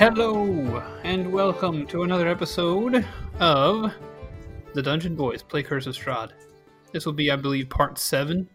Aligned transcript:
Hello, 0.00 0.82
and 1.04 1.30
welcome 1.30 1.86
to 1.88 2.04
another 2.04 2.26
episode 2.26 3.04
of 3.38 3.92
the 4.72 4.80
Dungeon 4.80 5.14
Boys 5.14 5.42
Play 5.42 5.62
Curse 5.62 5.86
of 5.86 5.94
Strahd. 5.94 6.30
This 6.90 7.04
will 7.04 7.12
be, 7.12 7.30
I 7.30 7.36
believe, 7.36 7.68
part 7.68 7.98
seven 7.98 8.48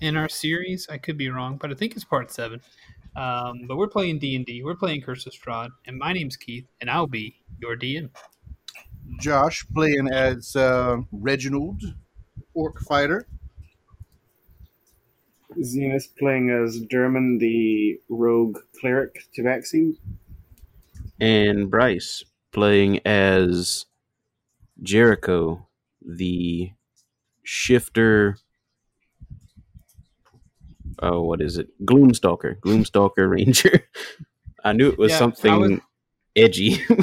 in 0.00 0.16
our 0.16 0.30
series. 0.30 0.88
I 0.88 0.96
could 0.96 1.18
be 1.18 1.28
wrong, 1.28 1.58
but 1.58 1.70
I 1.70 1.74
think 1.74 1.94
it's 1.94 2.06
part 2.06 2.32
seven. 2.32 2.62
Um, 3.16 3.66
but 3.68 3.76
we're 3.76 3.88
playing 3.88 4.18
D 4.18 4.34
and 4.34 4.46
D. 4.46 4.62
We're 4.62 4.76
playing 4.76 5.02
Curse 5.02 5.26
of 5.26 5.34
Strahd, 5.34 5.68
and 5.86 5.98
my 5.98 6.14
name's 6.14 6.38
Keith, 6.38 6.64
and 6.80 6.90
I'll 6.90 7.06
be 7.06 7.38
your 7.60 7.76
DM. 7.76 8.08
Josh 9.20 9.66
playing 9.74 10.08
as 10.10 10.56
uh, 10.56 10.96
Reginald, 11.12 11.82
orc 12.54 12.80
fighter. 12.80 13.28
Zenith 15.62 16.14
playing 16.18 16.48
as 16.48 16.80
Derman, 16.80 17.38
the 17.38 18.00
rogue 18.08 18.56
cleric 18.80 19.26
to 19.34 19.42
Tabaxi. 19.42 19.98
And 21.20 21.70
Bryce 21.70 22.24
playing 22.52 23.00
as 23.06 23.86
Jericho, 24.82 25.66
the 26.04 26.70
shifter. 27.42 28.36
Oh, 31.00 31.22
what 31.22 31.40
is 31.40 31.58
it? 31.58 31.68
Gloomstalker, 31.84 32.58
Gloomstalker 32.60 33.30
Ranger. 33.30 33.84
I 34.64 34.72
knew 34.72 34.88
it 34.88 34.98
was 34.98 35.12
Yeah, 35.12 35.18
something 35.18 35.60
was- 35.60 35.80
edgy. 36.36 36.82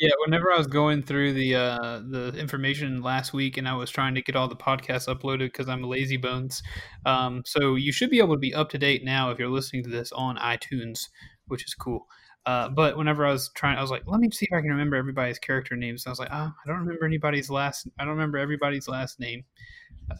Yeah, 0.00 0.10
whenever 0.24 0.50
I 0.52 0.58
was 0.58 0.66
going 0.66 1.04
through 1.04 1.34
the 1.34 1.54
uh, 1.54 2.00
the 2.00 2.34
information 2.36 3.02
last 3.02 3.32
week, 3.32 3.56
and 3.56 3.68
I 3.68 3.74
was 3.74 3.88
trying 3.88 4.16
to 4.16 4.22
get 4.22 4.34
all 4.34 4.48
the 4.48 4.56
podcasts 4.56 5.06
uploaded 5.06 5.46
because 5.52 5.68
I'm 5.68 5.84
a 5.84 5.86
lazy 5.86 6.16
bones. 6.16 6.60
Um, 7.06 7.42
so 7.46 7.76
you 7.76 7.92
should 7.92 8.10
be 8.10 8.18
able 8.18 8.34
to 8.34 8.40
be 8.40 8.52
up 8.52 8.68
to 8.70 8.78
date 8.78 9.04
now 9.04 9.30
if 9.30 9.38
you're 9.38 9.48
listening 9.48 9.84
to 9.84 9.90
this 9.90 10.10
on 10.10 10.38
iTunes, 10.38 11.06
which 11.46 11.64
is 11.64 11.74
cool. 11.74 12.08
Uh, 12.44 12.68
but 12.68 12.96
whenever 12.96 13.24
I 13.24 13.32
was 13.32 13.50
trying, 13.54 13.78
I 13.78 13.82
was 13.82 13.90
like, 13.90 14.02
let 14.06 14.20
me 14.20 14.28
see 14.30 14.46
if 14.50 14.56
I 14.56 14.60
can 14.60 14.70
remember 14.70 14.96
everybody's 14.96 15.38
character 15.38 15.76
names. 15.76 16.04
And 16.04 16.10
I 16.10 16.12
was 16.12 16.18
like, 16.18 16.30
oh, 16.32 16.52
I 16.52 16.68
don't 16.68 16.78
remember 16.78 17.04
anybody's 17.06 17.48
last. 17.50 17.86
I 17.98 18.04
don't 18.04 18.14
remember 18.14 18.38
everybody's 18.38 18.88
last 18.88 19.20
name. 19.20 19.44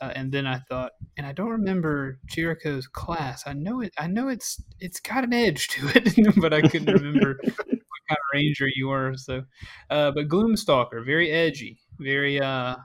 Uh, 0.01 0.13
and 0.15 0.31
then 0.31 0.47
I 0.47 0.59
thought, 0.69 0.93
and 1.17 1.27
I 1.27 1.33
don't 1.33 1.51
remember 1.51 2.21
Jericho's 2.27 2.87
class. 2.87 3.43
I 3.47 3.53
know 3.53 3.81
it. 3.81 3.93
I 3.99 4.07
know 4.07 4.29
it's 4.29 4.63
it's 4.79 5.01
got 5.01 5.25
an 5.25 5.33
edge 5.33 5.67
to 5.69 5.89
it, 5.97 6.37
but 6.41 6.55
I 6.55 6.63
couldn't 6.63 6.95
remember 6.95 7.39
what 7.43 7.57
kind 7.57 7.79
of 8.13 8.17
ranger 8.33 8.69
you 8.75 8.89
were. 8.89 9.15
So, 9.17 9.43
uh, 9.91 10.13
but 10.13 10.29
Gloomstalker, 10.29 11.05
very 11.05 11.31
edgy, 11.33 11.81
very 11.99 12.41
uh, 12.41 12.77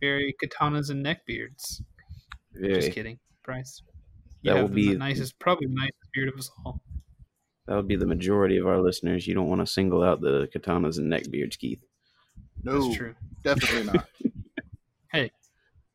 very 0.00 0.34
katanas 0.42 0.90
and 0.90 1.04
neckbeards. 1.04 1.80
Just 2.60 2.92
kidding, 2.92 3.18
Bryce. 3.42 3.82
You 4.42 4.52
That 4.52 4.58
have 4.58 4.68
will 4.70 4.76
the 4.76 4.88
be- 4.90 4.96
nicest, 4.96 5.38
probably 5.38 5.66
the 5.68 5.74
nicest 5.74 6.12
beard 6.12 6.28
of 6.28 6.38
us 6.38 6.50
all. 6.64 6.80
That 7.68 7.76
would 7.76 7.86
be 7.86 7.96
the 7.96 8.06
majority 8.06 8.56
of 8.56 8.66
our 8.66 8.80
listeners. 8.80 9.26
You 9.26 9.34
don't 9.34 9.48
want 9.48 9.60
to 9.60 9.66
single 9.66 10.02
out 10.02 10.20
the 10.22 10.48
katanas 10.54 10.96
and 10.98 11.12
neckbeards, 11.12 11.58
Keith. 11.58 11.84
No, 12.64 12.82
That's 12.88 12.96
true. 12.96 13.14
definitely 13.44 13.92
not. 13.92 14.08
Hey, 15.10 15.30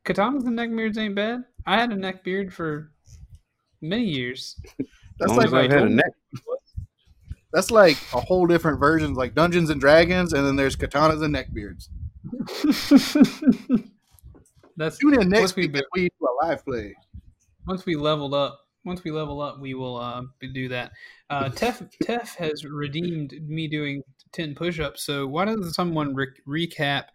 katanas 0.05 0.45
and 0.47 0.57
neckbeards 0.57 0.97
ain't 0.97 1.13
bad. 1.13 1.43
I 1.67 1.80
had 1.80 1.91
a 1.91 1.95
neckbeard 1.95 2.52
for 2.52 2.91
many 3.81 4.05
years. 4.05 4.59
That's 5.19 5.30
Long 5.30 5.38
like 5.38 5.45
as 5.47 5.53
I've 5.53 5.71
had 5.71 5.83
a 5.83 5.89
neck. 5.89 6.11
that's 7.52 7.69
like 7.69 7.97
a 8.13 8.19
whole 8.21 8.47
different 8.47 8.80
version, 8.80 9.13
like 9.13 9.35
Dungeons 9.35 9.69
and 9.69 9.80
Dragons, 9.80 10.33
and 10.33 10.47
then 10.47 10.55
there's 10.55 10.75
katanas 10.75 11.21
and 11.23 11.35
neckbeards. 11.35 11.89
That's 14.77 14.97
Tune 14.97 15.21
in 15.21 15.30
next 15.30 15.41
once 15.41 15.55
we 15.58 15.67
week 15.67 15.83
we 15.93 16.09
do 16.09 16.25
a 16.25 16.45
live 16.47 16.65
play. 16.65 16.95
once 17.67 17.85
we 17.85 17.95
leveled 17.95 18.33
up. 18.33 18.62
Once 18.86 19.03
we 19.03 19.12
level 19.12 19.42
up, 19.42 19.59
we 19.59 19.73
will 19.73 19.98
uh, 19.98 20.22
do 20.53 20.67
that. 20.67 20.92
Uh, 21.30 21.45
Tef 21.50 21.89
Tef 22.03 22.36
has 22.36 22.66
redeemed 22.66 23.34
me 23.48 23.67
doing 23.67 24.04
ten 24.32 24.55
push-ups. 24.55 25.04
So 25.04 25.26
why 25.27 25.45
doesn't 25.45 25.73
someone 25.73 26.14
re- 26.14 26.27
recap? 26.48 27.05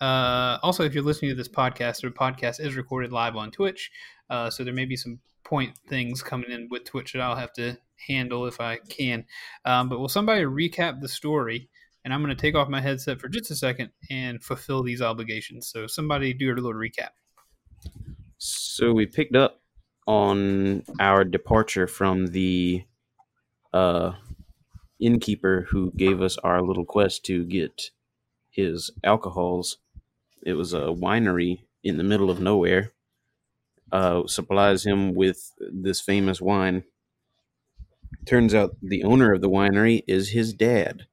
Uh, 0.00 0.58
also, 0.62 0.84
if 0.84 0.94
you're 0.94 1.04
listening 1.04 1.30
to 1.30 1.34
this 1.34 1.48
podcast, 1.48 2.02
the 2.02 2.10
podcast 2.10 2.60
is 2.60 2.76
recorded 2.76 3.12
live 3.12 3.36
on 3.36 3.50
Twitch, 3.50 3.90
uh, 4.28 4.50
so 4.50 4.64
there 4.64 4.74
may 4.74 4.84
be 4.84 4.96
some 4.96 5.18
point 5.44 5.78
things 5.88 6.22
coming 6.22 6.50
in 6.50 6.68
with 6.70 6.84
Twitch 6.84 7.12
that 7.12 7.22
I'll 7.22 7.36
have 7.36 7.52
to 7.54 7.76
handle 8.06 8.46
if 8.46 8.60
I 8.60 8.78
can. 8.88 9.24
Um, 9.64 9.88
but 9.88 9.98
will 9.98 10.08
somebody 10.08 10.42
recap 10.42 11.00
the 11.00 11.08
story? 11.08 11.68
And 12.04 12.12
I'm 12.12 12.22
going 12.22 12.36
to 12.36 12.40
take 12.40 12.54
off 12.54 12.68
my 12.68 12.82
headset 12.82 13.18
for 13.18 13.28
just 13.28 13.50
a 13.50 13.56
second 13.56 13.88
and 14.10 14.42
fulfill 14.42 14.82
these 14.82 15.00
obligations. 15.00 15.68
So 15.68 15.86
somebody 15.86 16.34
do 16.34 16.52
a 16.52 16.54
little 16.54 16.74
recap. 16.74 17.10
So 18.36 18.92
we 18.92 19.06
picked 19.06 19.34
up 19.34 19.62
on 20.06 20.82
our 21.00 21.24
departure 21.24 21.86
from 21.86 22.28
the 22.28 22.84
uh, 23.72 24.12
innkeeper 25.00 25.66
who 25.70 25.92
gave 25.96 26.20
us 26.22 26.38
our 26.38 26.62
little 26.62 26.84
quest 26.84 27.24
to 27.26 27.44
get 27.44 27.90
his 28.50 28.90
alcohols. 29.02 29.78
It 30.44 30.54
was 30.54 30.72
a 30.74 30.88
winery 30.92 31.64
in 31.82 31.96
the 31.98 32.04
middle 32.04 32.30
of 32.30 32.40
nowhere. 32.40 32.92
Uh, 33.92 34.26
supplies 34.26 34.84
him 34.84 35.14
with 35.14 35.52
this 35.60 36.00
famous 36.00 36.40
wine. 36.40 36.84
Turns 38.26 38.54
out 38.54 38.76
the 38.82 39.02
owner 39.04 39.32
of 39.32 39.40
the 39.40 39.48
winery 39.48 40.02
is 40.06 40.30
his 40.30 40.52
dad, 40.52 41.06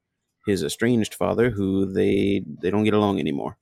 his 0.46 0.64
estranged 0.64 1.14
father, 1.14 1.52
who 1.52 1.86
they 1.86 2.44
they 2.46 2.70
don't 2.70 2.84
get 2.86 2.94
along 2.94 3.20
anymore. 3.20 3.58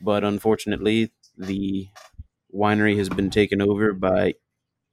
But 0.00 0.24
unfortunately, 0.24 1.12
the 1.36 1.88
winery 2.54 2.96
has 2.98 3.08
been 3.08 3.30
taken 3.30 3.60
over 3.62 3.92
by 3.92 4.34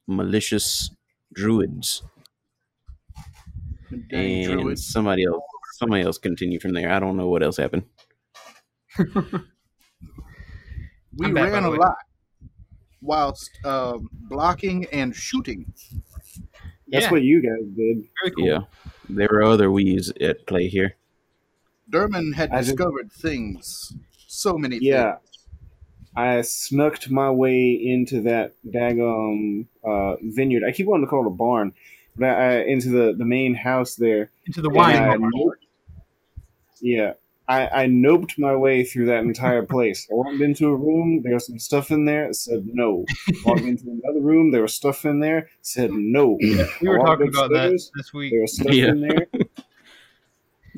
malicious 0.06 0.90
druids 1.32 2.02
Dang 4.08 4.44
and 4.50 4.60
druids. 4.60 4.86
somebody 4.86 5.24
else 5.24 5.42
somebody 5.74 6.02
else 6.02 6.18
continued 6.18 6.62
from 6.62 6.72
there 6.72 6.90
i 6.90 6.98
don't 6.98 7.16
know 7.16 7.28
what 7.28 7.42
else 7.42 7.56
happened 7.56 7.84
We 11.16 11.26
I'm 11.26 11.34
back, 11.34 11.52
ran 11.52 11.64
the 11.64 11.68
a 11.68 11.72
way. 11.72 11.78
lot 11.78 11.96
whilst 13.02 13.50
um, 13.64 14.08
blocking 14.12 14.86
and 14.92 15.14
shooting. 15.14 15.72
That's 16.88 17.06
Yeah. 17.06 17.10
what 17.10 17.22
you 17.22 17.42
guys 17.42 17.66
did. 17.76 18.04
Very 18.22 18.30
cool. 18.36 18.46
yeah 18.46 18.58
there 19.08 19.28
were 19.30 19.42
other 19.42 19.70
wees 19.72 20.12
at 20.20 20.46
play 20.46 20.68
here 20.68 20.94
Derman 21.90 22.34
had 22.34 22.50
I 22.52 22.58
just- 22.58 22.76
discovered 22.76 23.10
things, 23.12 23.92
so 24.28 24.56
many 24.56 24.78
Yeah. 24.80 25.14
things. 25.16 25.29
I 26.16 26.40
snuck 26.42 27.08
my 27.10 27.30
way 27.30 27.70
into 27.72 28.22
that 28.22 28.54
daggum 28.68 29.66
uh, 29.84 30.16
vineyard. 30.22 30.64
I 30.66 30.72
keep 30.72 30.86
wanting 30.86 31.06
to 31.06 31.10
call 31.10 31.24
it 31.24 31.28
a 31.28 31.30
barn, 31.30 31.72
but 32.16 32.30
I, 32.30 32.32
I, 32.32 32.64
into 32.64 32.88
the, 32.88 33.14
the 33.16 33.24
main 33.24 33.54
house 33.54 33.94
there. 33.94 34.30
Into 34.46 34.60
the 34.62 34.70
wine. 34.70 34.96
I 34.96 35.16
noped- 35.16 35.52
yeah. 36.80 37.12
I, 37.48 37.82
I 37.82 37.86
noped 37.86 38.38
my 38.38 38.54
way 38.54 38.84
through 38.84 39.06
that 39.06 39.24
entire 39.24 39.64
place. 39.64 40.06
I 40.10 40.14
walked 40.14 40.40
into 40.40 40.68
a 40.68 40.76
room, 40.76 41.22
there 41.24 41.34
was 41.34 41.46
some 41.46 41.58
stuff 41.58 41.90
in 41.90 42.04
there, 42.04 42.32
said 42.32 42.64
no. 42.64 43.04
Walked 43.44 43.62
into 43.62 43.90
another 44.04 44.20
room, 44.20 44.52
there 44.52 44.62
was 44.62 44.74
stuff 44.74 45.04
in 45.04 45.18
there, 45.18 45.48
said 45.60 45.90
no. 45.90 46.38
We 46.40 46.56
were 46.88 46.98
talking 46.98 47.28
about 47.28 47.50
that 47.50 47.70
this 47.96 48.12
week. 48.14 48.32
There 48.32 48.42
was 48.42 48.54
stuff 48.54 48.72
Yeah. 48.72 48.90
in 48.90 49.00
there. 49.00 49.26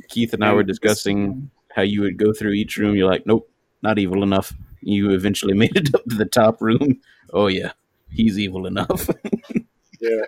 keith 0.09 0.32
and 0.32 0.43
i 0.43 0.53
were 0.53 0.62
discussing 0.62 1.50
how 1.75 1.82
you 1.82 2.00
would 2.00 2.16
go 2.16 2.32
through 2.32 2.53
each 2.53 2.78
room 2.78 2.97
you're 2.97 3.09
like 3.09 3.26
nope 3.26 3.49
not 3.82 3.99
evil 3.99 4.22
enough 4.22 4.54
you 4.82 5.10
eventually 5.10 5.54
made 5.62 5.76
it 5.76 5.94
up 5.94 6.04
to 6.04 6.16
the 6.16 6.25
top 6.25 6.60
room 6.60 7.00
oh 7.32 7.47
yeah 7.47 7.72
he's 8.10 8.38
evil 8.38 8.66
enough 8.66 9.09
Yeah. 10.03 10.25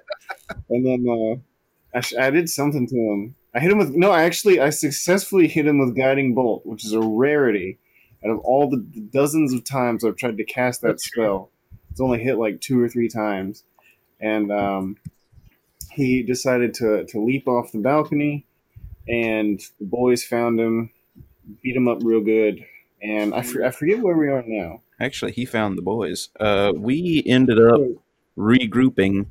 And 0.71 0.87
then 0.87 1.07
uh, 1.09 1.99
I, 1.99 2.01
sh- 2.01 2.15
I 2.19 2.31
did 2.31 2.49
something 2.49 2.87
to 2.87 2.95
him. 2.95 3.35
I 3.55 3.61
hit 3.61 3.73
him 3.73 3.79
with 3.79 3.95
no. 3.95 4.11
I 4.11 4.23
actually 4.23 4.61
I 4.61 4.71
successfully 4.71 5.49
hit 5.49 5.67
him 5.67 5.79
with 5.79 5.97
guiding 5.97 6.35
bolt, 6.35 6.65
which 6.65 6.85
is 6.85 6.93
a 6.93 7.01
rarity. 7.01 7.79
Out 8.25 8.31
of 8.31 8.39
all 8.41 8.71
the 8.71 8.79
dozens 9.13 9.53
of 9.53 9.65
times 9.65 10.05
I've 10.05 10.17
tried 10.17 10.39
to 10.39 10.45
cast 10.45 10.81
that 10.83 11.01
spell, 11.01 11.51
it's 11.91 12.01
only 12.01 12.23
hit 12.23 12.39
like 12.39 12.61
two 12.61 12.81
or 12.81 12.89
three 12.89 13.09
times, 13.09 13.65
and 14.21 14.51
um, 14.51 14.97
he 15.93 16.23
decided 16.23 16.75
to 16.75 17.05
to 17.07 17.25
leap 17.25 17.47
off 17.47 17.71
the 17.73 17.79
balcony, 17.79 18.47
and 19.07 19.61
the 19.79 19.87
boys 19.87 20.25
found 20.25 20.59
him, 20.59 20.91
beat 21.63 21.77
him 21.77 21.87
up 21.87 21.99
real 22.03 22.23
good, 22.23 22.65
and 23.05 23.35
I, 23.35 23.43
for, 23.43 23.65
I 23.65 23.71
forget 23.71 24.01
where 24.01 24.17
we 24.17 24.29
are 24.29 24.43
now. 24.47 24.81
actually 24.99 25.33
he 25.33 25.45
found 25.45 25.77
the 25.79 25.83
boys. 25.83 26.31
Uh, 26.41 26.73
we 26.75 27.23
ended 27.27 27.61
up 27.61 27.81
regrouping 28.37 29.27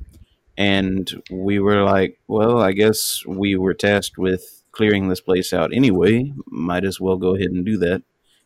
and 0.56 1.22
we 1.30 1.58
were 1.58 1.82
like 1.82 2.18
well 2.28 2.62
i 2.62 2.70
guess 2.72 3.22
we 3.26 3.56
were 3.56 3.74
tasked 3.74 4.16
with 4.16 4.62
clearing 4.72 5.08
this 5.08 5.20
place 5.20 5.52
out 5.52 5.72
anyway. 5.74 6.32
Might 6.46 6.84
as 6.84 7.00
well 7.00 7.16
go 7.16 7.34
ahead 7.36 7.50
and 7.50 7.64
do 7.64 7.76
that. 7.78 8.02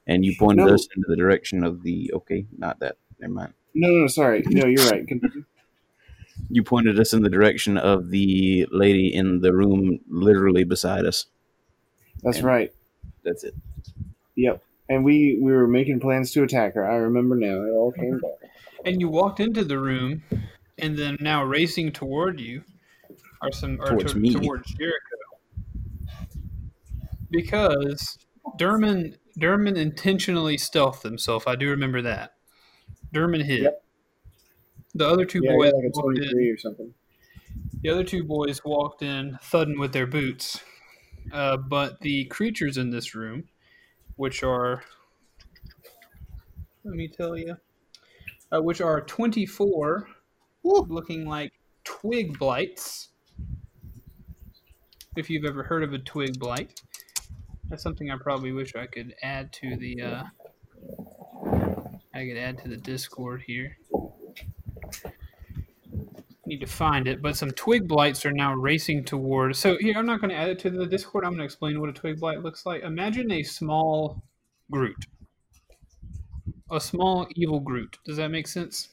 And 0.06 0.24
you 0.26 0.34
pointed 0.38 0.66
No. 0.66 0.74
us 0.74 0.86
into 0.94 1.06
the 1.08 1.16
direction 1.16 1.62
of 1.64 1.82
the 1.82 2.10
okay 2.14 2.46
not 2.58 2.80
that. 2.80 2.96
Never 3.20 3.32
mind. 3.34 3.52
No, 3.74 3.88
no, 3.88 4.00
no 4.02 4.06
sorry, 4.08 4.42
no, 4.46 4.66
you're 4.66 4.84
right. 4.90 5.06
You 6.50 6.62
pointed 6.62 6.98
us 7.00 7.12
in 7.12 7.22
the 7.22 7.28
direction 7.30 7.76
of 7.76 8.10
the 8.10 8.66
lady 8.70 9.12
in 9.14 9.40
the 9.40 9.52
room 9.52 10.00
literally 10.08 10.64
beside 10.64 11.04
us. 11.04 11.26
That's 12.22 12.38
And- 12.38 12.46
right. 12.46 12.72
that's 13.24 13.44
it. 13.44 13.54
Yep. 14.36 14.62
And 14.88 15.04
we 15.04 15.38
we 15.40 15.52
were 15.52 15.66
making 15.68 16.00
plans 16.00 16.32
to 16.32 16.42
attack 16.42 16.74
her. 16.74 16.88
I 16.90 16.94
remember 16.96 17.36
now. 17.36 17.62
It 17.62 17.70
all 17.70 17.92
came 17.92 18.18
back. 18.18 18.50
And 18.84 19.00
you 19.00 19.08
walked 19.08 19.38
into 19.40 19.64
the 19.64 19.78
room, 19.78 20.22
and 20.78 20.96
then 20.96 21.16
now 21.20 21.44
racing 21.44 21.92
toward 21.92 22.40
you 22.40 22.62
are 23.42 23.52
some 23.52 23.80
or 23.80 23.88
Towards 23.90 24.12
to- 24.14 24.18
me. 24.18 24.32
towards 24.34 24.72
Jericho 24.74 24.94
because 27.30 28.18
Derman 28.58 29.14
Derman 29.38 29.76
intentionally 29.76 30.56
stealthed 30.56 31.02
himself. 31.02 31.46
I 31.46 31.54
do 31.56 31.68
remember 31.68 32.02
that. 32.02 32.34
Derman 33.14 33.44
hid. 33.44 33.62
Yep. 33.64 33.84
The 34.94 35.06
other 35.08 35.24
two 35.24 35.40
Yeah, 35.44 35.52
boys 35.52 35.72
like 35.74 35.84
a 35.84 35.90
walked 35.94 36.18
in. 36.18 36.50
or 36.52 36.56
something. 36.58 36.94
The 37.82 37.90
other 37.90 38.04
two 38.04 38.24
boys 38.24 38.64
walked 38.64 39.02
in, 39.02 39.38
thudding 39.42 39.78
with 39.78 39.92
their 39.92 40.06
boots. 40.06 40.60
Uh, 41.30 41.56
but 41.58 42.00
the 42.00 42.24
creatures 42.24 42.78
in 42.78 42.90
this 42.90 43.14
room, 43.14 43.44
which 44.18 44.42
are, 44.42 44.82
let 46.84 46.94
me 46.94 47.06
tell 47.06 47.36
you, 47.36 47.56
uh, 48.52 48.60
which 48.60 48.80
are 48.80 49.00
24 49.02 50.08
Woo. 50.64 50.86
looking 50.88 51.26
like 51.26 51.52
twig 51.84 52.36
blights. 52.36 53.10
If 55.16 55.30
you've 55.30 55.44
ever 55.44 55.62
heard 55.62 55.84
of 55.84 55.92
a 55.92 55.98
twig 55.98 56.36
blight, 56.38 56.80
that's 57.68 57.82
something 57.82 58.10
I 58.10 58.16
probably 58.16 58.50
wish 58.50 58.74
I 58.74 58.86
could 58.86 59.14
add 59.22 59.52
to 59.54 59.76
the. 59.76 60.02
Uh, 60.02 60.24
I 62.12 62.26
could 62.26 62.36
add 62.36 62.58
to 62.62 62.68
the 62.68 62.76
Discord 62.76 63.42
here. 63.46 63.76
Need 66.48 66.60
to 66.60 66.66
find 66.66 67.06
it, 67.06 67.20
but 67.20 67.36
some 67.36 67.50
twig 67.50 67.86
blights 67.86 68.24
are 68.24 68.32
now 68.32 68.54
racing 68.54 69.04
toward. 69.04 69.54
So 69.54 69.76
here, 69.78 69.98
I'm 69.98 70.06
not 70.06 70.22
going 70.22 70.30
to 70.30 70.36
add 70.36 70.48
it 70.48 70.58
to 70.60 70.70
the 70.70 70.86
Discord. 70.86 71.24
I'm 71.24 71.32
going 71.32 71.40
to 71.40 71.44
explain 71.44 71.78
what 71.78 71.90
a 71.90 71.92
twig 71.92 72.18
blight 72.18 72.42
looks 72.42 72.64
like. 72.64 72.82
Imagine 72.84 73.30
a 73.32 73.42
small 73.42 74.22
Groot, 74.70 74.96
a 76.70 76.80
small 76.80 77.26
evil 77.34 77.60
Groot. 77.60 77.98
Does 78.06 78.16
that 78.16 78.30
make 78.30 78.46
sense? 78.46 78.88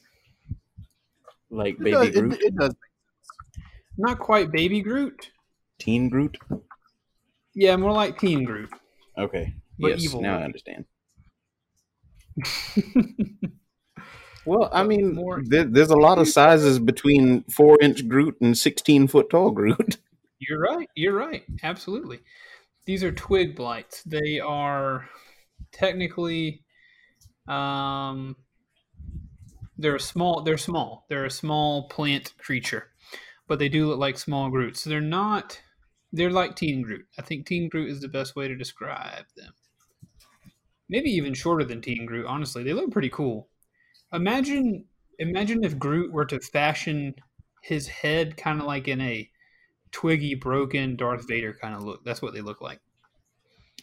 Like 1.48 1.76
It 1.76 1.84
baby 1.84 1.90
does, 1.92 2.10
Groot, 2.10 2.32
it, 2.34 2.40
it 2.42 2.56
does. 2.56 2.74
Not 3.96 4.18
quite 4.18 4.52
baby 4.52 4.82
Groot. 4.82 5.30
teen 5.78 6.10
Groot. 6.10 6.36
Yeah, 7.54 7.76
more 7.76 7.92
like 7.92 8.18
teen 8.18 8.44
Groot. 8.44 8.68
Okay. 9.16 9.54
But 9.78 9.92
yes, 9.92 10.04
evil 10.04 10.20
now 10.20 10.38
I 10.38 10.42
understand. 10.42 10.84
Well, 14.46 14.70
I 14.72 14.84
mean, 14.84 15.14
More- 15.14 15.42
there, 15.44 15.64
there's 15.64 15.90
a 15.90 15.96
lot 15.96 16.18
of 16.18 16.28
sizes 16.38 16.78
between 16.78 17.42
four 17.44 17.78
inch 17.82 18.08
Groot 18.08 18.40
and 18.40 18.56
sixteen 18.56 19.08
foot 19.08 19.30
tall 19.30 19.50
Groot. 19.50 19.98
You're 20.38 20.60
right. 20.60 20.88
You're 20.94 21.14
right. 21.16 21.42
Absolutely. 21.62 22.20
These 22.84 23.02
are 23.02 23.12
twig 23.12 23.56
blights. 23.56 24.02
They 24.04 24.38
are 24.38 25.08
technically 25.72 26.62
um 27.48 28.36
they're 29.78 29.96
a 29.96 30.00
small 30.00 30.42
they're 30.42 30.58
small. 30.58 31.06
They're 31.08 31.24
a 31.24 31.30
small 31.30 31.88
plant 31.88 32.34
creature. 32.38 32.88
But 33.48 33.58
they 33.58 33.68
do 33.68 33.86
look 33.86 33.98
like 33.98 34.18
small 34.18 34.50
Groot. 34.50 34.76
So 34.76 34.90
they're 34.90 35.00
not 35.00 35.60
they're 36.12 36.30
like 36.30 36.54
Teen 36.54 36.82
Groot. 36.82 37.06
I 37.18 37.22
think 37.22 37.46
Teen 37.46 37.68
Groot 37.68 37.90
is 37.90 38.00
the 38.00 38.08
best 38.08 38.36
way 38.36 38.46
to 38.46 38.56
describe 38.56 39.24
them. 39.36 39.52
Maybe 40.88 41.10
even 41.10 41.34
shorter 41.34 41.64
than 41.64 41.80
Teen 41.80 42.06
Groot, 42.06 42.26
honestly. 42.26 42.62
They 42.62 42.72
look 42.72 42.92
pretty 42.92 43.10
cool. 43.10 43.48
Imagine 44.12 44.84
imagine 45.18 45.64
if 45.64 45.78
Groot 45.78 46.12
were 46.12 46.26
to 46.26 46.40
fashion 46.40 47.14
his 47.62 47.88
head 47.88 48.36
kind 48.36 48.60
of 48.60 48.66
like 48.66 48.88
in 48.88 49.00
a 49.00 49.28
twiggy, 49.92 50.34
broken 50.34 50.96
Darth 50.96 51.26
Vader 51.26 51.54
kind 51.54 51.74
of 51.74 51.82
look. 51.82 52.04
That's 52.04 52.22
what 52.22 52.34
they 52.34 52.40
look 52.40 52.60
like. 52.60 52.80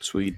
Sweet. 0.02 0.36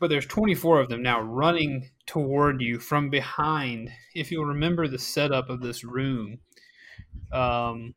But 0.00 0.10
there's 0.10 0.26
24 0.26 0.80
of 0.80 0.88
them 0.88 1.02
now 1.02 1.20
running 1.20 1.90
toward 2.06 2.60
you 2.60 2.78
from 2.78 3.10
behind. 3.10 3.90
If 4.14 4.30
you'll 4.30 4.44
remember 4.44 4.88
the 4.88 4.98
setup 4.98 5.48
of 5.48 5.60
this 5.60 5.84
room, 5.84 6.38
um, 7.32 7.94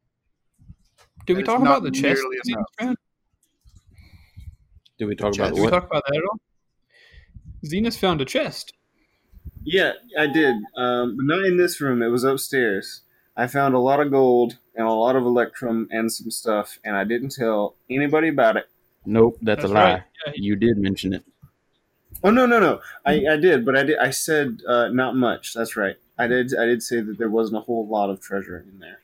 did 1.26 1.36
we 1.36 1.44
talk 1.44 1.60
about 1.60 1.84
the 1.84 1.92
chest? 1.92 2.22
nearly 2.22 2.96
Did 4.98 5.06
we 5.06 5.16
talk 5.16 5.34
Chest. 5.34 5.52
about 5.52 5.56
we 5.56 5.62
what? 5.62 5.70
talk 5.72 5.86
about 5.86 6.04
that 6.08 6.16
at 6.16 6.24
all? 6.24 6.40
Zenith 7.66 7.98
found 7.98 8.22
a 8.22 8.26
chest. 8.26 8.74
Yeah, 9.70 9.94
I 10.18 10.28
did. 10.28 10.56
Um, 10.78 11.18
but 11.18 11.26
not 11.26 11.44
in 11.46 11.58
this 11.58 11.82
room. 11.82 12.02
It 12.02 12.08
was 12.08 12.24
upstairs. 12.24 13.02
I 13.36 13.48
found 13.48 13.76
a 13.76 13.80
lot 13.80 14.00
of 14.00 14.12
gold 14.12 14.58
and 14.76 14.88
a 14.88 14.92
lot 14.92 15.16
of 15.18 15.24
electrum 15.24 15.90
and 15.92 16.10
some 16.12 16.32
stuff, 16.32 16.80
and 16.86 16.96
I 16.96 17.04
didn't 17.04 17.30
tell 17.36 17.76
anybody 17.90 18.30
about 18.30 18.56
it. 18.56 18.70
Nope, 19.06 19.38
that's, 19.42 19.62
That's 19.62 19.72
a 19.72 19.74
lie. 19.74 19.94
right. 19.96 20.04
Yeah, 20.28 20.34
You 20.36 20.56
did 20.56 20.78
mention 20.78 21.14
it. 21.14 21.24
Oh 22.24 22.32
no, 22.32 22.46
no, 22.46 22.60
no! 22.60 22.80
I, 23.06 23.26
I 23.34 23.36
did, 23.36 23.64
but 23.66 23.78
I 23.78 23.84
did. 23.84 24.00
I 24.00 24.10
said 24.10 24.62
uh, 24.68 24.88
not 24.88 25.16
much. 25.16 25.54
That's 25.54 25.76
right. 25.76 25.98
I 26.18 26.26
did. 26.28 26.52
I 26.58 26.66
did 26.66 26.82
say 26.82 27.02
that 27.02 27.18
there 27.18 27.30
wasn't 27.30 27.58
a 27.58 27.62
whole 27.62 27.88
lot 27.88 28.10
of 28.10 28.20
treasure 28.22 28.58
in 28.68 28.80
there. 28.80 29.00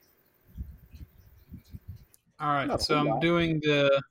All 2.39 2.53
right, 2.53 2.67
Not 2.67 2.81
so 2.81 2.97
I'm 2.97 3.07
lot. 3.07 3.21
doing 3.21 3.59
the 3.61 4.01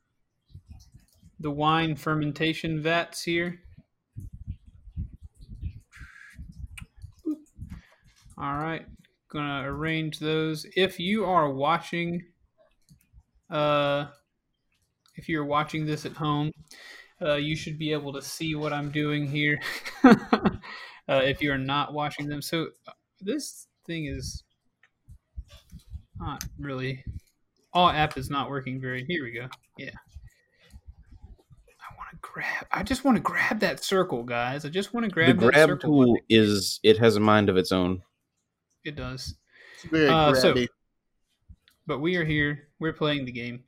the 1.41 1.51
wine 1.51 1.97
fermentation 1.97 2.81
vats 2.81 3.23
here. 3.23 3.61
All 8.43 8.57
right, 8.57 8.85
gonna 9.29 9.63
arrange 9.71 10.19
those. 10.19 10.67
If 10.75 10.99
you 10.99 11.25
are 11.25 11.49
watching, 11.49 12.25
uh, 13.49 14.07
if 15.15 15.29
you're 15.29 15.45
watching 15.45 15.87
this 15.87 16.05
at 16.07 16.15
home, 16.15 16.51
uh, 17.25 17.37
you 17.37 17.55
should 17.55 17.79
be 17.79 17.93
able 17.93 18.13
to 18.15 18.21
see 18.21 18.57
what 18.57 18.73
I'm 18.73 18.91
doing 18.91 19.29
here. 19.29 19.61
uh, 20.03 20.49
if 21.09 21.41
you're 21.41 21.57
not 21.57 21.93
watching 21.93 22.27
them, 22.27 22.43
so 22.43 22.67
uh, 22.89 22.93
this 23.21 23.69
thing 23.87 24.07
is 24.07 24.43
not 26.19 26.43
really 26.59 27.05
all 27.73 27.91
app 27.91 28.19
is 28.19 28.29
not 28.29 28.51
working 28.51 28.81
very 28.81 29.05
here 29.07 29.25
we 29.25 29.33
go 29.33 29.49
yeah 29.77 29.91
i 31.81 31.97
want 31.97 32.09
to 32.13 32.17
grab 32.21 32.67
i 32.71 32.83
just 32.83 33.03
want 33.03 33.17
to 33.17 33.23
grab 33.23 33.59
that 33.59 33.83
circle 33.83 34.23
guys 34.23 34.65
i 34.65 34.69
just 34.69 34.95
want 34.95 35.05
to 35.05 35.11
grab 35.11 35.37
the 35.37 35.47
that 35.47 35.53
grab 35.53 35.69
circle 35.69 36.05
tool 36.05 36.17
is 36.29 36.79
it 36.83 36.99
has 36.99 37.17
a 37.17 37.21
mind 37.21 37.49
of 37.49 37.57
its 37.57 37.73
own. 37.73 38.03
It 38.85 38.97
does 38.97 39.37
It's 39.75 39.85
very 39.85 40.09
Uh, 40.09 40.35
so- 40.35 40.55
but 41.87 41.99
we 41.99 42.17
are 42.17 42.25
here 42.25 42.69
we're 42.79 42.93
playing 42.93 43.25
the 43.25 43.33
game 43.33 43.65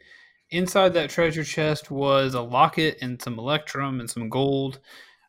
inside 0.50 0.94
that 0.94 1.10
treasure 1.10 1.44
chest 1.44 1.90
was 1.90 2.34
a 2.34 2.40
locket 2.40 2.98
and 3.00 3.20
some 3.20 3.38
electrum 3.38 4.00
and 4.00 4.10
some 4.10 4.28
gold 4.28 4.80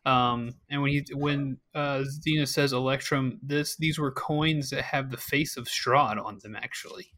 um, 0.06 0.54
and 0.70 0.80
when 0.82 0.92
he 0.92 1.04
when 1.14 1.58
uh, 1.74 2.04
Zena 2.04 2.46
says 2.46 2.72
electrum, 2.72 3.40
this 3.42 3.76
these 3.76 3.98
were 3.98 4.12
coins 4.12 4.70
that 4.70 4.82
have 4.82 5.10
the 5.10 5.16
face 5.16 5.56
of 5.56 5.64
Strahd 5.66 6.24
on 6.24 6.38
them, 6.44 6.54
actually. 6.54 7.10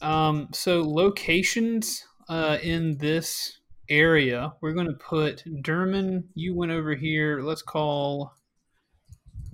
Um, 0.00 0.48
so 0.52 0.82
locations 0.82 2.06
uh, 2.28 2.58
in 2.62 2.96
this 2.98 3.58
area, 3.88 4.52
we're 4.60 4.72
going 4.72 4.86
to 4.86 4.92
put 4.92 5.42
Derman. 5.64 6.22
You 6.34 6.54
went 6.54 6.70
over 6.70 6.94
here. 6.94 7.40
Let's 7.42 7.62
call. 7.62 8.32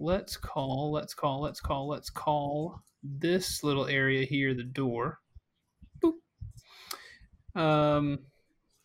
Let's 0.02 0.36
call. 0.36 0.90
Let's 0.90 1.14
call. 1.14 1.40
Let's 1.40 1.60
call. 1.60 1.86
Let's 1.86 2.10
call 2.10 2.82
this 3.04 3.62
little 3.62 3.86
area 3.86 4.24
here 4.24 4.52
the 4.52 4.64
door. 4.64 5.20
Boop. 6.02 6.14
Um. 7.54 8.18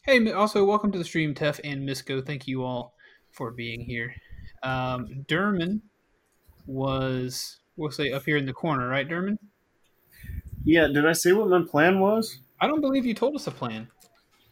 Hey, 0.03 0.31
also 0.31 0.63
welcome 0.63 0.91
to 0.91 0.99
the 0.99 1.03
stream, 1.03 1.33
Tef 1.33 1.59
and 1.63 1.89
Misco. 1.89 2.23
Thank 2.23 2.47
you 2.47 2.63
all 2.63 2.93
for 3.31 3.49
being 3.49 3.81
here. 3.81 4.13
Um, 4.61 5.25
Derman 5.27 5.81
was 6.67 7.61
we'll 7.77 7.89
say 7.89 8.11
up 8.11 8.23
here 8.25 8.37
in 8.37 8.45
the 8.45 8.53
corner, 8.53 8.87
right, 8.87 9.09
Derman? 9.09 9.39
Yeah. 10.65 10.85
Did 10.85 11.07
I 11.07 11.13
say 11.13 11.33
what 11.33 11.49
my 11.49 11.63
plan 11.67 11.99
was? 11.99 12.37
I 12.61 12.67
don't 12.67 12.81
believe 12.81 13.07
you 13.07 13.15
told 13.15 13.33
us 13.33 13.47
a 13.47 13.51
plan. 13.51 13.87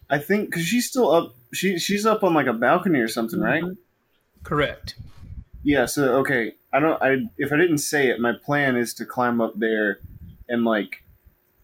I 0.10 0.17
think 0.17 0.50
because 0.50 0.65
she's 0.65 0.88
still 0.88 1.12
up. 1.12 1.36
She 1.53 1.77
she's 1.77 2.07
up 2.07 2.24
on 2.24 2.34
like 2.34 2.48
a 2.48 2.53
balcony 2.53 3.01
or 3.01 3.07
something, 3.07 3.39
right? 3.39 3.63
Correct. 4.41 4.95
Yeah. 5.65 5.86
So 5.86 6.15
okay. 6.19 6.53
I 6.72 6.79
don't. 6.79 7.01
I 7.01 7.17
if 7.38 7.51
I 7.51 7.57
didn't 7.57 7.79
say 7.79 8.07
it, 8.10 8.19
my 8.19 8.34
plan 8.43 8.77
is 8.77 8.93
to 8.95 9.05
climb 9.05 9.41
up 9.41 9.53
there 9.57 10.00
and 10.48 10.63
like 10.63 11.03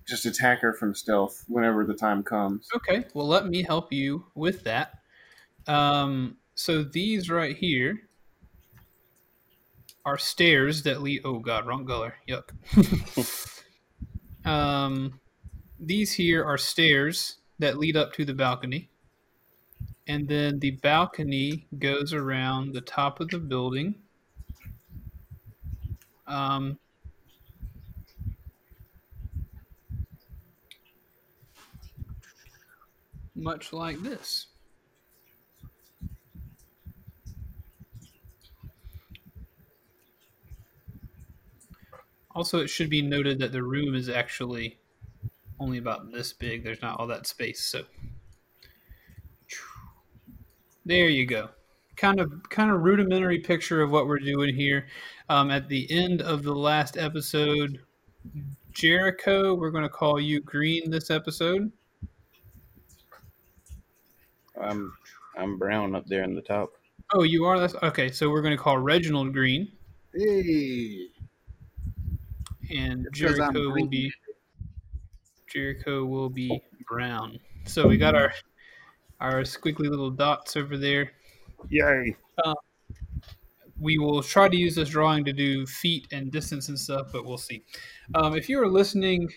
just 0.08 0.26
attack 0.26 0.60
her 0.62 0.74
from 0.74 0.94
stealth 0.94 1.46
whenever 1.48 1.86
the 1.86 1.94
time 1.94 2.24
comes. 2.24 2.68
Okay. 2.76 3.06
Well, 3.14 3.28
let 3.28 3.48
me 3.48 3.64
help 3.64 3.94
you 3.94 4.26
with 4.36 4.64
that. 4.64 5.00
Um, 5.68 6.38
so 6.56 6.84
these 6.84 7.30
right 7.30 7.56
here 7.56 8.10
are 10.04 10.18
stairs 10.18 10.84
that 10.84 11.02
lead. 11.02 11.22
Oh 11.24 11.40
God, 11.40 11.68
wrong 11.68 11.86
color. 11.86 12.16
Yuck. 12.28 12.50
um, 14.46 15.20
these 15.80 16.14
here 16.14 16.44
are 16.44 16.58
stairs 16.58 17.38
that 17.60 17.78
lead 17.78 17.96
up 17.96 18.14
to 18.14 18.26
the 18.26 18.34
balcony, 18.34 18.90
and 20.08 20.28
then 20.28 20.60
the 20.60 20.72
balcony 20.72 21.68
goes 21.78 22.14
around 22.14 22.74
the 22.74 22.82
top 22.82 23.20
of 23.20 23.30
the 23.30 23.38
building. 23.38 23.96
Um, 26.28 26.80
much 33.36 33.74
like 33.74 34.02
this. 34.02 34.48
Also, 42.34 42.60
it 42.60 42.70
should 42.70 42.90
be 42.90 43.02
noted 43.02 43.40
that 43.40 43.52
the 43.52 43.62
room 43.62 43.94
is 43.94 44.08
actually 44.08 44.80
only 45.60 45.78
about 45.78 46.12
this 46.12 46.32
big. 46.32 46.64
There's 46.64 46.82
not 46.82 46.98
all 46.98 47.08
that 47.08 47.28
space, 47.28 47.62
so 47.62 47.84
There 50.86 51.10
you 51.10 51.26
go. 51.26 51.50
Kind 51.96 52.20
of 52.20 52.32
kind 52.50 52.72
of 52.72 52.82
rudimentary 52.82 53.40
picture 53.40 53.82
of 53.82 53.92
what 53.92 54.08
we're 54.08 54.20
doing 54.20 54.56
here. 54.56 54.88
Um, 55.30 55.52
at 55.52 55.68
the 55.70 55.90
end 55.92 56.22
of 56.22 56.44
the 56.44 56.54
last 56.56 56.98
episode, 56.98 57.80
Jericho, 58.72 59.54
we're 59.54 59.72
going 59.72 59.84
to 59.84 59.90
call 59.90 60.20
you 60.20 60.42
Green 60.42 60.90
this 60.90 61.12
episode. 61.12 61.72
I'm 64.62 64.94
I'm 65.38 65.58
brown 65.58 65.96
up 65.96 66.06
there 66.08 66.24
in 66.24 66.36
the 66.36 66.42
top. 66.42 66.72
Oh, 67.14 67.24
you 67.24 67.46
are. 67.46 67.60
That's 67.60 67.76
okay. 67.84 68.12
So 68.12 68.30
we're 68.30 68.42
going 68.42 68.56
to 68.56 68.62
call 68.62 68.78
Reginald 68.78 69.34
Green, 69.34 69.72
Hey. 70.14 71.08
and 72.70 73.08
Jericho 73.14 73.70
will 73.72 73.88
be 73.88 74.12
Jericho 75.48 76.06
will 76.06 76.30
be 76.30 76.62
brown. 76.88 77.40
So 77.66 77.88
we 77.88 77.98
got 77.98 78.16
our 78.16 78.34
our 79.22 79.42
squiggly 79.42 79.90
little 79.90 80.10
dots 80.10 80.58
over 80.58 80.78
there. 80.78 81.12
Yay! 81.70 82.16
we 83.82 83.98
will 83.98 84.22
try 84.22 84.48
to 84.48 84.56
use 84.56 84.76
this 84.76 84.90
drawing 84.90 85.26
to 85.26 85.34
do 85.34 85.66
feet 85.66 86.08
and 86.12 86.32
distance 86.32 86.70
and 86.70 86.80
stuff, 86.80 87.08
but 87.12 87.26
we'll 87.26 87.38
see. 87.38 87.64
Um, 88.14 88.36
if 88.36 88.48
you 88.48 88.62
are 88.62 88.68
listening 88.68 89.28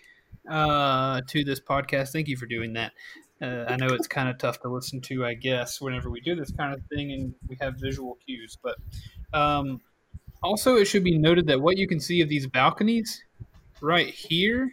uh, 0.48 1.22
to 1.28 1.44
this 1.44 1.60
podcast, 1.60 2.12
thank 2.12 2.28
you 2.28 2.36
for 2.36 2.46
doing 2.46 2.74
that. 2.74 2.92
Uh, 3.40 3.64
I 3.68 3.76
know 3.76 3.86
it's 3.86 4.06
kind 4.06 4.28
of 4.28 4.38
tough 4.38 4.60
to 4.60 4.68
listen 4.68 5.00
to, 5.02 5.24
I 5.24 5.34
guess, 5.34 5.80
whenever 5.80 6.10
we 6.10 6.20
do 6.20 6.36
this 6.36 6.52
kind 6.52 6.74
of 6.74 6.80
thing 6.94 7.12
and 7.12 7.34
we 7.48 7.56
have 7.60 7.76
visual 7.80 8.18
cues. 8.26 8.56
But 8.62 8.76
um, 9.32 9.80
also, 10.42 10.76
it 10.76 10.84
should 10.84 11.04
be 11.04 11.18
noted 11.18 11.46
that 11.46 11.60
what 11.60 11.78
you 11.78 11.88
can 11.88 11.98
see 11.98 12.20
of 12.20 12.28
these 12.28 12.46
balconies 12.46 13.22
right 13.80 14.08
here, 14.08 14.72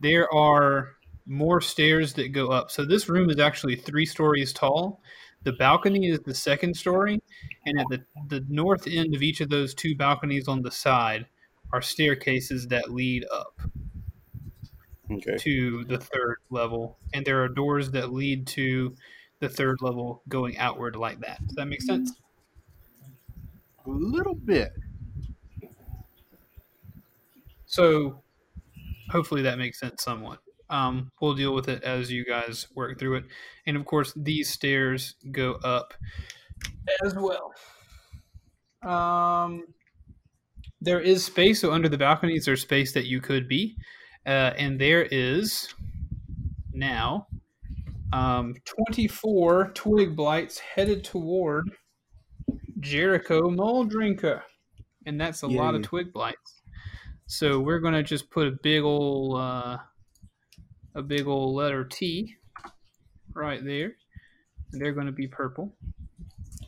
there 0.00 0.32
are 0.32 0.90
more 1.26 1.60
stairs 1.60 2.12
that 2.14 2.32
go 2.32 2.48
up. 2.48 2.70
So 2.70 2.84
this 2.84 3.08
room 3.08 3.30
is 3.30 3.38
actually 3.38 3.76
three 3.76 4.06
stories 4.06 4.52
tall. 4.52 5.00
The 5.44 5.52
balcony 5.52 6.08
is 6.08 6.20
the 6.20 6.34
second 6.34 6.74
story, 6.74 7.22
and 7.66 7.78
at 7.78 7.86
the, 7.90 8.02
the 8.28 8.44
north 8.48 8.86
end 8.86 9.14
of 9.14 9.22
each 9.22 9.40
of 9.40 9.50
those 9.50 9.74
two 9.74 9.94
balconies 9.94 10.48
on 10.48 10.62
the 10.62 10.70
side 10.70 11.26
are 11.72 11.82
staircases 11.82 12.66
that 12.68 12.92
lead 12.92 13.24
up 13.32 13.60
Okay. 15.10 15.36
to 15.36 15.84
the 15.84 15.98
third 15.98 16.36
level, 16.48 16.98
and 17.12 17.26
there 17.26 17.42
are 17.42 17.48
doors 17.48 17.90
that 17.90 18.12
lead 18.12 18.46
to 18.48 18.96
the 19.40 19.48
third 19.48 19.82
level 19.82 20.22
going 20.28 20.56
outward 20.56 20.96
like 20.96 21.20
that. 21.20 21.46
Does 21.46 21.56
that 21.56 21.66
make 21.66 21.82
sense? 21.82 22.12
A 23.86 23.90
little 23.90 24.34
bit. 24.34 24.72
So, 27.66 28.22
hopefully, 29.10 29.42
that 29.42 29.58
makes 29.58 29.78
sense 29.78 30.02
somewhat. 30.02 30.38
Um, 30.74 31.12
we'll 31.20 31.34
deal 31.34 31.54
with 31.54 31.68
it 31.68 31.84
as 31.84 32.10
you 32.10 32.24
guys 32.24 32.66
work 32.74 32.98
through 32.98 33.18
it, 33.18 33.24
and 33.66 33.76
of 33.76 33.84
course, 33.84 34.12
these 34.16 34.50
stairs 34.50 35.14
go 35.30 35.52
up 35.62 35.94
as 37.04 37.14
well. 37.14 37.52
Um, 38.82 39.64
there 40.80 41.00
is 41.00 41.24
space. 41.24 41.60
So 41.60 41.72
under 41.72 41.88
the 41.88 41.96
balconies, 41.96 42.44
there's 42.44 42.62
space 42.62 42.92
that 42.92 43.06
you 43.06 43.20
could 43.20 43.48
be, 43.48 43.76
uh, 44.26 44.52
and 44.58 44.80
there 44.80 45.04
is 45.12 45.72
now 46.72 47.28
um, 48.12 48.54
24 48.88 49.70
twig 49.74 50.16
blights 50.16 50.58
headed 50.58 51.04
toward 51.04 51.70
Jericho 52.80 53.48
Mole 53.48 53.84
Drinker, 53.84 54.42
and 55.06 55.20
that's 55.20 55.42
a 55.42 55.46
lot 55.46 55.76
of 55.76 55.82
twig 55.82 56.12
blights. 56.12 56.62
So 57.26 57.60
we're 57.60 57.78
gonna 57.78 58.02
just 58.02 58.28
put 58.28 58.48
a 58.48 58.58
big 58.62 58.82
ol' 58.82 59.36
uh, 59.36 59.78
a 60.94 61.02
big 61.02 61.26
old 61.26 61.54
letter 61.54 61.84
T 61.84 62.36
right 63.34 63.64
there. 63.64 63.96
And 64.72 64.80
they're 64.80 64.92
gonna 64.92 65.12
be 65.12 65.26
purple. 65.26 65.74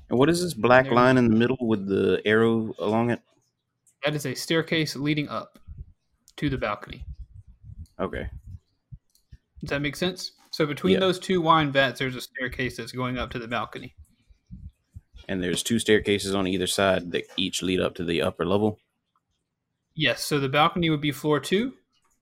And 0.08 0.18
what 0.18 0.28
is 0.28 0.42
this 0.42 0.54
black 0.54 0.90
line 0.90 1.18
in 1.18 1.28
the 1.28 1.36
middle 1.36 1.58
with 1.60 1.86
the 1.86 2.22
arrow 2.24 2.74
along 2.78 3.10
it? 3.10 3.20
That 4.04 4.14
is 4.14 4.26
a 4.26 4.34
staircase 4.34 4.94
leading 4.94 5.28
up 5.28 5.58
to 6.36 6.48
the 6.48 6.58
balcony. 6.58 7.04
Okay. 7.98 8.28
Does 9.60 9.70
that 9.70 9.82
make 9.82 9.96
sense? 9.96 10.32
So 10.52 10.64
between 10.66 10.94
Yeah. 10.94 11.00
those 11.00 11.18
two 11.18 11.40
wine 11.40 11.72
vats, 11.72 11.98
there's 11.98 12.14
a 12.14 12.20
staircase 12.20 12.76
that's 12.76 12.92
going 12.92 13.18
up 13.18 13.30
to 13.30 13.38
the 13.38 13.48
balcony. 13.48 13.94
And 15.28 15.42
there's 15.42 15.62
two 15.62 15.78
staircases 15.80 16.34
on 16.34 16.46
either 16.46 16.68
side 16.68 17.10
that 17.12 17.24
each 17.36 17.62
lead 17.62 17.80
up 17.80 17.96
to 17.96 18.04
the 18.04 18.22
upper 18.22 18.44
level. 18.46 18.78
Yes. 19.94 20.22
So 20.24 20.38
the 20.38 20.48
balcony 20.48 20.88
would 20.88 21.00
be 21.00 21.10
floor 21.10 21.40
two, 21.40 21.74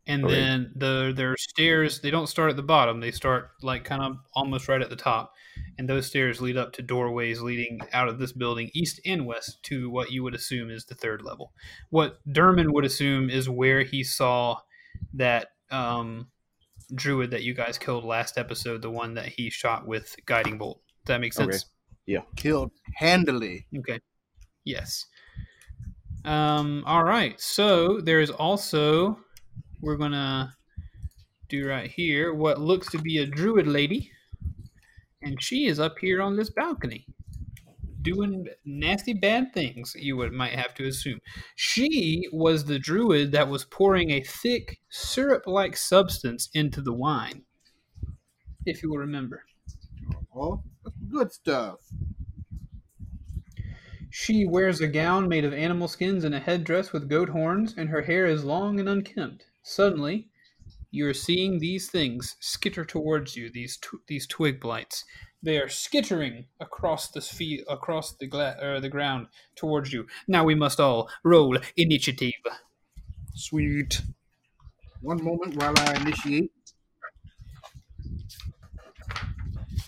and 0.06 0.25
Okay. 0.25 0.34
then 0.34 0.73
the 0.76 1.12
their 1.16 1.37
stairs. 1.37 2.00
They 2.00 2.11
don't 2.11 2.26
start 2.28 2.50
at 2.50 2.56
the 2.56 2.62
bottom. 2.62 3.00
They 3.00 3.11
start 3.11 3.50
like 3.62 3.84
kind 3.84 4.02
of 4.02 4.16
almost 4.34 4.68
right 4.68 4.82
at 4.82 4.90
the 4.90 4.96
top, 4.96 5.32
and 5.78 5.88
those 5.88 6.06
stairs 6.06 6.40
lead 6.40 6.56
up 6.56 6.73
to 6.75 6.82
doorways 6.82 7.40
leading 7.40 7.80
out 7.92 8.08
of 8.08 8.18
this 8.18 8.32
building, 8.32 8.70
east 8.75 9.00
and 9.06 9.26
west, 9.26 9.62
to 9.64 9.88
what 9.90 10.11
you 10.11 10.23
would 10.23 10.34
assume 10.34 10.70
is 10.70 10.84
the 10.84 10.94
third 10.94 11.23
level. 11.23 11.52
What 11.90 12.18
Derman 12.28 12.73
would 12.73 12.84
assume 12.84 13.30
is 13.30 13.49
where 13.49 13.82
he 13.82 14.02
saw 14.04 14.61
that 15.14 15.49
um, 15.70 16.28
druid 16.94 17.30
that 17.30 17.42
you 17.42 17.54
guys 17.54 17.78
killed 17.78 18.04
last 18.04 18.37
episode, 18.38 18.82
the 18.82 18.90
one 18.90 19.14
that 19.14 19.26
he 19.26 19.50
shot 19.50 19.87
with 19.87 20.14
guiding 20.26 20.58
bolt. 20.58 20.80
Does 21.04 21.14
that 21.14 21.20
make 21.20 21.38
Okay. 21.38 21.58
yeah 22.06 22.20
Killed 22.37 22.70
handily. 22.94 23.66
Okay. 23.78 24.00
Yes. 24.64 25.06
Um, 26.25 26.82
all 26.87 27.04
right. 27.04 27.38
So 27.40 28.00
there's 28.00 28.30
also 28.30 29.18
we're 29.84 29.96
gonna 29.96 30.54
do 31.48 31.68
right 31.68 31.90
here 31.90 32.32
what 32.32 32.58
looks 32.58 32.90
to 32.90 32.98
be 32.98 33.18
a 33.18 33.26
druid 33.26 33.66
lady, 33.66 34.10
and 35.22 35.40
she 35.42 35.66
is 35.66 35.78
up 35.78 35.98
here 36.00 36.22
on 36.22 36.36
this 36.36 36.50
balcony, 36.50 37.06
doing 38.00 38.46
nasty 38.64 39.12
bad 39.12 39.52
things. 39.52 39.94
You 39.94 40.16
would 40.16 40.32
might 40.32 40.54
have 40.54 40.74
to 40.76 40.86
assume 40.86 41.20
she 41.54 42.26
was 42.32 42.64
the 42.64 42.78
druid 42.78 43.32
that 43.32 43.48
was 43.48 43.64
pouring 43.66 44.10
a 44.10 44.22
thick 44.22 44.80
syrup-like 44.88 45.76
substance 45.76 46.48
into 46.54 46.80
the 46.80 46.94
wine. 46.94 47.42
If 48.64 48.82
you 48.82 48.88
will 48.88 48.98
remember. 48.98 49.44
Oh, 50.34 50.62
good 51.10 51.30
stuff. 51.30 51.80
She 54.10 54.46
wears 54.46 54.80
a 54.80 54.88
gown 54.88 55.28
made 55.28 55.44
of 55.44 55.52
animal 55.52 55.88
skins 55.88 56.24
and 56.24 56.34
a 56.34 56.40
headdress 56.40 56.92
with 56.92 57.10
goat 57.10 57.28
horns, 57.28 57.74
and 57.76 57.88
her 57.90 58.02
hair 58.02 58.26
is 58.26 58.44
long 58.44 58.80
and 58.80 58.88
unkempt. 58.88 59.44
Suddenly, 59.64 60.28
you 60.90 61.09
are 61.09 61.14
seeing 61.14 61.59
these 61.59 61.90
things 61.90 62.37
skitter 62.38 62.85
towards 62.85 63.35
you. 63.35 63.50
These 63.50 63.78
tw- 63.78 64.06
these 64.06 64.26
twig 64.26 64.61
blights. 64.61 65.04
They 65.42 65.59
are 65.59 65.71
skittering 65.71 66.47
across 66.61 67.09
the 67.09 67.23
spe- 67.23 67.66
across 67.68 68.12
the 68.12 68.26
gla- 68.26 68.56
uh, 68.61 68.80
the 68.80 68.90
ground 68.90 69.28
towards 69.56 69.90
you. 69.92 70.06
Now 70.28 70.44
we 70.44 70.54
must 70.54 70.78
all 70.78 71.09
roll 71.25 71.59
initiative. 71.76 72.35
Sweet. 73.35 74.02
One 75.00 75.25
moment 75.25 75.56
while 75.56 75.75
I 75.78 75.94
initiate. 75.97 76.52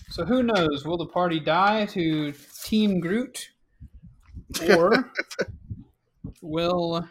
So 0.09 0.25
who 0.25 0.41
knows? 0.41 0.85
Will 0.85 0.97
the 0.97 1.05
party 1.05 1.39
die 1.39 1.85
to 1.85 2.33
Team 2.63 2.99
Groot, 2.99 3.51
or 4.69 5.11
will 6.41 7.07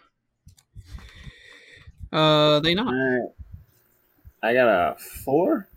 uh, 2.16 2.60
they 2.60 2.74
not? 2.74 2.92
I 4.42 4.54
got 4.54 4.68
a 4.68 4.96
four. 4.98 5.68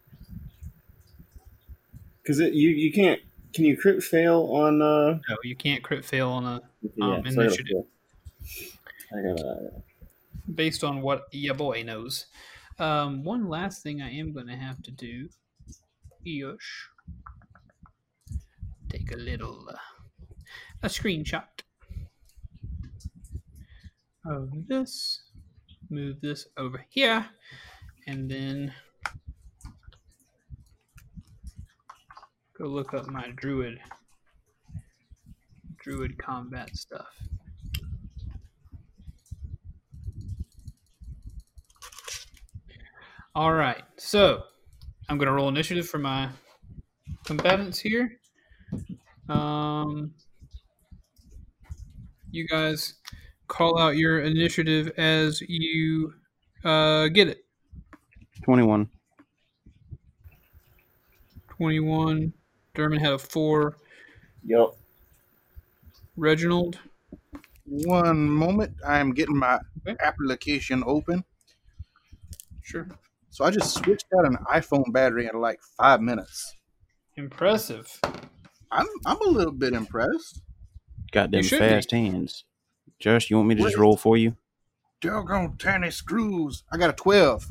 Cause 2.26 2.40
it 2.40 2.54
you 2.54 2.70
you 2.70 2.94
can't 2.94 3.20
can 3.54 3.66
you 3.66 3.76
crit 3.76 4.04
fail 4.04 4.50
on 4.52 4.82
uh 4.82 5.20
No, 5.28 5.38
you 5.44 5.56
can't 5.56 5.84
crit 5.84 6.06
fail 6.06 6.30
on 6.30 6.46
a 6.46 6.62
yeah, 6.96 7.16
Um, 7.16 7.24
so 7.32 7.32
I 7.32 7.34
got 7.34 7.38
a 7.38 7.42
initiative. 7.42 7.86
I 9.12 9.22
got 9.22 9.40
a 9.40 9.72
based 10.54 10.84
on 10.84 11.02
what 11.02 11.28
your 11.32 11.56
boy 11.56 11.84
knows. 11.84 12.28
Um, 12.78 13.24
one 13.24 13.50
last 13.50 13.84
thing 13.84 14.02
I 14.02 14.12
am 14.12 14.32
going 14.32 14.48
to 14.48 14.56
have 14.56 14.82
to 14.84 14.92
do 14.92 15.30
is 16.24 16.60
take 18.90 19.12
a 19.12 19.18
little 19.18 19.68
uh, 19.70 19.78
a 20.84 20.88
screenshot 20.88 21.48
of 24.26 24.68
this. 24.68 25.24
Move 25.90 26.22
this 26.22 26.48
over 26.58 26.86
here, 26.90 27.26
and 28.06 28.30
then 28.30 28.72
go 32.58 32.66
look 32.66 32.94
up 32.94 33.08
my 33.08 33.32
druid 33.36 33.80
druid 35.82 36.18
combat 36.18 36.76
stuff. 36.76 37.08
All 43.34 43.54
right, 43.54 43.82
so 43.98 44.44
I'm 45.08 45.18
gonna 45.18 45.32
roll 45.32 45.50
initiative 45.50 45.90
for 45.90 45.98
my 45.98 46.30
combatants 47.26 47.80
here. 47.80 48.20
Um, 49.28 50.14
you 52.32 52.48
guys 52.48 52.96
call 53.50 53.78
out 53.78 53.98
your 53.98 54.22
initiative 54.22 54.92
as 54.98 55.42
you 55.42 56.14
uh, 56.64 57.10
get 57.10 57.28
it. 57.28 57.44
21. 58.44 58.90
21, 61.50 62.34
Dermot 62.74 63.02
had 63.02 63.14
a 63.14 63.18
four. 63.18 63.76
Yep. 64.46 64.70
Reginald. 66.16 66.80
One 67.66 68.30
moment. 68.30 68.76
I'm 68.88 69.12
getting 69.14 69.38
my 69.38 69.60
Okay. 69.88 69.96
application 70.04 70.84
open. 70.86 71.24
Sure. 72.62 72.88
So 73.30 73.46
I 73.46 73.52
just 73.52 73.76
switched 73.76 74.06
out 74.18 74.26
an 74.26 74.38
iPhone 74.52 74.92
battery 74.92 75.28
in 75.32 75.40
like 75.40 75.60
five 75.78 76.02
minutes. 76.02 76.56
Impressive. 77.16 78.00
I'm 78.72 78.88
I'm 79.06 79.22
a 79.22 79.30
little 79.30 79.54
bit 79.54 79.74
impressed. 79.74 80.42
Got 81.12 81.32
them 81.32 81.40
You 81.40 81.44
should 81.44 81.60
be. 81.60 81.68
fast 81.70 81.92
hands. 81.92 82.44
Josh, 83.00 83.30
you 83.30 83.38
want 83.38 83.48
me 83.50 83.56
to 83.56 83.64
just 83.64 83.78
roll 83.78 83.96
for 83.98 84.18
you? 84.18 84.36
Doggone 85.02 85.56
tiny 85.58 85.90
screws. 85.92 86.64
I 86.72 86.78
got 86.78 86.90
a 86.90 86.94
twelve. 86.94 87.46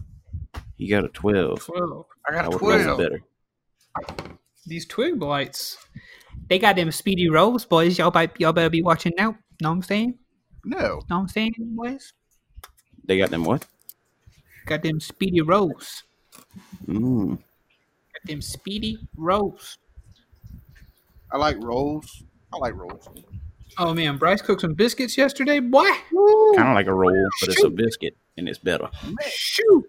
You 0.77 0.89
got 0.91 1.05
a 1.05 1.09
12. 1.09 1.69
Well, 1.75 2.07
I 2.29 2.33
got 2.33 2.45
I 2.45 2.47
a 2.47 2.51
would 2.51 2.59
twelve. 2.59 2.99
better. 2.99 3.21
these 4.67 4.87
twig 4.87 5.19
blights. 5.19 5.77
They 6.49 6.59
got 6.59 6.77
them 6.77 6.93
speedy 6.93 7.29
rolls, 7.29 7.65
boys. 7.65 7.99
Y'all, 7.99 8.11
better- 8.13 8.33
y'all 8.39 8.53
better 8.53 8.71
be 8.71 8.83
watching 8.83 9.13
out. 9.19 9.35
Know 9.61 9.71
what 9.71 9.77
I'm 9.77 9.83
saying? 9.83 10.19
No. 10.65 10.79
Know 10.79 10.99
what 11.09 11.17
I'm 11.17 11.29
saying, 11.29 11.55
boys? 11.59 12.13
They 13.05 13.19
got 13.19 13.31
them 13.31 13.45
what? 13.45 13.67
Got 14.67 14.83
them 14.83 15.01
speedy 15.01 15.41
rolls. 15.41 16.05
Mm. 16.87 17.31
Got 17.39 18.25
them 18.27 18.41
speedy 18.43 18.99
rolls. 19.17 19.79
I 21.33 21.39
like 21.39 21.57
rolls. 21.61 22.23
I 22.53 22.59
like 22.59 22.75
rolls. 22.75 23.09
Oh 23.79 23.95
man, 23.95 24.17
Bryce 24.19 24.43
cooked 24.43 24.63
some 24.63 24.75
biscuits 24.75 25.17
yesterday. 25.17 25.61
Boy, 25.61 25.87
Kind 26.57 26.69
of 26.69 26.75
like 26.75 26.87
a 26.87 26.95
roll, 26.95 27.29
but 27.41 27.51
it's 27.51 27.63
a 27.63 27.71
biscuit 27.71 28.17
and 28.37 28.49
it's 28.49 28.59
better. 28.59 28.89
shoot. 29.27 29.85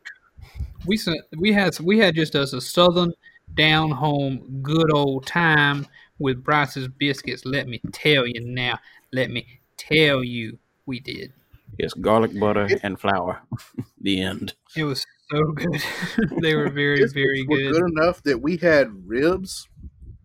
We 0.86 0.96
sent, 0.98 1.20
we 1.38 1.52
had 1.52 1.78
we 1.80 1.98
had 1.98 2.16
just 2.16 2.36
us 2.36 2.54
a 2.54 2.62
southern 2.62 3.14
down 3.56 3.92
home 3.92 4.60
good 4.62 4.94
old 4.94 5.26
time 5.26 5.88
with 6.20 6.44
Bryce's 6.44 6.88
biscuits. 6.88 7.46
Let 7.46 7.68
me 7.68 7.82
tell 7.92 8.28
you 8.28 8.42
now. 8.46 8.78
Let 9.12 9.32
me 9.32 9.60
tell 9.78 10.24
you, 10.24 10.60
we 10.86 11.00
did. 11.00 11.34
It's 11.78 11.94
garlic 11.94 12.38
butter 12.40 12.68
and 12.84 13.00
flour. 13.00 13.42
the 14.02 14.22
end. 14.22 14.54
It 14.76 14.84
was 14.84 15.06
so 15.32 15.42
good. 15.54 15.82
they 16.42 16.56
were 16.56 16.70
very 16.70 16.98
Biscuits 17.00 17.14
very 17.14 17.46
were 17.48 17.58
good. 17.58 17.74
good 17.74 17.92
enough 17.92 18.22
that 18.24 18.42
we 18.42 18.58
had 18.58 18.90
ribs, 19.08 19.68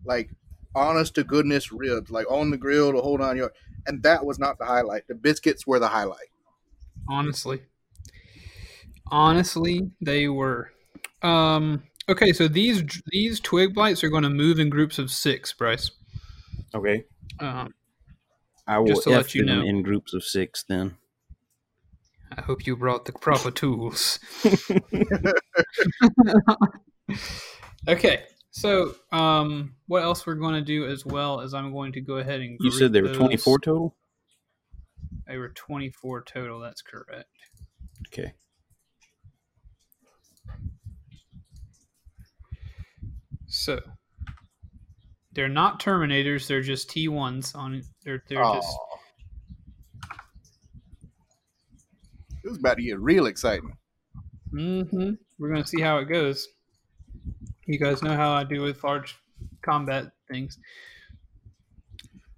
like 0.05 0.29
honest 0.75 1.15
to 1.15 1.23
goodness 1.23 1.71
ribs, 1.71 2.11
like 2.11 2.29
on 2.29 2.51
the 2.51 2.57
grill 2.57 2.91
to 2.91 3.01
hold 3.01 3.21
on 3.21 3.37
your. 3.37 3.51
And 3.87 4.03
that 4.03 4.25
was 4.25 4.37
not 4.39 4.57
the 4.57 4.65
highlight. 4.65 5.07
The 5.07 5.15
biscuits 5.15 5.65
were 5.67 5.79
the 5.79 5.87
highlight. 5.89 6.29
honestly 7.07 7.61
honestly 9.11 9.91
they 10.01 10.27
were 10.27 10.71
um 11.21 11.83
okay 12.09 12.33
so 12.33 12.47
these 12.47 12.83
these 13.11 13.39
twig 13.39 13.73
blights 13.75 14.03
are 14.03 14.09
going 14.09 14.23
to 14.23 14.29
move 14.29 14.59
in 14.59 14.69
groups 14.69 14.97
of 14.97 15.11
six 15.11 15.53
bryce 15.53 15.91
Okay. 16.73 17.05
um 17.39 17.73
I 18.67 18.79
will 18.79 18.87
Just 18.87 19.03
to 19.03 19.11
let 19.11 19.35
you 19.35 19.45
know. 19.45 19.61
in 19.61 19.83
groups 19.83 20.13
of 20.15 20.23
six 20.23 20.63
then. 20.67 20.97
i 22.35 22.41
hope 22.41 22.65
you 22.65 22.75
brought 22.75 23.05
the 23.05 23.11
proper 23.13 23.51
tools 23.51 24.19
okay 27.87 28.23
so 28.57 28.95
um 29.11 29.75
what 29.87 30.01
else 30.01 30.25
we're 30.25 30.33
going 30.35 30.53
to 30.55 30.61
do 30.61 30.85
as 30.87 31.05
well 31.05 31.41
is 31.41 31.53
i'm 31.53 31.73
going 31.73 31.91
to 31.91 31.99
go 31.99 32.17
ahead 32.19 32.39
and 32.39 32.57
You 32.61 32.71
said 32.71 32.93
there 32.93 33.03
were 33.03 33.09
those. 33.09 33.17
24 33.17 33.59
total? 33.59 33.95
they 35.27 35.37
were 35.37 35.49
24 35.49 36.23
total 36.23 36.59
that's 36.59 36.81
correct 36.81 37.27
Okay. 38.07 38.33
so 43.47 43.79
they're 45.33 45.49
not 45.49 45.81
terminators 45.81 46.47
they're 46.47 46.61
just 46.61 46.89
t1s 46.89 47.55
on 47.55 47.83
they're 48.03 48.23
they're 48.29 48.41
just 48.53 48.77
It 52.43 52.49
was 52.49 52.59
about 52.59 52.77
to 52.77 52.83
get 52.83 52.99
real 52.99 53.25
exciting. 53.25 53.75
Mm 54.53 54.87
hmm 54.91 55.09
We're 55.39 55.49
gonna 55.49 55.65
see 55.65 55.81
how 55.81 55.97
it 55.97 56.05
goes. 56.05 56.47
You 57.65 57.79
guys 57.79 58.03
know 58.03 58.15
how 58.15 58.31
I 58.31 58.43
do 58.43 58.61
with 58.61 58.83
large 58.83 59.15
combat 59.61 60.11
things. 60.29 60.59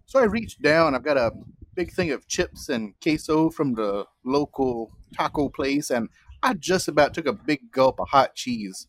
So 0.05 0.19
I 0.19 0.23
reached 0.23 0.61
down. 0.61 0.95
I've 0.95 1.03
got 1.03 1.17
a 1.17 1.31
big 1.75 1.91
thing 1.91 2.11
of 2.11 2.27
chips 2.27 2.69
and 2.69 2.93
queso 3.01 3.49
from 3.49 3.73
the 3.73 4.05
local 4.23 4.91
taco 5.15 5.49
place, 5.49 5.89
and 5.89 6.09
I 6.43 6.53
just 6.53 6.87
about 6.87 7.13
took 7.13 7.27
a 7.27 7.33
big 7.33 7.71
gulp 7.71 7.99
of 7.99 8.07
hot 8.07 8.35
cheese. 8.35 8.87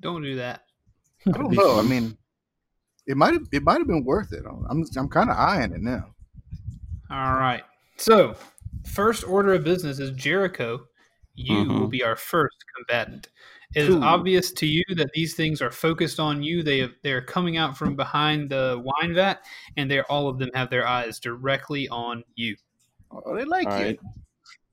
Don't 0.00 0.22
do 0.22 0.36
that. 0.36 0.62
I 1.26 1.32
don't 1.32 1.52
know. 1.52 1.78
I 1.78 1.82
mean, 1.82 2.18
it 3.06 3.16
might 3.16 3.32
have 3.32 3.46
it 3.50 3.62
might 3.62 3.78
have 3.78 3.86
been 3.86 4.04
worth 4.04 4.32
it. 4.32 4.42
I'm 4.46 4.84
I'm 4.96 5.08
kind 5.08 5.30
of 5.30 5.36
eyeing 5.36 5.72
it 5.72 5.80
now. 5.80 6.14
All 7.10 7.34
right. 7.34 7.62
So, 7.96 8.34
first 8.86 9.26
order 9.26 9.54
of 9.54 9.64
business 9.64 9.98
is 9.98 10.10
Jericho. 10.10 10.86
You 11.34 11.56
Mhm. 11.64 11.80
will 11.80 11.88
be 11.88 12.02
our 12.02 12.16
first 12.16 12.56
combatant. 12.76 13.28
It 13.74 13.84
is 13.84 13.94
Cool. 13.94 14.04
obvious 14.04 14.52
to 14.52 14.66
you 14.66 14.84
that 14.94 15.10
these 15.14 15.34
things 15.34 15.60
are 15.60 15.70
focused 15.70 16.20
on 16.20 16.42
you. 16.44 16.62
They 16.62 16.78
have, 16.78 16.92
they 17.02 17.12
are 17.12 17.20
coming 17.22 17.56
out 17.56 17.76
from 17.76 17.96
behind 17.96 18.50
the 18.50 18.80
wine 18.84 19.14
vat, 19.14 19.44
and 19.76 19.90
they're 19.90 20.10
all 20.10 20.28
of 20.28 20.38
them 20.38 20.50
have 20.54 20.70
their 20.70 20.86
eyes 20.86 21.18
directly 21.18 21.88
on 21.88 22.22
you. 22.36 22.56
Oh, 23.10 23.34
they 23.36 23.44
like 23.44 23.66
All 23.66 23.78
you. 23.78 23.84
right. 23.86 23.98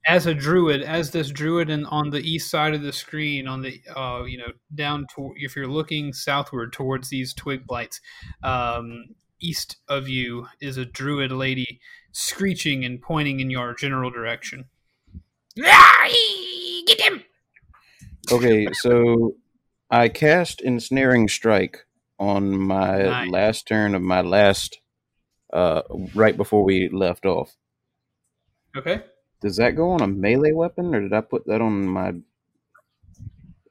as 0.07 0.25
a 0.25 0.33
druid, 0.33 0.81
as 0.81 1.11
this 1.11 1.29
druid, 1.29 1.69
and 1.69 1.85
on 1.87 2.09
the 2.09 2.21
east 2.21 2.49
side 2.49 2.73
of 2.73 2.81
the 2.81 2.91
screen, 2.91 3.47
on 3.47 3.61
the 3.61 3.79
uh, 3.95 4.23
you 4.23 4.37
know 4.37 4.51
down 4.73 5.05
to 5.15 5.31
if 5.37 5.55
you're 5.55 5.67
looking 5.67 6.11
southward 6.11 6.73
towards 6.73 7.09
these 7.09 7.33
twig 7.35 7.65
blights, 7.67 8.01
um, 8.43 9.05
east 9.39 9.77
of 9.87 10.09
you 10.09 10.47
is 10.59 10.77
a 10.77 10.85
druid 10.85 11.31
lady 11.31 11.79
screeching 12.13 12.83
and 12.83 12.99
pointing 13.01 13.39
in 13.41 13.49
your 13.51 13.73
general 13.75 14.09
direction. 14.11 14.65
Get 16.97 17.01
him! 17.01 17.23
Okay, 18.31 18.67
so 18.73 19.35
I 19.89 20.09
cast 20.09 20.61
Ensnaring 20.61 21.27
Strike 21.27 21.85
on 22.19 22.57
my 22.57 23.03
Nice. 23.03 23.29
last 23.31 23.67
turn 23.67 23.95
of 23.95 24.01
my 24.01 24.21
last, 24.21 24.79
uh, 25.53 25.81
right 26.13 26.35
before 26.37 26.63
we 26.63 26.89
left 26.89 27.25
off. 27.25 27.55
Okay. 28.75 29.03
Does 29.41 29.55
that 29.57 29.75
go 29.75 29.91
on 29.91 30.01
a 30.01 30.07
melee 30.07 30.51
weapon, 30.51 30.93
or 30.93 31.01
did 31.01 31.13
I 31.13 31.21
put 31.21 31.45
that 31.47 31.61
on 31.61 31.87
my 31.87 32.13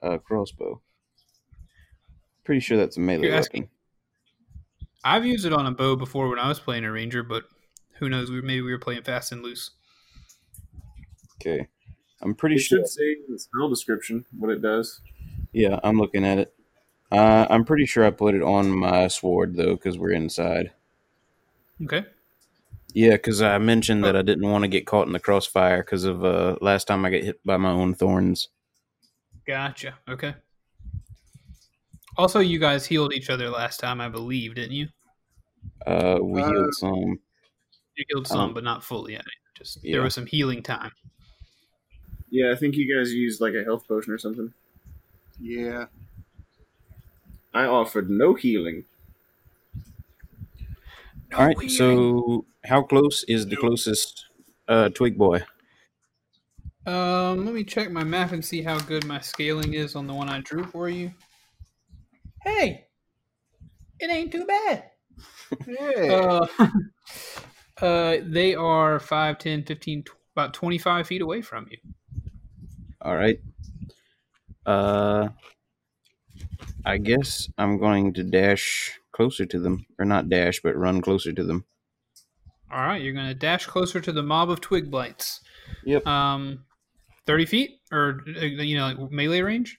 uh, 0.03 0.19
crossbow? 0.19 0.81
Pretty 2.45 2.61
sure 2.61 2.77
that's 2.77 2.97
a 2.97 3.01
melee 3.01 3.27
You're 3.29 3.37
asking- 3.37 3.63
weapon. 3.65 3.75
I've 5.05 5.25
used 5.25 5.47
it 5.47 5.53
on 5.55 5.67
a 5.67 5.71
bow 5.71 5.97
before 5.97 6.29
when 6.29 6.39
I 6.39 6.49
was 6.49 6.61
playing 6.61 6.85
a 6.85 6.93
ranger, 6.93 7.23
but 7.23 7.45
who 7.99 8.09
knows? 8.11 8.31
We 8.31 8.41
maybe 8.43 8.61
we 8.63 8.73
were 8.73 8.79
playing 8.79 9.03
fast 9.03 9.33
and 9.33 9.43
loose. 9.43 9.71
Okay, 11.37 11.69
I'm 12.23 12.35
pretty 12.35 12.57
It 12.57 12.61
sure. 12.61 12.79
should 12.81 12.89
say 12.89 13.13
in 13.27 13.33
the 13.33 13.39
spell 13.39 13.69
description 13.69 14.25
what 14.39 14.51
it 14.51 14.61
does. 14.63 15.01
Yeah, 15.53 15.81
I'm 15.83 15.99
looking 15.99 16.25
at 16.25 16.39
it. 16.39 16.55
Uh, 17.11 17.47
I'm 17.51 17.65
pretty 17.65 17.87
sure 17.87 18.05
I 18.05 18.11
put 18.11 18.35
it 18.35 18.43
on 18.43 18.71
my 18.71 19.09
sword 19.09 19.57
though, 19.57 19.75
because 19.75 19.99
we're 19.99 20.13
inside. 20.13 20.73
Okay. 21.83 22.05
Yeah, 22.93 23.13
because 23.13 23.41
I 23.41 23.59
mentioned 23.59 24.05
that 24.05 24.17
I 24.17 24.23
didn't 24.23 24.49
want 24.51 24.63
to 24.63 24.69
get 24.69 24.87
caught 24.87 25.07
in 25.07 25.13
the 25.13 25.21
crossfire 25.21 25.83
because 25.83 26.05
of 26.05 26.25
uh, 26.25 26.57
last 26.61 26.87
time 26.87 27.05
I 27.05 27.11
got 27.11 27.23
hit 27.23 27.41
by 27.45 27.57
my 27.57 27.71
own 27.71 27.95
thorns. 27.95 28.49
Gotcha. 29.47 29.95
Okay. 30.09 30.35
Also, 32.17 32.41
you 32.41 32.59
guys 32.59 32.85
healed 32.85 33.13
each 33.15 33.31
other 33.31 33.49
last 33.49 33.81
time, 33.81 34.01
I 34.01 34.09
believe, 34.09 34.57
didn't 34.57 34.73
you? 34.73 34.89
Uh, 35.87 36.19
we 36.21 36.43
Uh, 36.43 36.51
healed 36.51 36.75
some. 36.75 37.19
You 37.97 38.05
healed 38.09 38.27
some, 38.27 38.39
don't- 38.39 38.55
but 38.55 38.65
not 38.65 38.85
fully. 38.85 39.17
I 39.19 39.23
just 39.57 39.83
Yeah. 39.83 39.93
there 39.95 40.03
was 40.03 40.15
some 40.15 40.27
healing 40.27 40.63
time. 40.63 40.91
Yeah, 42.31 42.53
I 42.53 42.57
think 42.57 42.77
you 42.77 42.93
guys 42.93 43.13
used 43.13 43.41
like 43.41 43.55
a 43.55 43.65
health 43.65 43.87
potion 43.87 44.13
or 44.13 44.19
something. 44.19 44.53
Yeah. 45.39 45.87
I 47.53 47.65
offered 47.65 48.09
no 48.09 48.35
healing. 48.35 48.85
All 51.37 51.47
right, 51.47 51.71
so 51.71 52.45
how 52.65 52.83
close 52.83 53.25
is 53.25 53.47
the 53.47 53.57
closest 53.57 54.27
uh, 54.69 54.89
twig 54.89 55.17
boy? 55.17 55.43
Um, 56.87 57.45
let 57.45 57.55
me 57.55 57.63
check 57.63 57.91
my 57.91 58.03
map 58.03 58.33
and 58.33 58.45
see 58.45 58.63
how 58.63 58.79
good 58.81 59.07
my 59.07 59.21
scaling 59.21 59.75
is 59.75 59.95
on 59.95 60.07
the 60.07 60.15
one 60.15 60.29
I 60.29 60.41
drew 60.41 60.65
for 60.65 60.89
you. 60.89 61.13
Hey, 62.43 62.87
it 64.01 64.11
ain't 64.11 64.33
too 64.33 64.45
bad. 64.45 64.91
Yeah. 65.67 66.47
Uh, 66.59 66.67
uh, 67.85 68.17
they 68.23 68.55
are 68.55 68.99
5, 68.99 69.39
10, 69.39 69.65
15, 69.65 70.03
tw- 70.03 70.11
about 70.35 70.55
25 70.55 71.07
feet 71.07 71.23
away 71.23 71.43
from 71.43 71.69
you. 71.71 71.79
All 73.03 73.17
right. 73.17 73.39
Uh, 74.67 75.29
I 76.85 76.99
guess 76.99 77.49
I'm 77.59 77.79
going 77.79 78.13
to 78.15 78.23
dash 78.23 78.99
closer 79.13 79.47
to 79.47 79.59
them, 79.59 79.87
or 79.99 80.05
not 80.05 80.29
dash, 80.29 80.61
but 80.63 80.77
run 80.77 81.01
closer 81.01 81.33
to 81.33 81.43
them. 81.45 81.65
All 82.73 82.81
right, 82.81 83.03
you're 83.03 83.15
going 83.15 83.27
to 83.29 83.35
dash 83.35 83.67
closer 83.67 84.01
to 84.01 84.13
the 84.13 84.23
mob 84.23 84.51
of 84.51 84.61
twig 84.61 84.91
blights. 84.91 85.41
Yep. 85.85 86.07
Um, 86.07 86.65
30 87.27 87.47
feet 87.47 87.71
or, 87.93 88.21
uh, 88.37 88.41
you 88.45 88.77
know, 88.77 88.87
like 88.93 89.11
melee 89.11 89.41
range? 89.41 89.79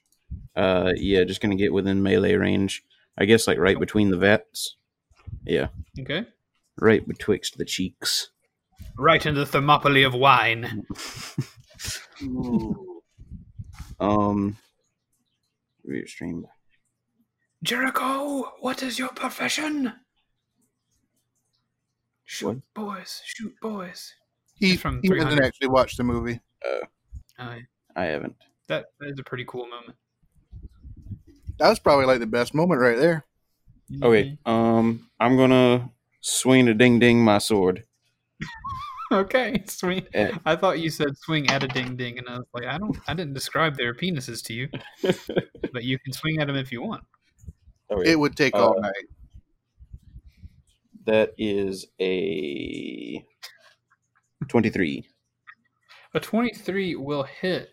Uh, 0.55 0.93
yeah, 0.95 1.23
just 1.23 1.41
gonna 1.41 1.55
get 1.55 1.73
within 1.73 2.01
melee 2.03 2.35
range. 2.35 2.83
I 3.17 3.25
guess 3.25 3.47
like 3.47 3.57
right 3.57 3.77
between 3.79 4.09
the 4.09 4.17
vats. 4.17 4.77
Yeah, 5.45 5.67
Okay. 5.99 6.25
right 6.79 7.05
betwixt 7.05 7.57
the 7.57 7.65
cheeks. 7.65 8.29
Right 8.97 9.25
in 9.25 9.35
the 9.35 9.45
thermopylae 9.45 10.03
of 10.03 10.13
wine. 10.13 10.85
Ooh. 14.01 14.05
Um, 14.05 14.57
restrained. 15.83 16.45
Jericho, 17.63 18.53
what 18.59 18.81
is 18.81 18.97
your 18.97 19.09
profession? 19.09 19.93
Shoot 22.25 22.61
boys, 22.73 23.21
shoot 23.25 23.53
boys. 23.61 24.13
He, 24.55 24.73
It's 24.73 24.81
from 24.81 25.01
he 25.03 25.09
hasn't 25.17 25.43
actually 25.43 25.67
watched 25.67 25.97
the 25.97 26.03
movie. 26.03 26.39
Uh, 26.65 27.55
I 27.95 28.05
haven't. 28.05 28.35
that, 28.67 28.85
that 28.99 29.09
is 29.09 29.19
a 29.19 29.23
pretty 29.23 29.45
cool 29.45 29.67
moment. 29.67 29.97
That 31.59 31.69
was 31.69 31.79
probably 31.79 32.05
like 32.05 32.19
the 32.19 32.27
best 32.27 32.53
moment 32.53 32.81
right 32.81 32.97
there. 32.97 33.25
Okay. 34.01 34.37
Um, 34.45 35.09
I'm 35.19 35.35
gonna 35.35 35.91
swing 36.21 36.67
a 36.67 36.73
ding 36.73 36.99
ding 36.99 37.23
my 37.23 37.37
sword. 37.39 37.83
Okay, 39.21 39.61
swing. 39.67 40.05
Eh. 40.13 40.31
I 40.45 40.55
thought 40.55 40.79
you 40.79 40.89
said 40.89 41.17
swing 41.17 41.49
at 41.49 41.63
a 41.63 41.67
ding 41.67 41.97
ding, 41.97 42.17
and 42.17 42.29
I 42.29 42.37
was 42.37 42.47
like, 42.53 42.65
I 42.65 42.77
don't, 42.77 42.97
I 43.07 43.13
didn't 43.13 43.33
describe 43.33 43.75
their 43.75 43.93
penises 43.93 44.41
to 44.45 44.53
you, 44.53 44.69
but 45.73 45.83
you 45.83 45.99
can 45.99 46.13
swing 46.13 46.39
at 46.39 46.47
them 46.47 46.55
if 46.55 46.71
you 46.71 46.81
want. 46.81 47.03
Okay. 47.91 48.11
It 48.11 48.19
would 48.19 48.37
take 48.37 48.55
all 48.55 48.77
Uh, 48.77 48.81
night. 48.81 49.05
that 51.05 51.33
is 51.37 51.87
a 51.99 53.25
twenty-three. 54.47 55.05
A 56.13 56.19
twenty-three 56.19 56.95
will 56.95 57.23
hit. 57.23 57.69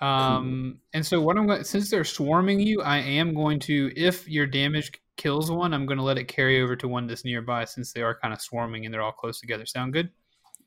Um, 0.00 0.78
and 0.94 1.04
so 1.04 1.20
what 1.20 1.36
I'm 1.38 1.46
going, 1.46 1.64
since 1.64 1.90
they're 1.90 2.04
swarming 2.04 2.60
you, 2.60 2.82
I 2.82 2.98
am 2.98 3.34
going 3.34 3.58
to, 3.60 3.90
if 3.96 4.28
your 4.28 4.46
damage 4.46 4.92
kills 5.16 5.50
one, 5.50 5.72
I'm 5.72 5.86
going 5.86 5.96
to 5.96 6.04
let 6.04 6.18
it 6.18 6.28
carry 6.28 6.60
over 6.60 6.76
to 6.76 6.86
one 6.88 7.06
that's 7.06 7.24
nearby, 7.24 7.64
since 7.64 7.92
they 7.92 8.02
are 8.02 8.18
kind 8.18 8.34
of 8.34 8.40
swarming 8.42 8.84
and 8.84 8.92
they're 8.92 9.00
all 9.02 9.12
close 9.12 9.40
together. 9.40 9.64
Sound 9.64 9.94
good? 9.94 10.10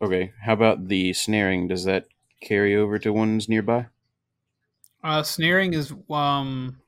Okay. 0.01 0.31
How 0.41 0.53
about 0.53 0.88
the 0.88 1.13
snaring? 1.13 1.67
Does 1.67 1.83
that 1.85 2.07
carry 2.41 2.75
over 2.75 2.97
to 2.99 3.12
ones 3.12 3.49
nearby? 3.49 3.88
Uh, 5.03 5.23
snaring 5.23 5.73
is 5.73 5.93
um 6.09 6.81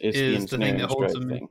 It's 0.00 0.16
Is 0.16 0.46
the 0.46 0.58
thing 0.58 0.78
that 0.78 0.90
holds 0.90 1.12
them- 1.12 1.28
thing. 1.28 1.48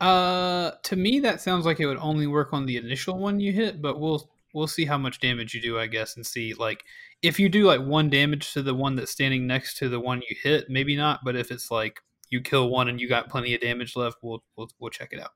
Uh, 0.00 0.72
to 0.82 0.96
me, 0.96 1.20
that 1.20 1.40
sounds 1.40 1.64
like 1.64 1.80
it 1.80 1.86
would 1.86 1.98
only 1.98 2.26
work 2.26 2.52
on 2.52 2.66
the 2.66 2.76
initial 2.76 3.16
one 3.18 3.38
you 3.40 3.52
hit, 3.52 3.80
but 3.80 4.00
we'll 4.00 4.28
we'll 4.52 4.66
see 4.66 4.84
how 4.84 4.98
much 4.98 5.20
damage 5.20 5.54
you 5.54 5.60
do, 5.60 5.78
I 5.78 5.86
guess, 5.86 6.16
and 6.16 6.26
see 6.26 6.52
like 6.54 6.84
if 7.22 7.38
you 7.38 7.48
do 7.48 7.64
like 7.64 7.80
one 7.80 8.10
damage 8.10 8.52
to 8.52 8.62
the 8.62 8.74
one 8.74 8.96
that's 8.96 9.12
standing 9.12 9.46
next 9.46 9.76
to 9.78 9.88
the 9.88 10.00
one 10.00 10.20
you 10.28 10.36
hit, 10.42 10.68
maybe 10.68 10.96
not. 10.96 11.20
But 11.24 11.36
if 11.36 11.50
it's 11.50 11.70
like 11.70 12.00
you 12.28 12.40
kill 12.40 12.68
one 12.70 12.88
and 12.88 13.00
you 13.00 13.08
got 13.08 13.30
plenty 13.30 13.54
of 13.54 13.60
damage 13.60 13.94
left, 13.96 14.18
we'll 14.20 14.42
we'll 14.56 14.68
we'll 14.78 14.90
check 14.90 15.12
it 15.12 15.20
out. 15.20 15.30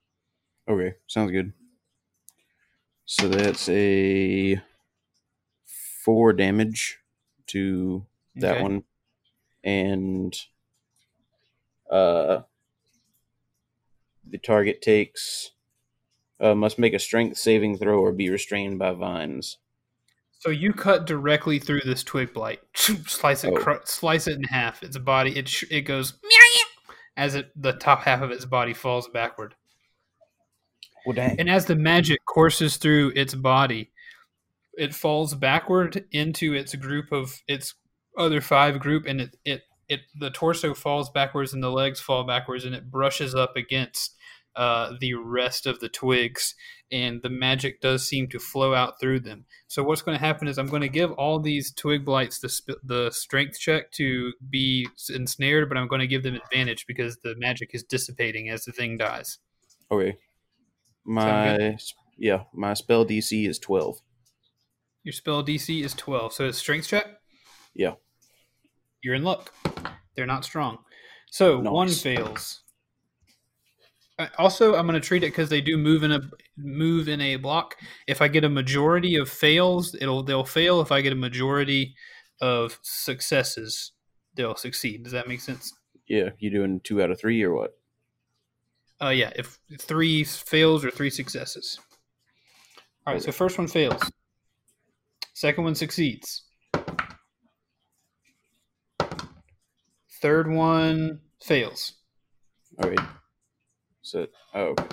Okay, 0.68 0.94
sounds 1.06 1.30
good. 1.30 1.52
So 3.10 3.26
that's 3.26 3.66
a 3.70 4.60
four 6.04 6.34
damage 6.34 6.98
to 7.46 8.04
that 8.36 8.56
Okay. 8.56 8.62
one, 8.62 8.82
and 9.64 10.38
uh, 11.90 12.42
the 14.28 14.36
target 14.36 14.82
takes 14.82 15.52
uh, 16.38 16.54
must 16.54 16.78
make 16.78 16.92
a 16.92 16.98
strength 16.98 17.38
saving 17.38 17.78
throw 17.78 17.98
or 17.98 18.12
be 18.12 18.28
restrained 18.28 18.78
by 18.78 18.92
vines. 18.92 19.56
So 20.40 20.50
you 20.50 20.74
cut 20.74 21.06
directly 21.06 21.58
through 21.58 21.80
this 21.86 22.04
twig 22.04 22.34
blight, 22.34 22.60
slice 22.74 23.42
it, 23.42 23.54
Oh. 23.54 23.56
cr- 23.56 23.84
slice 23.86 24.26
it 24.26 24.36
in 24.36 24.44
half. 24.44 24.82
Its 24.82 24.96
a 24.96 25.00
body, 25.00 25.34
it 25.34 25.48
sh- 25.48 25.64
it 25.70 25.80
goes 25.82 26.12
as 27.16 27.34
it 27.34 27.50
the 27.56 27.72
top 27.72 28.02
half 28.02 28.20
of 28.20 28.30
its 28.30 28.44
body 28.44 28.74
falls 28.74 29.08
backward. 29.08 29.54
Well, 31.08 31.14
dang. 31.14 31.40
And 31.40 31.48
as 31.48 31.64
the 31.64 31.74
magic 31.74 32.26
courses 32.26 32.76
through 32.76 33.12
its 33.16 33.34
body, 33.34 33.90
it 34.74 34.94
falls 34.94 35.34
backward 35.34 36.04
into 36.12 36.52
its 36.52 36.74
group 36.74 37.12
of 37.12 37.40
its 37.48 37.76
other 38.18 38.42
five 38.42 38.78
group, 38.78 39.06
and 39.06 39.22
it 39.22 39.36
it, 39.42 39.62
it 39.88 40.00
the 40.20 40.28
torso 40.28 40.74
falls 40.74 41.08
backwards 41.08 41.54
and 41.54 41.62
the 41.62 41.70
legs 41.70 41.98
fall 41.98 42.24
backwards, 42.24 42.66
and 42.66 42.74
it 42.74 42.90
brushes 42.90 43.34
up 43.34 43.56
against 43.56 44.16
uh, 44.54 44.92
the 45.00 45.14
rest 45.14 45.66
of 45.66 45.80
the 45.80 45.88
twigs, 45.88 46.54
and 46.92 47.22
the 47.22 47.30
magic 47.30 47.80
does 47.80 48.06
seem 48.06 48.28
to 48.28 48.38
flow 48.38 48.74
out 48.74 49.00
through 49.00 49.20
them. 49.20 49.46
So 49.66 49.82
what's 49.82 50.02
going 50.02 50.18
to 50.18 50.22
happen 50.22 50.46
is 50.46 50.58
I'm 50.58 50.66
going 50.66 50.82
to 50.82 50.90
give 50.90 51.10
all 51.12 51.40
these 51.40 51.72
twig 51.72 52.04
blights 52.04 52.38
the 52.38 52.50
sp- 52.52 52.84
the 52.84 53.10
strength 53.12 53.58
check 53.58 53.92
to 53.92 54.34
be 54.50 54.86
ensnared, 55.08 55.70
but 55.70 55.78
I'm 55.78 55.88
going 55.88 56.00
to 56.00 56.06
give 56.06 56.22
them 56.22 56.34
advantage 56.34 56.84
because 56.86 57.16
the 57.24 57.34
magic 57.38 57.70
is 57.72 57.82
dissipating 57.82 58.50
as 58.50 58.66
the 58.66 58.72
thing 58.72 58.98
dies. 58.98 59.38
Okay. 59.90 60.18
My 61.08 61.76
yeah, 62.18 62.44
my 62.52 62.74
spell 62.74 63.04
DC 63.04 63.48
is 63.48 63.58
twelve. 63.58 64.00
Your 65.08 65.14
spell 65.14 65.42
DC 65.42 65.82
is 65.82 65.94
12, 65.94 66.34
so 66.34 66.48
it's 66.48 66.58
strength 66.58 66.86
check. 66.86 67.06
Yeah. 67.74 67.94
You're 69.02 69.14
in 69.14 69.22
luck. 69.22 69.54
They're 70.14 70.26
not 70.26 70.44
strong. 70.44 70.80
So 71.30 71.60
one 71.60 71.88
fails. 71.88 72.60
Also, 74.36 74.74
I'm 74.74 74.86
going 74.86 75.00
to 75.00 75.06
treat 75.06 75.22
it 75.22 75.28
because 75.30 75.48
they 75.48 75.62
do 75.62 75.78
move 75.78 76.02
in 76.02 76.12
a 76.12 76.20
move 76.58 77.08
in 77.08 77.22
a 77.22 77.36
block. 77.36 77.76
If 78.06 78.20
I 78.20 78.28
get 78.28 78.44
a 78.44 78.50
majority 78.50 79.16
of 79.16 79.30
fails, 79.30 79.94
it'll 79.98 80.24
they'll 80.24 80.44
fail. 80.44 80.82
If 80.82 80.92
I 80.92 81.00
get 81.00 81.14
a 81.14 81.16
majority 81.16 81.94
of 82.42 82.78
successes, 82.82 83.92
they'll 84.34 84.56
succeed. 84.56 85.04
Does 85.04 85.12
that 85.12 85.26
make 85.26 85.40
sense? 85.40 85.72
Yeah, 86.06 86.30
you 86.38 86.50
doing 86.50 86.80
two 86.84 87.00
out 87.00 87.10
of 87.10 87.18
three 87.18 87.42
or 87.42 87.54
what? 87.54 87.78
Uh, 89.00 89.10
yeah. 89.10 89.32
If 89.36 89.58
three 89.80 90.24
fails 90.24 90.84
or 90.84 90.90
three 90.90 91.10
successes. 91.10 91.78
All 93.06 93.14
right. 93.14 93.22
So 93.22 93.32
first 93.32 93.58
one 93.58 93.68
fails. 93.68 94.02
Second 95.34 95.64
one 95.64 95.74
succeeds. 95.74 96.44
Third 100.20 100.50
one 100.50 101.20
fails. 101.40 101.92
All 102.82 102.90
right. 102.90 102.98
So 104.02 104.26
oh, 104.54 104.60
okay. 104.70 104.84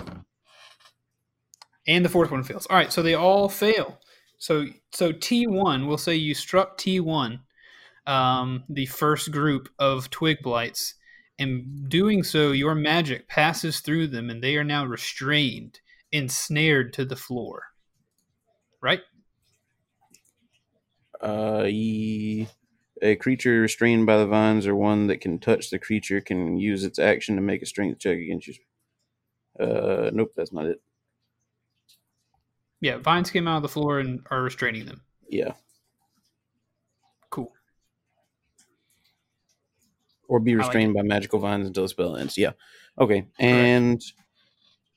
and 1.88 2.04
the 2.04 2.08
fourth 2.10 2.30
one 2.30 2.42
fails. 2.42 2.66
All 2.66 2.76
right, 2.76 2.92
so 2.92 3.02
they 3.02 3.14
all 3.14 3.48
fail. 3.48 3.98
So 4.38 4.66
so 4.92 5.10
T 5.10 5.46
one, 5.46 5.86
we'll 5.86 5.96
say 5.96 6.14
you 6.14 6.34
struck 6.34 6.76
T 6.76 7.00
one, 7.00 7.40
um, 8.06 8.64
the 8.68 8.84
first 8.86 9.32
group 9.32 9.70
of 9.78 10.10
twig 10.10 10.42
blights, 10.42 10.95
and 11.38 11.88
doing 11.88 12.22
so, 12.22 12.52
your 12.52 12.74
magic 12.74 13.28
passes 13.28 13.80
through 13.80 14.08
them, 14.08 14.30
and 14.30 14.42
they 14.42 14.56
are 14.56 14.64
now 14.64 14.84
restrained, 14.84 15.80
ensnared 16.12 16.92
to 16.94 17.04
the 17.04 17.16
floor. 17.16 17.64
Right? 18.80 19.00
Uh, 21.20 21.64
ye, 21.68 22.48
a 23.02 23.16
creature 23.16 23.60
restrained 23.60 24.06
by 24.06 24.18
the 24.18 24.26
vines 24.26 24.66
or 24.66 24.74
one 24.74 25.06
that 25.06 25.20
can 25.20 25.38
touch 25.38 25.70
the 25.70 25.78
creature 25.78 26.20
can 26.20 26.58
use 26.58 26.84
its 26.84 26.98
action 26.98 27.36
to 27.36 27.42
make 27.42 27.62
a 27.62 27.66
strength 27.66 27.98
check 27.98 28.18
against 28.18 28.48
you. 28.48 28.54
Uh, 29.58 30.10
nope, 30.12 30.32
that's 30.36 30.52
not 30.52 30.66
it. 30.66 30.80
Yeah, 32.80 32.98
vines 32.98 33.30
came 33.30 33.48
out 33.48 33.56
of 33.56 33.62
the 33.62 33.68
floor 33.68 34.00
and 34.00 34.20
are 34.30 34.42
restraining 34.42 34.84
them. 34.84 35.00
Yeah, 35.28 35.52
Cool. 37.30 37.52
Or 40.28 40.40
be 40.40 40.54
like 40.54 40.64
restrained 40.66 40.94
by 40.94 41.02
magical 41.02 41.38
vines 41.38 41.66
until 41.66 41.84
the 41.84 41.88
spell 41.88 42.16
ends. 42.16 42.36
Yeah, 42.38 42.52
okay. 42.98 43.26
And 43.38 44.02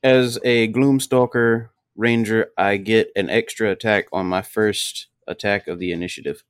as 0.04 0.40
a 0.44 0.72
Gloomstalker 0.72 1.70
ranger, 1.96 2.52
I 2.58 2.78
get 2.78 3.12
an 3.16 3.30
extra 3.30 3.72
attack 3.72 4.06
on 4.14 4.26
my 4.28 4.42
first 4.42 5.08
attack 5.28 5.68
of 5.68 5.80
the 5.80 5.92
initiative. 5.92 6.44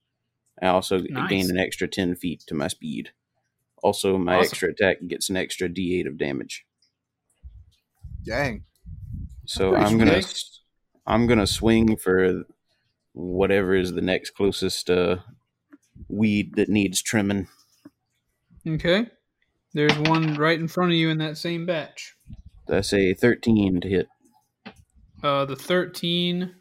I 0.62 0.66
also 0.68 0.98
Nice. 0.98 1.28
gain 1.30 1.50
an 1.50 1.58
extra 1.58 1.88
ten 1.88 2.14
feet 2.14 2.44
to 2.46 2.54
my 2.54 2.68
speed. 2.68 3.10
Also, 3.82 4.18
my 4.18 4.34
Awesome. 4.36 4.44
extra 4.44 4.68
attack 4.70 4.98
gets 5.08 5.30
an 5.30 5.36
extra 5.36 5.68
D8 5.68 6.06
of 6.06 6.18
damage. 6.18 6.66
Dang. 8.24 8.64
So 9.46 9.74
I'm 9.74 9.98
gonna 9.98 10.20
sweet. 10.22 10.44
I'm 11.06 11.26
gonna 11.26 11.46
swing 11.46 11.96
for 11.96 12.44
whatever 13.12 13.74
is 13.74 13.92
the 13.92 14.02
next 14.02 14.30
closest 14.30 14.90
uh, 14.90 15.16
weed 16.08 16.54
that 16.56 16.68
needs 16.68 17.02
trimming. 17.02 17.48
Okay. 18.66 19.06
There's 19.72 19.96
one 19.98 20.34
right 20.34 20.58
in 20.58 20.68
front 20.68 20.90
of 20.92 20.96
you 20.96 21.10
in 21.10 21.18
that 21.18 21.38
same 21.38 21.64
batch. 21.66 22.14
That's 22.66 22.92
a 22.92 23.14
13 23.14 23.80
to 23.80 23.88
hit. 23.88 24.08
Uh, 25.22 25.44
the 25.44 25.56
13. 25.56 26.54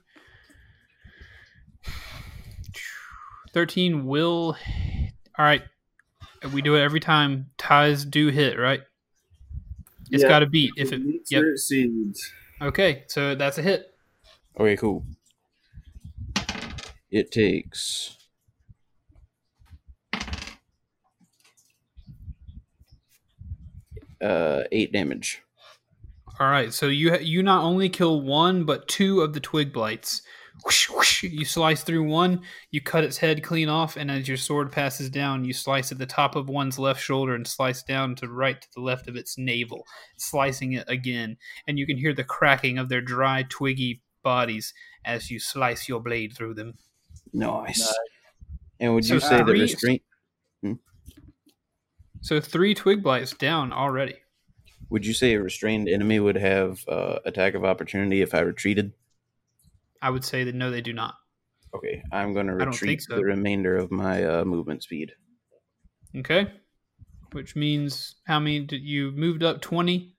13 3.53 4.05
will. 4.05 4.55
All 5.37 5.45
right. 5.45 5.63
We 6.53 6.61
do 6.61 6.75
it 6.75 6.81
every 6.81 6.99
time. 6.99 7.47
Ties 7.57 8.05
do 8.05 8.27
hit, 8.27 8.57
right? 8.57 8.81
It's 10.11 10.23
Yeah. 10.23 10.29
got 10.29 10.39
to 10.39 10.45
beat. 10.47 10.71
If 10.77 10.91
it. 10.93 11.03
Meets 11.03 11.31
Yep. 11.31 11.43
or 11.43 11.51
exceeds. 11.51 12.31
Okay, 12.61 13.03
so 13.07 13.35
that's 13.35 13.57
a 13.57 13.61
hit. 13.61 13.93
Okay, 14.59 14.75
cool. 14.75 15.05
It 17.11 17.31
takes 17.31 18.17
uh, 24.21 24.63
eight 24.71 24.91
damage. 24.91 25.41
All 26.39 26.49
right, 26.49 26.71
so 26.73 26.87
you 26.87 27.17
you 27.17 27.43
not 27.43 27.63
only 27.63 27.89
kill 27.89 28.21
one 28.21 28.63
but 28.63 28.87
two 28.87 29.21
of 29.21 29.33
the 29.33 29.39
twig 29.39 29.73
blights. 29.73 30.21
Whoosh, 30.65 30.89
whoosh, 30.89 31.23
you 31.23 31.45
slice 31.45 31.83
through 31.83 32.03
one, 32.03 32.41
you 32.69 32.81
cut 32.81 33.05
its 33.05 33.17
head 33.17 33.41
clean 33.43 33.69
off, 33.69 33.95
and 33.95 34.11
as 34.11 34.27
your 34.27 34.35
sword 34.35 34.73
passes 34.73 35.09
down, 35.09 35.45
you 35.45 35.53
slice 35.53 35.89
at 35.93 35.99
the 35.99 36.05
top 36.05 36.35
of 36.35 36.49
one's 36.49 36.77
left 36.77 37.01
shoulder 37.01 37.33
and 37.33 37.47
slice 37.47 37.81
down 37.81 38.13
to 38.15 38.27
right 38.27 38.61
to 38.61 38.67
the 38.75 38.81
left 38.81 39.07
of 39.07 39.15
its 39.15 39.37
navel, 39.37 39.85
slicing 40.17 40.73
it 40.73 40.83
again. 40.89 41.37
And 41.65 41.79
you 41.79 41.85
can 41.87 41.97
hear 41.97 42.13
the 42.13 42.25
cracking 42.25 42.77
of 42.77 42.89
their 42.89 42.99
dry, 42.99 43.45
twiggy 43.47 44.01
bodies 44.21 44.73
as 45.05 45.31
you 45.31 45.39
slice 45.39 45.87
your 45.87 46.01
blade 46.01 46.33
through 46.35 46.55
them. 46.55 46.73
Nice. 47.31 47.79
Nice. 47.79 47.95
And 48.81 48.93
would 48.95 49.05
So 49.05 49.13
you 49.13 49.19
say 49.21 49.37
that 49.37 49.45
three- 49.45 49.61
restraint? 49.61 50.01
So 52.21 52.39
three 52.39 52.73
twig 52.73 53.01
blights 53.01 53.33
down 53.33 53.71
already. 53.71 54.15
Would 54.89 55.05
you 55.05 55.13
say 55.13 55.33
a 55.33 55.41
restrained 55.41 55.87
enemy 55.87 56.19
would 56.19 56.35
have 56.35 56.83
uh, 56.87 57.19
attack 57.25 57.53
of 57.53 57.63
opportunity 57.63 58.21
if 58.21 58.33
I 58.33 58.39
retreated? 58.39 58.93
I 60.01 60.09
would 60.09 60.23
say 60.23 60.43
that 60.43 60.55
no, 60.55 60.71
they 60.71 60.81
do 60.81 60.93
not. 60.93 61.15
Okay, 61.75 62.01
I'm 62.11 62.33
going 62.33 62.47
to 62.47 62.55
retreat 62.55 63.03
so. 63.03 63.15
the 63.15 63.23
remainder 63.23 63.77
of 63.77 63.91
my 63.91 64.23
uh, 64.23 64.45
movement 64.45 64.81
speed. 64.81 65.11
Okay, 66.15 66.51
which 67.31 67.55
means 67.55 68.15
how 68.25 68.39
many 68.39 68.61
did 68.61 68.81
you 68.81 69.11
moved 69.11 69.43
up 69.43 69.61
twenty? 69.61 70.15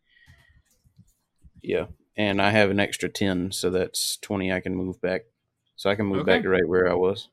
Yeah, 1.62 1.86
and 2.16 2.40
I 2.40 2.50
have 2.50 2.70
an 2.70 2.78
extra 2.78 3.08
ten, 3.08 3.50
so 3.50 3.70
that's 3.70 4.16
twenty. 4.18 4.52
I 4.52 4.60
can 4.60 4.76
move 4.76 5.00
back, 5.00 5.22
so 5.74 5.90
I 5.90 5.96
can 5.96 6.06
move 6.06 6.24
back 6.24 6.42
to 6.42 6.48
right 6.48 6.68
where 6.68 6.88
I 6.88 6.94
was. 6.94 7.28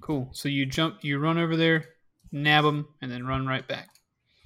Cool. 0.00 0.28
So 0.32 0.48
you 0.48 0.66
jump, 0.66 0.98
you 1.02 1.18
run 1.18 1.38
over 1.38 1.56
there, 1.56 1.84
nab 2.32 2.64
them, 2.64 2.88
and 3.00 3.10
then 3.10 3.26
run 3.26 3.46
right 3.46 3.66
back, 3.66 3.88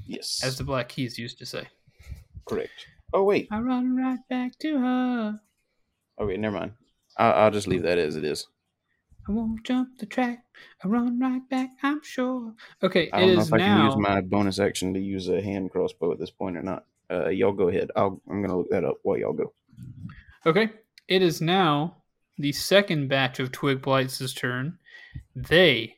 Yes, 0.06 0.42
as 0.44 0.58
the 0.58 0.64
Black 0.64 0.88
Keys 0.88 1.18
used 1.18 1.38
to 1.38 1.46
say. 1.46 1.64
correct. 2.44 2.86
Oh 3.12 3.22
wait, 3.22 3.48
I 3.50 3.60
run 3.60 3.96
right 3.96 4.18
back 4.28 4.58
to 4.60 4.78
her. 4.78 5.40
okay, 6.20 6.36
never 6.36 6.56
mind. 6.58 6.72
I'll, 7.16 7.32
I'll 7.44 7.50
just 7.50 7.66
leave 7.68 7.82
that 7.82 7.98
as 7.98 8.16
it 8.16 8.24
is. 8.24 8.46
I 9.28 9.32
won't 9.32 9.64
jump 9.64 9.98
the 9.98 10.06
track. 10.06 10.44
I 10.84 10.88
run 10.88 11.18
right 11.18 11.48
back. 11.48 11.70
I'm 11.82 12.00
sure. 12.02 12.54
Okay, 12.82 13.10
I 13.12 13.20
don't 13.20 13.34
know 13.34 13.40
is 13.40 13.48
if 13.48 13.54
I 13.54 13.56
now. 13.58 13.76
can 13.76 13.86
use 13.86 13.96
my 13.96 14.20
bonus 14.20 14.58
action 14.60 14.94
to 14.94 15.00
use 15.00 15.28
a 15.28 15.40
hand 15.42 15.70
crossbow 15.70 16.12
at 16.12 16.18
this 16.20 16.30
point 16.30 16.56
or 16.56 16.62
not. 16.62 16.84
Uh, 17.10 17.28
y'all 17.28 17.52
go 17.52 17.68
ahead. 17.68 17.90
I'll, 17.96 18.20
I'm 18.30 18.40
going 18.40 18.50
to 18.50 18.56
look 18.56 18.70
that 18.70 18.84
up 18.84 18.98
while 19.02 19.16
y'all 19.18 19.32
go. 19.32 19.52
Okay, 20.44 20.70
it 21.08 21.22
is 21.22 21.40
now 21.40 21.96
the 22.38 22.52
second 22.52 23.08
batch 23.08 23.40
of 23.40 23.50
Twig 23.50 23.82
Blights' 23.82 24.32
turn. 24.32 24.78
They 25.34 25.96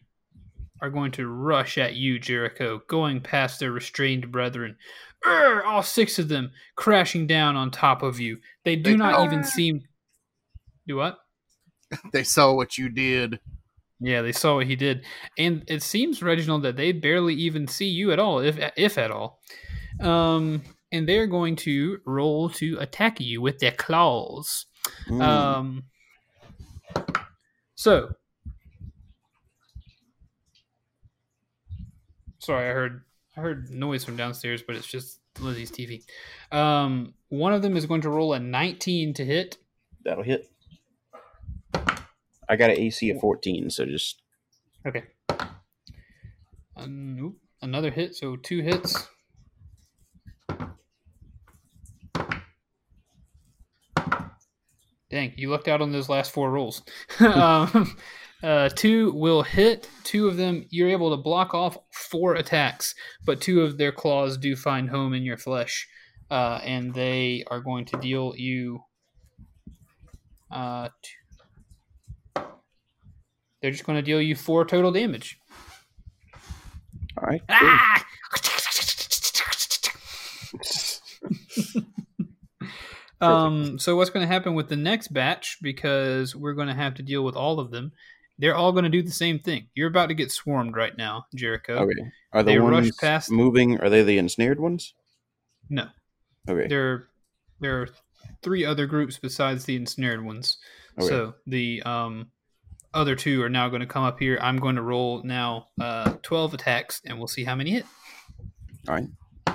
are 0.81 0.91
going 0.91 1.11
to 1.13 1.27
rush 1.29 1.79
at 1.79 1.97
you, 1.97 2.19
Jericho, 2.19 2.81
going 2.89 3.21
past 3.21 3.61
their 3.61 3.73
restrained 3.73 4.31
brethren. 4.31 4.77
Urgh, 5.27 5.65
all 5.65 5.83
six 5.83 6.19
of 6.19 6.29
them 6.29 6.53
crashing 6.77 7.27
down 7.27 7.57
on 7.57 7.71
top 7.71 8.03
of 8.03 8.21
you. 8.21 8.39
They 8.65 8.77
do 8.77 8.91
They- 8.93 8.97
not 8.97 9.25
even 9.25 9.45
seem. 9.45 9.83
Do 10.87 10.97
what? 10.97 11.19
They 12.13 12.23
saw 12.23 12.53
what 12.53 12.77
you 12.77 12.91
did. 12.91 13.41
Yeah, 14.01 14.23
they 14.23 14.33
saw 14.33 14.57
what 14.57 14.67
he 14.67 14.77
did, 14.77 15.05
and 15.39 15.65
it 15.67 15.83
seems 15.83 16.23
Reginald 16.23 16.63
that 16.63 16.77
they 16.77 16.93
barely 16.93 17.35
even 17.35 17.67
see 17.67 17.89
you 17.89 18.13
at 18.13 18.19
all, 18.21 18.39
if 18.39 18.57
if 18.77 18.97
at 18.97 19.11
all. 19.11 19.41
Um, 20.01 20.63
and 20.93 21.09
they're 21.09 21.27
going 21.27 21.57
to 21.57 21.99
roll 22.07 22.49
to 22.51 22.77
attack 22.79 23.21
you 23.21 23.41
with 23.41 23.59
their 23.59 23.73
claws. 23.73 24.67
Mm. 25.09 25.23
Um, 25.23 25.85
so, 27.75 28.11
sorry, 32.49 32.71
I 32.71 32.73
heard 32.73 33.03
I 33.37 33.41
heard 33.43 33.71
noise 33.71 34.05
from 34.05 34.17
downstairs, 34.17 34.63
but 34.67 34.75
it's 34.75 34.87
just 34.87 35.21
Lizzie's 35.39 35.71
TV. 35.71 36.03
Um, 36.51 37.13
one 37.29 37.53
of 37.53 37.61
them 37.61 37.77
is 37.77 37.85
going 37.85 38.01
to 38.01 38.09
roll 38.09 38.33
a 38.33 38.41
19 38.41 39.13
to 39.15 39.25
hit. 39.25 39.59
That'll 40.03 40.25
hit. 40.25 40.51
I 42.49 42.57
got 42.57 42.71
an 42.71 42.79
AC 42.79 43.11
of 43.11 43.21
14, 43.21 43.69
so 43.69 43.85
just 43.85 44.23
Okay. 44.87 45.05
Nope. 46.87 47.37
Another 47.61 47.91
hit, 47.91 48.15
so 48.15 48.37
two 48.37 48.63
hits. 48.63 49.09
Dang, 55.11 55.35
you 55.37 55.51
lucked 55.51 55.69
out 55.69 55.83
on 55.83 55.93
those 55.93 56.09
last 56.09 56.33
four 56.33 56.51
rolls. 56.51 56.83
um, 57.21 57.95
uh, 58.43 58.69
two 58.71 59.13
will 59.13 59.43
hit. 59.43 59.89
Two 60.05 60.29
of 60.29 60.37
them, 60.37 60.67
you're 60.71 60.89
able 60.89 61.11
to 61.11 61.23
block 61.23 61.55
off 61.55 61.77
four 61.93 62.35
attacks, 62.35 62.95
but 63.25 63.41
two 63.41 63.63
of 63.63 63.79
their 63.79 63.93
claws 63.93 64.39
do 64.39 64.55
find 64.55 64.89
home 64.91 65.13
in 65.13 65.23
your 65.23 65.37
flesh, 65.37 65.89
uh, 66.31 66.61
and 66.63 66.95
they 66.95 67.45
are 67.51 67.61
going 67.61 67.85
to 67.87 67.97
deal 67.99 68.35
you. 68.37 68.81
Uh, 70.51 70.89
two. 71.03 72.43
They're 73.61 73.73
just 73.73 73.85
going 73.85 73.99
to 73.99 74.03
deal 74.03 74.21
you 74.23 74.37
four 74.37 74.65
total 74.65 74.93
damage. 74.93 75.39
all 77.17 77.25
right. 77.25 77.43
Ah! 77.49 78.05
um, 83.21 83.79
so 83.79 83.97
what's 83.97 84.11
going 84.11 84.27
to 84.27 84.33
happen 84.33 84.55
with 84.55 84.69
the 84.69 84.77
next 84.77 85.09
batch? 85.09 85.59
Because 85.61 86.37
we're 86.37 86.55
going 86.55 86.69
to 86.69 86.75
have 86.75 86.95
to 86.95 87.03
deal 87.03 87.25
with 87.25 87.35
all 87.35 87.59
of 87.59 87.71
them. 87.73 87.93
They're 88.39 88.55
all 88.55 88.73
going 88.73 88.85
to 88.85 88.91
do 88.91 89.03
the 89.03 89.11
same 89.11 89.39
thing. 89.41 89.69
You're 89.75 89.89
about 89.89 90.07
to 90.07 90.15
get 90.15 90.31
swarmed 90.31 90.77
right 90.77 90.97
now, 90.97 91.27
Jericho. 91.35 91.75
Okay. 91.75 92.11
Are 92.33 92.43
the 92.43 92.53
They 92.53 92.59
rush 92.59 92.73
ones 92.85 92.97
past- 92.97 93.31
moving? 93.31 93.81
Are 93.81 93.91
they 93.91 94.03
the 94.03 94.19
ensnared 94.19 94.61
ones? 94.61 94.95
No, 95.69 95.89
Okay. 96.49 96.69
there 96.69 97.09
there 97.61 97.83
are 97.83 97.89
three 98.43 98.65
other 98.65 98.87
groups 98.87 99.19
besides 99.19 99.65
the 99.65 99.75
ensnared 99.77 100.25
ones. 100.25 100.57
Okay. 100.99 101.09
So 101.09 101.35
the 101.47 101.83
um 101.83 102.31
other 102.95 103.15
two 103.17 103.43
are 103.43 103.51
now 103.51 103.69
going 103.69 103.81
to 103.81 103.87
come 103.87 104.05
up 104.05 104.19
here. 104.19 104.39
I'm 104.41 104.59
going 104.59 104.77
to 104.77 104.83
roll 104.83 105.23
now 105.25 105.67
uh 105.81 106.15
12 106.23 106.55
attacks, 106.55 107.03
and 107.05 107.19
we'll 107.19 107.27
see 107.29 107.45
how 107.45 107.55
many 107.55 107.73
hit. 107.73 107.87
All 108.89 108.95
right. 108.95 109.09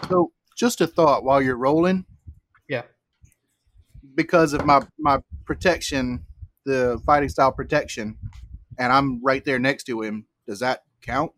So, 0.09 0.31
just 0.55 0.81
a 0.81 0.87
thought 0.87 1.23
while 1.23 1.41
you're 1.41 1.57
rolling. 1.57 2.05
Yeah. 2.67 2.83
Because 4.15 4.53
of 4.53 4.65
my 4.65 4.81
my 4.99 5.19
protection, 5.45 6.25
the 6.65 7.01
fighting 7.05 7.29
style 7.29 7.51
protection, 7.51 8.17
and 8.77 8.91
I'm 8.91 9.23
right 9.23 9.43
there 9.43 9.59
next 9.59 9.83
to 9.85 10.01
him. 10.01 10.25
Does 10.47 10.59
that 10.59 10.83
count? 11.01 11.31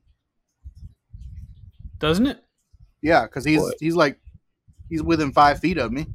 Doesn't 1.99 2.27
it? 2.27 2.43
Yeah, 3.01 3.23
because 3.25 3.45
he's 3.45 3.61
What? 3.61 3.75
he's 3.79 3.95
like 3.95 4.19
he's 4.89 5.03
within 5.03 5.31
five 5.31 5.59
feet 5.59 5.77
of 5.77 5.91
me 5.91 6.05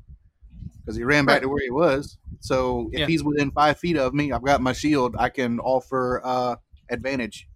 because 0.78 0.96
he 0.96 1.04
ran 1.04 1.24
back 1.24 1.34
Right. 1.34 1.42
to 1.42 1.48
where 1.48 1.62
he 1.62 1.70
was. 1.70 2.18
So 2.40 2.90
if 2.92 3.00
Yeah. 3.00 3.06
he's 3.06 3.22
within 3.22 3.50
five 3.50 3.78
feet 3.78 3.96
of 3.96 4.14
me, 4.14 4.32
I've 4.32 4.42
got 4.44 4.60
my 4.60 4.72
shield. 4.72 5.14
I 5.18 5.28
can 5.28 5.60
offer 5.60 6.20
uh, 6.24 6.56
advantage. 6.88 7.48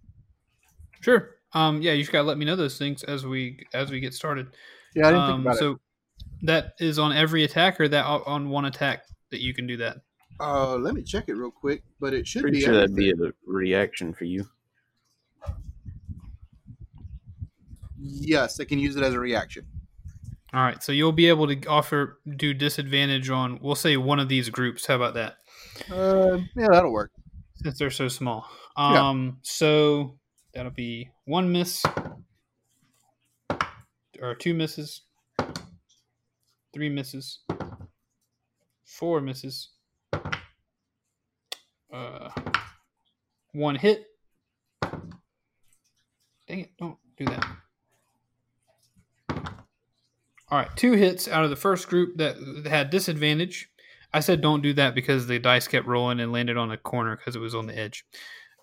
Sure. 1.01 1.35
Um, 1.53 1.81
yeah, 1.81 1.93
you 1.93 2.01
just 2.01 2.11
gotta 2.11 2.27
let 2.27 2.37
me 2.37 2.45
know 2.45 2.55
those 2.55 2.77
things 2.77 3.03
as 3.03 3.25
we 3.25 3.65
as 3.73 3.91
we 3.91 3.99
get 3.99 4.13
started. 4.13 4.47
Yeah, 4.95 5.07
I 5.07 5.11
didn't 5.11 5.23
um, 5.23 5.27
think 5.27 5.45
about 5.45 5.55
it. 5.55 5.59
so 5.59 5.79
that 6.43 6.73
is 6.79 6.99
on 6.99 7.11
every 7.13 7.43
attack, 7.43 7.79
or 7.79 7.87
that 7.87 8.05
on 8.05 8.49
one 8.49 8.65
attack 8.65 9.03
that 9.31 9.41
you 9.41 9.53
can 9.53 9.67
do 9.67 9.77
that. 9.77 9.97
Uh, 10.39 10.75
let 10.75 10.93
me 10.93 11.01
check 11.01 11.29
it 11.29 11.35
real 11.35 11.51
quick, 11.51 11.83
but 11.99 12.13
it 12.13 12.27
should 12.27 12.41
Pretty 12.41 12.57
be. 12.57 12.63
sure 12.63 12.73
that'd 12.73 12.95
be 12.95 13.11
a 13.11 13.15
reaction 13.45 14.13
for 14.13 14.25
you. 14.25 14.45
Yes, 17.97 18.59
I 18.59 18.65
can 18.65 18.77
use 18.79 18.95
it 18.95 19.03
as 19.03 19.13
a 19.13 19.19
reaction. 19.19 19.65
All 20.53 20.61
right, 20.61 20.81
so 20.81 20.91
you'll 20.91 21.11
be 21.11 21.27
able 21.27 21.47
to 21.47 21.65
offer 21.67 22.19
do 22.37 22.53
disadvantage 22.53 23.29
on 23.29 23.59
we'll 23.61 23.75
say 23.75 23.97
one 23.97 24.19
of 24.19 24.29
these 24.29 24.49
groups. 24.49 24.85
How 24.85 24.95
about 24.95 25.13
that? 25.15 25.37
Uh, 25.91 26.37
yeah, 26.55 26.67
that'll 26.69 26.91
work. 26.93 27.11
Since 27.55 27.79
they're 27.79 27.89
so 27.89 28.07
small. 28.07 28.47
Yeah. 28.77 29.09
Um, 29.09 29.37
so 29.41 30.17
that'll 30.53 30.71
be 30.71 31.09
one 31.25 31.51
miss, 31.51 31.83
or 34.21 34.35
two 34.35 34.53
misses, 34.53 35.01
three 36.73 36.89
misses, 36.89 37.39
four 38.85 39.19
misses, 39.19 39.69
uh, 41.95 42.29
one 43.53 43.75
hit. 43.75 44.05
Dang 46.47 46.59
it! 46.59 46.71
Don't 46.77 46.97
do 47.17 47.25
that. 47.25 47.47
All 50.49 50.59
right, 50.59 50.69
two 50.75 50.91
hits 50.91 51.27
out 51.27 51.43
of 51.43 51.49
the 51.49 51.55
first 51.55 51.87
group 51.87 52.17
that 52.17 52.35
had 52.67 52.89
disadvantage. 52.89 53.67
I 54.13 54.19
said 54.19 54.41
don't 54.41 54.61
do 54.61 54.73
that 54.73 54.93
because 54.93 55.27
the 55.27 55.39
dice 55.39 55.67
kept 55.67 55.87
rolling 55.87 56.19
and 56.19 56.31
landed 56.31 56.55
on 56.55 56.71
a 56.71 56.77
corner 56.77 57.15
because 57.15 57.35
it 57.35 57.39
was 57.39 57.55
on 57.55 57.67
the 57.67 57.77
edge. 57.77 58.05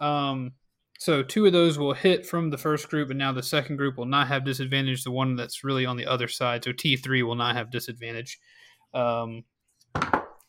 Um, 0.01 0.53
so 0.99 1.23
two 1.23 1.45
of 1.45 1.53
those 1.53 1.79
will 1.79 1.93
hit 1.93 2.25
from 2.25 2.51
the 2.51 2.57
first 2.57 2.89
group, 2.89 3.11
and 3.11 3.19
now 3.19 3.33
the 3.33 3.43
second 3.43 3.77
group 3.77 3.99
will 3.99 4.07
not 4.07 4.29
have 4.29 4.45
disadvantage. 4.45 5.03
The 5.03 5.11
one 5.11 5.35
that's 5.35 5.65
really 5.65 5.85
on 5.85 5.97
the 5.97 6.07
other 6.07 6.29
side, 6.29 6.63
so 6.63 6.73
T 6.73 6.97
three 6.97 7.23
will 7.23 7.35
not 7.35 7.57
have 7.57 7.73
disadvantage. 7.73 8.39
Um, 8.95 9.45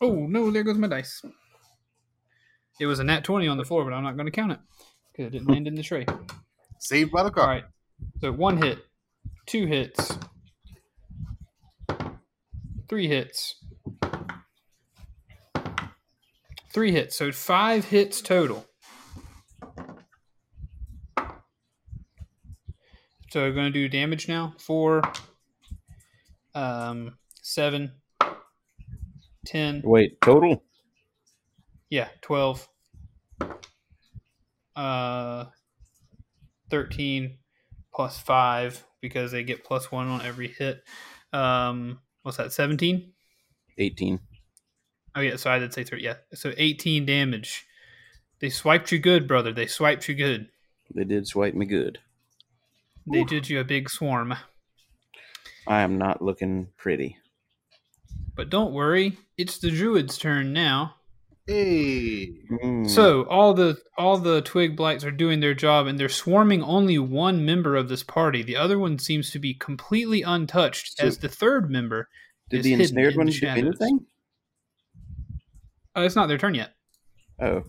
oh 0.00 0.26
no, 0.28 0.50
there 0.50 0.62
goes 0.62 0.78
my 0.78 0.86
dice. 0.86 1.20
It 2.80 2.86
was 2.86 2.98
a 2.98 3.04
nat 3.04 3.24
twenty 3.24 3.48
on 3.48 3.56
the 3.56 3.64
floor, 3.64 3.84
but 3.84 3.92
I'm 3.92 4.02
not 4.02 4.16
going 4.16 4.26
to 4.26 4.32
count 4.32 4.52
it 4.52 4.58
because 5.12 5.26
it 5.26 5.30
didn't 5.30 5.48
land 5.48 5.66
in 5.66 5.74
the 5.74 5.82
tray. 5.82 6.06
Saved 6.78 7.12
by 7.12 7.22
the 7.22 7.30
car. 7.30 7.44
All 7.44 7.50
right. 7.50 7.64
So 8.20 8.32
one 8.32 8.60
hit, 8.60 8.78
two 9.46 9.66
hits, 9.66 10.18
Three 12.88 13.08
hits. 13.08 13.56
Three 16.72 16.92
hits. 16.92 17.16
So 17.16 17.32
five 17.32 17.86
hits 17.86 18.20
total. 18.20 18.66
So 23.30 23.40
we're 23.40 23.52
going 23.52 23.72
to 23.72 23.72
do 23.72 23.88
damage 23.88 24.28
now. 24.28 24.54
Four, 24.58 25.02
um, 26.54 27.16
seven, 27.42 27.92
ten. 29.44 29.82
Wait, 29.84 30.20
total? 30.20 30.62
Yeah, 31.90 32.08
12. 32.22 32.68
Uh, 34.76 35.44
13 36.70 37.38
plus 37.94 38.18
5 38.18 38.84
because 39.00 39.32
they 39.32 39.44
get 39.44 39.64
plus 39.64 39.92
1 39.92 40.08
on 40.08 40.22
every 40.22 40.48
hit. 40.48 40.82
Um, 41.32 42.00
what's 42.22 42.38
that, 42.38 42.52
17? 42.52 43.12
18. 43.78 44.20
Oh, 45.16 45.20
yeah, 45.20 45.36
so 45.36 45.50
I 45.50 45.58
did 45.58 45.72
say 45.72 45.84
3. 45.84 46.02
Yeah, 46.02 46.14
so 46.32 46.52
18 46.56 47.06
damage. 47.06 47.64
They 48.40 48.50
swiped 48.50 48.90
you 48.90 48.98
good, 48.98 49.28
brother. 49.28 49.52
They 49.52 49.66
swiped 49.66 50.08
you 50.08 50.14
good. 50.14 50.48
They 50.94 51.04
did 51.04 51.26
swipe 51.26 51.54
me 51.54 51.66
good. 51.66 51.98
They 53.10 53.24
did 53.24 53.48
you 53.48 53.60
a 53.60 53.64
big 53.64 53.90
swarm. 53.90 54.34
I 55.66 55.82
am 55.82 55.98
not 55.98 56.22
looking 56.22 56.68
pretty. 56.76 57.16
But 58.34 58.50
don't 58.50 58.72
worry, 58.72 59.16
it's 59.36 59.58
the 59.58 59.70
druid's 59.70 60.18
turn 60.18 60.52
now. 60.52 60.96
Hey. 61.46 62.28
Mm. 62.50 62.88
So 62.88 63.24
all 63.24 63.52
the 63.52 63.76
all 63.98 64.16
the 64.16 64.40
twig 64.42 64.76
blights 64.76 65.04
are 65.04 65.10
doing 65.10 65.40
their 65.40 65.52
job, 65.54 65.86
and 65.86 65.98
they're 66.00 66.08
swarming 66.08 66.62
only 66.62 66.98
one 66.98 67.44
member 67.44 67.76
of 67.76 67.88
this 67.88 68.02
party. 68.02 68.42
The 68.42 68.56
other 68.56 68.78
one 68.78 68.98
seems 68.98 69.30
to 69.32 69.38
be 69.38 69.52
completely 69.54 70.22
untouched, 70.22 70.96
So- 70.96 71.06
as 71.06 71.18
the 71.18 71.28
third 71.28 71.70
member. 71.70 72.08
did 72.48 72.58
is 72.60 72.64
the 72.64 72.72
ensnared 72.74 73.16
one 73.16 73.26
the 73.26 73.32
do 73.32 73.46
anything? 73.46 74.06
Uh, 75.96 76.00
it's 76.00 76.16
not 76.16 76.28
their 76.28 76.38
turn 76.38 76.54
yet. 76.54 76.74
Oh. 77.40 77.62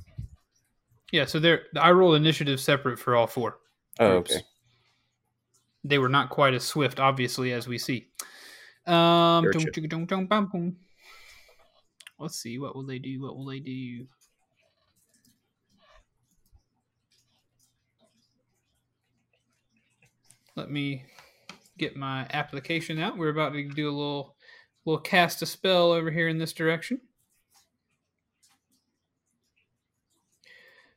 Yeah, 1.12 1.26
so 1.26 1.40
they're 1.40 1.64
I 1.76 1.92
rolled 1.92 2.16
initiative 2.16 2.60
separate 2.60 2.98
for 2.98 3.16
all 3.16 3.28
four. 3.28 3.58
Oh, 4.00 4.12
groups. 4.22 4.36
okay. 4.36 4.44
They 5.84 5.98
were 6.00 6.10
not 6.10 6.30
quite 6.30 6.54
as 6.54 6.64
swift, 6.64 7.00
obviously, 7.00 7.52
as 7.54 7.68
we 7.68 7.78
see. 7.78 8.08
Um, 8.88 9.44
Gotcha. 9.46 9.52
dum, 9.52 9.62
chicka, 9.72 9.90
dum, 9.90 10.06
dum, 10.06 10.26
bum, 10.28 10.50
boom. 10.52 10.78
Let's 12.20 12.38
see. 12.38 12.60
What 12.60 12.76
will 12.76 12.86
they 12.86 13.00
do? 13.00 13.22
What 13.22 13.36
will 13.36 13.46
they 13.46 13.60
do? 13.60 14.08
Let 20.56 20.72
me 20.72 21.06
get 21.78 21.98
my 21.98 22.28
application 22.32 23.00
out. 23.00 23.18
We're 23.18 23.30
about 23.30 23.54
to 23.54 23.68
do 23.68 23.90
a 23.90 23.92
little, 23.92 24.36
little 24.86 25.02
cast 25.02 25.42
a 25.42 25.46
spell 25.46 25.92
over 25.92 26.12
here 26.12 26.30
in 26.30 26.38
this 26.38 26.54
direction. 26.54 27.02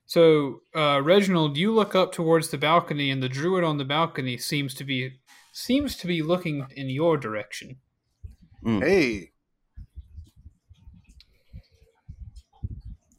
So, 0.07 0.63
uh, 0.75 1.03
Reginald, 1.03 1.59
you 1.59 1.75
look 1.75 1.95
up 1.95 2.13
towards 2.13 2.49
the 2.49 2.57
balcony, 2.57 3.11
and 3.11 3.23
the 3.23 3.29
druid 3.29 3.63
on 3.63 3.77
the 3.77 3.85
balcony 3.85 4.39
seems 4.39 4.73
to 4.75 4.85
be 4.85 5.19
seems 5.53 5.97
to 5.97 6.07
be 6.07 6.23
looking 6.23 6.67
in 6.77 6.89
your 6.89 7.19
direction. 7.19 7.77
Hey. 8.81 9.33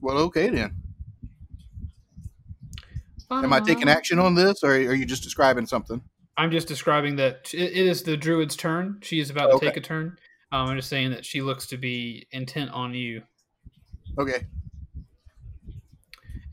Well, 0.01 0.17
okay 0.17 0.49
then. 0.49 0.75
Am 3.31 3.53
I 3.53 3.59
taking 3.59 3.87
Uh, 3.87 3.91
action 3.91 4.17
on 4.19 4.33
this, 4.35 4.63
or 4.63 4.71
are 4.71 4.93
you 4.93 5.05
just 5.05 5.23
describing 5.23 5.65
something? 5.65 6.01
I'm 6.37 6.51
just 6.51 6.67
describing 6.67 7.15
that 7.17 7.53
it, 7.53 7.71
it 7.73 7.85
is 7.85 8.01
the 8.03 8.17
druid's 8.17 8.55
turn. 8.55 8.99
She 9.03 9.19
is 9.19 9.29
about 9.29 9.51
Okay. 9.51 9.67
to 9.67 9.71
take 9.73 9.77
a 9.77 9.81
turn. 9.85 10.17
Um, 10.51 10.69
I'm 10.69 10.75
just 10.77 10.89
saying 10.89 11.11
that 11.11 11.25
she 11.25 11.41
looks 11.41 11.67
to 11.67 11.77
be 11.77 12.27
intent 12.31 12.71
on 12.71 12.93
you 12.93 13.21
Okay. 14.17 14.47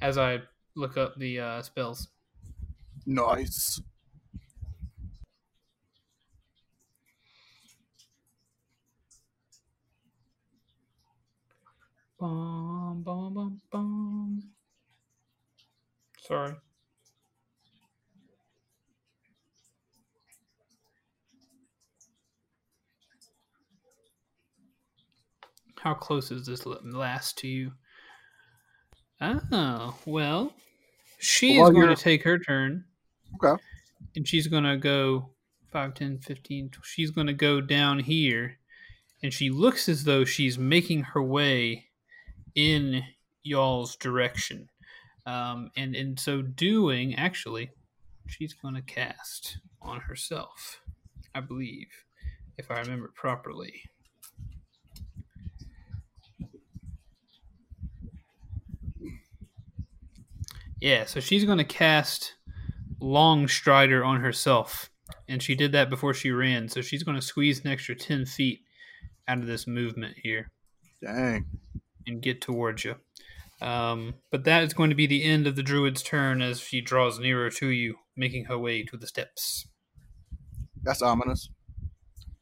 as 0.03 0.19
I 0.19 0.43
look 0.75 0.97
up 0.99 1.17
the 1.19 1.41
uh, 1.41 1.63
spells. 1.63 2.09
Nice. 3.07 3.81
Bum, 12.18 13.02
bum, 13.05 13.35
bum, 13.35 13.61
bum. 13.70 14.42
Sorry. 16.18 16.55
How 25.79 25.94
close 25.94 26.31
is 26.31 26.46
this 26.46 26.64
last 26.66 27.38
to 27.38 27.48
you? 27.48 27.72
Oh, 29.20 29.96
well, 30.05 30.52
she 31.18 31.59
While 31.59 31.68
is 31.68 31.74
going 31.74 31.94
to 31.94 32.02
take 32.02 32.22
her 32.24 32.38
turn. 32.38 32.85
Okay. 33.35 33.62
And 34.16 34.26
she's 34.26 34.46
going 34.46 34.64
to 34.64 34.76
go 34.76 35.31
5, 35.70 35.94
10, 35.94 36.18
15. 36.18 36.70
She's 36.83 37.11
going 37.11 37.26
to 37.26 37.35
go 37.35 37.61
down 37.61 37.98
here. 37.98 38.59
And 39.22 39.33
she 39.33 39.50
looks 39.50 39.88
as 39.88 40.05
though 40.05 40.24
she's 40.24 40.59
making 40.59 41.02
her 41.02 41.22
way 41.22 41.86
in 42.57 43.05
y'all's 43.45 43.95
direction. 43.95 44.69
Um, 45.27 45.71
and 45.77 45.95
in 45.95 46.16
so 46.16 46.42
doing, 46.42 47.14
actually, 47.14 47.71
she's 48.27 48.55
going 48.55 48.75
to 48.75 48.83
cast 48.83 49.59
on 49.81 50.01
herself, 50.01 50.81
I 51.35 51.40
believe, 51.40 51.88
if 52.59 52.71
I 52.71 52.81
remember 52.81 53.12
properly. 53.14 53.83
Yeah, 60.81 61.07
so 61.07 61.21
she's 61.21 61.45
going 61.45 61.59
to 61.59 61.64
cast 61.64 62.35
Long 63.01 63.49
Strider 63.49 64.05
on 64.05 64.21
herself. 64.21 64.90
And 65.29 65.42
she 65.42 65.55
did 65.55 65.73
that 65.73 65.90
before 65.90 66.14
she 66.14 66.31
ran, 66.31 66.69
so 66.69 66.81
she's 66.81 67.03
going 67.03 67.16
to 67.16 67.23
squeeze 67.23 67.64
an 67.64 67.71
extra 67.71 67.95
10 67.95 68.27
feet 68.27 68.61
out 69.29 69.38
of 69.38 69.47
this 69.47 69.66
movement 69.66 70.16
here 70.23 70.51
Dang. 71.03 71.45
And 72.07 72.23
get 72.23 72.40
towards 72.40 72.85
you. 72.85 72.97
Um, 73.61 74.14
but 74.31 74.45
that 74.45 74.62
is 74.64 74.75
going 74.75 74.90
to 74.90 74.97
be 74.97 75.07
the 75.07 75.25
end 75.25 75.47
of 75.47 75.57
the 75.57 75.62
druid's 75.62 76.03
turn 76.03 76.42
as 76.42 76.61
she 76.61 76.81
draws 76.81 77.19
nearer 77.19 77.51
to 77.51 77.69
you, 77.69 77.97
making 78.16 78.47
her 78.47 78.59
way 78.59 78.83
to 78.85 78.97
the 78.97 79.07
steps. 79.07 79.66
That's 80.83 81.03
ominous. 81.03 81.49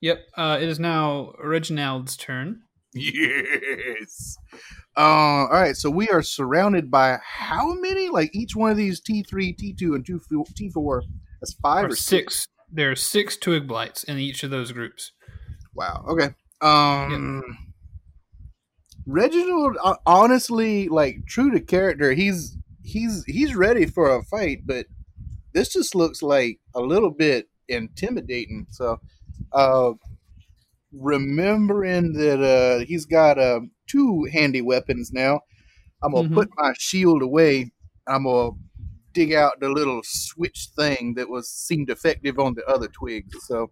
Yep, 0.00 0.18
uh, 0.36 0.58
it 0.60 0.68
is 0.68 0.78
now 0.78 1.32
Reginald's 1.42 2.16
turn. 2.16 2.62
Yes. 2.96 4.36
Uh, 4.96 5.00
all 5.00 5.48
right. 5.48 5.74
So 5.74 5.90
we 5.90 6.08
are 6.10 6.22
surrounded 6.22 6.92
by 6.92 7.18
how 7.24 7.74
many? 7.74 8.08
Like 8.08 8.30
each 8.32 8.54
one 8.54 8.70
of 8.70 8.76
these 8.76 9.00
T 9.00 9.24
three, 9.24 9.52
T 9.52 9.74
two, 9.76 9.94
and 9.96 10.06
two 10.06 10.20
T 10.54 10.70
four. 10.70 11.02
That's 11.40 11.54
five 11.54 11.86
Or 11.86 11.88
or, 11.88 11.96
six. 11.96 12.46
There 12.70 12.92
are 12.92 12.96
six 12.96 13.36
twig 13.36 13.66
blights 13.66 14.04
in 14.04 14.18
each 14.18 14.44
of 14.44 14.50
those 14.50 14.70
groups. 14.70 15.10
Wow. 15.74 16.04
Okay. 16.08 16.28
Um. 16.60 17.42
Reginald, 19.06 19.76
uh, 19.82 19.96
honestly, 20.06 20.88
like 20.88 21.26
true 21.26 21.50
to 21.50 21.60
character, 21.60 22.12
he's 22.12 22.56
he's 22.82 23.24
he's 23.26 23.54
ready 23.54 23.86
for 23.86 24.14
a 24.16 24.22
fight, 24.22 24.60
but 24.66 24.86
this 25.54 25.72
just 25.72 25.94
looks 25.94 26.22
like 26.22 26.60
a 26.74 26.80
little 26.80 27.10
bit 27.10 27.48
intimidating. 27.68 28.66
So, 28.70 29.00
uh, 29.52 29.92
remembering 30.92 32.14
that 32.14 32.42
uh, 32.42 32.84
he's 32.86 33.06
got 33.06 33.38
uh, 33.38 33.60
two 33.88 34.24
handy 34.32 34.62
weapons 34.62 35.12
now, 35.12 35.40
I'm 36.02 36.12
gonna 36.12 36.24
Mhm. 36.24 36.30
put 36.30 36.50
my 36.56 36.74
shield 36.78 37.22
away. 37.22 37.72
I'm 38.08 38.24
gonna 38.24 38.52
dig 39.12 39.32
out 39.34 39.60
the 39.60 39.70
little 39.70 40.02
switch 40.04 40.68
thing 40.76 41.14
that 41.16 41.30
was 41.30 41.48
seemed 41.50 41.90
effective 41.90 42.38
on 42.38 42.54
the 42.54 42.66
other 42.66 42.88
twigs. 42.88 43.36
So 43.46 43.70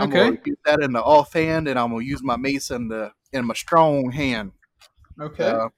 I'm 0.00 0.10
Okay. 0.10 0.30
gonna 0.30 0.38
use 0.44 0.58
that 0.64 0.82
in 0.82 0.92
the 0.92 1.02
offhand, 1.02 1.68
and 1.68 1.78
I'm 1.78 1.90
gonna 1.92 2.04
use 2.04 2.22
my 2.22 2.36
mace 2.36 2.70
in 2.70 2.88
the 2.88 3.12
in 3.34 3.46
my 3.46 3.54
strong 3.54 4.10
hand. 4.10 4.52
Okay. 5.20 5.44
Uh, 5.44 5.68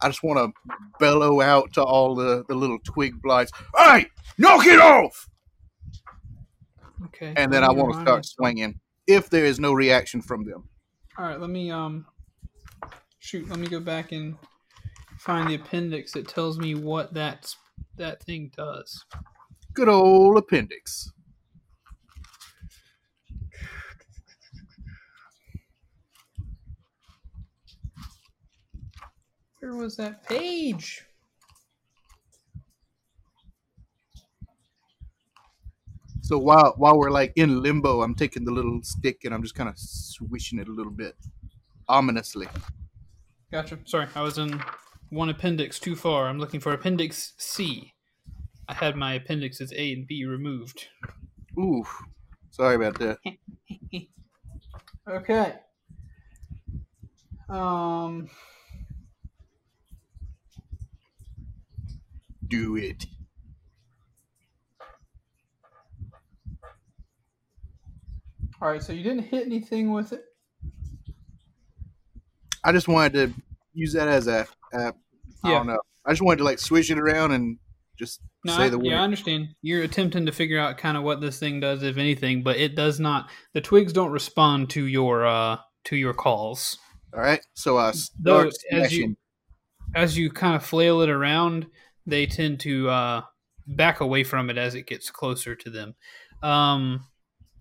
I 0.00 0.08
just 0.08 0.22
want 0.22 0.38
to 0.38 0.76
bellow 1.00 1.40
out 1.40 1.72
to 1.74 1.82
all 1.82 2.14
the, 2.14 2.44
the 2.48 2.54
little 2.54 2.78
twig 2.84 3.20
blights. 3.22 3.50
Hey, 3.76 4.06
knock 4.38 4.66
it 4.66 4.78
off! 4.78 5.28
okay. 7.06 7.32
And 7.36 7.52
then 7.52 7.64
I 7.64 7.72
want 7.72 7.94
to 7.94 8.00
start 8.00 8.24
swinging 8.24 8.78
if 9.06 9.30
there 9.30 9.44
is 9.44 9.58
no 9.58 9.72
reaction 9.72 10.20
from 10.20 10.44
them. 10.44 10.68
All 11.18 11.24
right, 11.24 11.40
let 11.40 11.50
me 11.50 11.70
um 11.70 12.06
shoot. 13.18 13.48
Let 13.48 13.58
me 13.58 13.68
go 13.68 13.80
back 13.80 14.12
and 14.12 14.36
find 15.18 15.48
the 15.48 15.54
appendix 15.54 16.12
that 16.12 16.28
tells 16.28 16.58
me 16.58 16.74
what 16.74 17.14
that 17.14 17.54
that 17.96 18.22
thing 18.22 18.52
does. 18.56 19.04
Good 19.72 19.88
old 19.88 20.36
appendix. 20.36 21.10
Where 29.60 29.74
was 29.74 29.96
that 29.96 30.26
page? 30.28 31.04
So 36.22 36.38
while 36.38 36.74
while 36.76 36.98
we're 36.98 37.10
like 37.10 37.32
in 37.36 37.62
limbo, 37.62 38.02
I'm 38.02 38.14
taking 38.14 38.44
the 38.44 38.50
little 38.50 38.80
stick 38.82 39.24
and 39.24 39.32
I'm 39.32 39.42
just 39.42 39.54
kind 39.54 39.68
of 39.68 39.78
swishing 39.78 40.58
it 40.58 40.68
a 40.68 40.72
little 40.72 40.92
bit, 40.92 41.14
ominously. 41.88 42.48
Gotcha. 43.52 43.78
Sorry, 43.84 44.08
I 44.14 44.22
was 44.22 44.38
in 44.38 44.60
one 45.10 45.28
appendix 45.28 45.78
too 45.78 45.94
far. 45.94 46.26
I'm 46.28 46.38
looking 46.38 46.60
for 46.60 46.72
appendix 46.72 47.34
C. 47.38 47.94
I 48.68 48.74
had 48.74 48.96
my 48.96 49.14
appendixes 49.14 49.72
A 49.72 49.92
and 49.92 50.06
B 50.06 50.24
removed. 50.24 50.88
Ooh, 51.58 51.84
sorry 52.50 52.74
about 52.74 52.98
that. 52.98 53.18
Okay. 55.08 55.54
Um. 57.48 58.28
Do 62.48 62.76
it. 62.76 63.06
All 68.60 68.68
right. 68.70 68.82
So 68.82 68.92
you 68.92 69.02
didn't 69.02 69.24
hit 69.24 69.46
anything 69.46 69.92
with 69.92 70.12
it. 70.12 70.22
I 72.64 72.72
just 72.72 72.88
wanted 72.88 73.12
to 73.12 73.42
use 73.74 73.92
that 73.92 74.08
as 74.08 74.26
a, 74.26 74.46
a 74.72 74.78
I 74.78 74.92
Yeah. 75.44 75.58
don't 75.58 75.66
know. 75.66 75.80
I 76.04 76.10
just 76.10 76.22
wanted 76.22 76.38
to 76.38 76.44
like 76.44 76.58
swish 76.58 76.90
it 76.90 76.98
around 76.98 77.32
and 77.32 77.58
just 77.98 78.20
No, 78.44 78.54
say 78.54 78.64
I, 78.64 78.68
the 78.68 78.78
word. 78.78 78.86
yeah, 78.86 79.00
I 79.00 79.04
understand. 79.04 79.48
You're 79.62 79.82
attempting 79.82 80.26
to 80.26 80.32
figure 80.32 80.58
out 80.58 80.78
kind 80.78 80.96
of 80.96 81.02
what 81.02 81.20
this 81.20 81.38
thing 81.38 81.60
does, 81.60 81.82
if 81.82 81.96
anything, 81.96 82.42
but 82.42 82.56
it 82.56 82.74
does 82.74 82.98
not. 82.98 83.28
The 83.54 83.60
twigs 83.60 83.92
don't 83.92 84.10
respond 84.10 84.70
to 84.70 84.86
your 84.86 85.26
uh 85.26 85.58
to 85.84 85.96
your 85.96 86.14
calls. 86.14 86.78
All 87.14 87.20
right. 87.20 87.40
So 87.54 87.78
I 87.78 87.92
Though, 88.18 88.50
as 88.72 88.96
you 88.96 89.16
as 89.94 90.16
you 90.18 90.30
kind 90.30 90.56
of 90.56 90.64
flail 90.64 91.02
it 91.02 91.08
around, 91.08 91.66
they 92.06 92.26
tend 92.26 92.60
to 92.60 92.88
uh, 92.88 93.22
back 93.66 94.00
away 94.00 94.24
from 94.24 94.50
it 94.50 94.58
as 94.58 94.74
it 94.74 94.86
gets 94.86 95.10
closer 95.10 95.54
to 95.56 95.70
them. 95.70 95.94
Um, 96.42 97.06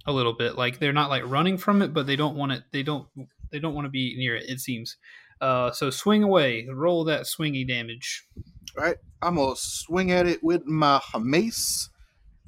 a 0.05 0.13
little 0.13 0.33
bit 0.33 0.55
like 0.55 0.79
they're 0.79 0.93
not 0.93 1.09
like 1.09 1.23
running 1.25 1.57
from 1.57 1.81
it, 1.81 1.93
but 1.93 2.05
they 2.05 2.15
don't 2.15 2.35
want 2.35 2.51
it. 2.51 2.63
They 2.71 2.83
don't. 2.83 3.07
They 3.51 3.59
don't 3.59 3.73
want 3.73 3.85
to 3.85 3.89
be 3.91 4.15
near 4.17 4.35
it. 4.35 4.49
It 4.49 4.59
seems. 4.59 4.97
Uh, 5.41 5.71
so 5.71 5.89
swing 5.89 6.23
away. 6.23 6.67
Roll 6.71 7.03
that 7.05 7.21
swingy 7.23 7.67
damage. 7.67 8.25
All 8.77 8.83
right. 8.83 8.97
I'm 9.21 9.35
gonna 9.35 9.55
swing 9.55 10.11
at 10.11 10.27
it 10.27 10.43
with 10.43 10.65
my 10.65 11.01
mace. 11.19 11.89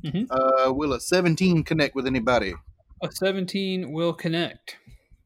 Mhm. 0.04 0.28
Uh, 0.30 0.74
will 0.74 0.94
a 0.94 1.00
17 1.00 1.64
connect 1.64 1.96
with 1.96 2.06
anybody? 2.06 2.54
A 3.02 3.12
seventeen 3.12 3.92
will 3.92 4.14
connect. 4.14 4.78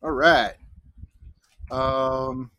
All 0.03 0.11
right. 0.11 0.53
Um, 1.69 2.51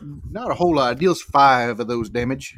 not 0.00 0.50
a 0.50 0.54
whole 0.54 0.76
lot. 0.76 0.92
It 0.92 0.98
deals 0.98 1.20
five 1.22 1.80
of 1.80 1.86
those 1.86 2.08
damage. 2.08 2.56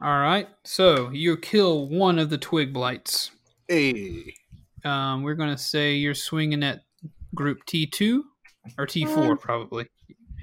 All 0.00 0.20
right. 0.20 0.48
So 0.64 1.10
you 1.10 1.36
kill 1.36 1.88
one 1.88 2.18
of 2.18 2.30
the 2.30 2.38
twig 2.38 2.72
blights. 2.72 3.30
Hey. 3.66 4.34
Um, 4.84 5.22
we're 5.22 5.34
gonna 5.34 5.58
say 5.58 5.94
you're 5.94 6.14
swinging 6.14 6.62
at 6.62 6.84
group 7.34 7.64
T 7.66 7.86
two 7.86 8.24
or 8.78 8.86
T 8.86 9.04
four 9.04 9.36
probably. 9.36 9.86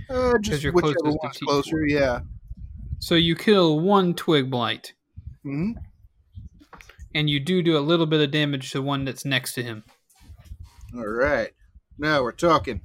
Uh, 0.10 0.38
just 0.40 0.62
you're 0.62 0.74
whichever 0.74 0.94
closest 0.94 1.06
to 1.06 1.20
one's 1.24 1.38
T4. 1.38 1.46
closer. 1.48 1.86
Yeah. 1.88 2.20
So 3.00 3.16
you 3.16 3.36
kill 3.36 3.80
one 3.80 4.14
twig 4.14 4.50
blight. 4.50 4.94
hmm 5.44 5.72
and 7.14 7.30
you 7.30 7.40
do 7.40 7.64
do 7.64 7.78
a 7.78 7.80
little 7.80 8.06
bit 8.06 8.20
of 8.20 8.30
damage 8.30 8.72
to 8.72 8.82
one 8.82 9.06
that's 9.06 9.24
next 9.24 9.54
to 9.54 9.64
him. 9.64 9.86
All 10.94 11.08
right. 11.08 11.52
Now 11.98 12.22
we're 12.24 12.34
talking. 12.34 12.82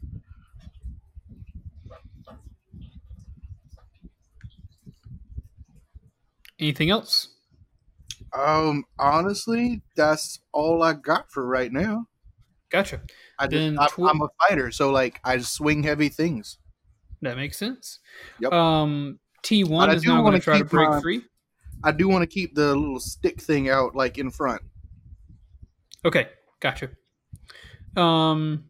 Anything 6.60 6.90
else? 6.90 7.28
Um, 8.32 8.84
honestly, 8.98 9.82
that's 9.96 10.40
all 10.52 10.82
I 10.82 10.92
got 10.92 11.30
for 11.32 11.46
right 11.46 11.72
now. 11.72 12.06
Gotcha. 12.70 13.00
I 13.38 13.46
just, 13.48 13.74
tw- 13.94 14.00
I, 14.00 14.10
I'm 14.10 14.20
a 14.20 14.28
fighter, 14.48 14.70
so 14.70 14.90
like 14.90 15.20
I 15.24 15.38
swing 15.38 15.82
heavy 15.82 16.08
things. 16.08 16.58
That 17.22 17.36
makes 17.36 17.58
sense. 17.58 17.98
Yep. 18.40 18.52
Um, 18.52 19.18
T 19.42 19.64
one 19.64 19.90
is 19.90 20.04
now 20.04 20.12
going 20.12 20.24
wanna 20.24 20.40
try 20.40 20.58
to 20.58 20.64
break 20.64 20.88
my- 20.88 21.00
free. 21.00 21.22
I 21.82 21.92
do 21.92 22.08
want 22.08 22.22
to 22.22 22.26
keep 22.26 22.54
the 22.54 22.76
little 22.76 23.00
stick 23.00 23.40
thing 23.40 23.70
out, 23.70 23.94
like 23.94 24.18
in 24.18 24.30
front. 24.30 24.60
Okay, 26.04 26.28
gotcha. 26.60 26.90
Um, 27.96 28.64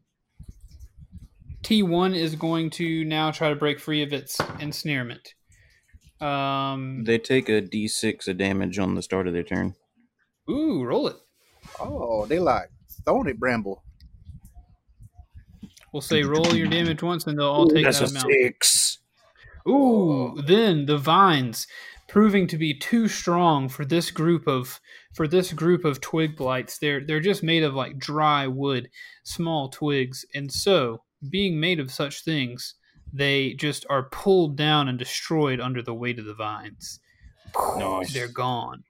T 1.64 1.82
one 1.82 2.14
is 2.14 2.36
going 2.36 2.70
to 2.70 3.04
now 3.04 3.32
try 3.32 3.48
to 3.48 3.56
break 3.56 3.80
free 3.80 4.02
of 4.02 4.12
its 4.12 4.38
ensnarement. 4.60 5.34
Um, 6.20 7.04
They 7.04 7.18
take 7.18 7.48
a 7.48 7.62
d6 7.62 8.28
of 8.28 8.36
damage 8.38 8.78
on 8.78 8.94
the 8.94 9.02
start 9.02 9.26
of 9.26 9.32
their 9.32 9.42
turn. 9.42 9.74
ooh, 10.48 10.84
roll 10.84 11.08
it. 11.08 11.16
Oh, 11.78 12.26
they 12.26 12.38
like 12.38 12.70
thorny 13.06 13.32
bramble. 13.32 13.82
We'll 15.92 16.00
say 16.00 16.22
roll 16.22 16.54
your 16.54 16.68
damage 16.68 17.02
once, 17.02 17.26
and 17.26 17.38
they'll 17.38 17.48
all 17.48 17.68
take 17.68 17.84
That's 17.84 17.98
that 18.00 18.08
a 18.08 18.10
amount. 18.10 18.26
six. 18.32 18.98
Ooh, 19.68 20.40
then 20.46 20.86
the 20.86 20.96
vines 20.98 21.66
proving 22.08 22.46
to 22.48 22.56
be 22.56 22.74
too 22.74 23.08
strong 23.08 23.68
for 23.68 23.84
this 23.84 24.10
group 24.10 24.46
of 24.46 24.80
for 25.14 25.26
this 25.28 25.52
group 25.52 25.84
of 25.84 26.00
twig 26.00 26.36
blights. 26.36 26.78
They're 26.78 27.04
they're 27.04 27.20
just 27.20 27.42
made 27.42 27.62
of 27.64 27.74
like 27.74 27.98
dry 27.98 28.46
wood, 28.46 28.88
small 29.24 29.68
twigs, 29.68 30.24
and 30.34 30.50
so 30.52 31.02
being 31.28 31.58
made 31.60 31.80
of 31.80 31.90
such 31.92 32.24
things, 32.24 32.74
they 33.12 33.54
just 33.54 33.84
are 33.90 34.04
pulled 34.04 34.56
down 34.56 34.88
and 34.88 34.98
destroyed 34.98 35.60
under 35.60 35.82
the 35.82 35.94
weight 35.94 36.18
of 36.18 36.24
the 36.24 36.34
vines. 36.34 37.00
Nice. 37.76 38.12
They're 38.12 38.28
gone. 38.28 38.84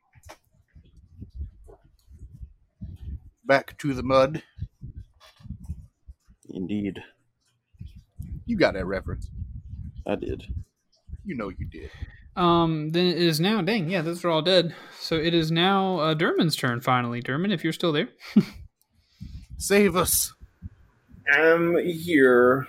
Back 3.45 3.77
to 3.79 3.95
the 3.95 4.03
mud. 4.03 4.43
Indeed, 6.53 7.03
You 8.47 8.57
got 8.57 8.75
that 8.75 8.87
reference. 8.87 9.31
I 10.07 10.17
did. 10.17 10.45
You 11.25 11.37
know 11.37 11.49
you 11.49 11.67
did. 11.67 11.91
Um, 12.37 12.91
then 12.91 13.07
it 13.07 13.19
is 13.19 13.41
now. 13.41 13.61
Dang, 13.63 13.89
yeah, 13.91 14.03
those 14.03 14.25
are 14.25 14.31
all 14.31 14.43
dead. 14.43 14.75
So 14.99 15.17
it 15.17 15.35
is 15.35 15.51
now 15.51 15.99
uh, 15.99 16.15
Derman's 16.15 16.57
turn. 16.57 16.81
Finally, 16.81 17.23
Derman, 17.23 17.53
if 17.53 17.65
you're 17.65 17.73
still 17.73 17.93
there. 17.93 18.09
Save 19.59 19.97
us. 19.97 20.33
I'm 21.33 21.77
here. 21.79 22.67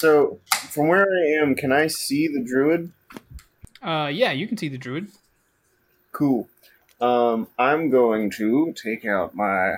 So, 0.00 0.38
from 0.70 0.88
where 0.88 1.02
I 1.06 1.42
am, 1.42 1.54
can 1.54 1.72
I 1.72 1.86
see 1.86 2.26
the 2.26 2.42
druid? 2.42 2.90
Uh, 3.82 4.08
yeah, 4.10 4.32
you 4.32 4.48
can 4.48 4.56
see 4.56 4.70
the 4.70 4.78
druid. 4.78 5.08
Cool. 6.12 6.48
Um, 7.02 7.48
I'm 7.58 7.90
going 7.90 8.30
to 8.30 8.72
take 8.82 9.04
out 9.04 9.34
my 9.34 9.74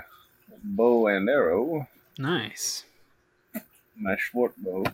bow 0.62 1.08
and 1.08 1.28
arrow, 1.28 1.88
Nice. 2.18 2.84
my 3.98 4.14
short 4.16 4.54
bow, 4.58 4.84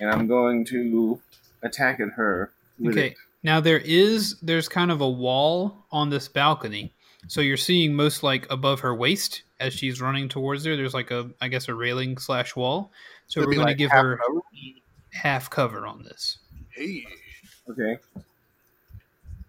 and 0.00 0.08
I'm 0.10 0.26
going 0.26 0.64
to 0.66 1.20
attack 1.62 2.00
at 2.00 2.08
her. 2.12 2.50
Okay. 2.82 3.08
It. 3.08 3.16
Now 3.42 3.60
there 3.60 3.80
is 3.84 4.36
there's 4.40 4.70
kind 4.70 4.90
of 4.90 5.02
a 5.02 5.08
wall 5.08 5.84
on 5.92 6.08
this 6.08 6.28
balcony. 6.28 6.94
So 7.26 7.42
you're 7.42 7.58
seeing 7.58 7.92
most 7.94 8.22
like 8.22 8.46
above 8.48 8.80
her 8.80 8.94
waist 8.94 9.42
as 9.60 9.74
she's 9.74 10.00
running 10.00 10.30
towards 10.30 10.64
there. 10.64 10.76
There's 10.78 10.94
like 10.94 11.10
a 11.10 11.28
I 11.42 11.48
guess 11.48 11.68
a 11.68 11.74
railing 11.74 12.16
slash 12.16 12.56
wall. 12.56 12.90
So 13.26 13.40
It'd 13.40 13.48
we're 13.48 13.54
going 13.56 13.66
like 13.66 13.76
to 13.76 13.78
give 13.78 13.90
her. 13.90 14.18
Half 15.22 15.50
cover 15.50 15.86
on 15.86 16.02
this. 16.04 16.38
Hey. 16.70 17.04
Okay. 17.70 17.98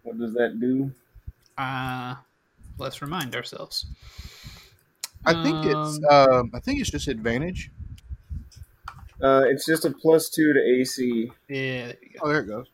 What 0.04 0.18
does 0.20 0.34
that 0.34 0.60
do? 0.60 0.92
Uh 1.58 2.16
let's 2.78 3.02
remind 3.02 3.36
ourselves. 3.36 3.86
I 5.26 5.34
think 5.44 5.66
it's 5.66 6.00
Um, 6.10 6.30
um 6.40 6.52
I 6.54 6.60
think 6.60 6.80
it's 6.80 6.90
just 6.92 7.08
advantage. 7.08 7.72
Uh, 9.22 9.44
it's 9.48 9.66
just 9.66 9.84
a 9.84 9.92
plus 9.92 10.30
two 10.30 10.54
to 10.54 10.60
AC, 10.62 11.30
Yeah, 11.50 11.88
there 11.88 11.98
you 12.02 12.10
go. 12.14 12.20
Oh, 12.22 12.30
there 12.30 12.40
it 12.40 12.48
goes. 12.48 12.68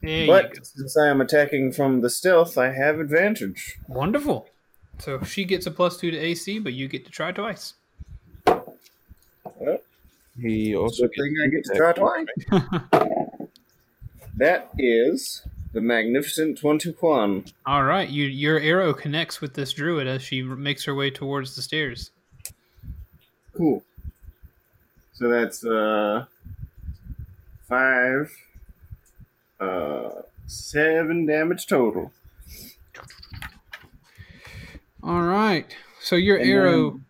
There 0.00 0.26
but 0.26 0.54
go. 0.54 0.60
since 0.62 0.96
I 0.96 1.08
am 1.08 1.20
attacking 1.20 1.72
from 1.72 2.00
the 2.00 2.08
stealth, 2.08 2.56
I 2.56 2.70
have 2.72 2.98
advantage. 2.98 3.76
Wonderful. 3.86 4.48
So 5.00 5.22
she 5.22 5.44
gets 5.44 5.66
a 5.66 5.70
plus 5.70 5.98
two 5.98 6.10
to 6.10 6.16
AC, 6.16 6.60
but 6.60 6.72
you 6.72 6.88
get 6.88 7.04
to 7.04 7.10
try 7.10 7.30
twice. 7.32 7.74
He 10.40 10.74
also 10.74 11.04
Good 11.04 11.12
thing 11.16 11.34
I 11.44 11.48
get 11.48 11.64
to 11.64 11.74
try 11.76 11.92
twice. 11.92 13.48
That 14.36 14.70
is 14.78 15.42
the 15.74 15.82
magnificent 15.82 16.56
twenty-one. 16.58 17.44
All 17.66 17.82
right, 17.84 18.08
you, 18.08 18.24
your 18.24 18.58
arrow 18.58 18.94
connects 18.94 19.42
with 19.42 19.52
this 19.52 19.72
druid 19.74 20.06
as 20.06 20.22
she 20.22 20.40
makes 20.42 20.82
her 20.86 20.94
way 20.94 21.10
towards 21.10 21.56
the 21.56 21.60
stairs. 21.62 22.10
Cool. 23.54 23.82
So 25.12 25.28
that's 25.28 25.62
uh 25.62 26.24
five, 27.68 28.32
uh 29.58 30.08
seven 30.46 31.26
damage 31.26 31.66
total. 31.66 32.10
All 35.02 35.22
right. 35.22 35.76
So 36.00 36.16
your 36.16 36.38
And 36.38 36.48
arrow, 36.50 36.90
then- 36.92 37.04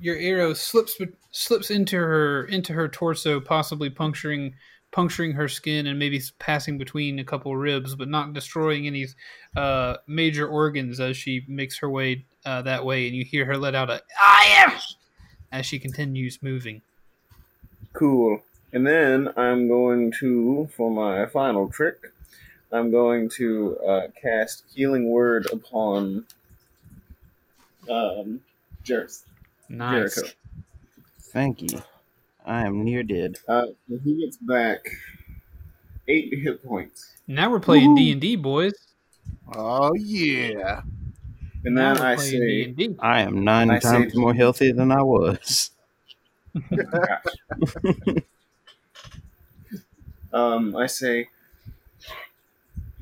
your 0.00 0.16
arrow 0.16 0.52
slips 0.54 0.96
slips 1.32 1.70
into 1.70 1.96
her 1.96 2.44
into 2.44 2.72
her 2.72 2.88
torso, 2.88 3.40
possibly 3.40 3.90
puncturing 3.90 4.54
puncturing 4.92 5.32
her 5.32 5.48
skin 5.48 5.86
and 5.86 5.98
maybe 5.98 6.20
passing 6.38 6.76
between 6.76 7.18
a 7.18 7.24
couple 7.24 7.56
ribs, 7.56 7.94
but 7.94 8.08
not 8.08 8.34
destroying 8.34 8.86
any 8.86 9.06
uh, 9.56 9.96
major 10.06 10.46
organs 10.46 11.00
as 11.00 11.16
she 11.16 11.44
makes 11.48 11.78
her 11.78 11.88
way 11.88 12.24
uh, 12.44 12.60
that 12.62 12.84
way, 12.84 13.06
and 13.06 13.16
you 13.16 13.24
hear 13.24 13.44
her 13.46 13.56
let 13.56 13.74
out 13.74 13.90
a 13.90 14.02
"I 14.20 14.64
am" 14.66 14.78
as 15.50 15.66
she 15.66 15.78
continues 15.78 16.42
moving. 16.42 16.82
Cool. 17.92 18.40
And 18.74 18.86
then 18.86 19.28
I'm 19.36 19.68
going 19.68 20.12
to, 20.20 20.68
for 20.74 20.90
my 20.90 21.26
final 21.26 21.68
trick, 21.68 22.10
I'm 22.70 22.90
going 22.90 23.28
to 23.36 23.78
uh, 23.86 24.06
cast 24.20 24.64
Healing 24.74 25.10
Word 25.10 25.46
upon 25.52 26.24
um, 27.90 28.40
Jareth. 28.82 29.24
Nice. 29.68 30.14
Jericho. 30.14 30.32
Thank 31.32 31.62
you. 31.62 31.82
I 32.44 32.66
am 32.66 32.84
near 32.84 33.02
dead. 33.02 33.38
Uh, 33.48 33.66
he 34.04 34.20
gets 34.20 34.36
back 34.36 34.86
eight 36.06 36.34
hit 36.34 36.62
points. 36.62 37.14
Now 37.26 37.50
we're 37.50 37.60
playing 37.60 37.94
D 37.94 38.12
and 38.12 38.20
D, 38.20 38.36
boys. 38.36 38.74
Oh 39.54 39.94
yeah. 39.94 40.82
And 41.64 41.78
then 41.78 41.98
I 41.98 42.16
say, 42.16 42.72
D&D. 42.72 42.96
I 42.98 43.20
am 43.20 43.44
nine 43.44 43.70
I 43.70 43.78
times 43.78 44.12
saved 44.12 44.16
more 44.16 44.34
healthy 44.34 44.72
than 44.72 44.90
I 44.90 45.00
was. 45.02 45.70
um, 50.32 50.74
I 50.76 50.86
say, 50.86 51.28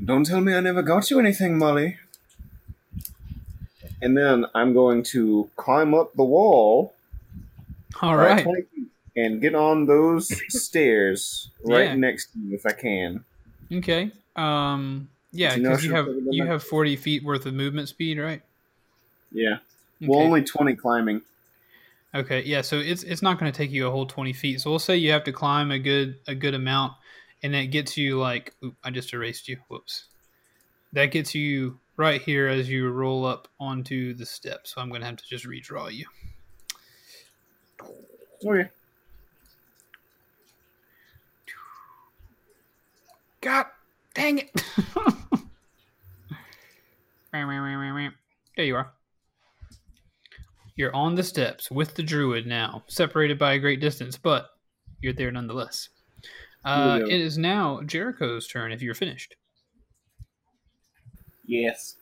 don't 0.05 0.26
tell 0.26 0.43
me 0.43 0.55
I 0.55 0.61
never 0.61 0.83
got 0.83 1.11
you 1.11 1.18
anything, 1.18 1.57
Molly. 1.57 1.97
And 4.03 4.16
then 4.16 4.45
I'm 4.55 4.74
going 4.74 5.03
to 5.05 5.49
climb 5.57 5.95
up 5.95 6.14
the 6.14 6.24
wall 6.24 6.93
All 8.03 8.16
right, 8.16 8.45
right. 8.45 8.64
and 9.16 9.41
get 9.41 9.55
on 9.55 9.86
those 9.86 10.28
stairs 10.49 11.51
right 11.64 11.86
Yeah. 11.86 11.95
next 11.95 12.32
to 12.32 12.38
you 12.38 12.55
if 12.55 12.64
I 12.66 12.72
can. 12.72 13.24
Okay. 13.72 14.12
Um. 14.36 15.09
Yeah, 15.32 15.55
Do 15.55 15.61
you 15.61 15.68
know 15.68 15.76
you 15.78 15.95
have 15.95 16.09
you 16.30 16.47
have 16.47 16.62
forty 16.64 16.97
feet 16.97 17.22
worth 17.22 17.47
of 17.47 17.55
movement 17.55 17.88
speed, 17.88 18.18
right? 18.18 18.43
Yeah. 19.30 19.59
Okay. 20.03 20.09
Well, 20.09 20.20
only 20.20 20.43
20 20.43 20.74
climbing. 20.76 21.20
Okay, 22.14 22.43
yeah, 22.43 22.62
so 22.62 22.78
it's 22.78 23.05
it's 23.05 23.22
not 23.22 23.38
going 23.38 23.53
to 23.53 23.57
take 23.57 23.70
you 23.70 23.86
a 23.86 23.91
whole 23.91 24.07
twenty 24.07 24.32
feet. 24.32 24.61
So 24.61 24.70
we'll 24.70 24.80
say 24.80 24.97
you 24.97 25.12
have 25.12 25.22
to 25.24 25.32
climb 25.32 25.70
a 25.70 25.78
good 25.78 26.18
a 26.26 26.34
good 26.34 26.55
amount, 26.55 26.95
and 27.45 27.55
that 27.55 27.66
gets 27.66 27.97
you 27.97 28.18
like 28.18 28.55
oop, 28.64 28.74
I 28.82 28.91
just 28.91 29.12
erased 29.12 29.47
you. 29.47 29.59
Whoops. 29.68 30.07
That 30.93 31.12
gets 31.12 31.36
you 31.36 31.78
right 31.97 32.20
here 32.20 32.49
as 32.49 32.68
you 32.68 32.88
roll 32.88 33.24
up 33.24 33.47
onto 33.61 34.14
the 34.14 34.26
step. 34.26 34.66
So 34.66 34.80
I'm 34.80 34.88
going 34.88 35.03
to 35.03 35.07
have 35.07 35.18
to 35.18 35.24
just 35.28 35.47
redraw 35.47 35.93
you. 35.93 36.07
Okay. 38.45 38.70
God 43.41 43.66
dang 44.14 44.38
it! 44.38 44.51
there 47.32 48.64
you 48.64 48.76
are. 48.76 48.93
You're 50.76 50.95
on 50.95 51.14
the 51.14 51.22
steps 51.22 51.70
with 51.70 51.95
the 51.95 52.03
druid 52.03 52.47
now, 52.47 52.84
separated 52.86 53.38
by 53.38 53.53
a 53.55 53.59
great 53.59 53.80
distance, 53.80 54.16
but 54.16 54.51
you're 55.03 55.12
there 55.12 55.30
nonetheless. 55.30 55.91
Uh, 56.64 56.97
Here 56.97 57.07
it 57.07 57.20
is 57.20 57.38
now 57.38 57.80
Jericho's 57.82 58.47
turn 58.47 58.72
if 58.72 58.82
you're 58.82 58.95
finished. 58.95 59.36
Yes. 61.47 61.97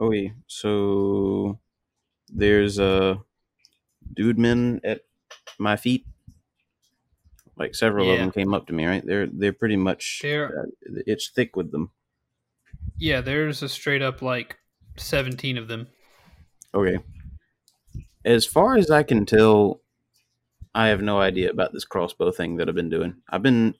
Okay, 0.00 0.32
so 0.46 1.58
there's 2.34 2.78
a 2.78 3.20
dude 4.12 4.38
men 4.38 4.80
at 4.84 5.02
my 5.58 5.76
feet. 5.76 6.06
Like 7.56 7.74
several 7.74 8.10
of 8.10 8.18
them 8.18 8.32
came 8.32 8.52
up 8.52 8.66
to 8.66 8.72
me, 8.72 8.84
right? 8.84 9.04
They're 9.06 9.28
they're 9.28 9.52
pretty 9.52 9.76
much 9.76 10.20
They're- 10.22 10.66
uh, 10.66 11.00
it's 11.06 11.28
thick 11.28 11.54
with 11.56 11.70
them. 11.70 11.90
Yeah, 12.98 13.20
there's 13.20 13.62
a 13.62 13.68
straight 13.68 14.02
up 14.02 14.22
like 14.22 14.58
17 14.96 15.56
of 15.58 15.68
them. 15.68 15.86
Okay. 16.74 16.98
As 18.24 18.44
far 18.46 18.76
as 18.76 18.90
I 18.90 19.02
can 19.02 19.26
tell, 19.26 19.80
I 20.74 20.88
have 20.88 21.02
no 21.02 21.20
idea 21.20 21.50
about 21.50 21.72
this 21.72 21.84
crossbow 21.84 22.30
thing 22.32 22.56
that 22.56 22.68
I've 22.68 22.74
been 22.74 22.90
doing. 22.90 23.16
I've 23.28 23.42
been 23.42 23.74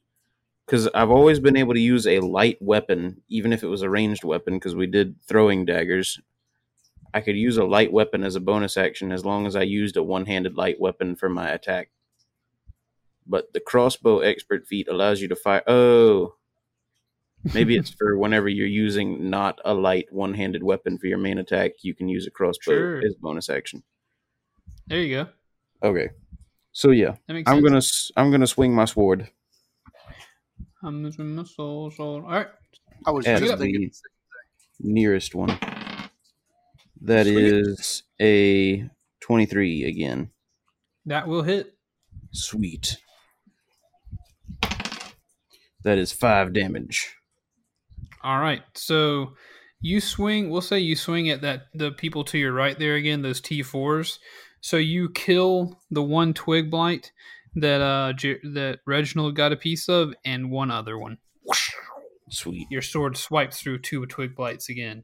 because 0.67 0.89
I've 0.95 1.11
always 1.11 1.41
been 1.41 1.57
able 1.57 1.75
to 1.75 1.81
use 1.81 2.07
a 2.07 2.21
light 2.21 2.59
weapon, 2.61 3.23
even 3.29 3.53
if 3.53 3.63
it 3.63 3.67
was 3.69 3.83
a 3.83 3.91
ranged 3.91 4.25
weapon, 4.25 4.55
because 4.55 4.75
we 4.75 4.87
did 4.87 5.17
throwing 5.23 5.65
daggers. 5.65 6.21
I 7.15 7.21
could 7.21 7.37
use 7.37 7.57
a 7.57 7.65
light 7.65 7.93
weapon 7.93 8.25
as 8.25 8.35
a 8.35 8.41
bonus 8.41 8.77
action 8.77 9.13
as 9.13 9.25
long 9.25 9.47
as 9.47 9.55
I 9.57 9.63
used 9.63 9.97
a 9.97 10.03
one 10.03 10.27
handed 10.27 10.57
light 10.57 10.81
weapon 10.81 11.15
for 11.17 11.29
my 11.29 11.49
attack. 11.49 11.91
But 13.27 13.53
the 13.55 13.61
crossbow 13.61 14.19
expert 14.19 14.67
feat 14.67 14.89
allows 14.89 15.21
you 15.23 15.29
to 15.29 15.37
fire. 15.37 15.63
Oh. 15.67 16.35
Maybe 17.55 17.77
it's 17.77 17.91
for 17.99 18.19
whenever 18.19 18.49
you're 18.49 18.67
using 18.67 19.31
not 19.31 19.61
a 19.65 19.73
light 19.75 20.13
one 20.13 20.35
handed 20.35 20.63
weapon 20.65 20.99
for 20.99 21.07
your 21.07 21.19
main 21.19 21.39
attack, 21.39 21.73
you 21.83 21.95
can 21.95 22.09
use 22.09 22.27
a 22.27 22.31
crossbow 22.31 22.73
Sure. 22.73 22.99
as 23.07 23.15
bonus 23.15 23.49
action. 23.49 23.83
There 24.89 24.99
you 25.01 25.15
go. 25.25 25.89
Okay. 25.89 26.11
So 26.73 26.91
yeah, 26.91 27.15
I'm 27.29 27.45
sense. 27.45 27.61
gonna 27.63 27.77
s- 27.77 28.11
I'm 28.17 28.31
gonna 28.33 28.47
swing 28.49 28.75
my 28.75 28.85
sword 28.87 29.31
I'm 30.83 31.03
losing 31.05 31.35
my 31.37 31.45
soul, 31.45 31.91
soul. 31.93 32.17
All 32.27 32.31
right. 32.31 32.49
I 33.07 33.11
was 33.13 33.25
just 33.25 33.59
thinking. 33.59 33.91
the 34.81 34.93
nearest 34.93 35.35
one. 35.35 35.57
That 37.05 37.27
it. 37.27 37.37
is 37.37 38.03
a 38.21 38.89
23 39.21 39.85
again. 39.85 40.31
That 41.05 41.29
will 41.29 41.43
hit. 41.43 41.75
Sweet. 42.33 42.97
That 45.83 45.99
is 45.99 46.13
five 46.13 46.55
damage. 46.55 47.15
All 48.23 48.41
right. 48.41 48.63
So 48.75 49.35
you 49.83 50.01
swing, 50.01 50.49
we'll 50.49 50.63
say 50.63 50.79
you 50.79 50.97
swing 50.97 51.29
at 51.29 51.43
that 51.43 51.65
the 51.75 51.91
people 51.91 52.25
to 52.25 52.39
your 52.39 52.55
right 52.55 52.79
there 52.79 52.95
again, 52.95 53.21
those 53.21 53.43
T4s. 53.43 54.19
So 54.63 54.79
you 54.79 55.11
kill 55.11 55.79
the 55.91 56.03
one 56.03 56.33
twig 56.33 56.71
blight 56.71 57.13
that 57.55 57.83
uh 57.83 58.15
J- 58.15 58.41
that 58.55 58.79
Reginald 58.87 59.37
got 59.37 59.53
a 59.53 59.57
piece 59.57 59.91
of 59.91 60.15
and 60.25 60.51
one 60.51 60.71
other 60.71 60.97
one. 60.97 61.19
Sweet. 62.31 62.67
Your 62.71 62.81
sword 62.81 63.19
swipes 63.19 63.61
through 63.61 63.81
two 63.81 64.07
twig 64.07 64.35
blights 64.35 64.71
again. 64.71 65.03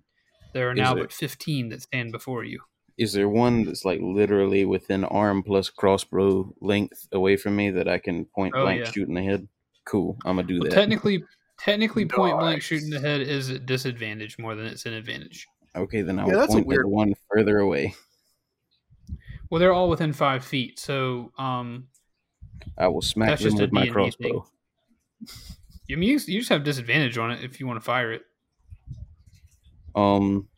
There 0.52 0.68
are 0.68 0.72
Is 0.72 0.78
now 0.78 0.96
it- 0.96 1.00
but 1.00 1.12
15 1.12 1.68
that 1.70 1.82
stand 1.82 2.12
before 2.12 2.44
you. 2.44 2.60
Is 2.98 3.12
there 3.14 3.28
one 3.30 3.64
that's 3.64 3.84
like 3.86 4.00
literally 4.02 4.66
within 4.66 5.04
arm 5.04 5.42
plus 5.42 5.70
crossbow 5.70 6.52
length 6.60 7.08
away 7.12 7.36
from 7.36 7.56
me 7.56 7.70
that 7.70 7.88
I 7.88 7.98
can 7.98 8.26
point 8.26 8.52
Oh, 8.54 8.62
blank 8.64 8.84
yeah. 8.84 8.90
shoot 8.90 9.08
in 9.08 9.14
the 9.14 9.22
head? 9.22 9.48
Cool. 9.86 10.18
I'm 10.24 10.36
gonna 10.36 10.46
do 10.46 10.60
Well, 10.60 10.68
that. 10.68 10.74
technically 10.74 11.24
technically 11.58 12.04
point 12.06 12.38
blank 12.38 12.60
shooting 12.62 12.90
the 12.90 13.00
head 13.00 13.20
is 13.22 13.48
a 13.48 13.58
disadvantage 13.58 14.38
more 14.38 14.54
than 14.54 14.66
it's 14.66 14.84
an 14.86 14.92
advantage. 14.92 15.46
okay, 15.76 16.02
then 16.02 16.18
I'll 16.18 16.28
that's 16.28 16.48
point 16.52 16.62
at 16.64 16.66
weird- 16.66 16.84
the 16.84 16.88
one 16.90 17.14
further 17.32 17.58
away. 17.58 17.94
Well, 19.50 19.58
they're 19.60 19.72
all 19.72 19.88
within 19.88 20.12
five 20.12 20.44
feet, 20.44 20.78
so 20.78 21.32
um, 21.38 21.88
I 22.78 22.86
will 22.88 23.02
smack 23.02 23.30
That's 23.30 23.44
them 23.44 23.54
with 23.56 23.72
my 23.72 23.82
D&D 23.86 23.86
thing. 23.86 23.92
crossbow. 23.94 24.46
you 25.88 25.96
mean 25.96 26.10
you 26.26 26.38
just 26.40 26.50
have 26.50 26.64
disadvantage 26.64 27.18
on 27.18 27.30
it 27.30 27.42
if 27.42 27.58
you 27.60 27.66
want 27.66 27.78
to 27.78 27.84
fire 27.84 28.12
it. 28.12 28.22
Um. 29.94 30.48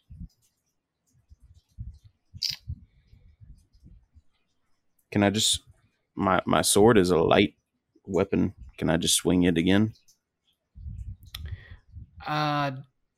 Can 5.10 5.22
I 5.22 5.30
just 5.30 5.60
my 6.14 6.40
my 6.46 6.62
sword 6.62 6.98
is 6.98 7.10
a 7.10 7.18
light 7.18 7.54
weapon. 8.06 8.54
Can 8.78 8.88
I 8.90 8.96
just 8.96 9.14
swing 9.16 9.42
it 9.44 9.58
again? 9.58 9.92
Uh, 12.26 12.72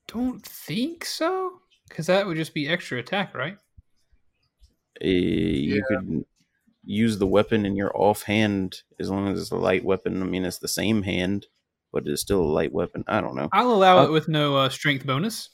don't 0.08 0.44
think 0.44 1.04
so, 1.04 1.60
because 1.88 2.06
that 2.06 2.26
would 2.26 2.36
just 2.36 2.54
be 2.54 2.68
extra 2.68 2.98
attack, 2.98 3.34
right? 3.34 3.56
Eh, 5.00 5.08
You 5.08 5.84
could 5.88 6.24
use 6.84 7.18
the 7.18 7.26
weapon 7.26 7.64
in 7.66 7.76
your 7.76 7.96
offhand 7.96 8.82
as 8.98 9.10
long 9.10 9.28
as 9.28 9.40
it's 9.40 9.50
a 9.50 9.56
light 9.56 9.84
weapon. 9.84 10.22
I 10.22 10.26
mean, 10.26 10.44
it's 10.44 10.58
the 10.58 10.68
same 10.68 11.02
hand, 11.02 11.46
but 11.92 12.06
it's 12.06 12.22
still 12.22 12.40
a 12.40 12.54
light 12.58 12.72
weapon. 12.72 13.04
I 13.06 13.20
don't 13.20 13.36
know. 13.36 13.48
I'll 13.52 13.72
allow 13.72 13.98
Uh, 13.98 14.06
it 14.06 14.10
with 14.10 14.28
no 14.28 14.56
uh, 14.56 14.68
strength 14.68 15.06
bonus. 15.06 15.50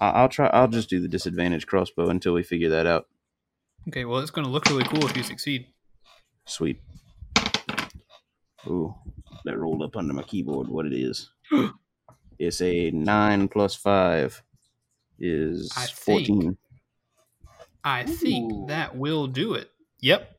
I- 0.00 0.10
I'll 0.10 0.28
try. 0.28 0.46
I'll 0.48 0.68
just 0.68 0.88
do 0.90 1.00
the 1.00 1.08
disadvantage 1.08 1.66
crossbow 1.66 2.08
until 2.08 2.34
we 2.34 2.42
figure 2.42 2.70
that 2.70 2.86
out. 2.86 3.06
Okay, 3.88 4.04
well, 4.04 4.20
it's 4.20 4.30
going 4.30 4.46
to 4.46 4.50
look 4.50 4.66
really 4.66 4.84
cool 4.84 5.04
if 5.06 5.16
you 5.16 5.22
succeed. 5.22 5.66
Sweet. 6.46 6.80
Ooh, 8.66 8.94
that 9.44 9.58
rolled 9.58 9.82
up 9.82 9.96
under 9.96 10.14
my 10.14 10.22
keyboard. 10.22 10.68
What 10.68 10.86
it 10.86 10.94
is? 10.94 11.30
it's 12.38 12.60
a 12.62 12.90
nine 12.92 13.48
plus 13.48 13.74
five 13.74 14.42
is 15.18 15.70
I 15.76 15.86
think- 15.86 15.96
fourteen. 15.98 16.56
I 17.86 18.04
think 18.04 18.68
that 18.68 18.96
will 18.96 19.26
do 19.26 19.52
it. 19.54 19.70
Yep. 20.00 20.30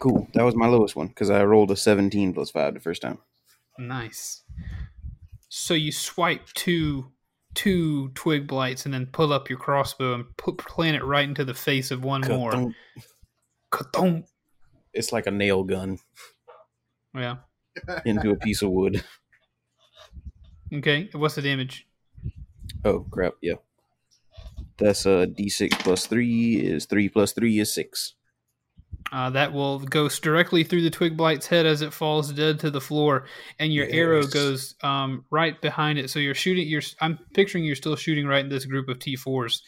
Cool. 0.00 0.26
That 0.32 0.42
was 0.44 0.54
my 0.56 0.66
lowest 0.66 0.96
one 0.96 1.08
because 1.08 1.28
I 1.28 1.44
rolled 1.44 1.70
a 1.70 1.76
seventeen 1.76 2.32
plus 2.32 2.50
five 2.50 2.72
the 2.72 2.80
first 2.80 3.02
time. 3.02 3.18
Nice. 3.78 4.42
So 5.50 5.74
you 5.74 5.92
swipe 5.92 6.46
two 6.54 7.12
two 7.54 8.08
twig 8.10 8.46
blights 8.46 8.84
and 8.84 8.92
then 8.94 9.06
pull 9.06 9.32
up 9.32 9.48
your 9.48 9.58
crossbow 9.58 10.14
and 10.14 10.36
put 10.36 10.58
plant 10.58 10.96
it 10.96 11.04
right 11.04 11.28
into 11.28 11.44
the 11.44 11.54
face 11.54 11.90
of 11.90 12.04
one 12.04 12.20
more. 12.28 12.50
Ka-thunk. 12.50 12.74
Ka-thunk. 13.70 14.26
It's 14.92 15.12
like 15.12 15.26
a 15.26 15.30
nail 15.30 15.64
gun 15.64 15.98
Yeah. 17.14 17.36
into 18.04 18.30
a 18.30 18.36
piece 18.36 18.62
of 18.62 18.70
wood. 18.70 19.02
Okay. 20.72 21.08
What's 21.12 21.34
the 21.36 21.42
damage? 21.42 21.86
Oh 22.84 23.00
crap! 23.10 23.34
Yeah, 23.40 23.54
that's 24.78 25.06
a 25.06 25.26
d6 25.26 25.70
plus 25.80 26.06
three 26.06 26.56
is 26.56 26.86
three 26.86 27.08
plus 27.08 27.32
three 27.32 27.58
is 27.58 27.72
six. 27.74 28.14
Uh, 29.12 29.30
that 29.30 29.52
will 29.52 29.78
go 29.78 30.08
directly 30.08 30.64
through 30.64 30.82
the 30.82 30.90
twig 30.90 31.16
blight's 31.16 31.46
head 31.46 31.66
as 31.66 31.82
it 31.82 31.92
falls 31.92 32.32
dead 32.32 32.58
to 32.58 32.70
the 32.70 32.80
floor, 32.80 33.26
and 33.60 33.72
your 33.72 33.86
arrow 33.88 34.26
goes 34.26 34.74
um, 34.82 35.24
right 35.30 35.60
behind 35.60 35.98
it. 35.98 36.10
So 36.10 36.18
you're 36.18 36.34
shooting. 36.34 36.66
You're. 36.66 36.82
I'm 37.00 37.18
picturing 37.32 37.64
you're 37.64 37.76
still 37.76 37.96
shooting 37.96 38.26
right 38.26 38.44
in 38.44 38.50
this 38.50 38.64
group 38.64 38.88
of 38.88 38.98
T4s. 38.98 39.60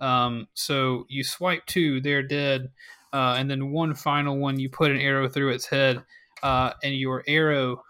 Um, 0.00 0.46
so 0.54 1.04
you 1.08 1.22
swipe 1.22 1.66
two, 1.66 2.00
they're 2.00 2.22
dead, 2.22 2.70
uh, 3.12 3.36
and 3.38 3.50
then 3.50 3.72
one 3.72 3.94
final 3.94 4.38
one, 4.38 4.58
you 4.58 4.68
put 4.70 4.90
an 4.90 4.98
arrow 4.98 5.28
through 5.28 5.50
its 5.50 5.66
head, 5.66 6.02
uh, 6.42 6.72
and 6.82 6.94
your 6.94 7.22
arrow 7.26 7.82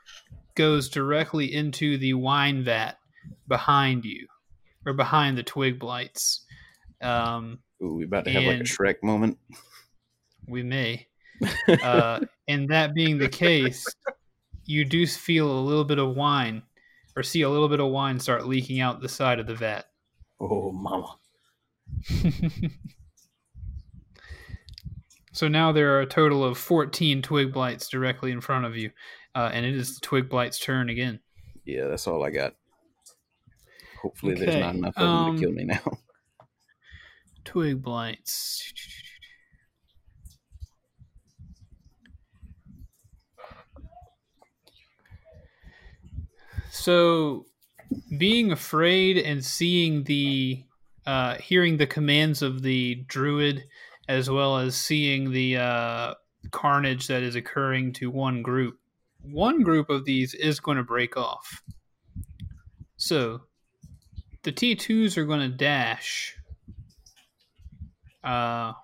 goes 0.55 0.89
directly 0.89 1.53
into 1.53 1.97
the 1.99 2.15
wine 2.15 2.63
vat 2.65 2.99
behind 3.47 4.05
you, 4.05 4.27
or 4.87 4.93
behind 4.95 5.39
the 5.39 5.43
twig 5.43 5.79
blights. 5.79 6.45
Um, 7.01 7.59
Ooh, 7.83 7.95
we 7.97 8.05
about 8.05 8.25
to 8.25 8.31
have 8.33 8.43
like 8.45 8.57
a 8.57 8.59
And- 8.61 8.67
Shrek 8.67 8.97
moment. 9.03 9.39
We 10.47 10.63
may. 10.63 11.07
Uh, 11.69 12.21
and 12.47 12.69
that 12.69 12.95
being 12.95 13.19
the 13.19 13.29
case, 13.29 13.85
you 14.65 14.85
do 14.85 15.07
feel 15.07 15.51
a 15.51 15.61
little 15.61 15.85
bit 15.85 15.99
of 15.99 16.15
wine, 16.15 16.63
or 17.17 17.23
see 17.23 17.43
a 17.43 17.51
little 17.51 17.69
bit 17.69 17.81
of 17.81 17.91
wine 17.91 18.21
start 18.21 18.47
leaking 18.47 18.81
out 18.81 19.01
the 19.01 19.09
side 19.09 19.41
of 19.41 19.47
the 19.47 19.55
vat. 19.55 19.87
Oh, 20.41 20.71
mama. 20.73 21.17
so 25.33 25.49
now 25.49 25.73
there 25.73 25.97
are 25.97 26.03
a 26.03 26.07
total 26.07 26.45
of 26.45 26.57
14 26.57 27.21
twig 27.21 27.53
blights 27.53 27.89
directly 27.89 28.31
in 28.31 28.41
front 28.41 28.65
of 28.65 28.77
you, 28.77 28.91
uh, 29.35 29.51
and 29.53 29.67
it 29.67 29.75
is 29.75 29.97
the 29.97 30.01
twig 30.01 30.29
blight's 30.29 30.59
turn 30.59 30.89
again. 30.89 31.21
Yeah, 31.65 31.89
that's 31.89 32.07
all 32.07 32.25
I 32.25 32.31
got. 32.31 32.55
Hopefully, 34.03 34.35
there's 34.35 34.57
not 34.57 34.75
enough 34.75 34.95
of 34.97 35.03
them 35.03 35.09
um, 35.09 35.37
to 35.37 35.43
kill 35.43 35.53
me 35.53 35.65
now. 35.65 35.81
Twig 37.45 37.83
blights. 37.83 38.73
So, 46.85 47.47
being 48.19 48.53
afraid 48.53 49.17
and 49.17 49.43
seeing 49.43 50.05
the, 50.05 50.65
uh, 51.07 51.37
hearing 51.37 51.79
the 51.79 51.87
commands 51.87 52.43
of 52.43 52.61
the 52.61 52.97
druid, 53.07 53.65
as 54.07 54.29
well 54.29 54.59
as 54.59 54.77
seeing 54.77 55.31
the 55.31 55.57
uh, 55.57 56.15
carnage 56.51 57.07
that 57.07 57.23
is 57.23 57.37
occurring 57.37 57.95
to 57.95 58.11
one 58.11 58.43
group, 58.43 58.77
one 59.23 59.63
group 59.63 59.89
of 59.89 60.05
these 60.05 60.35
is 60.35 60.61
going 60.61 60.77
to 60.77 60.85
break 60.85 61.17
off. 61.17 61.63
So, 62.99 63.41
the 64.43 64.53
T2s 64.53 65.17
are 65.17 65.25
going 65.25 65.41
to 65.41 65.57
dash 65.57 66.37
uh, 68.23 68.75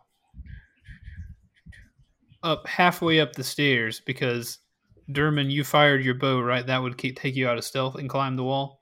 up 2.43 2.67
halfway 2.67 3.21
up 3.21 3.35
the 3.35 3.45
stairs 3.45 4.01
because 4.01 4.57
Derman, 5.13 5.51
you 5.51 5.65
fired 5.65 6.05
your 6.05 6.15
bow, 6.15 6.41
right? 6.41 6.67
That 6.67 6.83
would 6.83 6.97
keep, 6.99 7.19
take 7.19 7.37
you 7.37 7.49
out 7.49 7.59
of 7.59 7.65
stealth 7.65 7.97
and 7.97 8.09
climb 8.09 8.37
the 8.37 8.45
wall. 8.45 8.81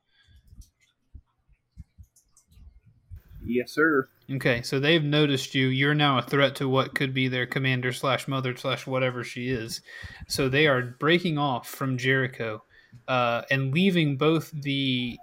Yes, 3.44 3.72
sir. 3.72 4.08
Okay, 4.30 4.60
so 4.62 4.78
they've 4.78 5.02
noticed 5.02 5.54
you. 5.54 5.68
You're 5.68 5.94
now 5.94 6.18
a 6.18 6.22
threat 6.22 6.54
to 6.56 6.68
what 6.68 6.94
could 6.94 7.14
be 7.14 7.28
their 7.28 7.46
commander 7.46 7.92
slash 7.92 8.28
mother 8.28 8.54
slash 8.56 8.86
whatever 8.86 9.24
she 9.24 9.48
is. 9.48 9.80
So 10.28 10.48
they 10.50 10.66
are 10.66 10.82
breaking 10.98 11.38
off 11.38 11.68
from 11.68 11.96
Jericho 11.96 12.62
uh, 13.06 13.42
and 13.50 13.72
leaving 13.72 14.18
both 14.18 14.50
the 14.50 15.16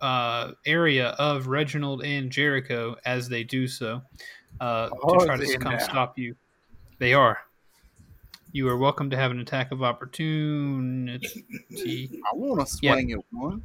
uh, 0.00 0.52
area 0.64 1.08
of 1.18 1.48
Reginald 1.48 2.04
and 2.04 2.30
Jericho 2.30 2.94
as 3.04 3.28
they 3.28 3.42
do 3.42 3.66
so 3.66 4.00
uh, 4.60 4.90
Oh, 5.02 5.18
to 5.18 5.26
try 5.26 5.36
to 5.36 5.58
come 5.58 5.72
now. 5.72 5.78
stop 5.78 6.16
you. 6.16 6.36
They 6.98 7.14
are. 7.14 7.38
You 8.52 8.68
are 8.68 8.76
welcome 8.76 9.10
to 9.10 9.16
have 9.16 9.30
an 9.30 9.38
attack 9.38 9.70
of 9.70 9.82
opportunity. 9.82 11.28
I 12.32 12.34
want 12.34 12.66
to 12.66 12.78
Yeah. 12.82 12.94
swing 12.94 13.12
at 13.12 13.18
one. 13.30 13.62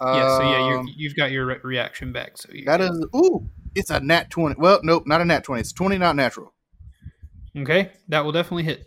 yeah, 0.00 0.36
so 0.38 0.42
yeah, 0.42 0.68
you're, 0.68 0.78
Um, 0.78 0.88
you've 0.96 1.16
got 1.16 1.30
your 1.32 1.46
re- 1.46 1.58
reaction 1.62 2.12
back. 2.12 2.38
So 2.38 2.50
you 2.52 2.64
that 2.66 2.80
is 2.80 3.04
ooh, 3.14 3.48
it's 3.74 3.90
a 3.90 4.00
nat 4.00 4.30
twenty. 4.30 4.54
Well, 4.58 4.80
nope, 4.82 5.04
not 5.06 5.20
a 5.20 5.24
nat 5.24 5.44
twenty. 5.44 5.60
It's 5.60 5.72
twenty, 5.72 5.98
not 5.98 6.14
natural. 6.16 6.54
okay. 7.56 7.90
That 8.08 8.24
will 8.24 8.32
definitely 8.32 8.62
hit. 8.64 8.86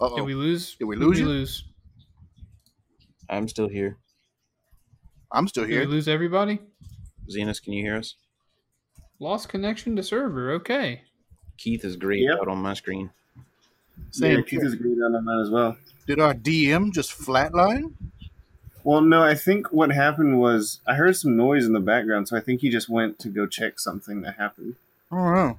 Uh 0.00 0.08
Did 0.10 0.20
oh. 0.20 0.24
we 0.24 0.34
lose? 0.34 0.76
Did 0.76 0.84
we 0.84 0.96
Who'd 0.96 1.04
lose 1.06 1.16
we 1.16 1.22
you? 1.22 1.28
lose? 1.28 1.64
I'm 3.30 3.48
still 3.48 3.68
here. 3.68 3.96
I'm 5.32 5.48
still 5.48 5.64
here. 5.64 5.80
Did 5.80 5.88
we 5.88 5.94
lose 5.94 6.08
everybody? 6.08 6.60
Zenos, 7.30 7.62
can 7.62 7.72
you 7.72 7.82
hear 7.82 7.96
us? 7.96 8.16
Lost 9.22 9.48
connection 9.48 9.94
to 9.94 10.02
server. 10.02 10.50
Okay. 10.50 11.02
Keith 11.56 11.84
is 11.84 11.94
grayed 11.94 12.24
Yep. 12.24 12.38
out 12.40 12.48
on 12.48 12.58
my 12.58 12.74
screen. 12.74 13.10
Same 14.10 14.38
yeah, 14.38 14.42
Keith 14.44 14.64
is 14.64 14.72
agreed 14.72 14.98
on 15.00 15.12
that 15.12 15.40
as 15.44 15.48
well. 15.48 15.76
Did 16.08 16.18
our 16.18 16.34
DM 16.34 16.92
just 16.92 17.12
flatline? 17.12 17.92
Well, 18.82 19.00
no, 19.00 19.22
I 19.22 19.36
think 19.36 19.72
what 19.72 19.92
happened 19.92 20.40
was 20.40 20.80
I 20.88 20.94
heard 20.96 21.14
some 21.14 21.36
noise 21.36 21.64
in 21.66 21.72
the 21.72 21.78
background, 21.78 22.26
so 22.26 22.36
I 22.36 22.40
think 22.40 22.62
he 22.62 22.68
just 22.68 22.88
went 22.88 23.20
to 23.20 23.28
go 23.28 23.46
check 23.46 23.78
something 23.78 24.22
that 24.22 24.38
happened. 24.38 24.74
I 25.12 25.14
don't 25.14 25.34
know. 25.36 25.58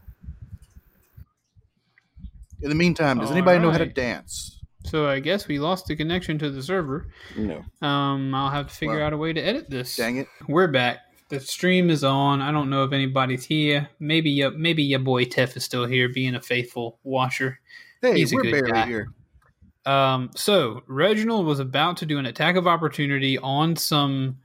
In 2.62 2.68
the 2.68 2.76
meantime, 2.76 3.18
does 3.20 3.32
anybody 3.32 3.60
know 3.60 3.72
how 3.72 3.78
to 3.78 3.86
dance? 3.86 4.60
So 4.84 5.08
I 5.08 5.22
guess 5.22 5.48
we 5.48 5.58
lost 5.58 5.86
the 5.86 5.96
connection 5.96 6.38
to 6.40 6.50
the 6.50 6.62
server. 6.62 7.08
No. 7.38 7.64
Um, 7.82 8.36
I'll 8.36 8.50
have 8.50 8.68
to 8.68 8.76
figure 8.76 8.98
Well, 8.98 9.06
out 9.06 9.14
a 9.14 9.18
way 9.18 9.32
to 9.32 9.40
edit 9.40 9.70
this. 9.70 9.96
Dang 9.96 10.18
it! 10.18 10.28
We're 10.50 10.68
back. 10.68 11.00
The 11.34 11.40
stream 11.40 11.90
is 11.90 12.04
on. 12.04 12.42
I 12.42 12.52
don't 12.52 12.70
know 12.70 12.84
if 12.84 12.94
anybody's 12.94 13.44
here. 13.44 13.90
Maybe 14.00 14.30
your 14.30 14.52
maybe 14.52 14.84
your 14.84 15.00
boy 15.00 15.26
Teff 15.26 15.58
is 15.58 15.64
still 15.64 15.88
here, 15.88 16.08
being 16.08 16.36
a 16.36 16.42
faithful 16.42 17.00
watcher. 17.04 17.60
Hey, 18.04 18.20
He's 18.20 18.32
a 18.32 18.36
we're 18.36 18.44
good 18.44 18.52
barely 18.52 18.72
guy. 18.72 18.86
here. 18.86 19.08
Um, 19.88 20.30
so 20.36 20.84
Reginald 20.86 21.48
was 21.48 21.58
about 21.60 21.98
to 21.98 22.06
do 22.06 22.20
an 22.20 22.28
attack 22.28 22.56
of 22.56 22.68
opportunity 22.68 23.40
on 23.40 23.76
some 23.76 24.38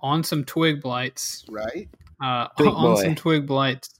on 0.00 0.22
some 0.22 0.44
twig 0.44 0.80
blights. 0.80 1.44
Right? 1.50 1.88
uh, 2.22 2.46
on 2.56 2.94
boy. 2.94 3.02
some 3.02 3.16
twig 3.16 3.44
blights 3.44 3.98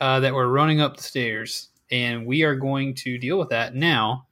uh, 0.00 0.20
that 0.20 0.32
were 0.32 0.48
running 0.48 0.80
up 0.80 0.96
the 0.96 1.02
stairs, 1.02 1.68
and 1.90 2.24
we 2.24 2.44
are 2.44 2.54
going 2.54 2.94
to 2.94 3.18
deal 3.18 3.38
with 3.38 3.50
that 3.50 3.74
now. 3.74 4.26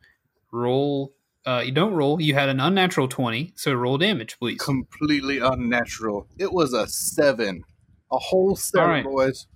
Roll. 0.52 1.12
Uh, 1.46 1.62
you 1.64 1.72
don't 1.72 1.94
roll. 1.94 2.20
You 2.20 2.34
had 2.34 2.48
an 2.48 2.60
unnatural 2.60 3.08
twenty, 3.08 3.52
so 3.56 3.72
roll 3.72 3.98
damage, 3.98 4.38
please. 4.38 4.60
Completely 4.60 5.38
unnatural. 5.38 6.26
It 6.38 6.52
was 6.52 6.72
a 6.74 6.86
seven, 6.86 7.64
a 8.12 8.18
whole 8.18 8.56
seven, 8.56 8.88
Alright. 8.88 9.04
boys. 9.04 9.46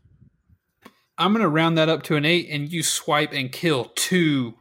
I'm 1.18 1.32
going 1.32 1.42
to 1.42 1.48
round 1.48 1.78
that 1.78 1.88
up 1.88 2.02
to 2.04 2.16
an 2.16 2.24
eight, 2.24 2.48
and 2.50 2.72
you 2.72 2.82
swipe 2.82 3.32
and 3.32 3.52
kill 3.52 3.92
two 3.94 4.54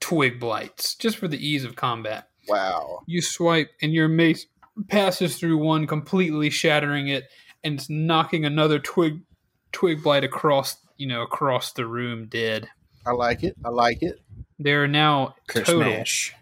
twig 0.00 0.38
blights 0.38 0.94
just 0.94 1.16
for 1.16 1.26
the 1.28 1.44
ease 1.44 1.64
of 1.64 1.74
combat. 1.76 2.28
Wow. 2.48 3.00
You 3.06 3.22
swipe, 3.22 3.70
and 3.82 3.92
your 3.92 4.06
mace 4.06 4.46
passes 4.88 5.36
through 5.38 5.58
one, 5.58 5.86
completely 5.86 6.50
shattering 6.50 7.08
it, 7.08 7.24
and 7.64 7.74
it's 7.74 7.90
knocking 7.90 8.44
another 8.44 8.78
twig 8.78 9.20
twig 9.72 10.02
blight 10.02 10.24
across 10.24 10.76
you 10.96 11.06
know 11.06 11.22
across 11.22 11.72
the 11.72 11.86
room, 11.86 12.26
dead. 12.26 12.68
I 13.06 13.12
like 13.12 13.42
it. 13.42 13.56
I 13.64 13.70
like 13.70 14.02
it. 14.02 14.20
There 14.58 14.84
are 14.84 14.88
now 14.88 15.34
Curse 15.48 15.66
total 15.66 15.82
smash. 15.82 16.34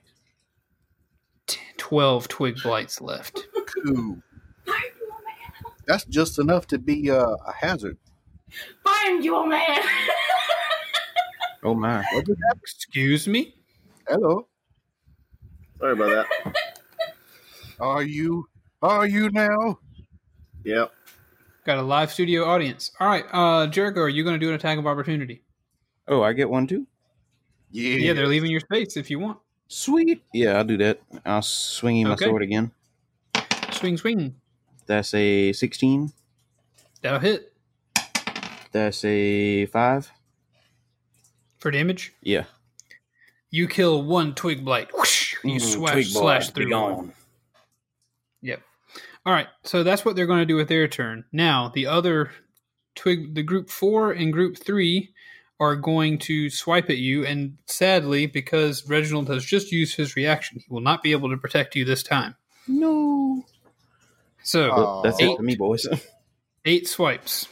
T- 1.85 1.89
12 1.89 2.28
twig 2.28 2.57
blights 2.62 3.01
left. 3.01 3.47
Cool. 3.85 4.18
That's 5.87 6.05
just 6.07 6.39
enough 6.39 6.66
to 6.68 6.78
be 6.78 7.11
uh, 7.11 7.37
a 7.47 7.53
hazard. 7.53 7.99
Find 8.82 9.24
you, 9.24 9.47
man. 9.47 9.80
Oh 11.62 11.74
my. 11.74 12.05
What 12.12 12.24
did 12.24 12.37
that? 12.37 12.57
Excuse 12.62 13.26
me? 13.26 13.55
Hello. 14.09 14.47
Sorry 15.78 15.93
about 15.93 16.26
that. 16.45 16.55
Are 17.80 18.03
you? 18.03 18.47
Are 18.82 19.07
you 19.07 19.30
now? 19.30 19.78
Yep. 20.64 20.93
Got 21.64 21.78
a 21.78 21.82
live 21.82 22.12
studio 22.12 22.45
audience. 22.45 22.93
All 23.01 23.09
right, 23.09 23.24
uh, 23.32 23.66
Jericho, 23.66 24.01
are 24.01 24.09
you 24.09 24.22
going 24.22 24.39
to 24.39 24.39
do 24.39 24.51
an 24.51 24.55
attack 24.55 24.78
of 24.78 24.87
opportunity? 24.87 25.43
Oh, 26.07 26.22
I 26.22 26.35
get 26.35 26.51
one 26.51 26.66
too. 26.66 26.87
Yeah. 27.70 27.97
Yeah, 27.97 28.12
they're 28.12 28.26
leaving 28.26 28.51
your 28.51 28.61
space 28.61 28.99
if 28.99 29.11
you 29.11 29.18
want. 29.18 29.39
Sweet. 29.68 30.22
Yeah, 30.32 30.58
I'll 30.58 30.64
do 30.64 30.76
that. 30.78 31.00
I'll 31.24 31.42
swing 31.42 31.98
him 31.98 32.08
Okay. 32.12 32.26
my 32.26 32.30
sword 32.30 32.42
again. 32.42 32.70
Swing, 33.72 33.96
swing. 33.96 34.36
That's 34.86 35.14
a 35.14 35.52
16. 35.52 36.12
That'll 37.02 37.18
hit 37.20 37.52
That's 38.72 39.04
a 39.04 39.66
5. 39.66 40.10
for 41.58 41.70
damage. 41.70 42.12
Yeah. 42.22 42.44
You 43.50 43.68
kill 43.68 44.02
one 44.02 44.34
twig 44.34 44.64
blight. 44.64 44.90
Whoosh, 44.92 45.34
you 45.44 45.56
Mm, 45.56 45.60
slash, 45.60 45.92
twig 45.92 46.06
boy, 46.12 46.20
slash 46.20 46.46
be 46.48 46.52
through 46.62 46.70
gone. 46.70 46.96
one. 46.96 47.12
Yep. 48.42 48.60
All 49.24 49.32
right, 49.32 49.46
so 49.62 49.82
that's 49.82 50.04
what 50.04 50.16
they're 50.16 50.26
going 50.26 50.40
to 50.40 50.44
do 50.46 50.56
with 50.56 50.68
their 50.68 50.86
turn. 50.88 51.24
Now, 51.32 51.68
the 51.68 51.86
other 51.86 52.32
twig, 52.94 53.34
the 53.34 53.42
group 53.42 53.70
four 53.70 54.12
and 54.12 54.32
group 54.32 54.58
three 54.58 55.13
are 55.61 55.76
going 55.76 56.18
to 56.18 56.50
swipe 56.50 56.90
at 56.90 56.98
you, 56.98 57.24
and 57.24 57.59
sadly, 57.66 58.26
because 58.26 58.88
Reginald 58.88 59.28
has 59.28 59.44
just 59.44 59.70
used 59.72 59.96
his 59.96 60.16
reaction, 60.16 60.59
he 60.59 60.66
will 60.68 60.80
not 60.80 61.02
be 61.02 61.12
able 61.12 61.30
to 61.30 61.36
protect 61.36 61.76
you 61.76 61.84
this 61.84 62.02
time. 62.02 62.34
No. 62.66 63.44
So 64.42 64.70
Aw. 64.72 65.02
That's 65.02 65.20
Eight. 65.20 65.30
it 65.30 65.36
for 65.36 65.42
me, 65.42 65.55
boys. 65.57 65.86
eight 66.64 66.88
swipes. 66.88 67.48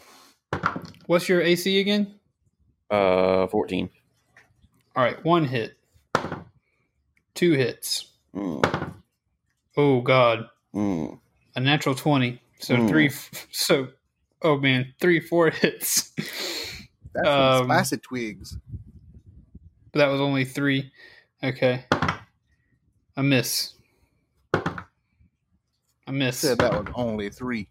What's 1.07 1.28
your 1.28 1.40
AC 1.40 1.80
again? 1.80 2.14
Uh, 2.90 3.46
fourteen. 3.46 3.88
All 4.94 5.03
right, 5.03 5.22
one 5.24 5.44
hit, 5.46 5.76
two 7.34 7.53
hits. 7.53 8.11
Mm, 8.34 8.92
Oh 9.76 10.00
God, 10.03 10.46
mm. 10.74 11.18
a 11.57 11.61
natural 11.61 11.94
twenty. 11.94 12.40
So 12.59 12.76
Hmm. 12.76 12.88
three. 12.88 13.11
So, 13.50 13.88
oh 14.42 14.59
man, 14.59 14.92
three, 15.00 15.20
four 15.20 15.50
hits. 15.50 16.12
That's 17.14 17.28
Um, 17.28 17.84
some 17.84 17.98
twigs. 18.00 18.56
But 19.92 19.98
that 19.98 20.06
was 20.08 20.20
only 20.20 20.44
three. 20.44 20.90
Okay. 21.42 21.84
A 23.16 23.22
miss. 23.22 23.74
A 24.54 26.12
miss. 26.12 26.38
Said 26.38 26.58
that 26.58 26.72
was 26.72 26.92
only 26.94 27.28
three. 27.28 27.68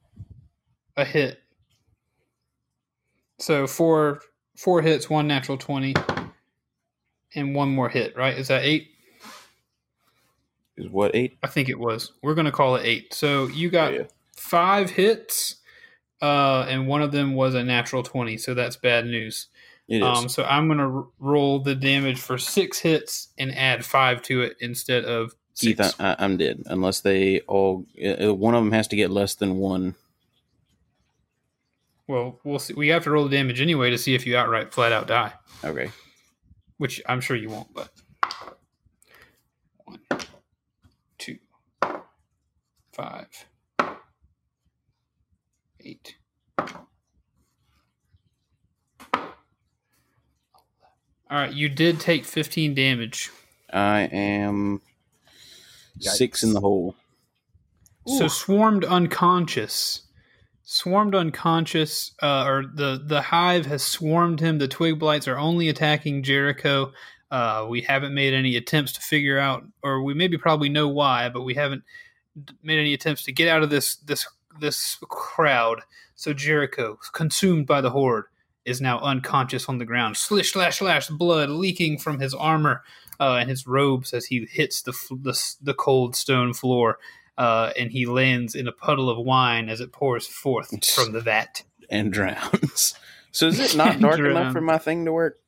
A 0.98 1.06
hit. 1.06 1.42
So 3.40 3.66
four 3.66 4.22
four 4.56 4.82
hits, 4.82 5.10
one 5.10 5.28
natural 5.28 5.58
twenty, 5.58 5.96
and 7.34 7.56
one 7.56 7.70
more 7.70 7.90
hit, 7.90 8.16
right? 8.16 8.38
Is 8.38 8.50
that 8.50 8.64
eight? 8.64 8.90
Is 10.78 10.90
what 10.90 11.16
eight? 11.16 11.38
I 11.42 11.48
think 11.48 11.70
it 11.70 11.80
was. 11.80 12.14
We're 12.22 12.36
gonna 12.36 12.52
call 12.52 12.76
it 12.76 12.86
eight. 12.86 13.14
So 13.14 13.48
you 13.48 13.70
got 13.72 13.94
Yeah. 13.94 14.04
five 14.36 14.92
hits, 14.92 15.56
uh, 16.22 16.66
and 16.70 16.88
one 16.88 17.02
of 17.02 17.12
them 17.12 17.34
was 17.36 17.56
a 17.56 17.64
natural 17.64 18.04
twenty, 18.04 18.38
so 18.38 18.54
that's 18.54 18.76
bad 18.76 19.06
news. 19.06 19.48
It 19.88 19.98
is. 19.98 20.04
Um, 20.04 20.30
so 20.30 20.44
I'm 20.44 20.68
gonna 20.68 21.00
r- 21.00 21.08
roll 21.20 21.60
the 21.60 21.76
damage 21.76 22.20
for 22.20 22.38
six 22.38 22.80
hits 22.80 23.30
and 23.38 23.54
add 23.56 23.84
five 23.86 24.22
to 24.24 24.42
it 24.42 24.56
instead 24.60 25.04
of 25.06 25.34
Keith, 25.58 25.78
six. 25.78 26.00
I, 26.00 26.12
I, 26.12 26.16
I'm 26.20 26.38
dead 26.38 26.64
unless 26.68 27.02
they 27.02 27.40
all. 27.42 27.86
Uh, 28.02 28.34
one 28.34 28.56
of 28.56 28.64
them 28.64 28.72
has 28.72 28.88
to 28.90 28.96
get 28.96 29.10
less 29.12 29.36
than 29.36 29.58
one. 29.58 29.96
Well, 32.08 32.40
we'll 32.44 32.60
see. 32.60 32.74
We 32.74 32.90
have 32.90 33.04
to 33.06 33.12
roll 33.12 33.24
the 33.28 33.36
damage 33.36 33.62
anyway 33.62 33.90
to 33.90 33.98
see 33.98 34.16
if 34.16 34.26
you 34.28 34.36
outright 34.36 34.74
flat 34.74 34.92
out 34.92 35.08
die, 35.08 35.34
Okay. 35.64 35.92
which 36.78 37.02
I'm 37.08 37.22
sure 37.22 37.38
you 37.38 37.50
won't. 37.50 37.74
But 37.74 37.90
one, 39.86 40.00
two, 41.18 41.38
five, 42.92 43.28
eight. 45.86 46.16
All 51.32 51.38
right, 51.38 51.54
you 51.54 51.70
did 51.70 52.00
take 52.00 52.26
15 52.26 52.74
damage. 52.74 53.30
I 53.72 54.02
am 54.02 54.82
six 56.00 56.44
in 56.44 56.54
the 56.54 56.60
hole. 56.60 56.96
So 58.06 58.28
swarmed 58.28 58.84
unconscious. 58.84 60.02
Swarmed 60.64 61.16
unconscious, 61.16 62.14
uh, 62.22 62.46
or 62.46 62.64
the 62.74 63.02
the 63.04 63.22
hive 63.22 63.66
has 63.66 63.84
swarmed 63.84 64.40
him. 64.40 64.58
The 64.58 64.68
twig 64.68 65.00
blights 65.00 65.28
are 65.28 65.38
only 65.38 65.70
attacking 65.70 66.24
Jericho. 66.24 66.94
Uh, 67.30 67.66
we 67.70 67.82
haven't 67.82 68.14
made 68.14 68.34
any 68.34 68.56
attempts 68.56 68.94
to 68.94 69.02
figure 69.02 69.38
out, 69.38 69.66
or 69.84 70.02
we 70.04 70.14
maybe 70.14 70.38
probably 70.38 70.70
know 70.70 70.88
why, 70.88 71.30
but 71.30 71.44
we 71.44 71.54
haven't 71.56 71.84
made 72.64 72.80
any 72.80 72.94
attempts 72.94 73.24
to 73.24 73.32
get 73.32 73.48
out 73.48 73.64
of 73.64 73.70
this 73.70 73.96
this 73.98 74.28
this 74.60 74.98
crowd. 75.10 75.82
So 76.16 76.34
Jericho, 76.34 77.00
consumed 77.14 77.68
by 77.68 77.82
the 77.82 77.90
horde, 77.90 78.26
is 78.66 78.82
now 78.82 79.00
unconscious 79.00 79.68
on 79.68 79.80
the 79.80 79.86
ground. 79.86 80.18
Slish, 80.18 80.54
slash, 80.54 80.80
slash, 80.80 81.08
blood 81.10 81.50
leaking 81.50 81.98
from 81.98 82.20
his 82.20 82.34
armor 82.34 82.84
uh, 83.20 83.38
and 83.40 83.50
his 83.50 83.66
robes 83.66 84.14
as 84.14 84.26
he 84.26 84.48
hits 84.52 84.82
the 84.82 84.94
the, 85.12 85.56
the 85.62 85.74
cold 85.74 86.16
stone 86.16 86.54
floor 86.54 87.00
uh, 87.38 87.72
and 87.78 87.92
he 87.92 88.06
lands 88.06 88.56
in 88.56 88.68
a 88.68 88.72
puddle 88.72 89.10
of 89.10 89.18
wine 89.18 89.70
as 89.70 89.82
it 89.82 89.92
pours 89.92 90.28
forth 90.28 90.86
from 90.86 91.12
the 91.12 91.22
vat. 91.22 91.64
and 91.90 92.12
drowns. 92.14 92.96
So 93.34 93.48
is 93.48 93.62
it 93.62 93.78
not 93.78 93.98
dark 94.02 94.20
enough 94.20 94.52
for 94.52 94.60
my 94.60 94.78
thing 94.78 95.06
to 95.06 95.14
work? 95.14 95.40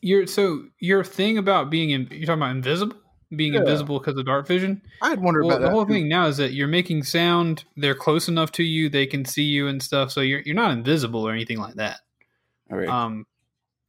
Your 0.00 0.26
so 0.26 0.64
your 0.78 1.04
thing 1.04 1.36
about 1.36 1.68
being 1.68 1.90
in, 1.90 2.08
you're 2.10 2.24
talking 2.24 2.40
about 2.40 2.56
invisible, 2.56 2.96
being 3.34 3.54
Yeah. 3.54 3.60
invisible 3.60 3.98
because 3.98 4.16
of 4.18 4.26
dark 4.26 4.46
vision. 4.46 4.82
I'd 5.02 5.20
wonder 5.20 5.40
Well, 5.42 5.50
about 5.56 5.60
the 5.60 5.66
that. 5.68 5.72
whole 5.72 5.84
thing 5.86 6.08
now 6.08 6.26
is 6.26 6.36
that 6.38 6.52
you're 6.52 6.66
making 6.68 7.04
sound. 7.04 7.64
They're 7.76 7.94
close 7.94 8.28
enough 8.28 8.50
to 8.52 8.62
you; 8.64 8.88
they 8.88 9.06
can 9.06 9.24
see 9.24 9.44
you 9.44 9.68
and 9.68 9.82
stuff. 9.82 10.10
So 10.10 10.20
you're 10.20 10.40
you're 10.40 10.54
not 10.56 10.72
invisible 10.72 11.26
or 11.26 11.32
anything 11.32 11.58
like 11.58 11.74
that. 11.74 12.00
Okay. 12.72 12.86
Um, 12.86 13.26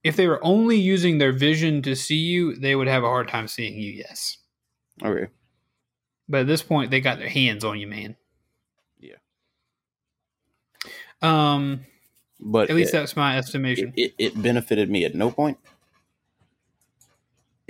if 0.03 0.15
they 0.15 0.27
were 0.27 0.43
only 0.43 0.77
using 0.77 1.17
their 1.19 1.31
vision 1.31 1.81
to 1.83 1.95
see 1.95 2.17
you, 2.17 2.55
they 2.55 2.75
would 2.75 2.87
have 2.87 3.03
a 3.03 3.07
hard 3.07 3.27
time 3.27 3.47
seeing 3.47 3.79
you. 3.79 3.91
Yes, 3.91 4.37
okay. 5.03 5.27
but 6.27 6.41
at 6.41 6.47
this 6.47 6.63
point, 6.63 6.89
they 6.91 7.01
got 7.01 7.19
their 7.19 7.29
hands 7.29 7.63
on 7.63 7.79
you, 7.79 7.87
man. 7.87 8.15
Yeah. 8.99 9.17
Um, 11.21 11.81
But 12.39 12.69
at 12.71 12.75
least 12.75 12.89
it, 12.93 12.97
that's 12.97 13.15
my 13.15 13.37
estimation. 13.37 13.93
it, 13.95 14.13
it 14.17 14.41
benefited 14.41 14.89
me 14.89 15.05
at 15.05 15.13
no 15.13 15.29
point. 15.29 15.59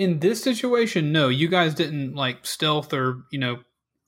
In 0.02 0.18
this 0.18 0.41
situation, 0.41 1.12
no, 1.12 1.30
you 1.30 1.47
guys 1.47 1.76
didn't 1.76 2.16
like 2.16 2.43
stealth 2.43 2.91
or 2.91 3.22
you 3.30 3.38
know 3.38 3.60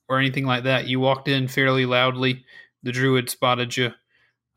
or 0.09 0.17
anything 0.17 0.43
like 0.43 0.63
that. 0.63 0.87
You 0.87 0.99
walked 0.99 1.27
in 1.27 1.47
fairly 1.47 1.85
loudly. 1.85 2.45
The 2.81 2.91
druid 2.91 3.29
spotted 3.29 3.77
you. 3.77 3.91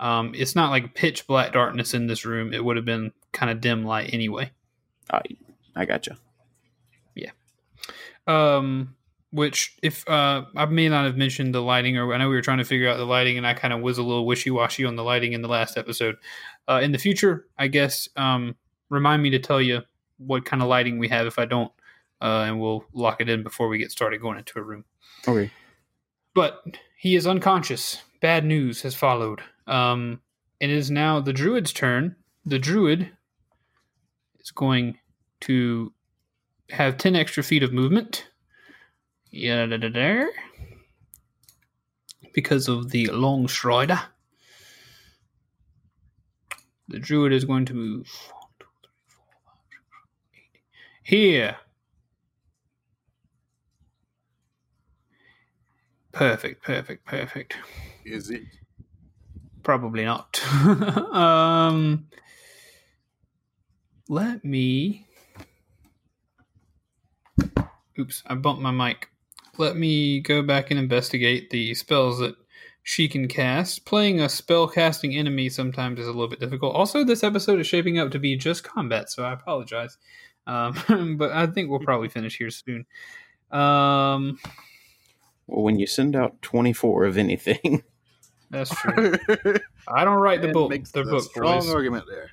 Um, 0.00 0.32
it's 0.34 0.56
not 0.56 0.70
like 0.70 0.94
pitch 0.94 1.26
black 1.26 1.52
darkness 1.52 1.92
in 1.92 2.06
this 2.06 2.24
room. 2.24 2.54
It 2.54 2.64
would 2.64 2.76
have 2.76 2.86
been 2.86 3.12
kind 3.32 3.50
of 3.50 3.60
dim 3.60 3.84
light 3.84 4.14
anyway. 4.14 4.50
I 5.10 5.20
I 5.76 5.84
gotcha. 5.84 6.16
Yeah. 7.14 7.32
Um, 8.26 8.96
which 9.30 9.76
if 9.82 10.08
uh, 10.08 10.46
I 10.56 10.64
may 10.64 10.88
not 10.88 11.04
have 11.04 11.18
mentioned 11.18 11.54
the 11.54 11.60
lighting, 11.60 11.98
or 11.98 12.14
I 12.14 12.16
know 12.16 12.30
we 12.30 12.34
were 12.34 12.40
trying 12.40 12.58
to 12.58 12.64
figure 12.64 12.88
out 12.88 12.96
the 12.96 13.04
lighting, 13.04 13.36
and 13.36 13.46
I 13.46 13.52
kind 13.52 13.74
of 13.74 13.82
was 13.82 13.98
a 13.98 14.02
little 14.02 14.24
wishy 14.24 14.50
washy 14.50 14.86
on 14.86 14.96
the 14.96 15.04
lighting 15.04 15.34
in 15.34 15.42
the 15.42 15.48
last 15.48 15.76
episode. 15.76 16.16
Uh, 16.66 16.80
in 16.82 16.92
the 16.92 16.98
future, 16.98 17.46
I 17.58 17.68
guess 17.68 18.08
um, 18.16 18.56
remind 18.88 19.22
me 19.22 19.28
to 19.30 19.38
tell 19.38 19.60
you 19.60 19.82
what 20.18 20.44
kind 20.44 20.62
of 20.62 20.68
lighting 20.68 20.98
we 20.98 21.08
have 21.08 21.26
if 21.26 21.38
I 21.38 21.44
don't, 21.44 21.72
uh, 22.20 22.44
and 22.46 22.60
we'll 22.60 22.84
lock 22.92 23.20
it 23.20 23.28
in 23.28 23.42
before 23.42 23.68
we 23.68 23.78
get 23.78 23.90
started 23.90 24.20
going 24.20 24.38
into 24.38 24.58
a 24.58 24.62
room. 24.62 24.84
Okay. 25.26 25.50
But 26.34 26.62
he 26.96 27.16
is 27.16 27.26
unconscious. 27.26 28.02
Bad 28.20 28.44
news 28.44 28.82
has 28.82 28.94
followed. 28.94 29.40
Um, 29.66 30.20
it 30.60 30.70
is 30.70 30.90
now 30.90 31.20
the 31.20 31.32
druid's 31.32 31.72
turn. 31.72 32.16
The 32.44 32.58
druid 32.58 33.10
is 34.40 34.50
going 34.50 34.98
to 35.40 35.92
have 36.70 36.96
10 36.96 37.16
extra 37.16 37.42
feet 37.42 37.62
of 37.62 37.72
movement. 37.72 38.28
Yeah, 39.30 39.66
da, 39.66 39.76
da, 39.76 39.88
da. 39.88 40.26
Because 42.32 42.68
of 42.68 42.90
the 42.90 43.06
long 43.06 43.48
strider. 43.48 44.00
The 46.88 46.98
druid 46.98 47.32
is 47.32 47.44
going 47.44 47.64
to 47.66 47.74
move. 47.74 48.08
One, 48.30 48.48
two, 48.50 48.66
three, 48.68 48.90
four, 48.90 49.42
five, 49.42 49.42
six, 49.42 49.44
seven, 50.06 50.32
eight. 50.36 50.95
Here. 51.06 51.58
Perfect, 56.10 56.64
perfect, 56.64 57.04
perfect. 57.06 57.54
Is 58.04 58.28
it? 58.28 58.42
Probably 59.62 60.04
not. 60.04 60.42
um, 61.14 62.08
let 64.08 64.44
me. 64.44 65.06
Oops, 67.96 68.22
I 68.26 68.34
bumped 68.34 68.62
my 68.62 68.72
mic. 68.72 69.08
Let 69.58 69.76
me 69.76 70.18
go 70.18 70.42
back 70.42 70.72
and 70.72 70.80
investigate 70.80 71.50
the 71.50 71.72
spells 71.74 72.18
that 72.18 72.34
she 72.82 73.06
can 73.06 73.28
cast. 73.28 73.84
Playing 73.84 74.20
a 74.20 74.28
spell 74.28 74.66
casting 74.66 75.14
enemy 75.14 75.50
sometimes 75.50 76.00
is 76.00 76.08
a 76.08 76.12
little 76.12 76.26
bit 76.26 76.40
difficult. 76.40 76.74
Also, 76.74 77.04
this 77.04 77.22
episode 77.22 77.60
is 77.60 77.68
shaping 77.68 77.96
up 77.96 78.10
to 78.10 78.18
be 78.18 78.36
just 78.36 78.64
combat, 78.64 79.08
so 79.08 79.22
I 79.22 79.34
apologize. 79.34 79.98
Um, 80.46 81.16
but 81.18 81.32
I 81.32 81.46
think 81.46 81.70
we'll 81.70 81.80
probably 81.80 82.08
finish 82.08 82.36
here 82.38 82.50
soon. 82.50 82.86
Um, 83.50 84.38
Well, 85.46 85.62
when 85.64 85.78
you 85.78 85.86
send 85.86 86.14
out 86.16 86.40
twenty 86.42 86.72
four 86.72 87.04
of 87.04 87.16
anything, 87.18 87.82
that's 88.50 88.70
true. 88.74 89.14
I 89.88 90.04
don't 90.04 90.18
write 90.20 90.42
the 90.42 90.52
book. 90.52 90.70
makes 90.70 90.90
The 90.92 91.00
a 91.00 91.04
book, 91.04 91.24
strong 91.24 91.60
boys. 91.60 91.72
argument 91.74 92.04
there. 92.08 92.30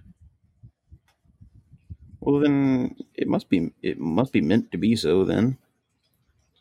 well 2.22 2.40
then 2.40 2.96
it 3.16 3.28
must 3.28 3.50
be 3.50 3.72
it 3.82 4.00
must 4.00 4.32
be 4.32 4.42
meant 4.42 4.72
to 4.72 4.78
be 4.78 4.96
so. 4.96 5.24
Then 5.26 5.58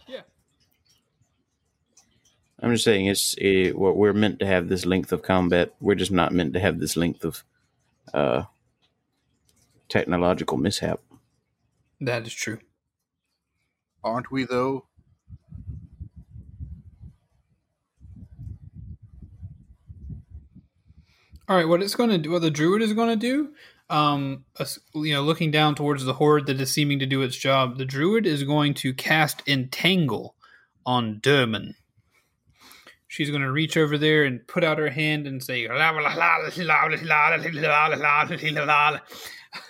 Yeah. 0.09 0.23
I'm 2.61 2.73
just 2.73 2.85
saying 2.85 3.07
it's 3.07 3.35
it, 3.39 3.77
we're 3.79 3.93
we're 3.93 4.13
meant 4.13 4.39
to 4.41 4.47
have 4.47 4.69
this 4.69 4.85
length 4.87 5.13
of 5.13 5.23
combat. 5.23 5.75
We're 5.81 5.95
just 5.97 6.13
not 6.13 6.33
meant 6.33 6.53
to 6.55 6.61
have 6.61 6.79
this 6.81 6.97
length 6.97 7.25
of 7.25 7.45
uh 8.13 8.43
technological 9.89 10.57
mishap. 10.59 11.01
That 12.03 12.27
is 12.27 12.35
true. 12.35 12.59
Aren't 14.03 14.33
we, 14.33 14.45
though? 14.45 14.87
All 21.49 21.57
right, 21.57 21.69
what 21.69 21.81
it's 21.81 21.95
going 21.95 22.11
to 22.11 22.19
do, 22.19 22.33
what 22.33 22.43
the 22.43 22.51
druid 22.51 22.83
is 22.83 22.93
going 22.93 23.11
to 23.11 23.17
do, 23.17 23.51
um, 23.89 24.45
you 24.95 25.15
know, 25.15 25.23
looking 25.23 25.53
down 25.53 25.77
towards 25.77 26.05
the 26.05 26.15
horde 26.15 26.47
that 26.47 26.61
is 26.61 26.73
seeming 26.73 26.99
to 26.99 27.07
do 27.07 27.23
its 27.23 27.37
job, 27.37 27.79
the 27.79 27.85
druid 27.85 28.27
is 28.27 28.43
going 28.43 28.75
to 28.75 28.93
cast 28.93 29.47
entangle 29.47 30.35
on 30.85 31.21
Derman. 31.21 31.75
She's 33.07 33.31
going 33.31 33.43
to 33.43 33.53
reach 33.53 33.77
over 33.77 33.97
there 33.97 34.25
and 34.25 34.45
put 34.49 34.65
out 34.65 34.79
her 34.79 34.91
hand 34.91 35.29
and 35.29 35.41
say, 35.41 35.69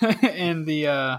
and 0.00 0.66
the 0.66 0.86
uh, 0.86 1.18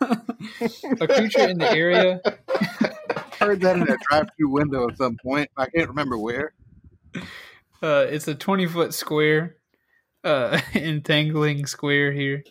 a 0.00 1.08
creature 1.08 1.48
in 1.48 1.58
the 1.58 1.70
area 1.70 2.20
Heard 3.38 3.60
that 3.60 3.76
in 3.76 3.82
a 3.82 3.96
drive-through 4.08 4.48
window 4.48 4.88
at 4.88 4.96
some 4.96 5.18
point. 5.22 5.50
I 5.56 5.66
can't 5.66 5.88
remember 5.88 6.16
where. 6.16 6.54
Uh, 7.82 8.06
it's 8.08 8.26
a 8.28 8.34
20 8.34 8.66
foot 8.66 8.94
square, 8.94 9.56
uh, 10.24 10.58
entangling 10.74 11.66
square 11.66 12.12
here. 12.12 12.42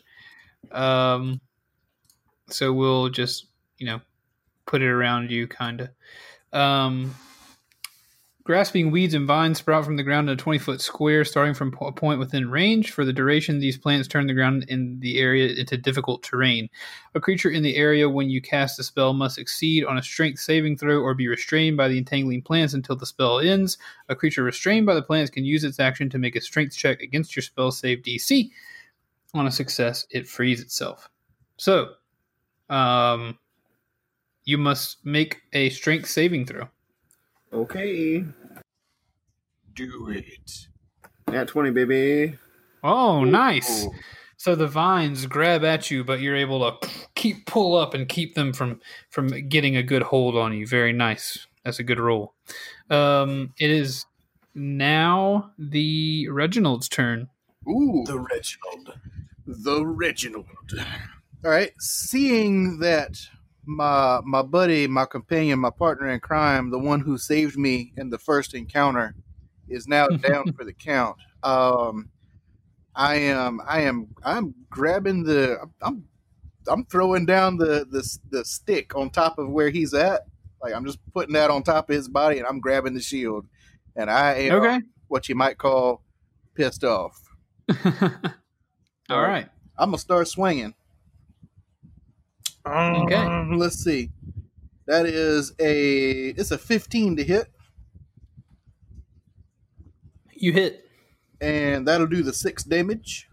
Um, 0.72 1.42
so 2.50 2.72
we'll 2.72 3.10
just, 3.10 3.48
you 3.80 3.88
know, 3.88 4.00
put 4.68 4.84
it 4.84 4.88
around 4.88 5.32
you, 5.32 5.48
kind 5.48 5.82
of. 5.82 6.60
Um, 6.60 7.16
grasping 8.46 8.92
weeds 8.92 9.16
and 9.16 9.26
vines 9.26 9.58
sprout 9.58 9.84
from 9.84 9.98
the 9.98 10.04
ground 10.04 10.30
in 10.30 10.34
a 10.34 10.38
20 10.38 10.60
foot 10.60 10.80
square, 10.80 11.26
starting 11.26 11.56
from 11.56 11.76
a 11.82 11.92
point 11.92 12.20
within 12.20 12.50
range. 12.50 12.92
For 12.92 13.04
the 13.04 13.12
duration, 13.12 13.58
these 13.58 13.78
plants 13.78 14.08
turn 14.08 14.28
the 14.28 14.36
ground 14.36 14.66
in 14.70 15.00
the 15.00 15.18
area 15.18 15.54
into 15.56 15.78
difficult 15.78 16.22
terrain. 16.22 16.70
A 17.16 17.20
creature 17.20 17.50
in 17.50 17.64
the 17.64 17.76
area 17.76 18.08
when 18.08 18.30
you 18.30 18.42
cast 18.42 18.78
the 18.78 18.84
spell 18.84 19.14
must 19.14 19.36
succeed 19.36 19.84
on 19.84 19.98
a 19.98 20.04
strength 20.04 20.40
saving 20.40 20.78
throw 20.78 21.02
or 21.02 21.16
be 21.16 21.28
restrained 21.28 21.76
by 21.76 21.88
the 21.88 21.98
entangling 21.98 22.44
plants 22.44 22.76
until 22.76 22.96
the 22.96 23.08
spell 23.08 23.40
ends. 23.40 23.80
A 24.10 24.16
creature 24.16 24.44
restrained 24.44 24.86
by 24.86 24.94
the 24.94 25.02
plants 25.02 25.32
can 25.32 25.44
use 25.44 25.64
its 25.64 25.80
action 25.80 26.08
to 26.12 26.20
make 26.20 26.36
a 26.36 26.42
strength 26.42 26.78
check 26.78 27.02
against 27.02 27.36
your 27.36 27.44
spell 27.44 27.72
save 27.72 28.04
DC. 28.04 28.52
On 29.34 29.48
a 29.48 29.52
success, 29.52 30.06
it 30.12 30.28
frees 30.28 30.62
itself. 30.62 31.10
So, 31.58 31.94
um, 32.70 33.40
you 34.44 34.60
must 34.60 35.04
make 35.04 35.42
a 35.52 35.72
strength 35.72 36.08
saving 36.08 36.46
throw. 36.46 36.70
Okay. 37.54 38.24
Do 39.74 40.10
it. 40.10 40.68
At 41.28 41.48
20, 41.48 41.72
baby. 41.72 42.38
Oh, 42.84 43.24
nice. 43.24 43.88
So 44.38 44.56
the 44.56 44.68
vines 44.68 45.26
grab 45.26 45.64
at 45.64 45.90
you, 45.90 46.04
but 46.04 46.20
you're 46.20 46.36
able 46.36 46.60
to 46.80 46.88
keep 47.16 47.46
pull 47.46 47.76
up 47.76 47.94
and 47.94 48.08
keep 48.08 48.36
them 48.36 48.54
from 48.54 48.80
from 49.10 49.28
getting 49.50 49.76
a 49.76 49.82
good 49.84 50.04
hold 50.04 50.36
on 50.36 50.54
you. 50.54 50.68
Very 50.68 50.94
nice. 50.94 51.48
That's 51.64 51.80
a 51.80 51.84
good 51.84 52.00
roll. 52.00 52.34
Um, 52.90 53.54
it 53.60 53.72
is 53.72 54.06
now 54.54 55.52
the 55.58 56.28
Reginald's 56.30 56.88
turn. 56.88 57.30
Ooh. 57.68 58.04
The 58.06 58.20
Reginald. 58.20 59.00
the 59.48 59.86
Reginald. 59.86 60.46
All 61.44 61.52
right, 61.52 61.72
seeing 61.80 62.80
that 62.80 63.18
my 63.66 64.22
my 64.24 64.42
buddy, 64.42 64.88
my 64.88 65.06
companion, 65.06 65.60
my 65.60 65.70
partner 65.70 66.10
in 66.10 66.20
crime, 66.20 66.70
the 66.70 66.80
one 66.80 67.02
who 67.02 67.18
saved 67.18 67.58
me 67.58 67.94
in 67.98 68.10
the 68.10 68.20
first 68.20 68.54
encounter, 68.54 69.16
is 69.68 69.88
now 69.88 70.08
down 70.22 70.54
for 70.54 70.64
the 70.64 70.74
count. 70.74 71.18
Um, 71.44 72.10
I 72.96 73.16
am, 73.16 73.62
I 73.68 73.82
am, 73.82 74.08
I'm 74.24 74.56
grabbing 74.70 75.24
the, 75.24 75.60
I'm, 75.82 76.06
I'm 76.68 76.86
throwing 76.86 77.26
down 77.26 77.58
the 77.58 77.86
the 77.90 78.20
the 78.30 78.46
stick 78.46 78.96
on 78.96 79.10
top 79.10 79.38
of 79.38 79.50
where 79.50 79.70
he's 79.70 79.94
at. 79.94 80.22
Like 80.62 80.74
I'm 80.74 80.86
just 80.86 81.00
putting 81.14 81.34
that 81.34 81.52
on 81.52 81.64
top 81.64 81.90
of 81.90 81.96
his 81.96 82.08
body, 82.08 82.38
and 82.38 82.48
I'm 82.48 82.60
grabbing 82.60 82.94
the 82.94 83.02
shield, 83.02 83.48
and 83.96 84.10
I 84.10 84.34
am 84.34 84.54
Okay. 84.56 84.82
what 85.08 85.30
you 85.30 85.36
might 85.36 85.58
call 85.58 86.02
pissed 86.56 86.84
off. 86.84 87.20
All 89.10 89.22
right. 89.22 89.48
I'm 89.78 89.90
gonna 89.90 89.98
start 89.98 90.28
swinging. 90.28 90.74
Okay. 92.66 93.16
Um, 93.16 93.58
let's 93.58 93.78
see. 93.84 94.10
That 94.88 95.06
is 95.06 95.54
a 95.60 96.30
it's 96.30 96.52
a 96.52 96.58
15 96.58 97.16
to 97.18 97.24
hit, 97.24 97.48
You 100.34 100.52
hit. 100.52 100.86
and 101.42 101.88
that'll 101.88 102.08
do 102.08 102.24
the 102.24 102.34
six 102.34 102.64
damage. 102.64 103.28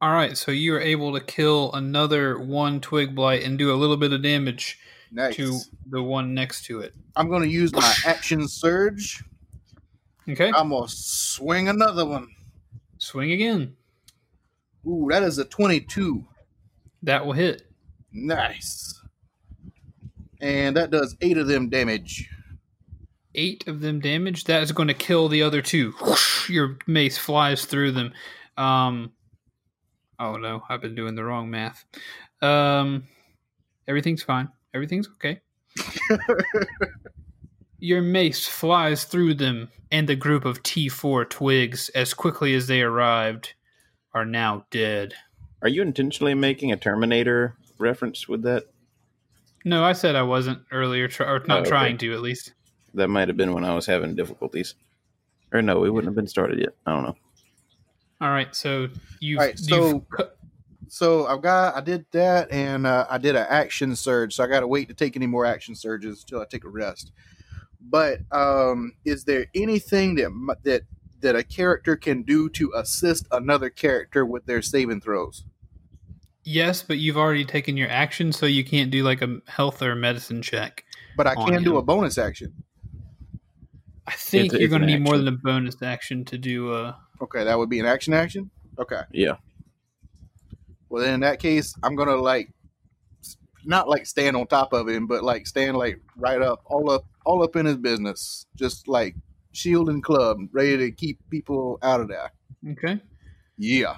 All 0.00 0.12
right. 0.12 0.36
So 0.36 0.50
you 0.52 0.74
are 0.74 0.80
able 0.80 1.12
to 1.14 1.20
kill 1.20 1.72
another 1.72 2.38
one 2.38 2.80
twig 2.80 3.14
blight 3.14 3.42
and 3.42 3.58
do 3.58 3.72
a 3.72 3.76
little 3.76 3.96
bit 3.96 4.12
of 4.12 4.22
damage 4.22 4.78
Nice. 5.10 5.36
to 5.36 5.58
the 5.88 6.02
one 6.02 6.34
next 6.34 6.64
to 6.66 6.80
it. 6.80 6.94
I'm 7.16 7.28
gonna 7.30 7.46
use 7.46 7.72
my 7.72 7.94
action 8.06 8.46
surge. 8.48 9.22
Okay. 10.28 10.50
I'm 10.54 10.70
gonna 10.70 10.88
swing 10.88 11.68
another 11.68 12.04
one. 12.06 12.28
Swing 12.98 13.32
again. 13.32 13.76
Ooh, 14.86 15.08
that 15.10 15.22
is 15.22 15.38
a 15.38 15.44
22. 15.44 16.24
That 17.02 17.24
will 17.24 17.32
hit. 17.32 17.62
Nice. 18.14 19.02
And 20.40 20.76
that 20.76 20.90
does 20.90 21.16
eight 21.20 21.36
of 21.36 21.48
them 21.48 21.68
damage. 21.68 22.30
eight 23.34 23.66
of 23.66 23.80
them 23.80 23.98
damage. 24.00 24.44
That 24.44 24.62
is 24.62 24.72
going 24.72 24.88
to 24.88 24.94
kill 24.94 25.28
the 25.28 25.42
other 25.42 25.60
two. 25.60 25.92
Whoosh, 26.00 26.48
your 26.48 26.78
mace 26.86 27.18
flies 27.18 27.64
through 27.64 27.92
them. 27.92 28.12
Um, 28.56 29.12
oh 30.20 30.36
no, 30.36 30.62
I've 30.68 30.80
been 30.80 30.94
doing 30.94 31.16
the 31.16 31.24
wrong 31.24 31.50
math. 31.50 31.84
Um, 32.40 33.04
everything's 33.88 34.22
fine. 34.22 34.48
Everything's 34.72 35.08
okay. 35.16 35.40
your 37.78 38.02
mace 38.02 38.46
flies 38.46 39.04
through 39.04 39.34
them, 39.34 39.70
and 39.90 40.08
the 40.08 40.16
group 40.16 40.44
of 40.44 40.62
T4 40.62 41.28
twigs, 41.28 41.88
as 41.90 42.14
quickly 42.14 42.54
as 42.54 42.68
they 42.68 42.82
arrived, 42.82 43.54
are 44.12 44.24
now 44.24 44.66
dead. 44.70 45.14
Are 45.62 45.68
you 45.68 45.82
intentionally 45.82 46.34
making 46.34 46.70
a 46.70 46.76
Terminator 46.76 47.56
reference 47.78 48.28
with 48.28 48.42
that? 48.42 48.64
No, 49.64 49.82
I 49.82 49.92
said 49.94 50.14
I 50.16 50.22
wasn't 50.22 50.60
earlier, 50.70 51.08
try, 51.08 51.26
or 51.26 51.36
Oh, 51.42 51.44
not 51.46 51.60
okay. 51.60 51.70
trying 51.70 51.98
to 51.98 52.12
at 52.12 52.20
least. 52.20 52.52
That 52.94 53.08
might 53.08 53.28
have 53.28 53.36
been 53.36 53.52
when 53.52 53.64
I 53.64 53.74
was 53.74 53.86
having 53.86 54.14
difficulties. 54.14 54.74
Or 55.52 55.62
no, 55.62 55.84
it 55.84 55.90
wouldn't 55.90 56.08
have 56.08 56.14
been 56.16 56.26
started 56.26 56.58
yet. 56.58 56.74
I 56.86 56.92
don't 56.92 57.04
know. 57.04 57.16
All 58.20 58.30
right, 58.30 58.54
so 58.54 58.88
you've, 59.20 59.38
All 59.38 59.44
right, 59.46 59.58
so- 59.58 60.04
you've 60.18 60.28
So 60.88 61.26
I've 61.26 61.42
got 61.42 61.74
I 61.76 61.80
did 61.80 62.04
that, 62.12 62.50
and 62.52 62.86
uh, 62.86 63.06
I 63.10 63.18
did 63.18 63.36
an 63.36 63.46
action 63.48 63.96
surge. 63.96 64.34
So 64.34 64.44
I 64.44 64.46
got 64.46 64.60
to 64.60 64.66
wait 64.68 64.88
to 64.88 64.94
take 64.94 65.16
any 65.16 65.26
more 65.26 65.44
action 65.44 65.74
surges 65.74 66.20
until 66.22 66.40
I 66.40 66.44
take 66.44 66.64
a 66.64 66.68
rest. 66.68 67.10
But 67.80 68.20
um, 68.30 68.92
is 69.04 69.24
there 69.24 69.46
anything 69.54 70.14
that 70.16 70.56
that 70.62 70.82
that 71.20 71.34
a 71.36 71.42
character 71.42 71.96
can 71.96 72.22
do 72.22 72.48
to 72.50 72.70
assist 72.76 73.26
another 73.32 73.70
character 73.70 74.24
with 74.26 74.46
their 74.46 74.62
saving 74.62 75.00
throws? 75.00 75.44
Yes, 76.44 76.82
but 76.82 76.98
you've 76.98 77.16
already 77.16 77.44
taken 77.44 77.76
your 77.76 77.88
action, 77.88 78.32
so 78.32 78.44
you 78.46 78.64
can't 78.64 78.90
do 78.90 79.02
like 79.02 79.22
a 79.22 79.38
health 79.46 79.82
or 79.82 79.94
medicine 79.94 80.42
check. 80.42 80.84
But 81.16 81.26
I 81.26 81.34
On 81.34 81.50
can 81.50 81.62
do 81.62 81.72
him. 81.72 81.76
a 81.78 81.82
bonus 81.82 82.18
action. 82.18 82.52
I 84.06 84.12
think 84.12 84.46
It's- 84.46 84.60
you're 84.60 84.68
going 84.68 84.82
to 84.82 84.86
an 84.86 84.92
need 84.92 85.02
more 85.02 85.16
than 85.16 85.28
a 85.28 85.32
bonus 85.32 85.80
action 85.82 86.24
to 86.26 86.36
do. 86.38 86.72
Uh, 86.72 86.94
Okay, 87.22 87.44
that 87.44 87.56
would 87.58 87.70
be 87.70 87.78
an 87.80 87.86
action 87.86 88.12
action. 88.12 88.50
Okay. 88.78 89.00
Yeah. 89.12 89.36
Well, 90.90 91.02
then 91.02 91.14
in 91.14 91.20
that 91.20 91.38
case, 91.40 91.74
I'm 91.82 91.94
gonna 91.96 92.16
like 92.16 92.52
not 93.64 93.88
like 93.88 94.04
stand 94.04 94.36
on 94.36 94.46
top 94.46 94.72
of 94.74 94.88
him, 94.88 95.06
but 95.06 95.22
like 95.24 95.46
stand 95.46 95.76
like 95.76 96.00
right 96.16 96.42
up, 96.42 96.60
all 96.66 96.90
up, 96.90 97.04
all 97.24 97.42
up 97.42 97.56
in 97.56 97.64
his 97.66 97.76
business, 97.78 98.46
just 98.56 98.86
like 98.88 99.14
shield 99.52 99.88
and 99.88 100.02
club, 100.02 100.38
ready 100.52 100.76
to 100.76 100.90
keep 100.90 101.18
people 101.30 101.78
out 101.82 102.00
of 102.00 102.08
there. 102.08 102.30
okay. 102.72 103.00
Yeah. 103.56 103.96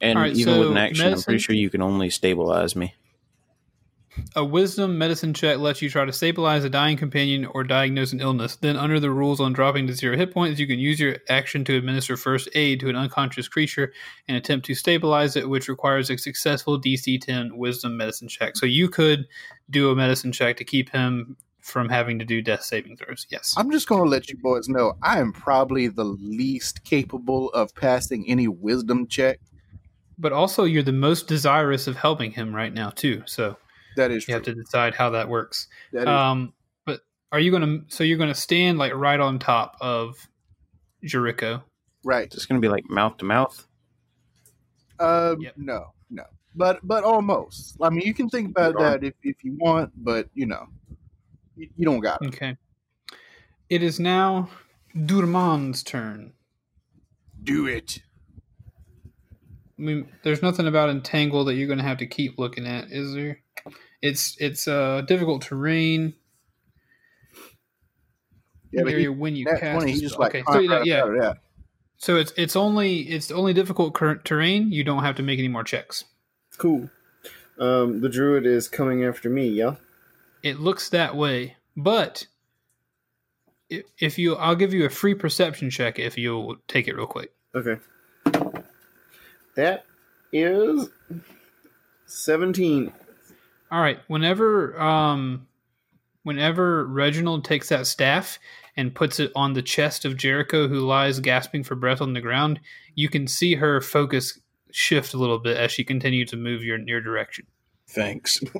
And 0.00 0.18
All 0.18 0.24
right, 0.24 0.36
even 0.36 0.58
with 0.58 0.70
an 0.70 0.76
action, 0.76 1.12
I'm 1.12 1.22
pretty 1.22 1.38
sure 1.38 1.54
you 1.54 1.70
can 1.70 1.82
only 1.82 2.10
stabilize 2.10 2.76
me. 2.76 2.94
A 4.34 4.44
wisdom 4.44 4.98
medicine 4.98 5.32
check 5.32 5.58
lets 5.58 5.80
you 5.80 5.88
try 5.88 6.04
to 6.04 6.12
stabilize 6.12 6.64
a 6.64 6.70
dying 6.70 6.96
companion 6.96 7.44
or 7.46 7.62
diagnose 7.62 8.12
an 8.12 8.20
illness. 8.20 8.56
Then, 8.56 8.76
under 8.76 8.98
the 8.98 9.10
rules 9.10 9.40
on 9.40 9.52
dropping 9.52 9.86
to 9.86 9.92
zero 9.92 10.16
hit 10.16 10.32
points, 10.32 10.58
you 10.58 10.66
can 10.66 10.78
use 10.78 10.98
your 10.98 11.16
action 11.28 11.64
to 11.66 11.76
administer 11.76 12.16
first 12.16 12.48
aid 12.54 12.80
to 12.80 12.88
an 12.88 12.96
unconscious 12.96 13.48
creature 13.48 13.92
and 14.26 14.36
attempt 14.36 14.66
to 14.66 14.74
stabilize 14.74 15.36
it, 15.36 15.48
which 15.48 15.68
requires 15.68 16.10
a 16.10 16.18
successful 16.18 16.80
DC 16.80 17.20
10 17.20 17.56
wisdom 17.56 17.96
medicine 17.96 18.28
check. 18.28 18.56
So, 18.56 18.66
you 18.66 18.88
could 18.88 19.26
do 19.70 19.90
a 19.90 19.94
medicine 19.94 20.32
check 20.32 20.56
to 20.56 20.64
keep 20.64 20.90
him 20.90 21.36
from 21.68 21.88
having 21.88 22.18
to 22.18 22.24
do 22.24 22.40
death 22.40 22.62
saving 22.62 22.96
throws. 22.96 23.26
Yes. 23.30 23.54
I'm 23.56 23.70
just 23.70 23.88
gonna 23.88 24.04
let 24.04 24.28
you 24.30 24.38
boys 24.38 24.68
know 24.68 24.94
I 25.02 25.20
am 25.20 25.32
probably 25.32 25.88
the 25.88 26.04
least 26.04 26.82
capable 26.84 27.50
of 27.50 27.74
passing 27.74 28.24
any 28.26 28.48
wisdom 28.48 29.06
check. 29.06 29.38
But 30.18 30.32
also, 30.32 30.64
you're 30.64 30.82
the 30.82 30.92
most 30.92 31.28
desirous 31.28 31.86
of 31.86 31.96
helping 31.96 32.32
him 32.32 32.54
right 32.54 32.72
now, 32.74 32.90
too. 32.90 33.22
So, 33.26 33.56
That 33.96 34.10
is 34.10 34.22
you 34.24 34.26
true. 34.26 34.34
have 34.34 34.42
to 34.44 34.54
decide 34.54 34.94
how 34.94 35.10
that 35.10 35.28
works. 35.28 35.68
That 35.92 36.02
is- 36.02 36.08
Um, 36.08 36.52
but 36.84 37.02
are 37.32 37.38
you 37.40 37.50
gonna? 37.52 37.80
So 37.88 38.02
you're 38.04 38.18
gonna 38.18 38.34
stand 38.34 38.78
like 38.78 38.92
right 38.94 39.20
on 39.20 39.38
top 39.38 39.76
of 39.80 40.16
Jericho. 41.04 41.62
right. 42.04 42.32
It's 42.32 42.46
going 42.46 42.60
to 42.60 42.64
be 42.64 42.70
like 42.70 42.88
mouth 42.88 43.16
to 43.18 43.24
mouth. 43.24 43.66
Uh, 44.98 45.36
Yep. 45.38 45.54
no, 45.58 45.92
no, 46.10 46.24
but 46.54 46.80
but 46.82 47.04
almost. 47.04 47.76
I 47.80 47.90
mean, 47.90 48.00
you 48.06 48.14
can 48.14 48.28
think 48.28 48.50
about 48.50 48.74
You 48.78 48.84
are. 48.84 48.90
that 48.92 49.04
if 49.04 49.14
if 49.22 49.44
you 49.44 49.56
want, 49.60 49.92
but 49.96 50.28
you 50.34 50.46
know, 50.46 50.66
you, 51.56 51.68
you 51.76 51.84
don't 51.84 52.00
got 52.00 52.22
it. 52.22 52.28
Okay. 52.28 52.56
It 53.68 53.82
is 53.82 54.00
now 54.00 54.48
Derman's 54.96 55.82
turn. 55.82 56.32
Do 57.44 57.66
it. 57.66 58.02
I 59.78 59.82
mean, 59.82 60.08
there's 60.24 60.42
nothing 60.42 60.66
about 60.66 60.90
entangle 60.90 61.44
that 61.44 61.54
you're 61.54 61.68
going 61.68 61.78
to 61.78 61.84
have 61.84 61.98
to 61.98 62.06
keep 62.06 62.38
looking 62.38 62.66
at, 62.66 62.90
is 62.90 63.14
there? 63.14 63.40
It's 64.02 64.36
it's 64.40 64.68
uh 64.68 65.02
difficult 65.02 65.42
terrain. 65.42 66.14
Yeah, 68.72 68.82
but 68.84 68.94
he, 68.94 69.08
when 69.08 69.34
you 69.34 69.46
cast. 69.46 69.82
20, 69.82 70.00
just 70.00 70.18
like 70.18 70.34
okay, 70.34 70.44
so 70.46 70.58
yeah, 70.58 70.82
yeah. 70.84 71.02
out 71.02 71.14
of 71.14 71.20
that. 71.20 71.38
So 71.96 72.16
it's 72.16 72.32
it's 72.36 72.54
only 72.54 73.00
it's 73.00 73.30
only 73.30 73.54
difficult 73.54 73.94
current 73.94 74.24
terrain. 74.24 74.70
You 74.70 74.84
don't 74.84 75.02
have 75.02 75.16
to 75.16 75.22
make 75.22 75.38
any 75.38 75.48
more 75.48 75.64
checks. 75.64 76.04
Cool. 76.56 76.90
Um, 77.58 78.00
the 78.00 78.08
druid 78.08 78.46
is 78.46 78.68
coming 78.68 79.04
after 79.04 79.28
me. 79.28 79.48
Yeah. 79.48 79.76
It 80.42 80.60
looks 80.60 80.90
that 80.90 81.16
way, 81.16 81.56
but 81.76 82.26
if 83.68 84.18
you, 84.18 84.36
I'll 84.36 84.54
give 84.54 84.72
you 84.72 84.84
a 84.84 84.90
free 84.90 85.14
perception 85.14 85.70
check 85.70 85.98
if 85.98 86.16
you'll 86.16 86.56
take 86.68 86.88
it 86.88 86.96
real 86.96 87.06
quick. 87.06 87.32
Okay. 87.54 87.76
That 89.58 89.86
is 90.32 90.88
seventeen. 92.06 92.92
All 93.72 93.80
right. 93.80 93.98
Whenever 94.06 94.80
um, 94.80 95.48
whenever 96.22 96.86
Reginald 96.86 97.44
takes 97.44 97.68
that 97.70 97.88
staff 97.88 98.38
and 98.76 98.94
puts 98.94 99.18
it 99.18 99.32
on 99.34 99.54
the 99.54 99.62
chest 99.62 100.04
of 100.04 100.16
Jericho, 100.16 100.68
who 100.68 100.78
lies 100.78 101.18
gasping 101.18 101.64
for 101.64 101.74
breath 101.74 102.00
on 102.00 102.12
the 102.12 102.20
ground, 102.20 102.60
you 102.94 103.08
can 103.08 103.26
see 103.26 103.56
her 103.56 103.80
focus 103.80 104.38
shift 104.70 105.12
a 105.12 105.18
little 105.18 105.40
bit 105.40 105.56
as 105.56 105.72
she 105.72 105.82
continues 105.82 106.30
to 106.30 106.36
move 106.36 106.62
your 106.62 106.78
your 106.78 107.00
direction. 107.00 107.44
Thanks. 107.88 108.40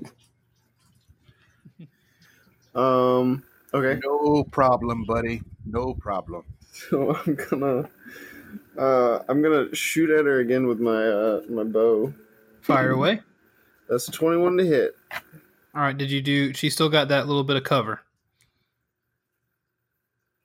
Um. 2.75 3.43
Okay. 3.75 3.99
No 4.05 4.45
problem, 4.45 5.05
buddy. 5.05 5.43
No 5.65 5.95
problem. 5.95 6.45
So 6.71 7.17
I'm 7.17 7.35
gonna. 7.35 7.89
Uh, 8.79 9.23
I'm 9.29 9.43
gonna 9.43 9.75
shoot 9.75 10.09
at 10.11 10.25
her 10.25 10.39
again 10.41 10.67
with 10.67 10.79
my 10.79 11.05
uh, 11.09 11.41
my 11.49 11.65
bow. 11.65 12.13
Fire 12.61 12.91
away. 12.99 13.21
That's 13.89 14.09
a 14.09 14.13
twenty-one 14.13 14.57
to 14.59 14.65
hit. 14.67 14.95
All 15.75 15.83
right. 15.83 15.97
Did 15.97 16.11
you 16.11 16.21
do? 16.23 16.53
She 16.55 16.71
still 16.71 16.89
got 16.89 17.09
that 17.09 17.27
little 17.27 17.45
bit 17.45 17.57
of 17.57 17.65
cover. 17.65 18.01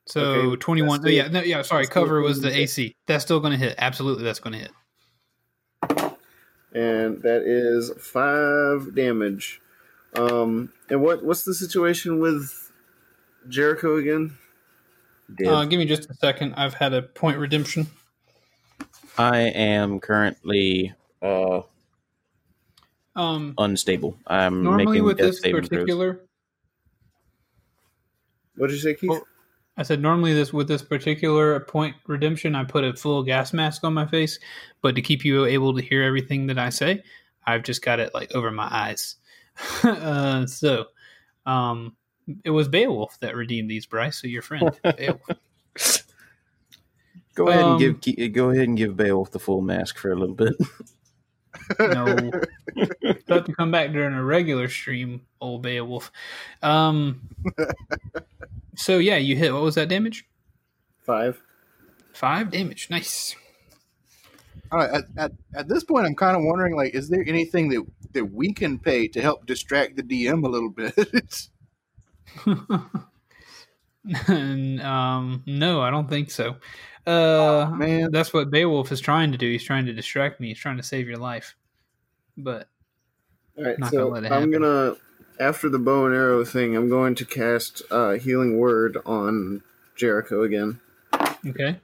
So 0.05 0.21
Okay, 0.21 0.55
twenty 0.57 0.81
one. 0.81 1.01
that's 1.01 1.09
Oh, 1.11 1.15
yeah, 1.15 1.27
no, 1.27 1.41
yeah. 1.41 1.61
Sorry, 1.61 1.85
cover 1.87 2.21
was 2.21 2.37
the 2.41 2.47
going 2.49 2.55
hit. 2.55 2.63
AC. 2.63 2.95
That's 3.07 3.23
still 3.23 3.39
going 3.39 3.51
to 3.53 3.57
hit. 3.57 3.75
Absolutely, 3.77 4.23
that's 4.23 4.39
going 4.39 4.53
to 4.53 4.59
hit. 4.59 4.71
and 6.73 7.21
that 7.21 7.43
is 7.45 7.91
five 7.99 8.95
damage. 8.95 9.61
Um, 10.15 10.71
and 10.89 11.01
what 11.01 11.23
what's 11.23 11.43
the 11.43 11.53
situation 11.53 12.19
with 12.19 12.71
Jericho 13.47 13.95
again? 13.97 14.37
Uh, 15.45 15.63
give 15.65 15.79
me 15.79 15.85
just 15.85 16.09
a 16.09 16.13
second. 16.15 16.53
I've 16.55 16.73
had 16.75 16.93
a 16.93 17.01
point 17.01 17.37
redemption. 17.37 17.87
I 19.17 19.39
am 19.39 19.99
currently 19.99 20.93
uh, 21.21 21.61
Um, 23.15 23.53
unstable. 23.57 24.17
I'm 24.27 24.63
normally 24.63 24.85
making 24.85 25.03
with 25.03 25.17
death 25.17 25.27
this 25.27 25.41
saving 25.41 25.61
throws. 25.61 25.69
particular, 25.69 26.21
What 28.55 28.67
did 28.67 28.73
you 28.75 28.81
say, 28.81 28.95
Keith? 28.95 29.11
Oh. 29.11 29.23
I 29.75 29.81
said 29.81 30.01
normally 30.01 30.35
this 30.35 30.53
with 30.53 30.67
this 30.67 30.83
particular 30.83 31.59
point 31.61 31.95
redemption, 32.05 32.55
I 32.55 32.63
put 32.63 32.83
a 32.83 32.93
full 32.93 33.23
gas 33.23 33.53
mask 33.53 33.83
on 33.83 33.93
my 33.93 34.05
face, 34.05 34.37
but 34.83 34.93
to 34.95 35.01
keep 35.01 35.25
you 35.25 35.45
able 35.45 35.75
to 35.75 35.81
hear 35.81 36.03
everything 36.03 36.45
that 36.47 36.59
I 36.59 36.69
say, 36.69 37.01
I've 37.47 37.63
just 37.63 37.81
got 37.81 37.99
it 37.99 38.13
like 38.13 38.31
over 38.35 38.51
my 38.51 38.67
eyes. 38.69 39.15
uh, 39.83 40.45
so, 40.45 40.85
um, 41.47 41.95
it 42.43 42.51
was 42.51 42.67
Beowulf 42.67 43.19
that 43.21 43.35
redeemed 43.35 43.69
these, 43.69 43.87
Bryce. 43.87 44.21
So 44.21 44.27
your 44.27 44.43
friend, 44.43 44.79
Beowulf. 44.95 45.21
Go 47.35 47.47
ahead 47.47 47.63
Um, 47.63 47.81
and 47.81 48.01
give 48.01 48.33
go 48.33 48.49
ahead 48.51 48.67
and 48.67 48.77
give 48.77 48.95
Beowulf 48.95 49.31
the 49.31 49.39
full 49.39 49.61
mask 49.61 49.97
for 49.97 50.11
a 50.11 50.15
little 50.15 50.35
bit. 50.35 50.53
No, 51.79 52.05
about 53.27 53.45
to 53.45 53.53
come 53.57 53.71
back 53.71 53.91
during 53.91 54.13
a 54.13 54.23
regular 54.23 54.67
stream, 54.67 55.21
old 55.41 55.61
Beowulf. 55.63 56.11
Um, 56.61 57.21
so 58.75 58.97
yeah, 58.97 59.17
you 59.17 59.35
hit. 59.35 59.53
What 59.53 59.63
was 59.63 59.75
that 59.75 59.89
damage? 59.89 60.25
Five. 61.01 61.41
Five 62.13 62.51
damage. 62.51 62.89
Nice. 62.89 63.35
All 64.71 64.79
right. 64.79 64.91
At, 64.91 65.03
at, 65.17 65.31
at 65.55 65.67
this 65.67 65.83
point, 65.83 66.05
I'm 66.05 66.15
kind 66.15 66.35
of 66.35 66.43
wondering, 66.43 66.75
like, 66.75 66.93
is 66.93 67.09
there 67.09 67.23
anything 67.25 67.69
that 67.69 67.83
that 68.13 68.25
we 68.25 68.53
can 68.53 68.77
pay 68.77 69.07
to 69.07 69.21
help 69.21 69.45
distract 69.45 69.95
the 69.95 70.03
DM 70.03 70.45
a 70.45 70.49
little 70.49 70.69
bit? 70.69 71.47
And, 74.27 74.81
um, 74.81 75.43
no, 75.45 75.81
I 75.81 75.89
don't 75.89 76.09
think 76.09 76.29
so. 76.29 76.57
Uh, 77.05 77.69
man. 77.75 78.11
that's 78.11 78.33
what 78.33 78.49
Beowulf 78.49 78.91
is 78.91 79.01
trying 79.01 79.31
to 79.33 79.37
do. 79.37 79.49
He's 79.51 79.63
trying 79.63 79.85
to 79.87 79.93
distract 79.93 80.39
me. 80.39 80.47
He's 80.49 80.57
trying 80.59 80.77
to 80.77 80.83
save 80.83 81.07
your 81.07 81.17
life. 81.17 81.55
But 82.37 82.67
All 83.57 83.65
right, 83.65 83.77
Not 83.77 83.91
so 83.91 83.97
gonna 84.09 84.09
let 84.13 84.23
it 84.25 84.31
I'm 84.31 84.51
gonna 84.51 84.95
after 85.39 85.67
the 85.69 85.79
bow 85.79 86.05
and 86.05 86.15
arrow 86.15 86.45
thing, 86.45 86.75
I'm 86.77 86.89
going 86.89 87.15
to 87.15 87.25
cast 87.25 87.81
uh, 87.91 88.11
healing 88.11 88.57
word 88.57 88.97
on 89.05 89.63
Jericho 89.95 90.43
again. 90.43 90.79
okay, 91.47 91.77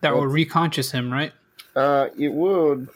that 0.00 0.14
will 0.14 0.22
reconscious 0.22 0.90
him, 0.92 1.12
right? 1.12 1.32
Uh, 1.76 2.08
it 2.18 2.32
would. 2.32 2.88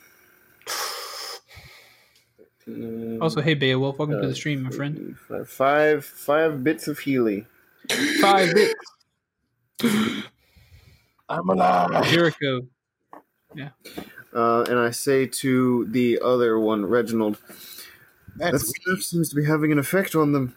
Also, 3.23 3.41
hey 3.41 3.55
Beowulf, 3.55 3.99
welcome 3.99 4.19
to 4.21 4.25
Uh, 4.27 4.29
the 4.29 4.35
stream, 4.35 4.63
my 4.65 4.71
friend. 4.71 5.17
Five, 5.47 6.05
five 6.05 6.63
bits 6.63 6.87
of 6.89 6.99
Healy. 6.99 7.47
Five 8.21 8.55
bits. 8.55 8.75
I'm 11.29 11.49
alive. 11.49 12.05
Jericho. 12.07 12.63
Yeah. 13.55 13.71
Uh, 14.35 14.63
and 14.69 14.79
I 14.79 14.91
say 14.91 15.27
to 15.27 15.87
the 15.91 16.21
other 16.23 16.59
one, 16.59 16.87
Reginald, 16.87 17.39
that 18.37 18.53
That's 18.53 18.69
stuff 18.69 19.01
seems 19.03 19.29
to 19.31 19.37
be 19.37 19.45
having 19.45 19.73
an 19.73 19.79
effect 19.79 20.15
on 20.15 20.33
them. 20.33 20.57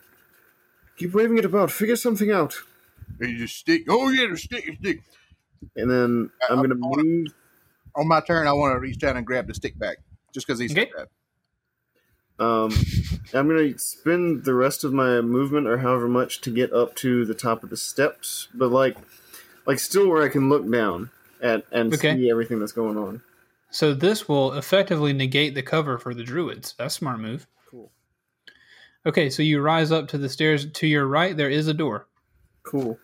Keep 0.97 1.13
waving 1.13 1.37
it 1.37 1.45
about. 1.45 1.71
Figure 1.71 1.95
something 1.95 2.31
out. 2.31 2.55
And 3.19 3.31
you 3.31 3.37
just 3.39 3.57
stick. 3.57 3.83
Oh 3.89 4.09
yeah, 4.09 4.27
the 4.29 4.37
stick, 4.37 4.65
the 4.65 4.75
stick. 4.75 5.01
And 5.75 5.89
then 5.89 6.29
I'm 6.49 6.59
I- 6.59 6.61
gonna 6.63 6.75
I 6.75 6.87
wanna- 6.87 7.03
move. 7.03 7.27
On 7.95 8.07
my 8.07 8.21
turn, 8.21 8.47
I 8.47 8.53
want 8.53 8.73
to 8.73 8.79
reach 8.79 8.99
down 8.99 9.17
and 9.17 9.25
grab 9.27 9.47
the 9.47 9.53
stick 9.53 9.77
back, 9.77 9.97
just 10.33 10.47
because 10.47 10.59
he's 10.59 10.71
said 10.71 10.87
Okay. 10.87 10.91
that. 12.39 12.43
Um, 12.45 12.71
I'm 13.33 13.49
gonna 13.49 13.77
spend 13.77 14.45
the 14.45 14.53
rest 14.53 14.85
of 14.85 14.93
my 14.93 15.19
movement, 15.19 15.67
or 15.67 15.79
however 15.79 16.07
much, 16.07 16.39
to 16.41 16.51
get 16.51 16.71
up 16.71 16.95
to 16.97 17.25
the 17.25 17.33
top 17.33 17.63
of 17.65 17.69
the 17.69 17.75
steps. 17.75 18.47
But 18.53 18.69
like, 18.71 18.95
like 19.71 19.79
still 19.79 20.09
where 20.09 20.21
I 20.21 20.27
can 20.27 20.49
look 20.49 20.69
down 20.69 21.09
at 21.41 21.63
and 21.71 21.93
Okay. 21.93 22.15
see 22.15 22.29
everything 22.29 22.59
that's 22.59 22.73
going 22.73 22.97
on. 22.97 23.21
So 23.69 23.93
this 23.93 24.27
will 24.27 24.51
effectively 24.53 25.13
negate 25.13 25.55
the 25.55 25.63
cover 25.63 25.97
for 25.97 26.13
the 26.13 26.23
druids. 26.25 26.75
That's 26.77 26.93
a 26.95 26.97
smart 26.97 27.21
move. 27.21 27.47
Cool. 27.69 27.89
Okay, 29.05 29.29
so 29.29 29.41
you 29.41 29.61
rise 29.61 29.93
up 29.93 30.09
to 30.09 30.17
the 30.17 30.27
stairs 30.27 30.69
to 30.69 30.87
your 30.87 31.07
right. 31.07 31.37
There 31.37 31.49
is 31.49 31.69
a 31.69 31.73
door. 31.73 32.05
Cool. 32.63 32.99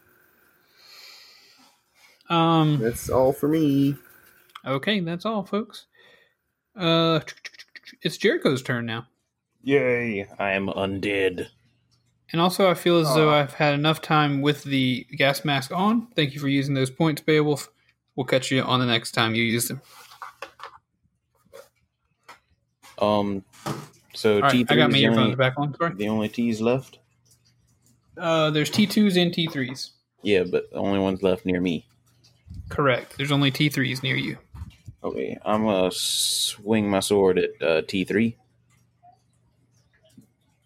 Um. 2.29 2.79
That's 2.81 3.09
all 3.09 3.31
for 3.31 3.47
me. 3.47 3.95
Okay, 4.65 4.99
that's 4.99 5.25
all, 5.25 5.43
folks. 5.45 5.85
Uh, 6.75 7.21
it's 8.01 8.17
Jericho's 8.17 8.61
turn 8.61 8.85
now. 8.85 9.07
Yay! 9.63 10.27
I 10.37 10.51
am 10.51 10.67
undead. 10.67 11.47
And 12.31 12.41
also, 12.41 12.69
I 12.69 12.73
feel 12.73 12.99
as 12.99 13.13
though 13.15 13.29
I've 13.33 13.53
had 13.53 13.73
enough 13.73 14.01
time 14.01 14.41
with 14.41 14.63
the 14.63 15.05
gas 15.15 15.45
mask 15.45 15.71
on. 15.71 16.07
Thank 16.15 16.33
you 16.33 16.41
for 16.41 16.49
using 16.49 16.73
those 16.73 16.89
points, 16.89 17.21
Beowulf. 17.21 17.69
We'll 18.15 18.25
catch 18.25 18.51
you 18.51 18.61
on 18.61 18.79
the 18.79 18.85
next 18.85 19.11
time 19.11 19.33
you 19.33 19.43
use 19.43 19.67
them. 19.69 19.81
Um, 22.99 23.45
so 24.13 24.35
All 24.35 24.41
right, 24.41 24.51
T 24.51 24.61
I 24.61 24.63
three 24.65 24.77
got 24.77 24.89
is 24.89 24.93
my 24.93 24.97
the 24.97 25.03
earphones 25.03 25.23
only, 25.23 25.35
back 25.35 25.53
on. 25.57 25.75
Sorry. 25.75 25.93
the 25.93 26.09
only 26.09 26.27
T's 26.27 26.59
left. 26.59 26.99
Uh, 28.17 28.49
there's 28.49 28.71
T2s 28.71 29.21
and 29.21 29.31
T3s. 29.31 29.91
Yeah, 30.23 30.43
but 30.43 30.69
the 30.71 30.77
only 30.77 30.99
ones 30.99 31.21
left 31.21 31.45
near 31.45 31.61
me. 31.61 31.87
Correct. 32.69 33.15
There's 33.17 33.31
only 33.31 33.51
T3s 33.51 34.01
near 34.03 34.15
you. 34.15 34.37
Okay, 35.03 35.37
I'm 35.45 35.63
gonna 35.63 35.91
swing 35.91 36.89
my 36.89 36.99
sword 36.99 37.37
at 37.37 37.61
uh, 37.61 37.81
T 37.87 38.03
three. 38.03 38.35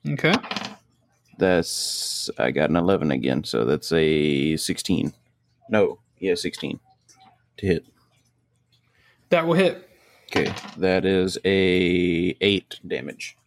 Okay. 0.07 0.33
That's 1.37 2.29
I 2.37 2.51
got 2.51 2.69
an 2.69 2.75
eleven 2.75 3.11
again, 3.11 3.43
so 3.43 3.65
that's 3.65 3.91
a 3.91 4.57
sixteen. 4.57 5.13
No, 5.69 5.99
yeah, 6.19 6.35
sixteen 6.35 6.79
to 7.57 7.65
hit. 7.65 7.85
That 9.29 9.47
will 9.47 9.55
hit. 9.55 9.87
Okay, 10.27 10.53
that 10.77 11.05
is 11.05 11.37
a 11.45 12.35
eight 12.41 12.79
damage. 12.87 13.37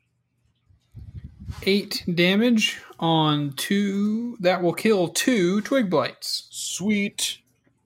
Eight 1.64 2.04
damage 2.12 2.80
on 2.98 3.52
two. 3.52 4.36
That 4.40 4.62
will 4.62 4.72
kill 4.74 5.08
two 5.08 5.60
twig 5.60 5.88
blights. 5.88 6.48
Sweet. 6.50 7.38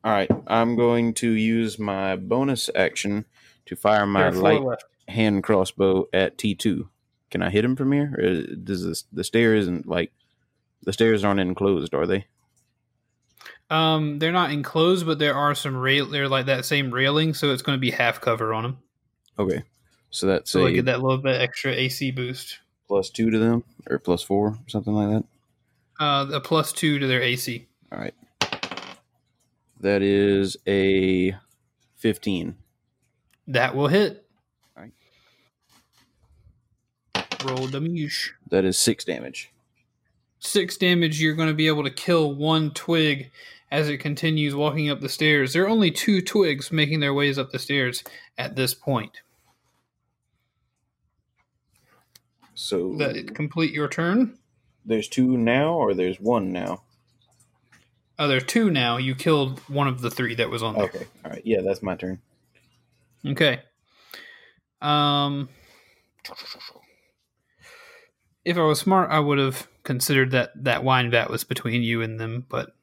All 0.04 0.12
right, 0.12 0.30
I'm 0.46 0.76
going 0.76 1.12
to 1.14 1.30
use 1.30 1.78
my 1.78 2.16
bonus 2.16 2.70
action 2.74 3.24
to 3.66 3.76
fire 3.76 4.06
my 4.06 4.20
There 4.20 4.28
are 4.28 4.32
four 4.32 4.42
light 4.42 4.62
left. 4.62 4.84
hand 5.08 5.42
crossbow 5.42 6.06
at 6.12 6.38
T2. 6.38 6.88
Can 7.30 7.42
I 7.42 7.50
hit 7.50 7.64
him 7.64 7.76
from 7.76 7.92
here? 7.92 8.14
Or 8.18 8.56
does 8.56 8.84
this, 8.84 9.04
the 9.12 9.24
stairs 9.24 9.66
and 9.66 9.84
like 9.86 10.12
the 10.82 10.92
stairs 10.92 11.24
aren't 11.24 11.40
enclosed, 11.40 11.94
are 11.94 12.06
they? 12.06 12.26
Um, 13.70 14.18
they're 14.18 14.32
not 14.32 14.50
enclosed, 14.50 15.04
but 15.04 15.18
there 15.18 15.34
are 15.34 15.54
some 15.54 15.76
rail. 15.76 16.06
They're 16.06 16.28
like 16.28 16.46
that 16.46 16.64
same 16.64 16.90
railing, 16.92 17.34
so 17.34 17.52
it's 17.52 17.62
going 17.62 17.76
to 17.76 17.80
be 17.80 17.90
half 17.90 18.20
cover 18.20 18.54
on 18.54 18.62
them. 18.62 18.78
Okay. 19.38 19.62
So 20.10 20.26
that's 20.26 20.50
So 20.50 20.62
a 20.62 20.64
they 20.64 20.72
get 20.74 20.86
that 20.86 21.02
little 21.02 21.18
bit 21.18 21.38
extra 21.40 21.72
AC 21.72 22.10
boost. 22.12 22.60
plus 22.86 23.10
two 23.10 23.30
to 23.30 23.38
them, 23.38 23.64
or 23.90 23.98
plus 23.98 24.22
four, 24.22 24.56
something 24.68 24.94
like 24.94 25.10
that. 25.10 25.24
Uh, 26.02 26.26
a 26.32 26.40
plus 26.40 26.72
two 26.72 26.98
to 26.98 27.06
their 27.06 27.20
AC. 27.20 27.66
All 27.92 27.98
right. 27.98 28.14
That 29.80 30.02
is 30.02 30.56
a 30.66 31.36
15. 31.96 32.56
That 33.48 33.76
will 33.76 33.88
hit. 33.88 34.24
Roll 37.44 37.68
damage. 37.68 38.34
That 38.48 38.64
is 38.64 38.78
six 38.78 39.04
damage. 39.04 39.50
Six 40.40 40.76
damage. 40.76 41.20
You're 41.20 41.34
going 41.34 41.48
to 41.48 41.54
be 41.54 41.68
able 41.68 41.84
to 41.84 41.90
kill 41.90 42.34
one 42.34 42.70
twig 42.72 43.30
as 43.70 43.88
it 43.88 43.98
continues 43.98 44.54
walking 44.54 44.90
up 44.90 45.00
the 45.00 45.08
stairs. 45.08 45.52
There 45.52 45.64
are 45.64 45.68
only 45.68 45.90
two 45.90 46.20
twigs 46.20 46.72
making 46.72 47.00
their 47.00 47.14
ways 47.14 47.38
up 47.38 47.50
the 47.50 47.58
stairs 47.58 48.02
at 48.36 48.56
this 48.56 48.74
point. 48.74 49.20
So 52.54 52.96
that 52.96 53.34
complete 53.34 53.72
your 53.72 53.88
turn? 53.88 54.38
there's 54.88 55.08
two 55.08 55.36
now, 55.36 55.74
or 55.74 55.94
there's 55.94 56.18
one 56.18 56.50
now? 56.50 56.82
Oh, 58.18 58.26
there 58.26 58.38
are 58.38 58.40
two 58.40 58.70
now. 58.70 58.96
You 58.96 59.14
killed 59.14 59.60
one 59.68 59.86
of 59.86 60.00
the 60.00 60.10
three 60.10 60.34
that 60.34 60.50
was 60.50 60.62
on 60.62 60.74
there. 60.74 60.84
Okay. 60.84 61.06
All 61.24 61.30
right. 61.30 61.42
Yeah, 61.44 61.60
that's 61.60 61.82
my 61.82 61.94
turn. 61.94 62.20
Okay. 63.24 63.60
Um, 64.80 65.48
if 68.48 68.56
I 68.56 68.62
was 68.62 68.80
smart, 68.80 69.10
I 69.10 69.20
would 69.20 69.38
have 69.38 69.68
considered 69.84 70.30
that 70.32 70.50
that 70.64 70.82
wine 70.84 71.10
vat 71.10 71.30
was 71.30 71.44
between 71.44 71.82
you 71.82 72.02
and 72.02 72.18
them, 72.18 72.46
but 72.48 72.74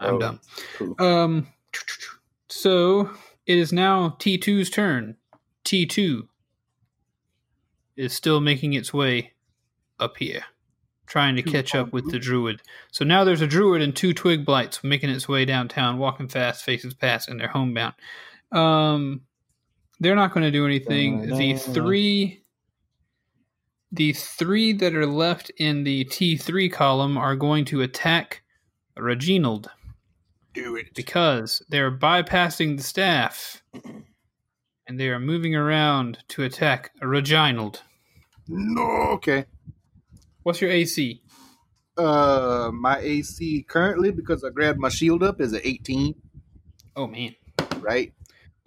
I'm 0.00 0.14
Oh, 0.14 0.18
dumb. 0.18 0.40
cool. 0.76 0.94
Um, 0.98 1.48
so 2.48 3.10
it 3.46 3.58
is 3.58 3.72
now 3.72 4.16
T2's 4.20 4.70
turn. 4.70 5.16
T2 5.64 6.28
is 7.96 8.12
still 8.12 8.40
making 8.40 8.74
its 8.74 8.94
way 8.94 9.32
up 9.98 10.16
here, 10.18 10.44
trying 11.06 11.34
to 11.36 11.42
catch 11.42 11.74
up 11.74 11.92
with 11.92 12.10
the 12.10 12.18
druid. 12.18 12.62
So 12.92 13.04
now 13.04 13.24
there's 13.24 13.40
a 13.40 13.46
druid 13.46 13.82
and 13.82 13.94
two 13.94 14.14
twig 14.14 14.44
blights 14.46 14.84
making 14.84 15.10
its 15.10 15.28
way 15.28 15.44
downtown, 15.44 15.98
walking 15.98 16.28
fast, 16.28 16.64
faces 16.64 16.94
past, 16.94 17.28
and 17.28 17.40
they're 17.40 17.48
homebound. 17.48 17.94
Um, 18.52 19.22
they're 20.00 20.14
not 20.16 20.32
going 20.32 20.44
to 20.44 20.52
do 20.52 20.64
anything. 20.64 21.22
The 21.36 21.54
three, 21.56 22.44
the 23.90 24.12
three 24.12 24.72
that 24.74 24.94
are 24.94 25.06
left 25.06 25.50
in 25.58 25.84
the 25.84 26.04
T3 26.04 26.70
column 26.72 27.16
are 27.16 27.36
going 27.36 27.64
to 27.66 27.80
attack 27.80 28.42
Reginald 28.96 29.70
Do 30.54 30.76
it. 30.76 30.94
because 30.94 31.62
they're 31.68 31.90
bypassing 31.96 32.76
the 32.76 32.82
staff 32.82 33.62
and 34.86 34.98
they 35.00 35.08
are 35.08 35.20
moving 35.20 35.54
around 35.54 36.18
to 36.28 36.42
attack 36.42 36.90
Reginald. 37.02 37.82
No. 38.46 38.82
Okay. 39.14 39.44
What's 40.42 40.60
your 40.60 40.70
AC? 40.70 41.22
Uh, 41.96 42.70
my 42.72 42.98
AC 42.98 43.64
currently 43.68 44.10
because 44.10 44.44
I 44.44 44.50
grabbed 44.50 44.78
my 44.78 44.88
shield 44.88 45.22
up 45.22 45.40
is 45.40 45.52
an 45.52 45.60
18. 45.64 46.14
Oh 46.96 47.06
man. 47.06 47.34
Right. 47.80 48.12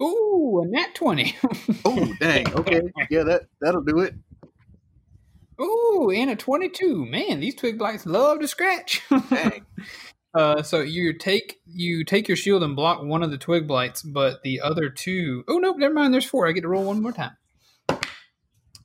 Ooh, 0.02 0.62
a 0.64 0.68
nat 0.68 0.94
20. 0.94 1.36
Oh 1.84 2.12
dang. 2.20 2.52
Okay. 2.54 2.80
Yeah, 3.10 3.24
that 3.24 3.42
that'll 3.60 3.82
do 3.82 4.00
it. 4.00 4.14
Ooh, 5.62 6.10
and 6.10 6.30
a 6.30 6.36
22. 6.36 7.06
Man, 7.06 7.40
these 7.40 7.54
twig 7.54 7.78
blights 7.78 8.06
love 8.06 8.40
to 8.40 8.48
scratch. 8.48 9.02
Uh, 10.34 10.62
so 10.62 10.80
you 10.80 11.12
take 11.12 11.60
you 11.66 12.04
take 12.04 12.26
your 12.26 12.36
shield 12.36 12.62
and 12.62 12.74
block 12.74 13.02
one 13.02 13.22
of 13.22 13.30
the 13.30 13.36
twig 13.36 13.68
blights, 13.68 14.02
but 14.02 14.42
the 14.42 14.60
other 14.62 14.88
two 14.88 15.44
oh 15.46 15.58
nope, 15.58 15.76
never 15.78 15.92
mind. 15.92 16.12
There's 16.14 16.24
four. 16.24 16.48
I 16.48 16.52
get 16.52 16.62
to 16.62 16.68
roll 16.68 16.84
one 16.84 17.02
more 17.02 17.12
time, 17.12 17.36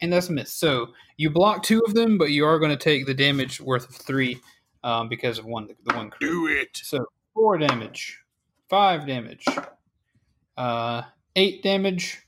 and 0.01 0.11
that's 0.11 0.27
a 0.27 0.33
miss. 0.33 0.51
So 0.53 0.87
you 1.15 1.29
block 1.29 1.63
two 1.63 1.81
of 1.87 1.93
them, 1.93 2.17
but 2.17 2.31
you 2.31 2.45
are 2.45 2.59
going 2.59 2.71
to 2.71 2.83
take 2.83 3.05
the 3.05 3.13
damage 3.13 3.61
worth 3.61 3.87
of 3.87 3.95
three 3.95 4.41
um, 4.83 5.07
because 5.07 5.39
of 5.39 5.45
one 5.45 5.67
the 5.85 5.95
one. 5.95 6.09
crit. 6.09 6.29
Do 6.29 6.47
it. 6.47 6.69
So 6.73 7.05
four 7.33 7.57
damage, 7.57 8.19
five 8.69 9.07
damage, 9.07 9.45
uh, 10.57 11.03
eight 11.37 11.63
damage, 11.63 12.26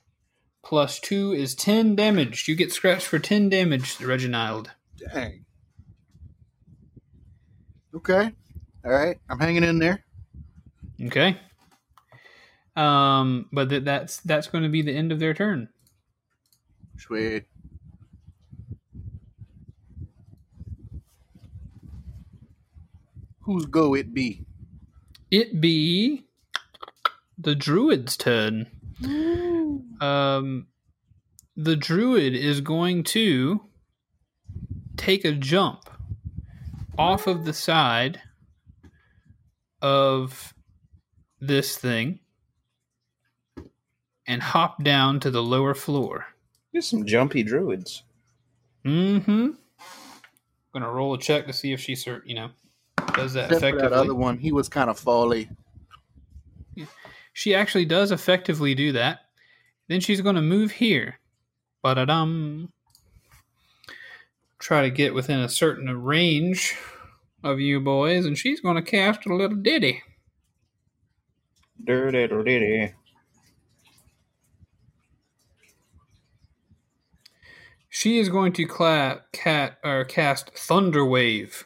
plus 0.63 0.99
two 0.99 1.33
is 1.33 1.55
ten 1.55 1.95
damage. 1.95 2.47
You 2.47 2.55
get 2.55 2.71
scratched 2.71 3.07
for 3.07 3.19
ten 3.19 3.49
damage, 3.49 3.99
Reginald. 4.01 4.71
Dang. 4.97 5.45
Okay. 7.95 8.31
All 8.85 8.91
right. 8.91 9.17
I'm 9.29 9.39
hanging 9.39 9.63
in 9.63 9.79
there. 9.79 10.05
Okay. 11.01 11.37
Um, 12.75 13.47
but 13.51 13.69
th- 13.69 13.83
that's 13.83 14.19
that's 14.21 14.47
going 14.47 14.63
to 14.63 14.69
be 14.69 14.81
the 14.81 14.95
end 14.95 15.11
of 15.11 15.19
their 15.19 15.33
turn. 15.33 15.69
Sweet. 16.97 17.45
Whose 23.41 23.65
go 23.65 23.95
it 23.95 24.13
be? 24.13 24.45
It 25.31 25.59
be 25.59 26.27
the 27.37 27.55
druid's 27.55 28.15
turn. 28.15 28.67
Um, 29.03 30.67
the 31.55 31.75
druid 31.75 32.35
is 32.35 32.61
going 32.61 33.03
to 33.05 33.61
take 34.97 35.25
a 35.25 35.31
jump 35.31 35.89
off 36.97 37.27
of 37.27 37.45
the 37.45 37.53
side 37.53 38.21
of 39.81 40.53
this 41.39 41.77
thing 41.77 42.19
and 44.27 44.41
hop 44.41 44.83
down 44.83 45.19
to 45.21 45.31
the 45.31 45.41
lower 45.41 45.73
floor. 45.73 46.25
There's 46.73 46.87
some 46.87 47.05
jumpy 47.05 47.43
druids. 47.43 48.03
Mm-hmm. 48.85 49.51
Gonna 50.73 50.91
roll 50.91 51.13
a 51.13 51.17
check 51.17 51.47
to 51.47 51.53
see 51.53 51.71
if 51.73 51.79
she, 51.79 51.95
cer- 51.95 52.23
you 52.25 52.35
know, 52.35 52.49
does 53.13 53.33
that 53.33 53.45
Except 53.45 53.61
for 53.61 53.67
effectively. 53.67 53.81
that 53.89 53.93
other 53.93 54.13
one, 54.15 54.37
he 54.37 54.51
was 54.51 54.69
kind 54.69 54.89
of 54.89 54.99
folly. 54.99 55.49
She 57.33 57.55
actually 57.55 57.85
does 57.85 58.11
effectively 58.11 58.75
do 58.75 58.91
that. 58.93 59.19
Then 59.87 59.99
she's 59.99 60.21
going 60.21 60.35
to 60.35 60.41
move 60.41 60.71
here. 60.71 61.19
Ba-da-dum. 61.81 62.71
Try 64.59 64.81
to 64.81 64.89
get 64.89 65.13
within 65.13 65.39
a 65.39 65.49
certain 65.49 66.03
range 66.03 66.75
of 67.43 67.59
you 67.59 67.79
boys, 67.79 68.25
and 68.25 68.37
she's 68.37 68.59
going 68.59 68.75
to 68.75 68.81
cast 68.81 69.25
a 69.25 69.33
little 69.33 69.57
ditty. 69.57 70.03
Dirty, 71.81 72.27
dirty. 72.27 72.93
She 77.87 78.19
is 78.19 78.29
going 78.29 78.53
to 78.53 78.65
cla- 78.65 79.23
cat, 79.31 79.77
or 79.83 80.05
cast 80.05 80.51
Thunder 80.51 81.05
Wave. 81.05 81.65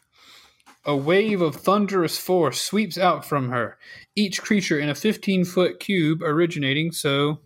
A 0.85 0.95
wave 0.95 1.41
of 1.41 1.55
thunderous 1.55 2.17
force 2.17 2.61
sweeps 2.61 2.97
out 2.97 3.25
from 3.25 3.49
her, 3.49 3.77
each 4.15 4.41
creature 4.41 4.79
in 4.79 4.89
a 4.89 4.95
15 4.95 5.45
foot 5.45 5.79
cube 5.79 6.21
originating, 6.21 6.91
so 6.91 7.39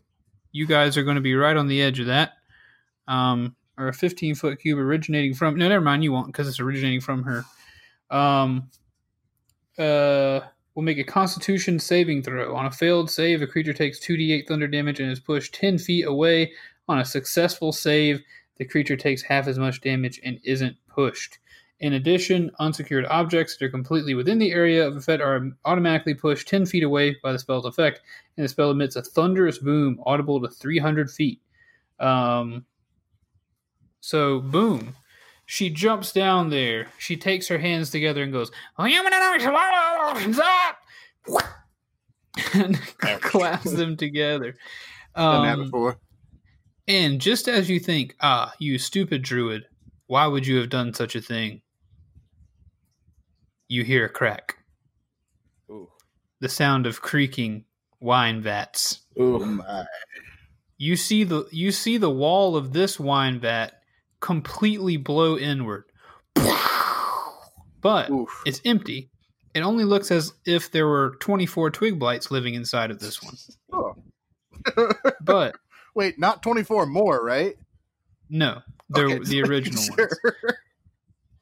you 0.52 0.65
guys 0.65 0.98
are 0.98 1.03
going 1.03 1.15
to 1.15 1.22
be 1.22 1.35
right 1.35 1.57
on 1.57 1.68
the 1.68 1.81
edge 1.81 1.99
of 1.99 2.07
that. 2.07 2.34
Um, 3.07 3.56
or 3.77 3.88
a 3.88 3.94
15 3.94 4.35
foot 4.35 4.60
cube 4.60 4.80
originating 4.80 5.34
from. 5.34 5.56
No, 5.56 5.69
never 5.69 5.84
mind, 5.84 6.03
you 6.03 6.11
won't, 6.11 6.27
because 6.27 6.48
it's 6.48 6.60
originating 6.60 7.02
from 7.02 7.23
her. 7.23 7.45
Um, 8.10 8.69
uh, 9.77 10.41
will 10.73 10.84
make 10.84 10.98
a 10.98 11.03
constitution 11.03 11.80
saving 11.80 12.23
throw. 12.23 12.56
On 12.56 12.65
a 12.65 12.72
failed 12.72 13.10
save, 13.10 13.41
a 13.41 13.48
creature 13.48 13.73
takes 13.73 13.99
2d8 13.99 14.48
thunder 14.48 14.68
damage 14.68 14.99
and 14.99 15.11
is 15.11 15.19
pushed 15.19 15.53
10 15.56 15.77
feet 15.77 16.06
away. 16.06 16.52
On 16.88 16.99
a 16.99 17.06
successful 17.06 17.72
save, 17.72 18.22
the 18.57 18.65
creature 18.65 18.95
takes 18.95 19.22
half 19.22 19.48
as 19.48 19.60
much 19.60 19.81
damage 19.81 20.19
and 20.23 20.39
isn't 20.44 20.76
pushed. 20.88 21.39
In 21.79 21.93
addition, 21.93 22.49
unsecured 22.59 23.05
objects 23.05 23.55
that 23.55 23.65
are 23.65 23.69
completely 23.69 24.15
within 24.15 24.39
the 24.39 24.51
area 24.51 24.85
of 24.87 24.95
effect 24.97 25.21
are 25.21 25.51
automatically 25.65 26.15
pushed 26.15 26.47
10 26.47 26.65
feet 26.65 26.81
away 26.83 27.15
by 27.21 27.31
the 27.31 27.37
spell's 27.39 27.65
effect, 27.65 28.01
and 28.35 28.43
the 28.43 28.49
spell 28.49 28.71
emits 28.71 28.95
a 28.95 29.03
thunderous 29.03 29.59
boom 29.59 30.01
audible 30.05 30.41
to 30.41 30.47
300 30.47 31.11
feet. 31.11 31.39
Um, 31.99 32.65
so, 34.01 34.39
boom. 34.39 34.95
She 35.45 35.69
jumps 35.69 36.11
down 36.11 36.49
there. 36.49 36.87
She 36.97 37.15
takes 37.15 37.47
her 37.47 37.57
hands 37.59 37.89
together 37.91 38.23
and 38.23 38.33
goes, 38.33 38.51
and 42.53 42.77
claps 43.21 43.71
them 43.71 43.95
together. 43.97 44.55
Done 45.15 45.43
that 45.45 45.53
Um, 45.59 45.63
before. 45.65 45.99
and 46.87 47.21
just 47.21 47.47
as 47.47 47.69
you 47.69 47.79
think, 47.79 48.15
ah, 48.21 48.53
you 48.59 48.77
stupid 48.77 49.21
druid, 49.21 49.65
why 50.07 50.25
would 50.27 50.45
you 50.45 50.57
have 50.57 50.69
done 50.69 50.93
such 50.93 51.15
a 51.15 51.21
thing? 51.21 51.61
You 53.68 53.84
hear 53.84 54.06
a 54.06 54.10
crack. 54.10 54.57
Ooh. 55.69 55.89
The 56.39 56.49
sound 56.49 56.85
of 56.85 57.02
creaking 57.02 57.65
wine 57.99 58.41
vats. 58.41 59.02
Oh 59.18 59.39
my. 59.39 59.85
You 60.77 60.95
see 60.95 61.23
the 61.23 61.48
you 61.52 61.72
see 61.72 61.98
the 61.98 62.10
wall 62.10 62.56
of 62.56 62.73
this 62.73 62.99
wine 62.99 63.39
vat 63.39 63.73
completely 64.19 64.98
blow 64.98 65.38
inward. 65.38 65.85
But 67.81 68.10
Oof. 68.10 68.44
it's 68.45 68.61
empty 68.65 69.10
it 69.57 69.61
only 69.61 69.85
looks 69.85 70.11
as 70.11 70.34
if 70.45 70.69
there 70.69 70.85
were 70.85 71.18
24 71.19 71.72
twig 71.72 71.98
blights 71.98 72.30
living 72.30 72.53
inside 72.53 72.91
of 72.91 72.99
this 72.99 73.23
one. 73.23 73.35
Oh. 73.73 73.95
But 75.22 75.56
Wait, 75.95 76.19
not 76.19 76.44
24 76.44 76.85
more, 76.85 77.23
right? 77.23 77.56
no, 78.30 78.61
they're 78.89 79.10
Okay, 79.10 79.23
the 79.23 79.41
original 79.49 79.81
sure. 79.81 80.10
ones. 80.23 80.57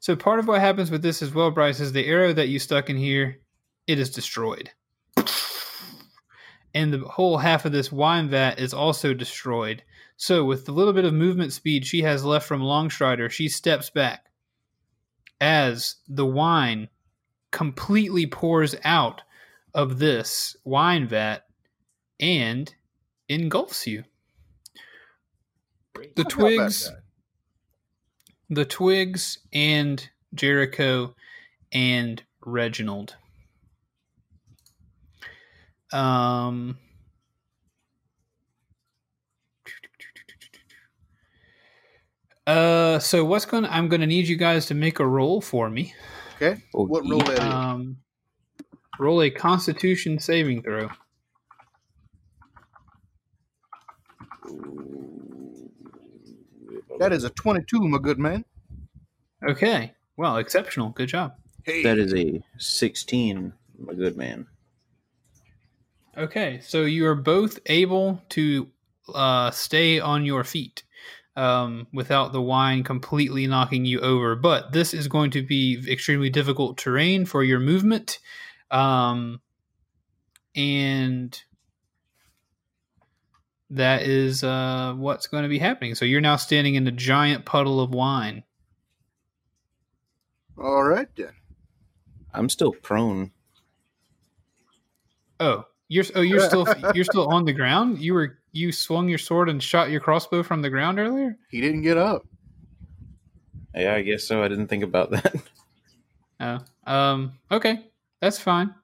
So 0.06 0.14
part 0.14 0.38
of 0.38 0.46
what 0.46 0.60
happens 0.60 0.88
with 0.88 1.02
this 1.02 1.20
as 1.20 1.34
well, 1.34 1.50
Bryce, 1.50 1.80
is 1.80 1.90
the 1.90 2.06
arrow 2.06 2.32
that 2.32 2.46
you 2.46 2.60
stuck 2.60 2.88
in 2.88 2.96
here, 2.96 3.40
it 3.88 3.98
is 3.98 4.08
destroyed. 4.08 4.70
And 6.72 6.92
the 6.92 7.00
whole 7.00 7.38
half 7.38 7.64
of 7.64 7.72
this 7.72 7.90
wine 7.90 8.28
vat 8.28 8.60
is 8.60 8.72
also 8.72 9.14
destroyed. 9.14 9.82
So 10.16 10.44
with 10.44 10.64
the 10.64 10.70
little 10.70 10.92
bit 10.92 11.06
of 11.06 11.12
movement 11.12 11.52
speed 11.52 11.84
she 11.84 12.02
has 12.02 12.24
left 12.24 12.46
from 12.46 12.60
Longstrider, 12.60 13.32
she 13.32 13.48
steps 13.48 13.90
back 13.90 14.26
as 15.40 15.96
the 16.06 16.24
wine 16.24 16.88
completely 17.50 18.28
pours 18.28 18.76
out 18.84 19.22
of 19.74 19.98
this 19.98 20.56
wine 20.62 21.08
vat 21.08 21.46
and 22.20 22.72
engulfs 23.28 23.88
you. 23.88 24.04
The 25.94 26.02
How 26.18 26.20
about 26.20 26.30
twigs 26.30 26.90
that? 26.90 27.02
The 28.48 28.64
Twigs 28.64 29.38
and 29.52 30.08
Jericho 30.34 31.14
and 31.72 32.22
Reginald. 32.44 33.16
Um, 35.92 36.78
uh, 42.46 42.98
so 42.98 43.24
what's 43.24 43.44
going? 43.44 43.64
to 43.64 43.72
I'm 43.72 43.88
going 43.88 44.00
to 44.00 44.06
need 44.06 44.28
you 44.28 44.36
guys 44.36 44.66
to 44.66 44.74
make 44.74 44.98
a 45.00 45.06
roll 45.06 45.40
for 45.40 45.70
me. 45.70 45.94
Okay. 46.36 46.60
Oh, 46.74 46.86
What 46.86 47.08
roll? 47.08 47.40
Um, 47.40 47.98
roll 48.98 49.22
a 49.22 49.30
Constitution 49.30 50.18
saving 50.18 50.62
throw. 50.62 50.88
That 56.98 57.12
is 57.12 57.24
a 57.24 57.30
22, 57.30 57.80
my 57.88 57.98
good 57.98 58.18
man. 58.18 58.44
Okay. 59.46 59.92
Well, 60.16 60.38
exceptional. 60.38 60.90
Good 60.90 61.08
job. 61.08 61.34
Hey. 61.64 61.82
That 61.82 61.98
is 61.98 62.14
a 62.14 62.42
16, 62.58 63.52
my 63.78 63.94
good 63.94 64.16
man. 64.16 64.46
Okay, 66.16 66.60
so 66.62 66.82
you 66.82 67.06
are 67.06 67.14
both 67.14 67.58
able 67.66 68.22
to 68.30 68.68
uh, 69.14 69.50
stay 69.50 70.00
on 70.00 70.24
your 70.24 70.44
feet 70.44 70.82
um, 71.36 71.86
without 71.92 72.32
the 72.32 72.40
wine 72.40 72.82
completely 72.82 73.46
knocking 73.46 73.84
you 73.84 74.00
over. 74.00 74.34
But 74.34 74.72
this 74.72 74.94
is 74.94 75.08
going 75.08 75.30
to 75.32 75.42
be 75.42 75.84
extremely 75.88 76.30
difficult 76.30 76.78
terrain 76.78 77.26
for 77.26 77.44
your 77.44 77.60
movement. 77.60 78.18
Um, 78.70 79.42
and 80.54 81.38
that 83.70 84.02
is 84.02 84.44
uh, 84.44 84.94
what's 84.96 85.26
going 85.26 85.42
to 85.42 85.48
be 85.48 85.58
happening. 85.58 85.94
So 85.94 86.04
you're 86.04 86.20
now 86.20 86.36
standing 86.36 86.74
in 86.74 86.86
a 86.86 86.92
giant 86.92 87.44
puddle 87.44 87.80
of 87.80 87.90
wine. 87.90 88.44
All 90.58 90.84
right 90.84 91.08
then. 91.16 91.32
I'm 92.32 92.48
still 92.48 92.72
prone. 92.72 93.32
Oh, 95.40 95.64
you're 95.88 96.04
oh 96.14 96.22
you're 96.22 96.40
still 96.40 96.66
you're 96.94 97.04
still 97.04 97.28
on 97.28 97.44
the 97.44 97.52
ground. 97.52 97.98
You 97.98 98.14
were 98.14 98.38
you 98.52 98.72
swung 98.72 99.08
your 99.08 99.18
sword 99.18 99.48
and 99.48 99.62
shot 99.62 99.90
your 99.90 100.00
crossbow 100.00 100.42
from 100.42 100.62
the 100.62 100.70
ground 100.70 100.98
earlier. 100.98 101.36
He 101.50 101.60
didn't 101.60 101.82
get 101.82 101.96
up. 101.96 102.26
Yeah, 103.74 103.94
I 103.94 104.02
guess 104.02 104.24
so. 104.24 104.42
I 104.42 104.48
didn't 104.48 104.68
think 104.68 104.84
about 104.84 105.10
that. 105.10 105.34
Oh, 106.38 106.58
um, 106.86 107.38
okay, 107.50 107.86
that's 108.20 108.38
fine. 108.38 108.74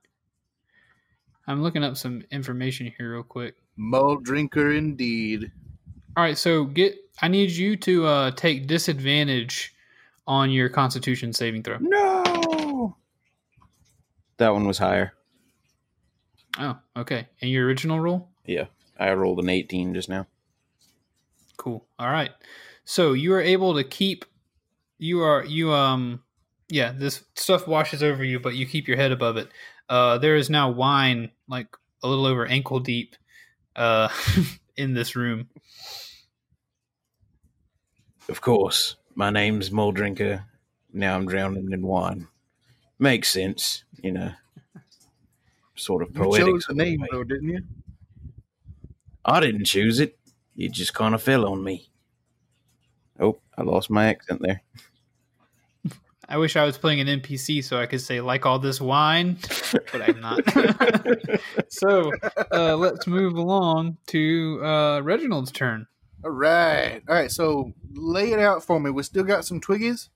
I'm 1.47 1.63
looking 1.63 1.85
up 1.85 1.99
some 1.99 2.23
information 2.31 2.91
here 2.97 3.13
real 3.13 3.23
quick. 3.23 3.57
Mull 3.77 4.17
drinker 4.17 4.73
indeed. 4.73 5.51
All 6.17 6.23
right, 6.23 6.37
so 6.37 6.65
get. 6.65 6.97
I 7.21 7.29
need 7.29 7.51
you 7.51 7.77
to 7.77 8.07
uh, 8.07 8.31
take 8.33 8.67
disadvantage 8.67 9.75
on 10.27 10.51
your 10.51 10.69
Constitution 10.69 11.33
saving 11.33 11.63
throw. 11.63 11.79
no! 11.81 12.97
That 14.39 14.53
one 14.53 14.67
was 14.67 14.79
higher. 14.79 15.13
Oh, 16.59 16.79
okay. 16.97 17.29
And 17.41 17.51
your 17.51 17.67
original 17.67 18.01
roll? 18.01 18.29
Yeah, 18.45 18.67
I 18.99 19.13
rolled 19.13 19.39
an 19.39 19.49
18 19.49 19.95
just 19.95 20.09
now. 20.09 20.27
Cool. 21.57 21.87
All 21.99 22.11
right. 22.11 22.31
So 22.85 23.13
you 23.13 23.33
are 23.35 23.41
able 23.41 23.75
to 23.75 23.85
keep. 23.85 24.25
You 24.99 25.23
are 25.23 25.45
you 25.45 25.73
um. 25.73 26.23
Yeah, 26.69 26.93
this 26.93 27.23
stuff 27.35 27.69
washes 27.69 28.03
over 28.03 28.25
you, 28.25 28.41
but 28.41 28.55
you 28.55 28.67
keep 28.67 28.89
your 28.89 28.97
head 28.97 29.13
above 29.13 29.37
it. 29.37 29.49
Uh, 29.89 30.17
there 30.19 30.37
is 30.37 30.49
now 30.49 30.71
wine 30.71 31.31
like 31.47 31.69
a 32.03 32.09
little 32.09 32.25
over 32.27 32.47
ankle 32.47 32.81
deep, 32.81 33.15
uh, 33.77 34.09
in 34.77 34.95
this 34.95 35.17
room. 35.17 35.49
Of 38.29 38.41
course, 38.41 38.97
my 39.15 39.31
name's 39.31 39.71
Muldrinker. 39.71 40.45
Now 40.93 41.17
I'm 41.17 41.27
drowning 41.27 41.73
in 41.73 41.83
wine. 41.83 42.29
Makes 42.99 43.31
sense, 43.31 43.85
you 44.03 44.13
know. 44.13 44.33
Sort 45.75 46.03
of 46.03 46.15
poetic. 46.15 46.39
You 46.39 46.45
poetic. 46.45 46.55
chose 46.55 46.67
the 46.69 46.75
name 46.75 47.01
way. 47.01 47.09
though, 47.11 47.25
didn't 47.25 47.49
you? 47.49 47.63
I 49.25 49.41
didn't 49.41 49.65
choose 49.65 50.01
it. 50.01 50.19
It 50.57 50.73
just 50.73 50.95
kind 50.95 51.15
of 51.15 51.23
fell 51.23 51.47
on 51.47 51.65
me. 51.65 51.89
Oh, 53.19 53.39
I 53.57 53.63
lost 53.63 53.91
my 53.91 54.07
accent 54.07 54.43
there. 54.43 54.63
I 56.29 56.39
wish 56.39 56.57
I 56.57 56.65
was 56.65 56.79
playing 56.79 57.01
an 57.01 57.21
NPC 57.21 57.65
so 57.65 57.79
I 57.79 57.87
could 57.87 58.01
say 58.01 58.21
like 58.21 58.47
all 58.47 58.59
this 58.59 58.81
wine, 58.81 59.39
but 59.93 60.03
I'm 60.03 60.21
not. 60.21 60.41
so 61.69 62.13
uh, 62.53 62.77
let's 62.77 63.07
move 63.07 63.35
along 63.35 63.99
to 64.09 64.65
uh, 64.65 65.01
Reginald's 65.01 65.53
turn. 65.53 65.87
All 66.25 66.31
right. 66.31 67.03
All 67.09 67.15
right. 67.15 67.31
So 67.31 67.73
lay 67.93 68.33
it 68.33 68.39
out 68.39 68.65
for 68.65 68.79
me. 68.79 68.91
We 68.91 69.03
still 69.03 69.25
got 69.25 69.45
some 69.45 69.61
twiggies. 69.61 70.09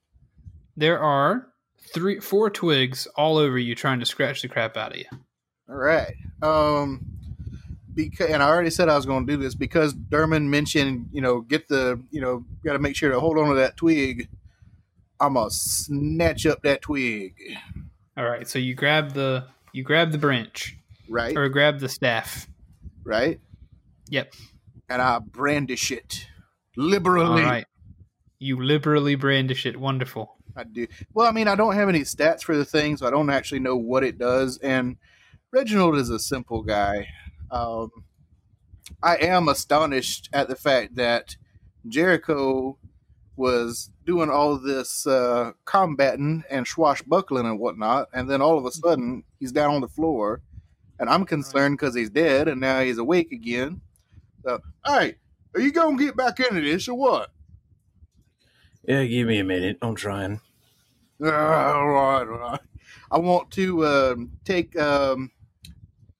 There 0.77 0.99
are 0.99 1.47
three, 1.93 2.19
four 2.19 2.49
twigs 2.49 3.07
all 3.15 3.37
over 3.37 3.57
you, 3.57 3.75
trying 3.75 3.99
to 3.99 4.05
scratch 4.05 4.41
the 4.41 4.47
crap 4.47 4.77
out 4.77 4.91
of 4.93 4.97
you. 4.97 5.05
All 5.69 5.75
right. 5.75 6.13
Um, 6.41 7.05
because 7.93 8.29
and 8.29 8.41
I 8.41 8.47
already 8.47 8.69
said 8.69 8.89
I 8.89 8.95
was 8.95 9.05
going 9.05 9.25
to 9.25 9.33
do 9.33 9.41
this 9.41 9.55
because 9.55 9.93
Derman 9.93 10.45
mentioned, 10.45 11.09
you 11.11 11.19
know, 11.19 11.41
get 11.41 11.67
the, 11.67 12.01
you 12.11 12.21
know, 12.21 12.45
got 12.63 12.73
to 12.73 12.79
make 12.79 12.95
sure 12.95 13.11
to 13.11 13.19
hold 13.19 13.37
on 13.37 13.49
to 13.49 13.55
that 13.55 13.75
twig. 13.75 14.29
I'm 15.19 15.33
gonna 15.35 15.49
snatch 15.49 16.45
up 16.45 16.61
that 16.63 16.81
twig. 16.81 17.35
All 18.15 18.25
right, 18.29 18.47
so 18.47 18.59
you 18.59 18.73
grab 18.75 19.13
the 19.13 19.45
you 19.73 19.83
grab 19.83 20.11
the 20.11 20.17
branch 20.17 20.75
Right. 21.09 21.35
or 21.37 21.47
grab 21.49 21.79
the 21.79 21.89
staff. 21.89 22.47
Right. 23.03 23.39
Yep. 24.09 24.33
And 24.89 25.01
I 25.01 25.19
brandish 25.19 25.91
it 25.91 26.25
All 26.77 26.83
liberally. 26.85 27.43
right. 27.43 27.65
You 28.39 28.61
liberally 28.63 29.15
brandish 29.15 29.65
it. 29.65 29.77
Wonderful. 29.79 30.35
I 30.55 30.63
do. 30.63 30.87
Well, 31.13 31.27
I 31.27 31.31
mean, 31.31 31.47
I 31.47 31.55
don't 31.55 31.75
have 31.75 31.89
any 31.89 32.01
stats 32.01 32.41
for 32.41 32.55
the 32.57 32.65
thing, 32.65 32.97
so 32.97 33.05
I 33.07 33.11
don't 33.11 33.29
actually 33.29 33.59
know 33.59 33.75
what 33.75 34.03
it 34.03 34.17
does. 34.17 34.57
And 34.59 34.97
Reginald 35.51 35.95
is 35.97 36.09
a 36.09 36.19
simple 36.19 36.63
guy. 36.63 37.07
Um, 37.51 37.91
I 39.03 39.17
am 39.17 39.47
astonished 39.49 40.29
at 40.33 40.47
the 40.47 40.55
fact 40.55 40.95
that 40.95 41.35
Jericho 41.87 42.77
was 43.37 43.91
doing 44.05 44.29
all 44.29 44.57
this 44.57 45.05
uh, 45.07 45.51
combating 45.63 46.43
and 46.49 46.67
swashbuckling 46.67 47.45
and 47.45 47.59
whatnot, 47.59 48.09
and 48.13 48.29
then 48.29 48.41
all 48.41 48.57
of 48.57 48.65
a 48.65 48.71
sudden 48.71 49.23
he's 49.39 49.51
down 49.51 49.75
on 49.75 49.81
the 49.81 49.87
floor, 49.87 50.41
and 50.99 51.09
I'm 51.09 51.25
concerned 51.25 51.77
because 51.77 51.95
he's 51.95 52.09
dead, 52.09 52.47
and 52.47 52.59
now 52.59 52.81
he's 52.81 52.97
awake 52.97 53.31
again. 53.31 53.81
So, 54.43 54.59
hey, 54.85 55.15
are 55.53 55.61
you 55.61 55.71
gonna 55.71 55.97
get 55.97 56.17
back 56.17 56.39
into 56.39 56.61
this 56.61 56.87
or 56.87 56.95
what? 56.95 57.31
Yeah, 58.83 59.05
give 59.05 59.27
me 59.27 59.39
a 59.39 59.43
minute. 59.43 59.77
I'm 59.81 59.95
trying. 59.95 60.41
All 61.21 61.29
right, 61.29 61.73
all 61.73 62.25
right. 62.25 62.59
I 63.09 63.17
want 63.17 63.49
to 63.51 63.85
um, 63.87 64.31
take. 64.45 64.77
Um, 64.77 65.31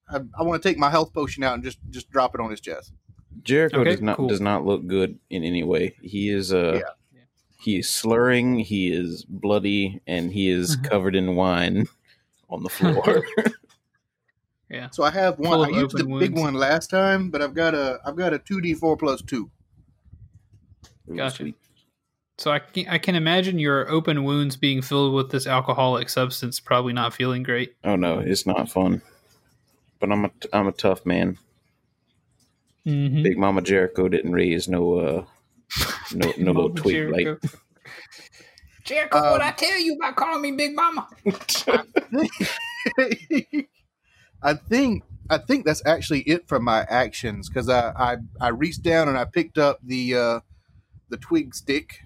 I, 0.10 0.22
I 0.38 0.42
want 0.42 0.62
to 0.62 0.68
take 0.68 0.80
my 0.80 0.90
health 0.90 1.14
potion 1.14 1.44
out 1.44 1.54
and 1.54 1.64
just 1.64 1.78
just 1.92 2.10
drop 2.10 2.34
it 2.34 2.42
on 2.42 2.50
his 2.50 2.60
chest. 2.62 2.94
Jericho 3.44 3.82
Okay, 3.82 3.92
does 3.92 4.02
not 4.02 4.18
cool. 4.18 4.28
does 4.28 4.42
not 4.42 4.66
look 4.66 4.88
good 4.88 5.20
in 5.30 5.44
any 5.44 5.64
way. 5.64 5.96
He 6.02 6.30
is 6.30 6.52
uh 6.52 6.82
Yeah. 6.82 6.90
He 7.68 7.80
is 7.80 7.90
slurring, 7.90 8.60
he 8.60 8.88
is 8.94 9.26
bloody, 9.28 10.00
and 10.08 10.32
he 10.32 10.48
is 10.50 10.78
Mhm. 10.78 10.90
covered 10.90 11.16
in 11.18 11.36
wine 11.36 11.86
on 12.50 12.64
the 12.64 12.70
floor. 12.70 13.26
Yeah. 14.70 14.90
So 14.92 15.04
I 15.04 15.12
have 15.12 15.40
one. 15.40 15.52
Full 15.52 15.64
I 15.66 15.70
used 15.70 15.96
the 15.98 16.04
open 16.04 16.20
big 16.20 16.36
one 16.38 16.54
last 16.54 16.90
time, 16.90 17.30
but 17.30 17.42
I've 17.42 17.54
got 17.54 17.74
a 17.74 18.00
I've 18.06 18.18
got 18.18 18.34
a 18.34 18.38
two 18.40 18.60
d 18.60 18.74
four 18.74 18.98
plus 18.98 19.22
two. 19.22 19.50
Gotcha. 21.16 21.36
sweet. 21.38 21.56
So 22.38 22.52
I 22.52 22.60
can, 22.60 22.86
I 22.90 22.98
can 22.98 23.16
imagine 23.16 23.60
your 23.60 23.90
open 23.90 24.26
wounds 24.26 24.58
being 24.58 24.82
filled 24.82 25.14
with 25.14 25.30
this 25.32 25.48
alcoholic 25.48 26.10
substance, 26.10 26.60
probably 26.60 26.92
not 26.92 27.14
feeling 27.14 27.44
great. 27.44 27.76
Oh 27.86 27.96
no, 27.96 28.20
it's 28.20 28.46
not 28.46 28.70
fun. 28.70 29.02
But 30.02 30.12
I'm 30.12 30.26
a 30.26 30.32
I'm 30.52 30.68
a 30.68 30.74
tough 30.74 31.06
man. 31.06 31.38
Mm-hmm. 32.86 33.24
Big 33.24 33.38
Mama 33.38 33.62
Jericho 33.62 34.10
didn't 34.10 34.34
raise 34.34 34.68
no 34.68 34.96
uh 35.00 35.26
no 36.14 36.34
no 36.38 36.52
little 36.52 36.70
twig 36.72 37.10
like 37.10 37.28
Jericho, 38.84 39.18
Um, 39.18 39.32
what 39.32 39.42
I 39.42 39.52
tell 39.52 39.78
you 39.78 39.96
about 39.96 40.16
calling 40.16 40.42
me 40.42 40.52
Big 40.52 40.74
Mama? 40.74 41.10
I 44.42 44.54
think 44.54 45.04
I 45.30 45.38
think 45.38 45.66
that's 45.66 45.86
actually 45.86 46.22
it 46.22 46.48
for 46.48 46.58
my 46.60 46.86
actions 46.90 47.50
because 47.50 47.68
I, 47.68 47.90
I 47.90 48.18
I 48.40 48.48
reached 48.50 48.84
down 48.84 49.10
and 49.10 49.18
I 49.18 49.26
picked 49.26 49.58
up 49.58 49.80
the 49.84 50.16
uh, 50.16 50.40
the 51.10 51.18
twig 51.18 51.54
stick 51.54 52.00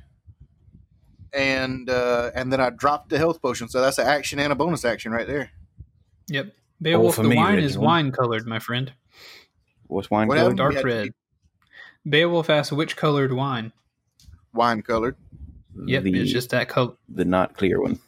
and 1.33 1.89
uh, 1.89 2.31
and 2.35 2.51
then 2.51 2.59
I 2.59 2.71
dropped 2.71 3.09
the 3.09 3.17
health 3.17 3.41
potion. 3.41 3.69
So 3.69 3.81
that's 3.81 3.97
an 3.97 4.07
action 4.07 4.39
and 4.39 4.51
a 4.51 4.55
bonus 4.55 4.83
action 4.85 5.11
right 5.11 5.27
there. 5.27 5.51
Yep. 6.29 6.53
Beowulf, 6.81 7.15
for 7.15 7.23
the 7.23 7.29
me, 7.29 7.35
wine 7.35 7.59
is 7.59 7.77
wine 7.77 8.11
colored, 8.11 8.47
my 8.47 8.59
friend. 8.59 8.91
What's 9.87 10.09
wine 10.09 10.27
What 10.27 10.37
colored? 10.37 10.57
Dark 10.57 10.83
red. 10.83 11.09
Beowulf 12.07 12.49
asks 12.49 12.71
which 12.71 12.95
colored 12.97 13.31
wine. 13.33 13.71
Wine 14.53 14.81
colored. 14.81 15.15
Yep, 15.85 16.03
the, 16.03 16.19
it's 16.19 16.31
just 16.31 16.49
that 16.49 16.67
color. 16.67 16.93
the 17.07 17.23
not 17.25 17.55
clear 17.55 17.81
one. 17.81 17.99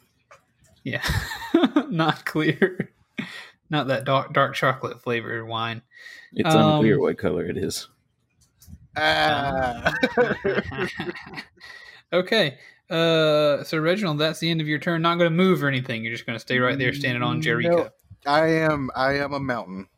Yeah, 0.82 1.02
not 1.88 2.24
clear. 2.26 2.90
Not 3.70 3.86
that 3.88 4.04
dark 4.04 4.32
dark 4.34 4.54
chocolate 4.54 5.00
flavored 5.02 5.46
wine. 5.48 5.80
It's 6.34 6.54
Um, 6.54 6.72
unclear 6.74 7.00
what 7.00 7.16
color 7.16 7.46
it 7.46 7.56
is. 7.56 7.88
Ah. 8.96 9.94
okay. 12.12 12.58
Uh, 12.90 13.64
so 13.64 13.78
Reginald, 13.78 14.18
that's 14.18 14.40
the 14.40 14.50
end 14.50 14.60
of 14.60 14.68
your 14.68 14.78
turn. 14.78 15.00
Not 15.02 15.16
going 15.18 15.30
to 15.30 15.34
move 15.36 15.62
or 15.64 15.68
anything. 15.68 16.04
You're 16.04 16.12
just 16.12 16.26
going 16.26 16.36
to 16.36 16.40
stay 16.40 16.58
right 16.58 16.78
there, 16.78 16.92
standing 16.92 17.22
on 17.22 17.40
Jericho. 17.40 17.76
No. 17.84 17.88
I 18.26 18.46
am 18.48 18.90
I 18.94 19.14
am 19.18 19.32
a 19.32 19.40
mountain. 19.40 19.88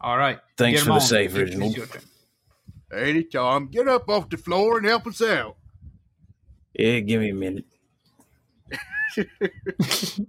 All 0.00 0.16
right. 0.18 0.38
Thanks 0.56 0.80
for 0.80 0.86
the 0.86 0.92
on. 0.92 1.00
save, 1.00 1.36
It's- 1.36 1.54
it's 1.54 1.60
Reginald. 1.78 2.04
Your 2.90 3.00
turn. 3.00 3.24
Tom, 3.30 3.68
get 3.68 3.88
up 3.88 4.08
off 4.08 4.28
the 4.28 4.36
floor 4.36 4.78
and 4.78 4.86
help 4.86 5.06
us 5.06 5.22
out. 5.22 5.56
Yeah, 6.74 7.00
give 7.00 7.20
me 7.20 7.30
a 7.30 7.34
minute. 7.34 7.64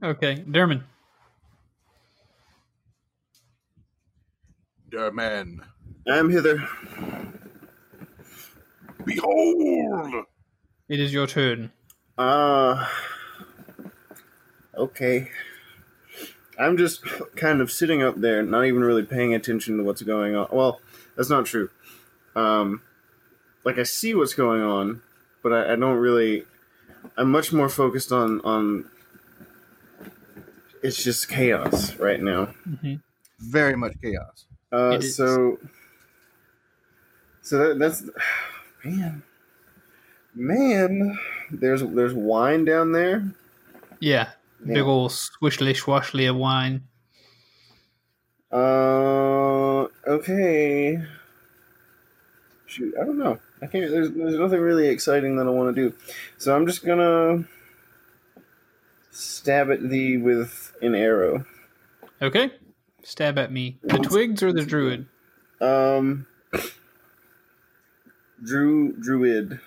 okay, 0.03 0.44
Derman. 0.48 0.84
Dear 4.90 5.11
man. 5.11 5.61
I'm 6.07 6.30
hither. 6.31 6.68
Behold. 9.06 10.26
It 10.88 10.99
is 10.99 11.14
your 11.14 11.27
turn. 11.27 11.72
Uh, 12.18 12.88
okay. 14.76 15.30
I'm 16.57 16.77
just 16.77 17.03
kind 17.36 17.61
of 17.61 17.72
sitting 17.72 18.02
up 18.02 18.19
there, 18.19 18.41
not 18.41 18.65
even 18.65 18.81
really 18.81 19.03
paying 19.03 19.36
attention 19.36 19.77
to 19.77 19.84
what's 19.84 20.02
going 20.02 20.36
on. 20.36 20.48
Well, 20.52 20.81
that's 21.15 21.30
not 21.30 21.45
true. 21.45 21.69
Um, 22.35 22.81
like 23.64 23.77
I 23.77 23.84
see 23.84 24.14
what's 24.14 24.34
going 24.34 24.61
on, 24.61 25.01
but 25.43 25.53
I, 25.53 25.73
I 25.73 25.76
don't 25.76 25.97
really. 25.97 26.43
I'm 27.18 27.31
much 27.31 27.51
more 27.53 27.69
focused 27.69 28.11
on 28.11 28.41
on. 28.41 28.89
It's 30.81 31.03
just 31.03 31.27
chaos 31.30 31.95
right 31.97 32.22
now. 32.22 32.53
Very 33.39 33.76
much 33.76 33.93
chaos. 34.01 34.45
Uh, 34.72 35.01
so, 35.01 35.57
so 37.41 37.57
that, 37.57 37.80
that's 37.80 38.03
man, 38.84 39.23
man. 40.35 41.19
There's 41.51 41.84
there's 41.84 42.14
wine 42.14 42.65
down 42.65 42.91
there. 42.91 43.31
Yeah, 43.99 44.30
big 44.65 44.84
old 44.84 45.11
swishly 45.11 45.73
swashly 45.76 46.30
of 46.30 46.35
wine. 46.35 46.84
Uh, 48.51 49.88
okay. 50.07 51.03
Shoot, 52.69 52.93
I 53.01 53.03
don't 53.03 53.17
know. 53.17 53.39
I 53.63 53.65
can't. 53.65 53.89
There's 53.89 54.11
there's 54.11 54.35
nothing 54.37 54.59
really 54.61 54.87
exciting 54.89 55.35
that 55.37 55.47
I 55.47 55.49
want 55.49 55.75
to 55.75 55.89
do, 55.89 55.95
so 56.37 56.55
I'm 56.55 56.67
just 56.67 56.85
gonna 56.85 57.43
stab 59.11 59.71
at 59.71 59.89
thee 59.89 60.17
with 60.17 60.73
an 60.81 60.93
arrow. 60.93 61.45
Okay, 62.21 62.51
stab 63.03 63.39
at 63.39 63.51
me. 63.51 63.79
The 63.81 63.97
twigs 63.97 64.43
or 64.43 64.53
the 64.53 64.63
druid? 64.63 65.07
Um, 65.59 66.27
Drew 68.43 68.93
Druid. 69.01 69.59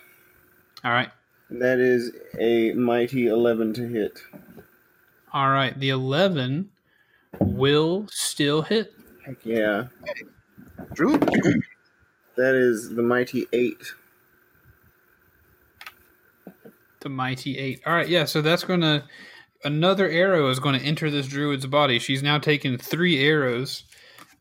All 0.84 0.92
right, 0.92 1.10
That 1.50 1.80
is 1.80 2.12
a 2.38 2.72
mighty 2.74 3.26
eleven 3.26 3.72
to 3.74 3.86
hit. 3.88 4.22
all 5.32 5.50
right. 5.50 5.78
The 5.78 5.90
eleven 5.90 6.70
will 7.40 8.06
still 8.10 8.62
hit. 8.62 8.92
Heck 9.26 9.44
yeah. 9.44 9.88
True. 10.94 11.18
That 12.36 12.54
is 12.54 12.94
the 12.94 13.02
mighty 13.02 13.46
eight. 13.52 13.82
The 17.00 17.09
mighty 17.09 17.59
eight. 17.59 17.82
All 17.84 17.92
right, 17.92 18.09
yeah. 18.09 18.24
So 18.24 18.42
that's 18.42 18.64
gonna 18.64 19.04
another 19.64 20.09
arrow 20.09 20.48
is 20.48 20.59
going 20.59 20.78
to 20.78 20.84
enter 20.84 21.10
this 21.10 21.26
druid's 21.26 21.66
body. 21.66 21.98
She's 21.98 22.22
now 22.22 22.38
taken 22.38 22.78
three 22.78 23.24
arrows, 23.24 23.84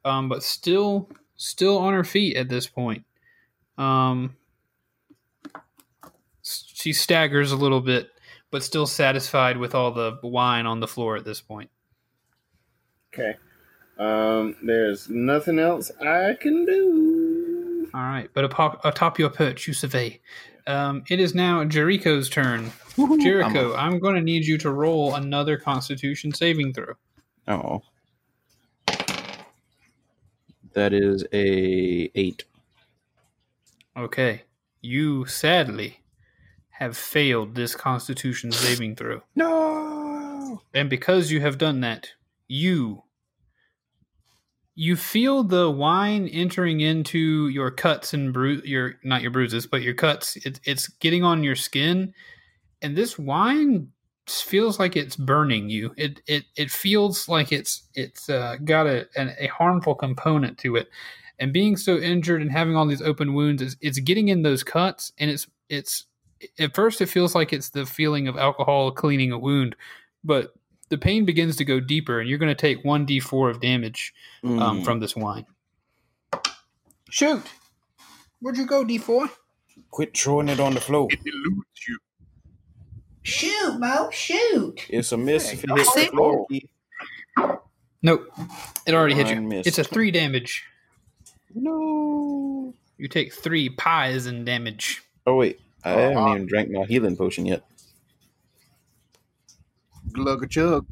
um, 0.05 0.29
but 0.29 0.43
still 0.43 1.09
still 1.35 1.77
on 1.77 1.93
her 1.93 2.03
feet 2.03 2.37
at 2.37 2.49
this 2.49 2.67
point. 2.67 3.03
Um, 3.77 4.35
she 6.43 6.93
staggers 6.93 7.51
a 7.51 7.55
little 7.55 7.81
bit, 7.81 8.09
but 8.51 8.63
still 8.63 8.87
satisfied 8.87 9.57
with 9.57 9.75
all 9.75 9.91
the 9.91 10.19
wine 10.23 10.65
on 10.65 10.79
the 10.79 10.87
floor 10.87 11.15
at 11.17 11.25
this 11.25 11.41
point. 11.41 11.69
Okay. 13.13 13.35
Um, 13.97 14.55
there's 14.63 15.09
nothing 15.09 15.59
else 15.59 15.91
I 15.99 16.35
can 16.39 16.65
do. 16.65 17.10
All 17.93 18.01
right, 18.01 18.29
but 18.33 18.43
atop, 18.45 18.81
atop 18.85 19.19
your 19.19 19.29
perch, 19.29 19.67
you 19.67 19.73
survey. 19.73 20.19
Um, 20.67 21.03
it 21.09 21.19
is 21.19 21.33
now 21.35 21.63
Jericho's 21.65 22.29
turn. 22.29 22.71
Jericho, 23.19 23.75
I'm 23.75 23.99
going 23.99 24.15
to 24.15 24.21
need 24.21 24.45
you 24.45 24.57
to 24.59 24.69
roll 24.71 25.15
another 25.15 25.57
Constitution 25.57 26.33
saving 26.33 26.73
throw. 26.73 26.93
Oh. 27.47 27.81
That 30.73 30.93
is 30.93 31.25
a 31.33 32.09
eight. 32.15 32.45
Okay, 33.97 34.43
you 34.81 35.25
sadly 35.25 35.99
have 36.69 36.95
failed 36.95 37.55
this 37.55 37.75
Constitution 37.75 38.51
saving 38.51 38.95
throw, 38.95 39.21
No. 39.35 40.61
and 40.73 40.89
because 40.89 41.29
you 41.31 41.41
have 41.41 41.57
done 41.57 41.81
that, 41.81 42.11
you 42.47 43.03
you 44.81 44.95
feel 44.95 45.43
the 45.43 45.69
wine 45.69 46.27
entering 46.29 46.79
into 46.79 47.49
your 47.49 47.69
cuts 47.69 48.15
and 48.15 48.33
bru- 48.33 48.63
your 48.65 48.95
not 49.03 49.21
your 49.21 49.29
bruises, 49.29 49.67
but 49.67 49.83
your 49.83 49.93
cuts. 49.93 50.37
It, 50.37 50.59
it's 50.63 50.87
getting 50.87 51.23
on 51.23 51.43
your 51.43 51.55
skin, 51.55 52.15
and 52.81 52.95
this 52.95 53.19
wine 53.19 53.89
feels 54.27 54.79
like 54.79 54.95
it's 54.95 55.15
burning 55.15 55.69
you. 55.69 55.93
It 55.97 56.21
it 56.25 56.45
it 56.55 56.71
feels 56.71 57.29
like 57.29 57.51
it's 57.51 57.83
it's 57.93 58.27
uh, 58.27 58.55
got 58.65 58.87
a 58.87 59.05
an, 59.15 59.35
a 59.37 59.45
harmful 59.49 59.93
component 59.93 60.57
to 60.59 60.77
it, 60.77 60.89
and 61.37 61.53
being 61.53 61.77
so 61.77 61.97
injured 61.97 62.41
and 62.41 62.51
having 62.51 62.75
all 62.75 62.87
these 62.87 63.03
open 63.03 63.35
wounds, 63.35 63.61
it's, 63.61 63.75
it's 63.81 63.99
getting 63.99 64.29
in 64.29 64.41
those 64.41 64.63
cuts, 64.63 65.11
and 65.19 65.29
it's 65.29 65.45
it's 65.69 66.05
at 66.57 66.73
first 66.73 67.01
it 67.01 67.05
feels 67.05 67.35
like 67.35 67.53
it's 67.53 67.69
the 67.69 67.85
feeling 67.85 68.27
of 68.27 68.35
alcohol 68.35 68.89
cleaning 68.89 69.31
a 69.31 69.37
wound, 69.37 69.75
but 70.23 70.55
the 70.91 70.97
pain 70.99 71.25
begins 71.25 71.55
to 71.55 71.65
go 71.65 71.79
deeper, 71.79 72.19
and 72.19 72.29
you're 72.29 72.37
going 72.37 72.55
to 72.55 72.61
take 72.61 72.83
one 72.85 73.07
d4 73.07 73.49
of 73.49 73.59
damage 73.61 74.13
um, 74.43 74.59
Mm. 74.59 74.85
from 74.85 74.99
this 74.99 75.15
wine. 75.15 75.45
Shoot! 77.09 77.41
Where'd 78.39 78.57
you 78.57 78.65
go, 78.67 78.85
d4? 78.85 79.29
Quit 79.89 80.15
throwing 80.15 80.49
it 80.49 80.59
on 80.59 80.73
the 80.75 80.81
floor. 80.81 81.07
It 81.09 81.19
eludes 81.25 81.87
you. 81.87 81.97
Shoot, 83.23 83.79
Mo, 83.79 84.09
shoot. 84.11 84.85
It's 84.89 85.11
a 85.11 85.17
miss 85.17 85.51
if 85.53 85.63
it 85.63 85.69
hits 85.71 85.93
the 85.95 86.05
floor. 86.07 86.47
Nope, 88.03 88.27
it 88.87 88.93
already 88.93 89.15
hit 89.15 89.29
you. 89.29 89.41
Missed. 89.41 89.67
It's 89.67 89.77
a 89.77 89.83
three 89.83 90.11
damage. 90.11 90.63
No. 91.53 92.73
You 92.97 93.07
take 93.07 93.33
three 93.33 93.69
pies 93.69 94.25
in 94.27 94.43
damage. 94.45 95.03
Oh 95.27 95.35
wait, 95.35 95.59
I 95.83 95.93
Oh, 95.93 95.97
haven't 95.99 96.17
uh, 96.17 96.29
even 96.35 96.45
drank 96.47 96.69
my 96.71 96.85
healing 96.85 97.15
potion 97.15 97.45
yet. 97.45 97.63
Glug 100.13 100.43
a 100.43 100.47
chug. 100.47 100.85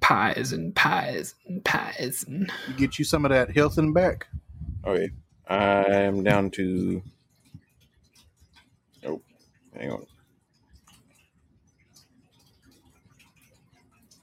Pies 0.00 0.52
and 0.52 0.74
pies 0.74 1.34
and 1.46 1.64
pies 1.64 2.24
and 2.26 2.50
get 2.76 2.98
you 2.98 3.04
some 3.04 3.24
of 3.24 3.30
that 3.30 3.54
health 3.54 3.78
and 3.78 3.94
back. 3.94 4.26
Okay, 4.84 5.10
I'm 5.46 6.24
down 6.24 6.50
to. 6.52 7.02
Oh, 9.06 9.20
hang 9.76 9.90
on. 9.92 10.06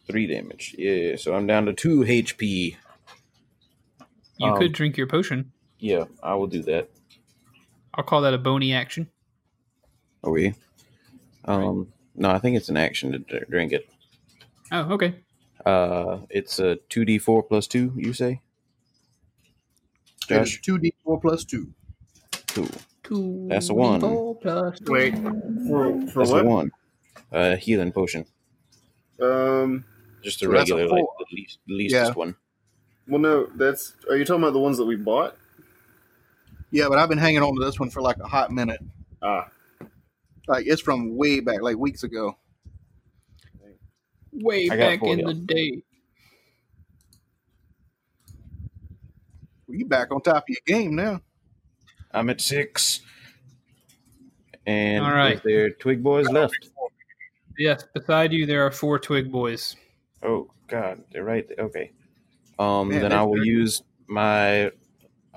Three 0.08 0.26
damage. 0.28 0.76
Yeah, 0.78 1.16
so 1.16 1.36
I'm 1.36 1.48
down 1.48 1.66
to 1.68 1.74
two 1.74 2.00
HP. 2.02 2.76
you 4.40 4.48
Um, 4.48 4.58
could 4.58 4.74
drink 4.74 4.98
your 4.98 5.08
potion. 5.08 5.52
Yeah, 5.80 6.06
I 6.24 6.36
will 6.36 6.48
do 6.48 6.62
that. 6.64 6.90
I'll 7.94 8.04
call 8.04 8.22
that 8.22 8.34
a 8.34 8.38
bony 8.38 8.74
action. 8.74 9.08
Okay. 10.24 10.54
Um, 11.46 11.92
no, 12.16 12.30
I 12.30 12.40
think 12.40 12.58
it's 12.58 12.70
an 12.70 12.78
action 12.78 13.12
to 13.12 13.20
dr- 13.20 13.50
drink 13.50 13.72
it. 13.74 13.90
Oh, 14.72 14.92
okay. 14.94 15.16
Uh, 15.66 16.20
it's 16.30 16.60
a 16.60 16.76
two 16.90 17.06
D 17.06 17.18
four 17.18 17.44
plus 17.44 17.68
two. 17.68 17.94
You 17.96 18.14
say? 18.14 18.42
That 20.30 20.42
is 20.42 20.58
Josh, 20.58 20.62
2d4 21.06 21.22
plus 21.22 21.46
2. 21.46 21.68
cool. 22.48 22.68
Two 23.04 23.48
That's 23.50 23.70
a 23.70 23.74
one. 23.74 24.02
Four 24.02 24.36
plus 24.36 24.78
Wait, 24.82 25.16
for 25.18 26.02
for 26.08 26.20
That's 26.20 26.32
what? 26.32 26.44
the 26.44 26.50
one. 26.50 26.72
Uh, 27.32 27.56
healing 27.56 27.92
potion. 27.94 28.26
Um. 29.22 29.86
Just 30.24 30.42
a 30.42 30.46
So 30.46 30.52
that's 30.52 30.70
a 30.70 30.76
regular, 30.76 30.90
like 30.90 31.06
the 31.20 31.36
least, 31.36 31.60
the 31.68 31.74
least 31.76 31.94
Yeah. 31.96 32.12
one. 32.12 32.36
Well, 33.08 33.20
no. 33.22 33.46
That's. 33.56 33.94
Are 34.10 34.18
you 34.18 34.26
talking 34.26 34.44
about 34.44 34.52
the 34.54 34.60
ones 34.60 34.78
that 34.78 34.86
we 34.86 34.98
bought? 34.98 35.38
Yeah, 36.72 36.90
but 36.90 36.98
I've 36.98 37.10
been 37.10 37.18
hanging 37.18 37.42
on 37.42 37.56
to 37.56 37.66
this 37.66 37.80
one 37.80 37.90
for 37.90 38.02
like 38.02 38.18
a 38.18 38.28
hot 38.28 38.52
minute. 38.52 38.82
Ah. 39.22 39.48
Like 40.48 40.66
it's 40.66 40.82
from 40.82 41.16
way 41.16 41.40
back, 41.40 41.62
like 41.62 41.78
weeks 41.78 42.04
ago. 42.04 42.38
Way 44.32 44.70
I 44.70 44.78
got 44.78 44.78
back 44.78 45.00
four, 45.00 45.14
in 45.14 45.20
yeah. 45.20 45.28
the 45.28 45.34
day. 45.34 45.82
Well, 49.68 49.78
you 49.78 49.86
back 49.86 50.12
on 50.12 50.22
top 50.22 50.44
of 50.44 50.50
your 50.50 50.58
game 50.66 50.96
now. 50.96 51.22
I'm 52.12 52.30
at 52.30 52.40
six. 52.40 53.02
And 54.66 55.04
All 55.04 55.12
right. 55.12 55.36
is 55.36 55.42
there 55.44 55.70
twig 55.72 56.04
boys 56.04 56.28
left? 56.30 56.70
Yes, 57.58 57.84
beside 57.94 58.34
you 58.34 58.46
there 58.46 58.66
are 58.66 58.72
four 58.72 59.00
twig 59.00 59.32
boys. 59.32 59.76
Oh 60.22 60.52
God, 60.68 61.04
they're 61.12 61.24
right. 61.24 61.48
there. 61.48 61.66
Okay. 61.66 61.92
Um, 62.60 62.90
Man, 62.90 63.02
then 63.02 63.14
I 63.14 63.24
will 63.24 63.36
dirty. 63.36 63.50
use 63.50 63.82
my 64.08 64.72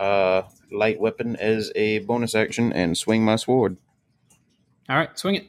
uh 0.01 0.43
light 0.73 0.99
weapon 0.99 1.37
as 1.37 1.71
a 1.77 2.01
bonus 2.01 2.35
action 2.35 2.73
and 2.73 2.97
swing 2.97 3.25
my 3.25 3.37
sword. 3.37 3.77
All 4.89 4.97
right, 4.97 5.17
swing 5.17 5.37
it. 5.37 5.47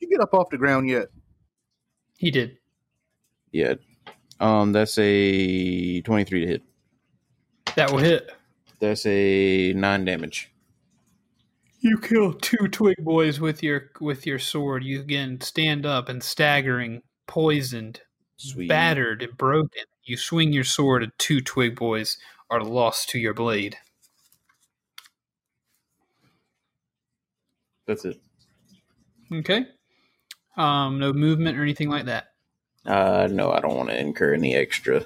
You 0.00 0.08
get 0.08 0.20
up 0.20 0.34
off 0.34 0.50
the 0.50 0.58
ground 0.58 0.88
yet? 0.88 1.08
He 2.16 2.30
did. 2.30 2.58
Yeah. 3.52 3.74
Um, 4.40 4.72
that's 4.72 4.98
a 4.98 6.00
twenty-three 6.00 6.40
to 6.40 6.46
hit. 6.46 6.62
That 7.76 7.92
will 7.92 7.98
hit. 7.98 8.32
That's 8.80 9.06
a 9.06 9.72
nine 9.74 10.04
damage. 10.04 10.50
You 11.80 11.98
kill 11.98 12.32
two 12.32 12.68
twig 12.68 12.96
boys 12.98 13.40
with 13.40 13.62
your 13.62 13.90
with 14.00 14.26
your 14.26 14.38
sword. 14.38 14.82
You 14.82 15.00
again 15.00 15.40
stand 15.40 15.84
up 15.86 16.08
and 16.08 16.22
staggering, 16.22 17.02
poisoned, 17.26 18.00
Sweet. 18.36 18.68
battered, 18.68 19.22
and 19.22 19.36
broken. 19.36 19.84
You 20.04 20.16
swing 20.16 20.52
your 20.52 20.64
sword, 20.64 21.02
at 21.02 21.18
two 21.18 21.40
twig 21.40 21.76
boys 21.76 22.18
are 22.50 22.62
lost 22.62 23.08
to 23.10 23.18
your 23.18 23.34
blade. 23.34 23.76
That's 27.86 28.04
it. 28.04 28.20
Okay. 29.32 29.66
Um, 30.56 30.98
no 30.98 31.12
movement 31.12 31.58
or 31.58 31.62
anything 31.62 31.88
like 31.90 32.06
that. 32.06 32.28
Uh, 32.86 33.28
no, 33.30 33.50
I 33.50 33.60
don't 33.60 33.76
want 33.76 33.88
to 33.90 33.98
incur 33.98 34.34
any 34.34 34.54
extra 34.54 35.04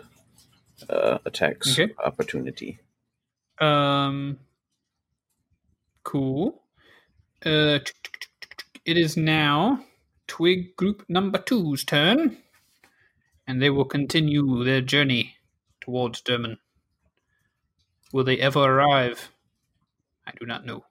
uh 0.89 1.19
attacks 1.25 1.73
Okay. 1.79 1.93
opportunity. 2.05 2.79
Um, 3.61 4.39
cool. 6.05 6.63
Uh, 7.45 7.81
it 8.85 8.97
is 8.97 9.17
now 9.17 9.85
Twig 10.27 10.77
Group 10.77 11.05
Number 11.09 11.39
Two's 11.39 11.85
turn, 11.85 12.37
and 13.47 13.61
they 13.61 13.71
will 13.71 13.85
continue 13.85 14.63
their 14.65 14.81
journey 14.81 15.37
towards 15.81 16.23
Derman. 16.23 16.59
Will 18.13 18.25
they 18.25 18.39
ever 18.39 18.61
arrive? 18.61 19.31
I 20.27 20.33
do 20.39 20.47
not 20.47 20.65
know. 20.65 20.85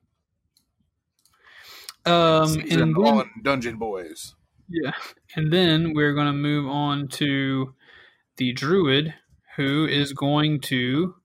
Um, 2.05 2.59
and 2.59 2.71
then, 2.71 2.93
on 2.95 3.29
Dungeon 3.43 3.77
Boys. 3.77 4.35
yeah, 4.69 4.93
and 5.35 5.51
then 5.51 5.93
we're 5.93 6.13
going 6.13 6.27
to 6.27 6.33
move 6.33 6.67
on 6.67 7.07
to 7.09 7.73
the 8.37 8.53
druid, 8.53 9.13
who 9.57 9.85
is 9.85 10.13
going 10.13 10.61
to 10.61 11.15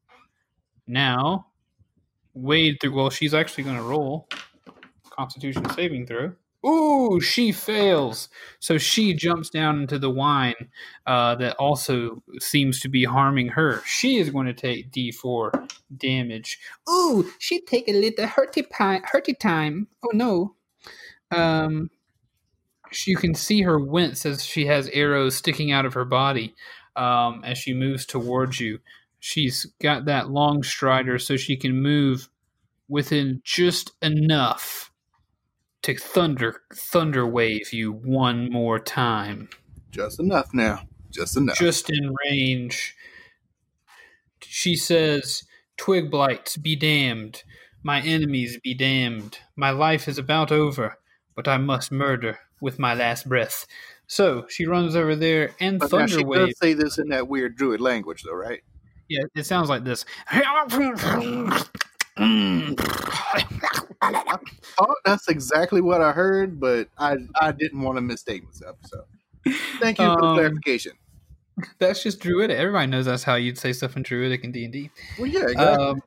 now 0.87 1.47
wade 2.35 2.79
through. 2.81 2.95
Well, 2.95 3.11
she's 3.11 3.35
actually 3.35 3.65
going 3.65 3.77
to 3.77 3.83
roll 3.83 4.29
Constitution 5.11 5.69
saving 5.71 6.07
throw. 6.07 6.33
Ooh, 6.65 7.21
she 7.21 7.51
fails. 7.51 8.29
So 8.61 8.79
she 8.79 9.15
jumps 9.15 9.51
down 9.51 9.81
into 9.81 9.99
the 9.99 10.11
wine 10.11 10.69
uh, 11.07 11.35
that 11.37 11.57
also 11.57 12.23
seems 12.39 12.81
to 12.81 12.89
be 12.89 13.05
harming 13.05 13.49
her. 13.49 13.83
She 13.85 14.19
is 14.19 14.31
going 14.31 14.47
to 14.47 14.55
take 14.55 14.93
D4 14.93 15.71
damage. 15.97 16.59
Ooh, 16.89 17.31
she 17.39 17.61
take 17.61 17.89
a 17.89 17.93
little 17.93 18.27
hurty, 18.27 18.69
pi- 18.69 19.03
hurty 19.13 19.39
time. 19.39 19.89
Oh 20.05 20.11
no. 20.13 20.55
Um, 21.33 21.91
you 23.07 23.17
can 23.17 23.35
see 23.35 23.63
her 23.63 23.79
wince 23.79 24.25
as 24.27 24.45
she 24.45 24.67
has 24.67 24.89
arrows 24.89 25.35
sticking 25.35 25.73
out 25.73 25.87
of 25.87 25.95
her 25.95 26.05
body 26.05 26.55
um, 26.95 27.43
as 27.45 27.59
she 27.59 27.75
moves 27.75 28.07
towards 28.07 28.61
you. 28.61 28.79
She's 29.19 29.67
got 29.81 30.05
that 30.05 30.27
Longstrider 30.27 31.21
so 31.21 31.37
she 31.37 31.57
can 31.57 31.81
move 31.81 32.29
within 32.89 33.41
just 33.45 33.93
enough 34.03 34.92
to 35.83 35.97
thunder 35.97 36.63
thunder 36.75 37.27
wave 37.27 37.73
you 37.73 37.93
one 37.93 38.51
more 38.51 38.79
time. 38.79 39.49
Just 39.91 40.21
enough 40.21 40.55
now. 40.55 40.83
Just 41.11 41.37
enough. 41.37 41.59
Just 41.59 41.91
in 41.91 42.15
range. 42.25 42.95
She 44.43 44.77
says, 44.77 45.45
Twig 45.77 46.11
blights, 46.11 46.57
be 46.57 46.77
damned. 46.77 47.43
My 47.83 48.01
enemies 48.01 48.59
be 48.63 48.75
damned. 48.75 49.39
My 49.57 49.71
life 49.71 50.09
is 50.09 50.19
about 50.19 50.53
over, 50.53 50.99
but 51.35 51.49
I 51.49 51.59
must 51.59 51.91
murder 51.91 52.39
with 52.61 52.79
my 52.79 52.95
last 52.95 53.29
breath. 53.29 53.67
So 54.07 54.47
she 54.49 54.67
runs 54.67 54.95
over 54.95 55.17
there 55.17 55.55
and 55.59 55.79
but 55.79 55.91
now 55.91 55.99
thunder 55.99 56.19
she 56.19 56.25
wave. 56.25 56.49
does 56.49 56.59
say 56.59 56.75
this 56.75 56.99
in 56.99 57.09
that 57.09 57.29
weird 57.29 57.57
druid 57.57 57.81
language, 57.81 58.23
though, 58.23 58.35
right? 58.35 58.61
Yeah, 59.09 59.23
it 59.35 59.47
sounds 59.47 59.69
like 59.69 59.85
this. 59.85 60.05
Oh, 64.03 64.95
that's 65.05 65.29
exactly 65.29 65.81
what 65.81 66.01
I 66.01 66.13
heard, 66.13 66.59
but 66.59 66.89
I 66.99 67.17
I 67.41 67.53
didn't 67.53 67.81
want 67.83 67.97
to 67.97 68.01
mistake 68.03 68.45
myself. 68.45 68.77
So, 68.87 69.05
thank 69.81 69.99
you 69.99 70.07
for 70.07 70.21
the 70.21 70.27
Um, 70.27 70.37
clarification. 70.37 70.93
That's 71.79 72.03
just 72.03 72.19
druidic. 72.21 72.57
Everybody 72.59 72.87
knows 72.89 73.05
that's 73.05 73.23
how 73.23 73.35
you'd 73.37 73.59
say 73.59 73.73
stuff 73.73 73.97
in 73.97 74.03
druidic 74.03 74.43
and 74.43 74.53
D 74.53 74.65
and 74.65 74.73
D. 74.73 74.91
Well, 75.19 75.27
yeah, 75.29 75.43
exactly. 75.43 75.87
Um, 75.87 76.03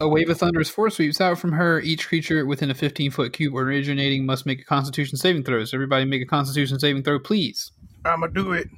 a 0.00 0.08
wave 0.08 0.28
of 0.28 0.36
thunderous 0.38 0.68
force 0.68 0.96
sweeps 0.96 1.20
out 1.20 1.38
from 1.38 1.52
her. 1.52 1.80
Each 1.80 2.06
creature 2.08 2.44
within 2.44 2.70
a 2.70 2.74
15 2.74 3.12
foot 3.12 3.32
cube 3.32 3.54
originating 3.56 4.26
must 4.26 4.44
make 4.44 4.60
a 4.60 4.64
Constitution 4.64 5.16
saving 5.16 5.44
throw. 5.44 5.64
So 5.64 5.76
everybody 5.76 6.04
make 6.04 6.20
a 6.20 6.26
Constitution 6.26 6.80
saving 6.80 7.04
throw, 7.04 7.20
please. 7.20 7.70
I'm 8.04 8.20
gonna 8.20 8.32
do 8.32 8.52
it. 8.52 8.68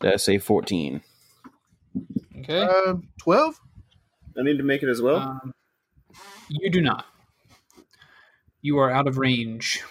That's 0.00 0.28
a 0.28 0.38
fourteen. 0.38 1.00
Okay. 2.40 2.62
Uh, 2.62 2.96
Twelve. 3.18 3.58
I 4.38 4.42
need 4.42 4.58
to 4.58 4.64
make 4.64 4.82
it 4.82 4.88
as 4.88 5.00
well. 5.00 5.16
Um, 5.16 5.52
you 6.48 6.70
do 6.70 6.80
not. 6.80 7.06
You 8.62 8.78
are 8.78 8.90
out 8.90 9.06
of 9.08 9.18
range. 9.18 9.82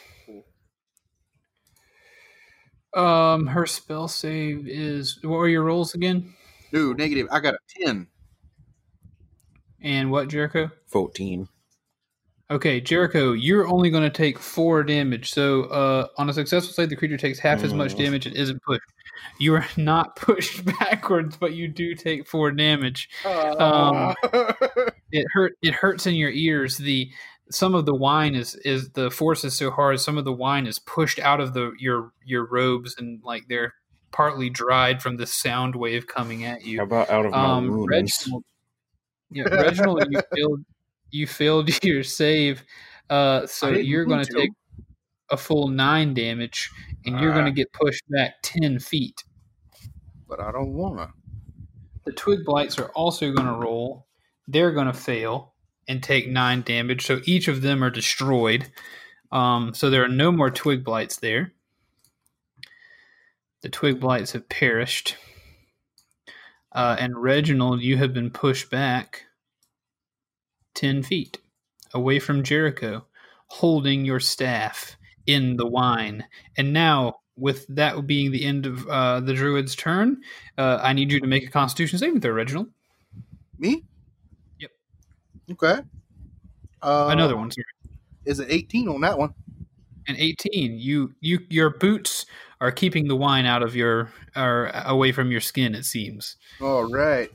Um, 2.93 3.47
her 3.47 3.65
spell 3.65 4.07
save 4.07 4.67
is 4.67 5.19
what 5.21 5.37
were 5.37 5.49
your 5.49 5.63
rolls 5.63 5.93
again? 5.95 6.33
Dude, 6.71 6.97
negative. 6.97 7.27
I 7.31 7.39
got 7.39 7.55
a 7.55 7.57
ten. 7.83 8.07
And 9.81 10.11
what, 10.11 10.29
Jericho? 10.29 10.71
Fourteen. 10.87 11.47
Okay, 12.49 12.79
Jericho, 12.79 13.31
you're 13.33 13.67
only 13.67 13.89
going 13.89 14.03
to 14.03 14.09
take 14.09 14.37
four 14.37 14.83
damage. 14.83 15.31
So, 15.31 15.63
uh, 15.63 16.07
on 16.17 16.29
a 16.29 16.33
successful 16.33 16.73
save, 16.73 16.89
the 16.89 16.95
creature 16.95 17.17
takes 17.17 17.39
half 17.39 17.63
as 17.63 17.73
much 17.73 17.95
Mm. 17.95 17.97
damage 17.97 18.25
and 18.27 18.35
isn't 18.35 18.61
pushed. 18.63 18.81
You 19.39 19.55
are 19.55 19.65
not 19.77 20.15
pushed 20.15 20.63
backwards, 20.79 21.37
but 21.37 21.53
you 21.53 21.67
do 21.67 21.95
take 21.95 22.27
four 22.27 22.51
damage. 22.51 23.09
Um, 23.25 24.15
it 25.11 25.25
hurt. 25.33 25.53
It 25.61 25.73
hurts 25.73 26.05
in 26.07 26.15
your 26.15 26.31
ears. 26.31 26.77
The 26.77 27.09
some 27.51 27.75
of 27.75 27.85
the 27.85 27.93
wine 27.95 28.35
is 28.35 28.55
is 28.55 28.89
the 28.91 29.11
force 29.11 29.43
is 29.43 29.55
so 29.55 29.71
hard. 29.71 29.99
Some 29.99 30.17
of 30.17 30.25
the 30.25 30.33
wine 30.33 30.65
is 30.67 30.79
pushed 30.79 31.19
out 31.19 31.39
of 31.39 31.53
the 31.53 31.71
your 31.79 32.11
your 32.25 32.47
robes 32.49 32.95
and 32.97 33.21
like 33.23 33.43
they're 33.47 33.73
partly 34.11 34.49
dried 34.49 35.01
from 35.01 35.17
the 35.17 35.27
sound 35.27 35.75
wave 35.75 36.07
coming 36.07 36.45
at 36.45 36.63
you. 36.65 36.77
How 36.79 36.85
about 36.85 37.09
out 37.09 37.25
of 37.25 37.31
my 37.31 37.37
Um, 37.45 37.67
wounds? 37.69 37.89
Reginald, 37.89 38.43
yeah, 39.31 39.43
Reginald, 39.43 40.07
you 40.09 40.21
failed. 40.35 40.65
You 41.11 41.27
failed 41.27 41.83
your 41.83 42.03
save, 42.03 42.63
uh, 43.09 43.45
so 43.45 43.69
you're 43.69 44.05
going 44.05 44.25
to. 44.25 44.33
take 44.33 44.49
a 45.31 45.37
full 45.37 45.67
nine 45.67 46.13
damage, 46.13 46.69
and 47.05 47.19
you're 47.19 47.33
going 47.33 47.45
to 47.45 47.51
Ah. 47.51 47.55
get 47.55 47.73
pushed 47.73 48.03
back 48.09 48.35
ten 48.43 48.79
feet. 48.79 49.23
but 50.27 50.39
I 50.39 50.51
don't 50.51 50.73
wanna. 50.73 51.13
The 52.05 52.11
twig 52.11 52.43
blights 52.45 52.79
are 52.79 52.89
also 52.89 53.31
going 53.31 53.45
to 53.47 53.53
roll. 53.53 54.07
They're 54.47 54.71
going 54.71 54.87
to 54.87 54.93
fail 54.93 55.53
and 55.87 56.01
take 56.01 56.27
nine 56.27 56.61
damage. 56.63 57.05
So 57.05 57.21
each 57.25 57.47
of 57.47 57.61
them 57.61 57.83
are 57.83 57.91
destroyed. 57.91 58.71
Um, 59.31 59.73
so 59.75 59.89
there 59.89 60.03
are 60.03 60.07
no 60.09 60.31
more 60.31 60.49
twig 60.49 60.83
blights 60.83 61.17
there. 61.17 61.53
The 63.61 63.69
twig 63.69 63.99
blights 63.99 64.31
have 64.33 64.49
perished. 64.49 65.15
Uh, 66.71 66.95
and 66.99 67.17
Reginald, 67.21 67.81
you 67.81 67.97
have 67.97 68.13
been 68.13 68.31
pushed 68.31 68.69
back 68.71 69.25
10 70.73 71.03
feet 71.03 71.37
away 71.93 72.19
from 72.19 72.43
Jericho, 72.43 73.05
holding 73.47 74.05
your 74.05 74.19
staff 74.19 74.97
in 75.27 75.57
the 75.57 75.67
wine. 75.67 76.25
And 76.57 76.73
now, 76.73 77.15
with 77.37 77.65
that 77.67 78.07
being 78.07 78.31
the 78.31 78.45
end 78.45 78.65
of 78.65 78.87
uh, 78.87 79.19
the 79.19 79.33
druid's 79.33 79.75
turn, 79.75 80.21
uh, 80.57 80.79
I 80.81 80.93
need 80.93 81.11
you 81.11 81.19
to 81.19 81.27
make 81.27 81.45
a 81.47 81.51
constitution 81.51 81.99
saving 81.99 82.21
throw, 82.21 82.31
Reginald. 82.31 82.67
Me? 83.59 83.83
Yep. 84.59 84.71
Okay. 85.51 85.81
Uh, 86.81 87.07
Another 87.11 87.35
one, 87.35 87.51
sorry. 87.51 87.65
Is 88.25 88.39
it 88.39 88.47
18 88.49 88.87
on 88.87 89.01
that 89.01 89.17
one? 89.17 89.33
And 90.07 90.17
18, 90.17 90.77
you 90.77 91.13
you 91.19 91.39
your 91.49 91.71
boots 91.71 92.25
are 92.61 92.71
keeping 92.71 93.07
the 93.07 93.15
wine 93.15 93.45
out 93.47 93.63
of 93.63 93.75
your 93.75 94.11
or 94.35 94.71
away 94.85 95.11
from 95.11 95.31
your 95.31 95.41
skin. 95.41 95.73
It 95.73 95.83
seems 95.83 96.37
All 96.61 96.83
right. 96.91 97.29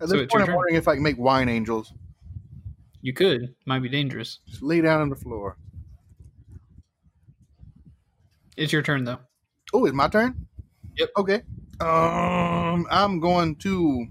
At 0.00 0.08
So 0.08 0.16
this 0.16 0.26
point, 0.26 0.48
I'm 0.48 0.54
wondering 0.54 0.76
if 0.76 0.88
I 0.88 0.94
can 0.94 1.02
make 1.02 1.18
wine 1.18 1.48
angels. 1.50 1.92
you 3.02 3.12
could 3.12 3.54
might 3.66 3.80
be 3.80 3.88
dangerous. 3.90 4.38
Just 4.48 4.62
lay 4.62 4.80
down 4.80 5.02
on 5.02 5.10
the 5.10 5.16
floor. 5.16 5.58
It's 8.56 8.72
your 8.72 8.82
turn 8.82 9.04
though. 9.04 9.18
Oh, 9.72 9.84
it's 9.84 9.94
my 9.94 10.08
turn. 10.08 10.46
Yep. 10.96 11.10
Okay. 11.18 11.42
Um, 11.80 12.86
I'm 12.90 13.20
going 13.20 13.56
to. 13.56 14.06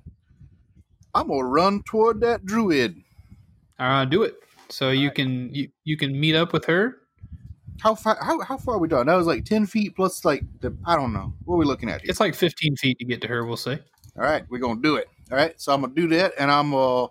I'm 1.14 1.28
gonna 1.28 1.44
run 1.46 1.82
toward 1.84 2.22
that 2.22 2.46
druid. 2.46 3.02
Uh, 3.80 4.06
do 4.06 4.24
it. 4.24 4.36
So 4.70 4.92
you 4.92 5.12
can 5.12 5.54
you, 5.54 5.70
you 5.84 5.98
can 5.98 6.20
meet 6.20 6.36
up 6.36 6.54
with 6.54 6.66
her. 6.66 6.98
How 7.82 7.96
far? 7.96 8.18
How, 8.22 8.40
how 8.42 8.58
far 8.58 8.76
are 8.76 8.80
we 8.80 8.88
done? 8.88 9.08
That 9.08 9.16
was 9.16 9.28
like 9.28 9.46
ten 9.46 9.66
feet 9.66 9.96
plus 9.96 10.26
like 10.26 10.44
the. 10.62 10.76
I 10.86 10.96
don't 10.96 11.14
know. 11.14 11.34
What 11.46 11.56
are 11.56 11.60
we 11.60 11.66
looking 11.66 11.90
at 11.90 12.02
here? 12.02 12.10
It's 12.10 12.20
like 12.20 12.36
15 12.36 12.76
feet 12.78 13.00
to 13.00 13.06
get 13.06 13.22
to 13.22 13.28
her. 13.28 13.46
We'll 13.46 13.58
say. 13.58 13.80
All 14.18 14.24
right, 14.24 14.44
we're 14.50 14.60
gonna 14.60 14.82
do 14.82 14.96
it. 14.96 15.10
All 15.32 15.38
right, 15.38 15.60
so 15.60 15.74
I'm 15.74 15.82
gonna 15.82 15.94
do 15.94 16.08
that, 16.10 16.34
and 16.40 16.52
I'm 16.52 16.74
uh, 16.74 17.06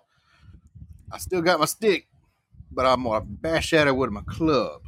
I 1.11 1.17
still 1.17 1.41
got 1.41 1.59
my 1.59 1.65
stick, 1.65 2.07
but 2.71 2.85
I'm 2.85 3.03
gonna 3.03 3.25
bash 3.25 3.73
at 3.73 3.87
her 3.87 3.93
with 3.93 4.09
my 4.09 4.21
club. 4.21 4.81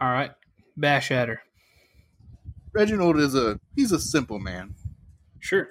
All 0.00 0.10
right, 0.10 0.30
bash 0.76 1.10
at 1.10 1.28
her. 1.28 1.40
Reginald 2.72 3.18
is 3.18 3.34
a 3.34 3.58
he's 3.76 3.92
a 3.92 4.00
simple 4.00 4.38
man. 4.38 4.74
Sure. 5.40 5.68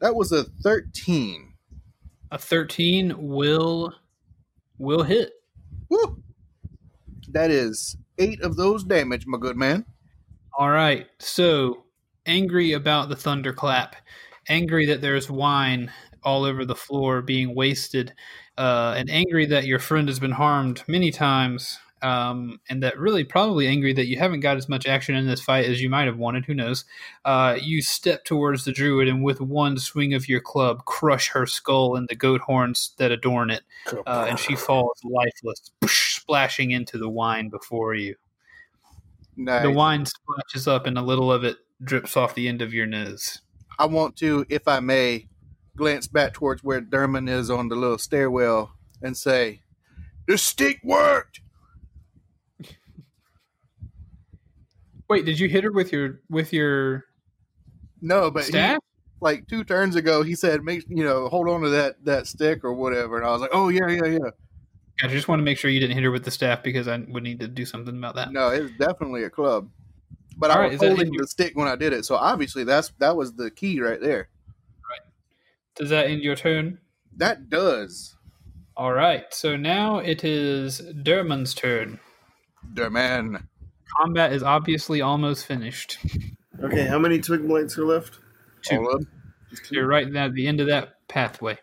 That 0.00 0.14
was 0.14 0.32
a 0.32 0.44
thirteen. 0.62 1.52
A 2.32 2.38
13 2.38 3.14
will 3.18 3.92
will 4.78 5.02
hit. 5.02 5.32
Woo! 5.90 6.22
That 7.28 7.50
is 7.50 7.98
eight 8.18 8.40
of 8.40 8.56
those 8.56 8.84
damage, 8.84 9.26
my 9.26 9.36
good 9.36 9.56
man. 9.56 9.84
All 10.58 10.70
right. 10.70 11.08
So 11.18 11.84
angry 12.24 12.72
about 12.72 13.10
the 13.10 13.16
thunderclap, 13.16 13.96
angry 14.48 14.86
that 14.86 15.02
there's 15.02 15.30
wine 15.30 15.92
all 16.22 16.44
over 16.44 16.64
the 16.64 16.74
floor 16.74 17.20
being 17.20 17.54
wasted, 17.54 18.14
uh, 18.56 18.94
and 18.96 19.10
angry 19.10 19.44
that 19.46 19.66
your 19.66 19.78
friend 19.78 20.08
has 20.08 20.18
been 20.18 20.32
harmed 20.32 20.82
many 20.88 21.10
times, 21.10 21.78
um, 22.02 22.60
and 22.68 22.82
that 22.82 22.98
really 22.98 23.24
probably 23.24 23.66
angry 23.68 23.92
that 23.92 24.06
you 24.06 24.18
haven't 24.18 24.40
got 24.40 24.56
as 24.56 24.68
much 24.68 24.86
action 24.86 25.14
in 25.14 25.26
this 25.26 25.40
fight 25.40 25.66
as 25.66 25.80
you 25.80 25.88
might 25.88 26.06
have 26.06 26.18
wanted. 26.18 26.44
Who 26.44 26.54
knows? 26.54 26.84
Uh, 27.24 27.56
you 27.60 27.80
step 27.80 28.24
towards 28.24 28.64
the 28.64 28.72
druid 28.72 29.08
and 29.08 29.22
with 29.22 29.40
one 29.40 29.78
swing 29.78 30.12
of 30.12 30.28
your 30.28 30.40
club, 30.40 30.84
crush 30.84 31.28
her 31.30 31.46
skull 31.46 31.96
and 31.96 32.08
the 32.08 32.16
goat 32.16 32.40
horns 32.42 32.92
that 32.98 33.12
adorn 33.12 33.50
it, 33.50 33.62
uh, 34.06 34.26
and 34.28 34.38
she 34.38 34.56
falls 34.56 35.00
lifeless, 35.04 35.70
splashing 35.86 36.72
into 36.72 36.98
the 36.98 37.08
wine 37.08 37.48
before 37.48 37.94
you. 37.94 38.16
Nice. 39.36 39.62
The 39.62 39.70
wine 39.70 40.04
splashes 40.04 40.68
up, 40.68 40.86
and 40.86 40.98
a 40.98 41.02
little 41.02 41.32
of 41.32 41.44
it 41.44 41.56
drips 41.82 42.16
off 42.16 42.34
the 42.34 42.48
end 42.48 42.62
of 42.62 42.74
your 42.74 42.86
nose. 42.86 43.40
I 43.78 43.86
want 43.86 44.16
to, 44.16 44.44
if 44.48 44.68
I 44.68 44.80
may, 44.80 45.26
glance 45.76 46.06
back 46.06 46.34
towards 46.34 46.62
where 46.62 46.82
Derman 46.82 47.30
is 47.30 47.50
on 47.50 47.68
the 47.68 47.76
little 47.76 47.98
stairwell 47.98 48.72
and 49.00 49.16
say, 49.16 49.62
"The 50.26 50.36
stick 50.36 50.80
worked." 50.84 51.40
Wait, 55.12 55.26
did 55.26 55.38
you 55.38 55.46
hit 55.48 55.62
her 55.64 55.72
with 55.72 55.92
your 55.92 56.20
with 56.30 56.52
your 56.52 57.04
No, 58.00 58.30
but 58.30 58.44
he, 58.44 58.52
like 59.20 59.46
two 59.46 59.62
turns 59.62 59.94
ago, 59.94 60.22
he 60.22 60.34
said, 60.34 60.64
"Make 60.64 60.84
you 60.88 61.04
know, 61.04 61.28
hold 61.28 61.48
on 61.48 61.60
to 61.62 61.68
that 61.68 62.02
that 62.04 62.26
stick 62.26 62.64
or 62.64 62.72
whatever," 62.72 63.18
and 63.18 63.26
I 63.26 63.30
was 63.30 63.42
like, 63.42 63.50
"Oh 63.52 63.68
yeah, 63.68 63.88
yeah, 63.88 64.06
yeah." 64.06 64.30
I 65.02 65.08
just 65.08 65.28
want 65.28 65.40
to 65.40 65.44
make 65.44 65.58
sure 65.58 65.70
you 65.70 65.80
didn't 65.80 65.94
hit 65.96 66.04
her 66.04 66.10
with 66.10 66.24
the 66.24 66.30
staff 66.30 66.62
because 66.62 66.88
I 66.88 66.96
would 67.08 67.22
need 67.22 67.40
to 67.40 67.48
do 67.48 67.66
something 67.66 67.96
about 67.96 68.14
that. 68.14 68.32
No, 68.32 68.50
it 68.50 68.62
was 68.62 68.70
definitely 68.72 69.24
a 69.24 69.30
club. 69.30 69.68
But 70.38 70.50
All 70.50 70.56
I 70.56 70.60
right, 70.60 70.72
was 70.72 70.80
holding 70.80 71.12
your- 71.12 71.22
the 71.22 71.26
stick 71.28 71.52
when 71.56 71.68
I 71.68 71.76
did 71.76 71.92
it, 71.92 72.04
so 72.06 72.14
obviously 72.16 72.64
that's 72.64 72.90
that 72.98 73.14
was 73.16 73.34
the 73.34 73.50
key 73.50 73.80
right 73.80 74.00
there. 74.00 74.28
Does 75.76 75.90
that 75.90 76.06
end 76.06 76.22
your 76.22 76.36
turn? 76.36 76.78
That 77.16 77.48
does, 77.50 78.16
All 78.76 78.92
right. 78.92 79.24
So 79.32 79.56
now 79.56 79.98
it 79.98 80.24
is 80.24 80.80
Derman's 80.80 81.52
turn. 81.54 82.00
Derman. 82.74 83.48
Combat 83.96 84.32
is 84.32 84.42
obviously 84.42 85.00
almost 85.00 85.46
finished. 85.46 85.98
Okay, 86.62 86.86
how 86.86 86.98
many 86.98 87.18
twig 87.20 87.46
blights 87.46 87.76
are 87.78 87.84
left? 87.84 88.18
Two. 88.62 88.78
All 88.78 88.96
up. 88.96 89.02
You're 89.70 89.86
right 89.86 90.14
at 90.14 90.34
the 90.34 90.46
end 90.46 90.60
of 90.60 90.68
that 90.68 90.94
pathway. 91.08 91.58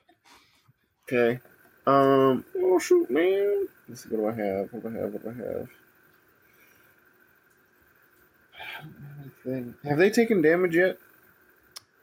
Okay. 1.11 1.39
Um. 1.87 2.45
Oh 2.57 2.77
shoot, 2.79 3.09
man. 3.09 3.67
Let's 3.87 4.03
see. 4.03 4.09
What 4.09 4.35
do 4.35 4.41
I 4.41 4.45
have? 4.45 4.73
What 4.73 4.83
do 4.83 4.89
I 4.89 5.01
have? 5.01 5.13
What 5.13 5.23
do 5.23 5.29
I 5.29 5.33
have? 5.33 5.69
I 8.53 8.81
don't 8.81 8.93
have 8.93 9.31
anything. 9.45 9.75
Have 9.85 9.97
they 9.97 10.09
taken 10.09 10.41
damage 10.41 10.75
yet? 10.75 10.97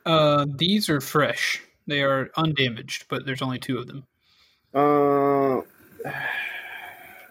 Uh, 0.05 0.47
these 0.49 0.89
are 0.89 1.01
fresh. 1.01 1.63
They 1.87 2.03
are 2.03 2.31
undamaged, 2.37 3.07
but 3.09 3.27
there's 3.27 3.43
only 3.43 3.59
two 3.59 3.79
of 3.79 3.87
them. 3.87 4.07
Uh. 4.75 5.61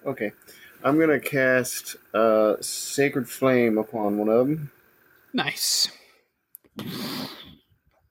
Okay. 0.06 0.32
I'm 0.86 0.98
gonna 1.00 1.20
cast 1.20 1.98
uh 2.14 2.56
Sacred 2.62 3.28
Flame 3.28 3.78
upon 3.78 4.18
one 4.18 4.30
of 4.30 4.48
them. 4.48 4.72
Nice. 5.34 5.90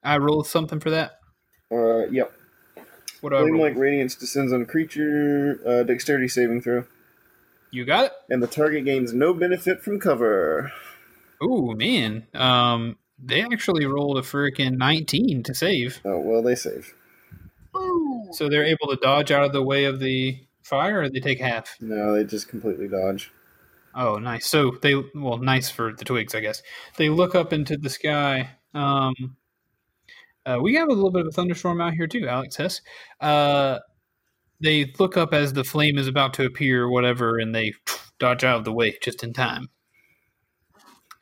I 0.03 0.19
rolled 0.19 0.47
something 0.47 0.81
for 0.81 0.91
that. 0.91 1.19
Uh. 1.73 2.07
Yep. 2.11 2.33
What 3.21 3.31
do 3.31 3.37
I 3.37 3.41
Flame 3.41 3.53
roll? 3.55 3.63
like 3.63 3.77
radiance 3.77 4.15
descends 4.15 4.53
on 4.53 4.63
a 4.63 4.67
creature. 4.67 5.59
Uh, 5.67 5.83
dexterity 5.85 6.29
saving 6.29 6.61
throw, 6.61 6.85
You 7.71 7.85
got 7.87 8.07
it. 8.07 8.13
and 8.29 8.43
the 8.43 8.47
target 8.47 8.85
gains 8.85 9.15
no 9.15 9.33
benefit 9.33 9.81
from 9.83 9.99
cover. 9.99 10.71
Oh 11.41 11.73
man, 11.73 12.27
um, 12.35 12.97
they 13.19 13.43
actually 13.43 13.87
rolled 13.87 14.19
a 14.19 14.23
freaking 14.23 14.77
19 14.77 15.43
to 15.45 15.55
save, 15.55 16.01
Oh 16.05 16.19
well, 16.19 16.43
they 16.43 16.55
save. 16.55 16.93
so 18.33 18.49
they're 18.49 18.65
able 18.65 18.89
to 18.89 18.97
dodge 19.01 19.31
out 19.31 19.45
of 19.45 19.53
the 19.53 19.63
way 19.63 19.85
of 19.87 20.01
the 20.01 20.39
fire, 20.65 21.03
or 21.03 21.09
they 21.09 21.21
take 21.21 21.41
half. 21.41 21.77
No, 21.81 22.15
they 22.15 22.25
just 22.25 22.49
completely 22.49 22.89
dodge. 22.89 23.31
Oh, 23.95 24.19
nice. 24.19 24.47
So 24.47 24.73
they 24.83 24.95
well, 25.15 25.39
nice 25.39 25.71
for 25.71 25.93
the 25.93 26.05
twigs, 26.05 26.35
I 26.35 26.41
guess. 26.41 26.63
They 26.97 27.09
look 27.09 27.35
up 27.35 27.53
into 27.53 27.77
the 27.77 27.91
sky. 27.91 28.51
Um, 28.75 29.37
uh, 30.45 30.59
we 30.61 30.75
have 30.75 30.89
a 30.89 30.93
little 30.93 31.13
bit 31.13 31.23
of 31.23 31.29
a 31.29 31.31
thunderstorm 31.31 31.81
out 31.81 31.95
here 31.95 32.09
too, 32.09 32.29
Alex 32.29 32.57
Hess. 32.57 32.81
Uh, 33.21 33.79
they 34.61 34.93
look 34.99 35.17
up 35.17 35.33
as 35.33 35.53
the 35.53 35.65
flame 35.65 35.97
is 35.97 36.09
about 36.09 36.35
to 36.35 36.45
appear, 36.45 36.85
or 36.85 36.91
whatever, 36.91 37.39
and 37.39 37.55
they 37.55 37.73
dodge 38.19 38.45
out 38.45 38.59
of 38.59 38.65
the 38.65 38.73
way 38.73 38.97
just 39.01 39.23
in 39.23 39.33
time 39.33 39.69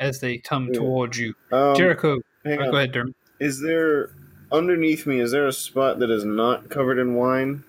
as 0.00 0.20
they 0.20 0.38
come 0.38 0.68
Yeah. 0.68 0.80
towards 0.80 1.18
you. 1.18 1.34
Um, 1.50 1.76
Jericho, 1.76 2.20
oh, 2.46 2.56
go 2.56 2.76
ahead, 2.76 2.92
Derm. 2.92 3.14
Is 3.38 3.60
there 3.60 4.10
underneath 4.50 5.06
me? 5.06 5.20
Is 5.20 5.32
there 5.32 5.46
a 5.46 5.52
spot 5.52 5.98
that 5.98 6.10
is 6.10 6.24
not 6.24 6.70
covered 6.70 6.98
in 6.98 7.14
wine? 7.14 7.64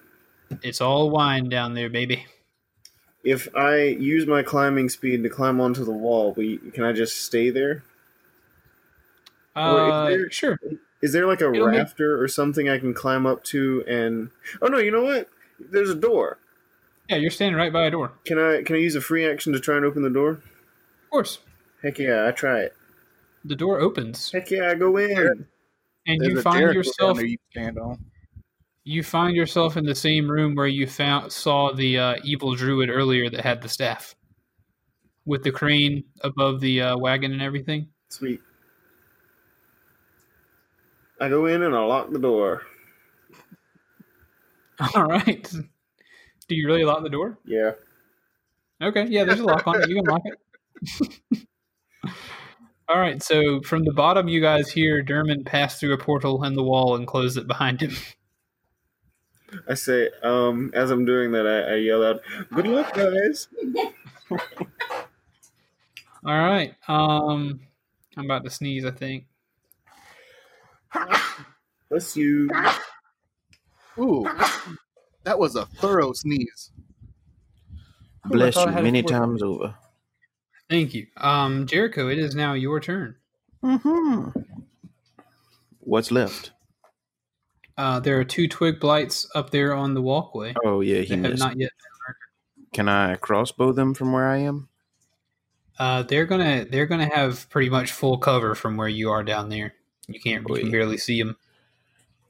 It's 0.61 0.81
all 0.81 1.09
wine 1.09 1.49
down 1.49 1.73
there, 1.73 1.89
baby. 1.89 2.25
If 3.23 3.47
I 3.55 3.77
use 3.84 4.27
my 4.27 4.43
climbing 4.43 4.89
speed 4.89 5.23
to 5.23 5.30
climb 5.30 5.61
onto 5.61 5.85
the 5.85 5.91
wall, 5.93 6.34
will 6.34 6.43
you- 6.43 6.59
can 6.73 6.84
I 6.84 6.91
just 6.91 7.21
stay 7.21 7.49
there? 7.49 7.84
Or 9.55 9.88
is 9.88 9.93
Uh, 9.93 10.05
there- 10.09 10.31
sure. 10.31 10.59
Is 11.01 11.11
there 11.13 11.25
like 11.27 11.41
a 11.41 11.51
It'll 11.53 11.67
make- 11.67 11.77
rafter 11.80 12.21
or 12.21 12.27
something 12.27 12.69
I 12.69 12.80
can 12.80 12.93
climb 12.93 13.25
up 13.25 13.43
to 13.45 13.84
and? 13.88 14.30
Oh 14.61 14.67
no! 14.67 14.77
You 14.77 14.91
know 14.91 15.03
what? 15.03 15.30
There's 15.59 15.89
a 15.89 15.95
door. 15.95 16.38
Yeah, 17.09 17.17
you're 17.17 17.30
standing 17.31 17.57
right 17.57 17.71
by 17.73 17.85
a 17.85 17.91
door. 17.91 18.13
Can 18.25 18.39
I 18.39 18.61
can 18.63 18.75
I 18.77 18.80
use 18.80 18.95
a 18.95 19.01
free 19.01 19.25
action 19.25 19.51
to 19.53 19.59
try 19.59 19.75
and 19.75 19.85
open 19.85 20.01
the 20.03 20.09
door? 20.09 20.30
Of 20.31 21.09
course. 21.11 21.39
Heck 21.81 21.99
yeah! 21.99 22.25
I 22.27 22.31
try 22.31 22.61
it. 22.61 22.73
The 23.45 23.55
door 23.57 23.80
opens, 23.80 24.31
Heck 24.31 24.49
yeah! 24.51 24.69
I 24.69 24.75
go 24.75 24.95
in. 24.97 25.45
and 26.07 26.21
There's 26.21 26.34
you 26.34 26.39
a 26.39 26.41
find 26.41 26.73
yourself 26.73 27.09
down 27.09 27.17
there 27.17 27.25
you 27.25 27.38
stand 27.51 27.77
on. 27.77 28.05
You 28.84 29.03
find 29.03 29.35
yourself 29.35 29.77
in 29.77 29.85
the 29.85 29.95
same 29.95 30.30
room 30.30 30.55
where 30.55 30.68
you 30.68 30.88
found 30.88 31.31
saw 31.31 31.73
the 31.73 31.97
uh, 31.97 32.15
evil 32.23 32.55
druid 32.55 32.89
earlier 32.89 33.30
that 33.30 33.41
had 33.41 33.61
the 33.61 33.69
staff, 33.69 34.15
with 35.26 35.43
the 35.43 35.51
crane 35.51 36.03
above 36.22 36.60
the 36.60 36.81
uh, 36.81 36.97
wagon 36.97 37.31
and 37.31 37.41
everything. 37.41 37.88
Sweet. 38.10 38.41
I 41.19 41.30
go 41.30 41.45
in 41.45 41.64
and 41.64 41.76
I 41.76 41.80
lock 41.85 42.11
the 42.11 42.19
door. 42.19 42.64
All 44.95 45.05
right. 45.05 45.49
Do 46.47 46.55
you 46.55 46.68
really 46.68 46.84
lock 46.84 47.03
the 47.03 47.10
door? 47.10 47.38
Yeah. 47.45 47.72
Okay, 48.81 49.05
yeah, 49.07 49.23
there's 49.23 49.39
a 49.39 49.45
lock 49.45 49.65
on 49.65 49.81
it. 49.81 49.88
You 49.88 49.95
can 49.95 50.05
lock 50.05 50.22
it. 50.26 51.47
All 52.89 52.99
right, 52.99 53.23
so 53.23 53.61
from 53.61 53.85
the 53.85 53.93
bottom, 53.93 54.27
you 54.27 54.41
guys 54.41 54.69
hear 54.69 55.01
Derman 55.01 55.45
pass 55.45 55.80
through 55.80 55.93
a 55.93 55.97
portal 55.97 56.43
in 56.43 56.53
the 56.53 56.64
wall 56.64 56.95
and 56.97 57.07
close 57.07 57.38
it 57.38 57.47
behind 57.47 57.81
him. 57.81 57.95
I 59.67 59.73
say, 59.75 60.09
um, 60.23 60.71
as 60.73 60.91
I'm 60.91 61.05
doing 61.05 61.31
that, 61.34 61.45
I, 61.47 61.73
I 61.73 61.75
yell 61.75 62.03
out, 62.03 62.21
"Good 62.53 62.67
luck, 62.67 62.93
guys!" 62.93 63.47
All 66.25 66.38
right, 66.38 66.73
um, 66.88 67.59
I'm 68.17 68.25
about 68.25 68.43
to 68.45 68.49
sneeze. 68.49 68.85
I 68.85 68.91
think. 68.91 69.25
Bless 71.89 72.15
you. 72.15 72.49
Ooh, 73.99 74.25
That 75.23 75.38
was 75.38 75.55
a 75.55 75.65
thorough 75.65 76.13
sneeze. 76.13 76.71
Bless 78.25 78.55
you 78.55 78.65
many 78.67 79.01
fourth. 79.01 79.11
times 79.11 79.43
over. 79.43 79.75
Thank 80.69 80.93
you. 80.93 81.07
Um, 81.17 81.67
Jericho, 81.67 82.07
it 82.09 82.17
is 82.17 82.35
now 82.35 82.53
your 82.53 82.80
turn. 82.80 83.15
Mm-hmm. 83.63 84.30
What's 85.81 86.09
left? 86.11 86.52
Uh, 87.77 87.99
there 87.99 88.19
are 88.19 88.23
two 88.23 88.47
twig 88.47 88.79
blights 88.79 89.27
up 89.35 89.49
there 89.49 89.73
on 89.73 89.93
the 89.93 90.01
walkway. 90.01 90.53
Oh 90.63 90.81
yeah, 90.81 91.01
he 91.01 91.15
have 91.17 91.37
not 91.37 91.57
yet. 91.59 91.71
Can 92.71 92.87
I 92.89 93.15
crossbow 93.15 93.71
them 93.71 93.93
from 93.93 94.11
where 94.11 94.27
I 94.29 94.37
am? 94.37 94.67
Uh, 95.79 96.03
they're 96.03 96.25
gonna 96.25 96.65
they're 96.65 96.85
gonna 96.85 97.13
have 97.13 97.49
pretty 97.49 97.69
much 97.69 97.91
full 97.91 98.17
cover 98.17 98.53
from 98.55 98.77
where 98.77 98.87
you 98.87 99.09
are 99.09 99.23
down 99.23 99.49
there. 99.49 99.73
You 100.07 100.19
can't 100.19 100.47
you 100.47 100.55
can 100.55 100.71
barely 100.71 100.97
see 100.97 101.21
them. 101.21 101.35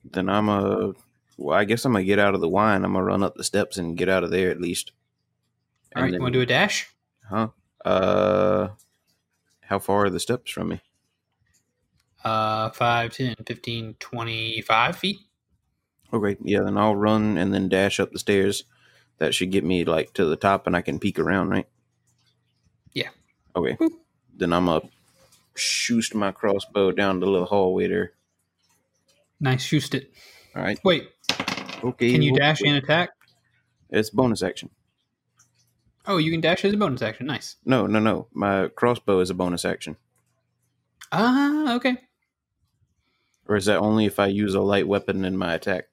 Then 0.09 0.29
I'm 0.29 0.47
a. 0.49 0.93
Well, 1.37 1.57
I 1.57 1.63
guess 1.65 1.83
I'm 1.83 1.93
gonna 1.93 2.05
get 2.05 2.19
out 2.19 2.35
of 2.35 2.41
the 2.41 2.47
wine. 2.49 2.85
I'm 2.85 2.93
gonna 2.93 3.03
run 3.03 3.23
up 3.23 3.35
the 3.35 3.43
steps 3.43 3.77
and 3.77 3.97
get 3.97 4.07
out 4.07 4.23
of 4.23 4.31
there 4.31 4.49
at 4.49 4.61
least. 4.61 4.91
All 5.95 6.01
right, 6.01 6.05
And 6.07 6.13
you 6.13 6.17
then- 6.19 6.21
want 6.23 6.33
to 6.33 6.39
do 6.39 6.43
a 6.43 6.45
dash? 6.45 6.89
Huh? 7.29 7.49
Uh, 7.83 8.69
how 9.61 9.79
far 9.79 10.05
are 10.05 10.09
the 10.09 10.19
steps 10.19 10.51
from 10.51 10.69
me? 10.69 10.81
Uh, 12.23 12.69
5, 12.69 13.13
10, 13.13 13.35
15, 13.45 13.95
25 13.99 14.97
feet. 14.97 15.19
Okay, 16.13 16.37
yeah, 16.43 16.59
then 16.63 16.77
I'll 16.77 16.95
run 16.95 17.37
and 17.37 17.53
then 17.53 17.69
dash 17.69 17.99
up 17.99 18.11
the 18.11 18.19
stairs. 18.19 18.65
That 19.17 19.33
should 19.33 19.51
get 19.51 19.63
me 19.63 19.83
like 19.83 20.13
to 20.13 20.25
the 20.25 20.35
top, 20.35 20.67
and 20.67 20.75
I 20.75 20.81
can 20.81 20.99
peek 20.99 21.17
around, 21.17 21.49
right? 21.49 21.67
Yeah. 22.93 23.09
Okay. 23.55 23.77
Then 24.35 24.53
I'm 24.53 24.69
up, 24.69 24.85
shoot 25.55 26.13
my 26.13 26.31
crossbow 26.31 26.91
down 26.91 27.19
the 27.19 27.25
little 27.27 27.47
hallway 27.47 27.87
there. 27.87 28.13
Nice, 29.39 29.63
shoot 29.63 29.93
it. 29.93 30.11
All 30.55 30.61
right. 30.61 30.79
Wait, 30.83 31.09
Okay. 31.83 32.11
can 32.11 32.21
you 32.21 32.31
well, 32.31 32.39
dash 32.39 32.61
and 32.61 32.77
attack? 32.77 33.09
It's 33.89 34.09
bonus 34.09 34.41
action. 34.43 34.69
Oh, 36.05 36.17
you 36.17 36.31
can 36.31 36.41
dash 36.41 36.65
as 36.65 36.73
a 36.73 36.77
bonus 36.77 37.01
action. 37.01 37.27
Nice. 37.27 37.55
No, 37.65 37.87
no, 37.87 37.99
no. 37.99 38.27
My 38.33 38.67
crossbow 38.69 39.19
is 39.19 39.29
a 39.29 39.33
bonus 39.33 39.65
action. 39.65 39.95
Ah, 41.11 41.75
okay. 41.75 41.97
Or 43.47 43.55
is 43.55 43.65
that 43.65 43.79
only 43.79 44.05
if 44.05 44.19
I 44.19 44.27
use 44.27 44.55
a 44.55 44.61
light 44.61 44.87
weapon 44.87 45.23
in 45.25 45.37
my 45.37 45.53
attack? 45.53 45.85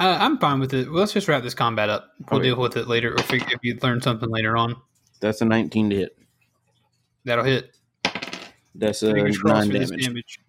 Uh, 0.00 0.16
I'm 0.18 0.38
fine 0.38 0.58
with 0.60 0.72
it. 0.72 0.90
Well, 0.90 1.00
let's 1.00 1.12
just 1.12 1.28
wrap 1.28 1.42
this 1.42 1.54
combat 1.54 1.90
up. 1.90 2.14
We'll 2.30 2.40
Okay. 2.40 2.48
deal 2.48 2.56
with 2.58 2.76
it 2.76 2.88
later, 2.88 3.12
or 3.14 3.18
figure 3.24 3.46
if 3.52 3.60
you 3.62 3.78
learn 3.82 4.00
something 4.00 4.30
later 4.30 4.56
on. 4.56 4.74
That's 5.20 5.42
a 5.42 5.44
19 5.44 5.90
to 5.90 5.96
hit. 5.96 6.18
That'll 7.26 7.44
hit. 7.44 7.76
That's 8.74 9.02
a 9.02 9.12
Fingers 9.12 9.38
nine 9.44 9.68
damage. 9.68 10.02
damage. 10.06 10.40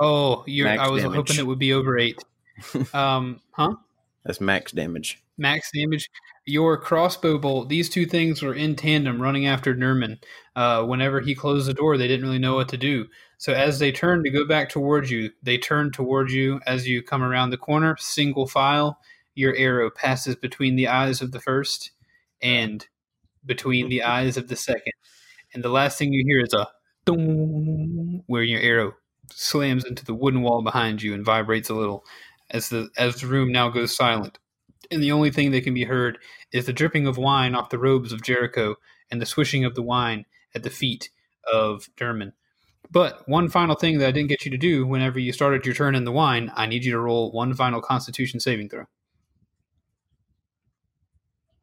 Oh, 0.00 0.42
you're, 0.48 0.68
I 0.68 0.88
was 0.88 1.02
damage. 1.02 1.16
hoping 1.16 1.38
it 1.38 1.46
would 1.46 1.60
be 1.60 1.72
over 1.72 1.96
eight. 1.96 2.18
um, 2.94 3.40
huh? 3.52 3.76
That's 4.24 4.40
max 4.40 4.72
damage. 4.72 5.22
Max 5.38 5.70
damage. 5.72 6.10
Your 6.44 6.76
crossbow 6.76 7.38
bolt. 7.38 7.68
These 7.68 7.88
two 7.88 8.04
things 8.04 8.42
were 8.42 8.54
in 8.54 8.74
tandem, 8.74 9.22
running 9.22 9.46
after 9.46 9.74
Derman. 9.76 10.18
Uh, 10.56 10.82
whenever 10.84 11.20
he 11.20 11.36
closed 11.36 11.68
the 11.68 11.74
door, 11.74 11.96
they 11.96 12.08
didn't 12.08 12.26
really 12.26 12.38
know 12.40 12.54
what 12.56 12.68
to 12.70 12.76
do. 12.76 13.06
So 13.42 13.52
as 13.52 13.80
they 13.80 13.90
turn 13.90 14.18
mm-hmm. 14.18 14.36
to 14.36 14.38
go 14.38 14.46
back 14.46 14.68
towards 14.68 15.10
you, 15.10 15.32
they 15.42 15.58
turn 15.58 15.90
towards 15.90 16.32
you 16.32 16.60
as 16.64 16.86
you 16.86 17.02
come 17.02 17.24
around 17.24 17.50
the 17.50 17.56
corner, 17.56 17.96
single 17.98 18.46
file. 18.46 19.00
Your 19.34 19.52
arrow 19.56 19.90
passes 19.90 20.36
between 20.36 20.76
the 20.76 20.86
eyes 20.86 21.20
of 21.20 21.32
the 21.32 21.40
first 21.40 21.90
and 22.40 22.86
between 23.44 23.88
the 23.88 23.98
mm-hmm. 23.98 24.12
eyes 24.12 24.36
of 24.36 24.46
the 24.46 24.54
second. 24.54 24.92
And 25.52 25.64
the 25.64 25.70
last 25.70 25.98
thing 25.98 26.12
you 26.12 26.22
hear 26.24 26.38
is 26.38 26.54
a 26.54 26.68
where 28.28 28.44
your 28.44 28.60
arrow 28.60 28.92
slams 29.32 29.84
into 29.84 30.04
the 30.04 30.14
wooden 30.14 30.42
wall 30.42 30.62
behind 30.62 31.02
you 31.02 31.12
and 31.12 31.24
vibrates 31.24 31.68
a 31.68 31.74
little 31.74 32.04
as 32.50 32.68
the 32.68 32.90
as 32.96 33.22
the 33.22 33.26
room 33.26 33.50
now 33.50 33.68
goes 33.68 33.96
silent. 33.96 34.38
And 34.92 35.02
the 35.02 35.10
only 35.10 35.32
thing 35.32 35.50
that 35.50 35.64
can 35.64 35.74
be 35.74 35.82
heard 35.82 36.18
is 36.52 36.66
the 36.66 36.72
dripping 36.72 37.08
of 37.08 37.18
wine 37.18 37.56
off 37.56 37.70
the 37.70 37.78
robes 37.78 38.12
of 38.12 38.22
Jericho 38.22 38.76
and 39.10 39.20
the 39.20 39.26
swishing 39.26 39.64
of 39.64 39.74
the 39.74 39.82
wine 39.82 40.26
at 40.54 40.62
the 40.62 40.70
feet 40.70 41.10
of 41.52 41.88
Derman. 41.96 42.34
But 42.92 43.26
one 43.26 43.48
final 43.48 43.74
thing 43.74 43.98
that 43.98 44.08
I 44.08 44.12
didn't 44.12 44.28
get 44.28 44.44
you 44.44 44.50
to 44.50 44.58
do 44.58 44.86
whenever 44.86 45.18
you 45.18 45.32
started 45.32 45.64
your 45.64 45.74
turn 45.74 45.94
in 45.94 46.04
the 46.04 46.12
wine, 46.12 46.52
I 46.54 46.66
need 46.66 46.84
you 46.84 46.92
to 46.92 46.98
roll 46.98 47.32
one 47.32 47.54
final 47.54 47.80
Constitution 47.80 48.38
saving 48.38 48.68
throw. 48.68 48.84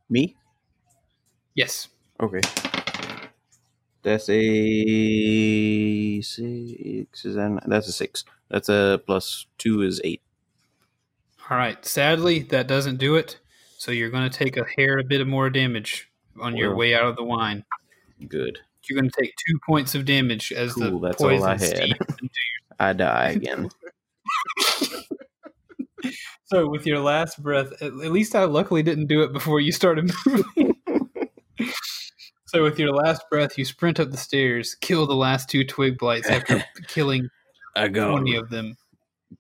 Me? 0.10 0.36
Yes. 1.54 1.90
Okay. 2.20 2.42
That's 4.02 4.28
a 4.30 6.22
six. 6.22 7.26
Is 7.26 7.36
that? 7.36 7.62
That's 7.68 7.88
a 7.88 7.92
six. 7.92 8.24
That's 8.50 8.70
a 8.70 9.00
plus 9.06 9.46
two 9.60 9.84
is 9.84 10.02
eight. 10.04 10.24
All 11.50 11.58
right. 11.58 11.86
Sadly, 11.86 12.40
that 12.40 12.68
doesn't 12.68 12.98
do 12.98 13.16
it. 13.16 13.40
So 13.78 13.92
you're 13.92 14.10
going 14.10 14.28
to 14.28 14.36
take 14.36 14.58
a 14.58 14.66
hair, 14.78 14.98
a 14.98 15.04
bit 15.04 15.22
of 15.22 15.28
more 15.28 15.52
damage 15.52 16.10
on 16.42 16.58
your 16.58 16.76
way 16.76 16.96
out 16.96 17.06
of 17.06 17.16
the 17.16 17.24
wine. 17.24 17.66
Good. 18.28 18.60
You're 18.90 19.00
going 19.00 19.12
to 19.12 19.22
take 19.22 19.34
two 19.48 19.60
points 19.66 19.96
of 19.96 20.06
damage 20.06 20.52
as 20.52 20.74
Cool, 20.74 21.00
the 21.00 21.08
that's 21.08 21.22
all 21.22 21.30
poison 21.30 21.48
I 21.48 21.58
had. 21.58 21.98
I 22.80 22.94
die 22.94 23.30
again. 23.36 23.70
So 26.52 26.68
with 26.68 26.88
your 26.88 27.00
last 27.00 27.42
breath, 27.44 27.72
at, 27.74 27.92
at 27.92 28.12
least 28.12 28.36
I 28.36 28.46
luckily 28.46 28.82
didn't 28.82 29.06
do 29.06 29.22
it 29.22 29.32
before 29.32 29.60
you 29.60 29.72
started 29.72 30.12
moving. 30.26 30.76
so 32.46 32.64
with 32.64 32.80
your 32.80 32.92
last 32.92 33.22
breath, 33.30 33.56
you 33.56 33.66
sprint 33.66 34.00
up 34.00 34.10
the 34.10 34.18
stairs, 34.18 34.76
kill 34.82 35.06
the 35.06 35.16
last 35.16 35.48
two 35.48 35.64
twig 35.64 36.00
blights 36.00 36.28
after 36.28 36.64
killing 36.88 37.30
I 37.76 37.88
got 37.88 38.10
twenty 38.10 38.36
of 38.36 38.50
them, 38.50 38.76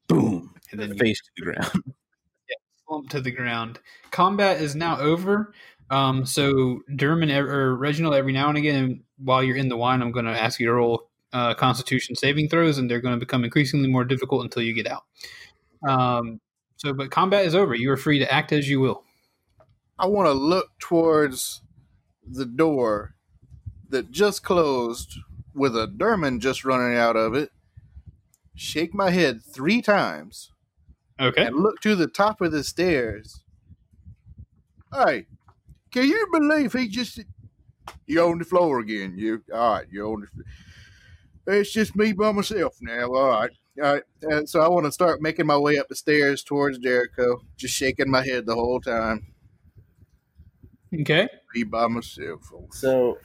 boom 0.07 0.53
and 0.71 0.79
then 0.79 0.89
you 0.89 0.99
face 0.99 1.19
to 1.19 1.29
the 1.37 1.51
ground. 1.51 1.83
Yeah, 1.85 2.55
slump 2.87 3.09
to 3.09 3.21
the 3.21 3.31
ground. 3.31 3.79
Combat 4.11 4.61
is 4.61 4.75
now 4.75 4.99
over. 4.99 5.53
Um, 5.89 6.27
so 6.27 6.81
Derman 6.91 7.31
ev- 7.31 7.49
or 7.49 7.75
Reginald, 7.75 8.13
every 8.13 8.33
now 8.33 8.49
and 8.49 8.57
again, 8.59 9.01
while 9.23 9.43
you're 9.43 9.57
in 9.57 9.69
the 9.69 9.77
wine, 9.77 10.01
I'm 10.01 10.11
going 10.11 10.25
to 10.25 10.31
ask 10.39 10.59
you 10.59 10.65
to 10.67 10.73
roll 10.73 11.09
uh, 11.33 11.53
Constitution 11.53 12.15
saving 12.15 12.49
throws, 12.49 12.77
and 12.77 12.89
they're 12.89 13.01
going 13.01 13.15
to 13.15 13.19
become 13.19 13.43
increasingly 13.43 13.87
more 13.87 14.03
difficult 14.03 14.43
until 14.43 14.63
you 14.63 14.73
get 14.73 14.87
out. 14.87 15.03
Um, 15.87 16.39
so, 16.77 16.93
but 16.93 17.11
combat 17.11 17.45
is 17.45 17.55
over. 17.55 17.75
You 17.75 17.91
are 17.91 17.97
free 17.97 18.19
to 18.19 18.31
act 18.33 18.51
as 18.51 18.69
you 18.69 18.79
will. 18.79 19.03
I 19.97 20.07
want 20.07 20.27
to 20.27 20.33
look 20.33 20.69
towards 20.79 21.61
the 22.25 22.45
door 22.45 23.15
that 23.89 24.11
just 24.11 24.43
closed 24.43 25.17
with 25.53 25.75
a 25.75 25.87
Derman 25.87 26.39
just 26.39 26.63
running 26.63 26.97
out 26.97 27.15
of 27.17 27.33
it, 27.33 27.51
shake 28.55 28.93
my 28.93 29.09
head 29.09 29.41
three 29.43 29.81
times, 29.81 30.51
Okay. 31.19 31.45
and 31.45 31.55
look 31.57 31.81
to 31.81 31.95
the 31.95 32.07
top 32.07 32.39
of 32.39 32.51
the 32.51 32.63
stairs. 32.63 33.43
Hey, 34.93 35.25
can 35.91 36.07
you 36.07 36.27
believe 36.31 36.73
he 36.73 36.87
just. 36.87 37.19
You 38.07 38.21
on 38.23 38.39
the 38.39 38.45
floor 38.45 38.79
again. 38.79 39.15
You 39.17 39.43
all 39.53 39.73
right? 39.75 39.87
You 39.91 40.05
on 40.13 40.21
the. 40.21 40.43
It's 41.59 41.71
just 41.71 41.95
me 41.95 42.11
by 42.13 42.31
myself 42.31 42.75
now. 42.81 43.07
All 43.13 43.29
right, 43.29 43.51
all 43.81 43.93
right. 43.93 44.03
And 44.23 44.47
so 44.47 44.61
I 44.61 44.67
want 44.67 44.85
to 44.85 44.91
start 44.91 45.21
making 45.21 45.47
my 45.47 45.57
way 45.57 45.77
up 45.79 45.87
the 45.87 45.95
stairs 45.95 46.43
towards 46.43 46.77
Jericho, 46.77 47.41
just 47.57 47.73
shaking 47.75 48.09
my 48.09 48.23
head 48.25 48.45
the 48.45 48.55
whole 48.55 48.79
time. 48.79 49.33
Okay. 50.93 51.27
Be 51.53 51.63
by 51.63 51.87
myself. 51.87 52.41
So 52.71 53.17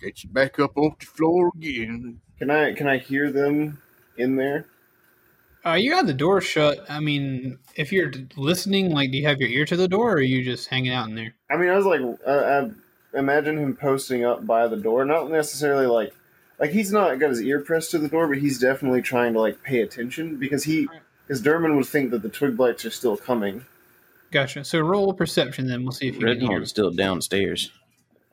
Get 0.00 0.22
you 0.22 0.30
back 0.30 0.58
up 0.58 0.76
off 0.76 0.98
the 0.98 1.06
floor 1.06 1.50
again. 1.56 2.20
can 2.38 2.50
I 2.50 2.72
can 2.74 2.86
I 2.86 2.98
hear 2.98 3.30
them 3.32 3.80
in 4.18 4.36
there? 4.36 4.66
Uh, 5.66 5.74
you 5.74 5.90
got 5.90 6.06
the 6.06 6.12
door 6.12 6.42
shut. 6.42 6.84
I 6.90 7.00
mean, 7.00 7.58
if 7.74 7.90
you're 7.90 8.12
listening, 8.36 8.90
like, 8.90 9.10
do 9.10 9.16
you 9.16 9.26
have 9.26 9.40
your 9.40 9.48
ear 9.48 9.64
to 9.64 9.76
the 9.76 9.88
door, 9.88 10.10
or 10.10 10.16
are 10.16 10.20
you 10.20 10.44
just 10.44 10.68
hanging 10.68 10.92
out 10.92 11.08
in 11.08 11.14
there? 11.14 11.34
I 11.50 11.56
mean, 11.56 11.70
I 11.70 11.76
was 11.76 11.86
like, 11.86 12.02
uh, 12.26 12.30
I 12.30 12.70
imagine 13.14 13.58
him 13.58 13.76
posting 13.76 14.24
up 14.24 14.46
by 14.46 14.66
the 14.68 14.76
door, 14.76 15.04
not 15.04 15.30
necessarily 15.30 15.86
like, 15.86 16.14
like 16.58 16.70
he's 16.70 16.92
not 16.92 17.18
got 17.18 17.30
his 17.30 17.40
ear 17.42 17.60
pressed 17.60 17.90
to 17.92 17.98
the 17.98 18.08
door, 18.08 18.28
but 18.28 18.38
he's 18.38 18.58
definitely 18.58 19.02
trying 19.02 19.32
to 19.34 19.40
like 19.40 19.62
pay 19.62 19.80
attention 19.80 20.36
because 20.36 20.64
he, 20.64 20.88
because 21.26 21.42
Derman 21.42 21.76
would 21.76 21.86
think 21.86 22.10
that 22.10 22.22
the 22.22 22.28
twig 22.28 22.56
blights 22.56 22.84
are 22.84 22.90
still 22.90 23.16
coming. 23.16 23.64
Gotcha. 24.30 24.64
So 24.64 24.80
roll 24.80 25.12
perception, 25.12 25.66
then 25.68 25.82
we'll 25.84 25.92
see 25.92 26.08
if 26.08 26.14
you 26.14 26.20
can 26.20 26.28
hear. 26.28 26.34
Reginald's 26.48 26.70
still 26.70 26.90
downstairs. 26.90 27.70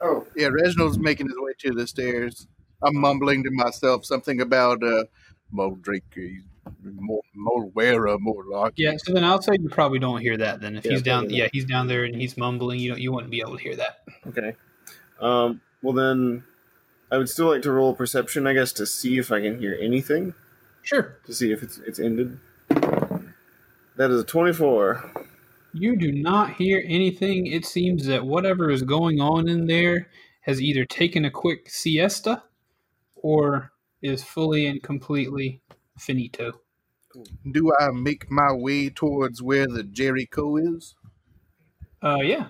Oh, 0.02 0.26
Yeah, 0.36 0.48
Reginald's 0.48 0.98
making 0.98 1.28
his 1.28 1.36
way 1.38 1.52
to 1.60 1.72
the 1.72 1.86
stairs. 1.86 2.48
I'm 2.84 2.98
mumbling 2.98 3.44
to 3.44 3.52
myself 3.52 4.06
something 4.06 4.42
about 4.42 4.84
uh, 4.84 5.04
more 5.52 5.78
drink, 5.78 6.04
uh, 6.18 6.72
more, 6.96 7.22
more 7.36 7.66
wearer, 7.68 8.18
more 8.18 8.44
like. 8.50 8.74
Yeah. 8.78 8.96
So 8.98 9.14
then 9.14 9.24
I'll 9.24 9.42
say 9.42 9.54
you 9.62 9.70
probably 9.70 10.00
don't 10.00 10.20
hear 10.20 10.38
that. 10.38 10.60
Then 10.62 10.76
if 10.76 10.86
Yeah, 10.86 10.92
he's 10.92 11.02
down, 11.04 11.30
yeah, 11.30 11.48
he's 11.54 11.66
down 11.66 11.86
there 11.88 12.04
and 12.04 12.16
he's 12.16 12.36
mumbling. 12.36 12.80
You 12.80 12.90
don't, 12.92 13.02
you 13.02 13.12
wouldn't 13.12 13.30
be 13.30 13.42
able 13.42 13.58
to 13.58 13.64
hear 13.64 13.76
that. 13.76 14.00
okay. 14.28 14.56
Um, 15.22 15.62
well 15.82 15.94
then, 15.94 16.44
I 17.12 17.18
would 17.18 17.30
still 17.30 17.50
like 17.50 17.62
to 17.64 17.72
roll 17.72 17.94
perception, 17.96 18.48
I 18.48 18.54
guess, 18.54 18.72
to 18.74 18.86
see 18.86 19.18
if 19.18 19.32
I 19.32 19.42
can 19.42 19.60
hear 19.60 19.78
anything, 19.80 20.34
Sure. 20.82 21.18
to 21.26 21.34
see 21.34 21.52
if 21.52 21.62
it's 21.64 21.78
it's 21.80 22.00
ended. 22.00 22.40
That 22.70 24.10
is 24.12 24.22
a 24.22 24.26
twenty-four. 24.26 25.28
You 25.74 25.96
do 25.98 26.12
not 26.12 26.54
hear 26.54 26.84
anything. 26.86 27.48
It 27.48 27.66
seems 27.66 28.06
that 28.08 28.26
whatever 28.26 28.70
is 28.72 28.82
going 28.84 29.22
on 29.22 29.48
in 29.48 29.68
there 29.68 30.10
has 30.42 30.62
either 30.62 30.86
taken 30.86 31.24
a 31.26 31.32
quick 31.32 31.70
siesta 31.70 32.44
or 33.16 33.72
is 34.02 34.24
fully 34.24 34.66
and 34.66 34.82
completely 34.82 35.62
finito. 35.98 36.60
Do 37.52 37.72
I 37.80 37.92
make 37.92 38.32
my 38.32 38.52
way 38.54 38.90
towards 38.90 39.42
where 39.44 39.68
the 39.68 39.84
Jericho 39.84 40.58
is? 40.58 40.96
Uh, 42.02 42.20
yeah, 42.24 42.48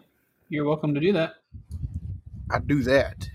you're 0.50 0.66
welcome 0.66 0.94
to 0.94 1.00
do 1.02 1.12
that. 1.14 1.36
I 2.52 2.60
do 2.60 2.84
that. 2.84 3.28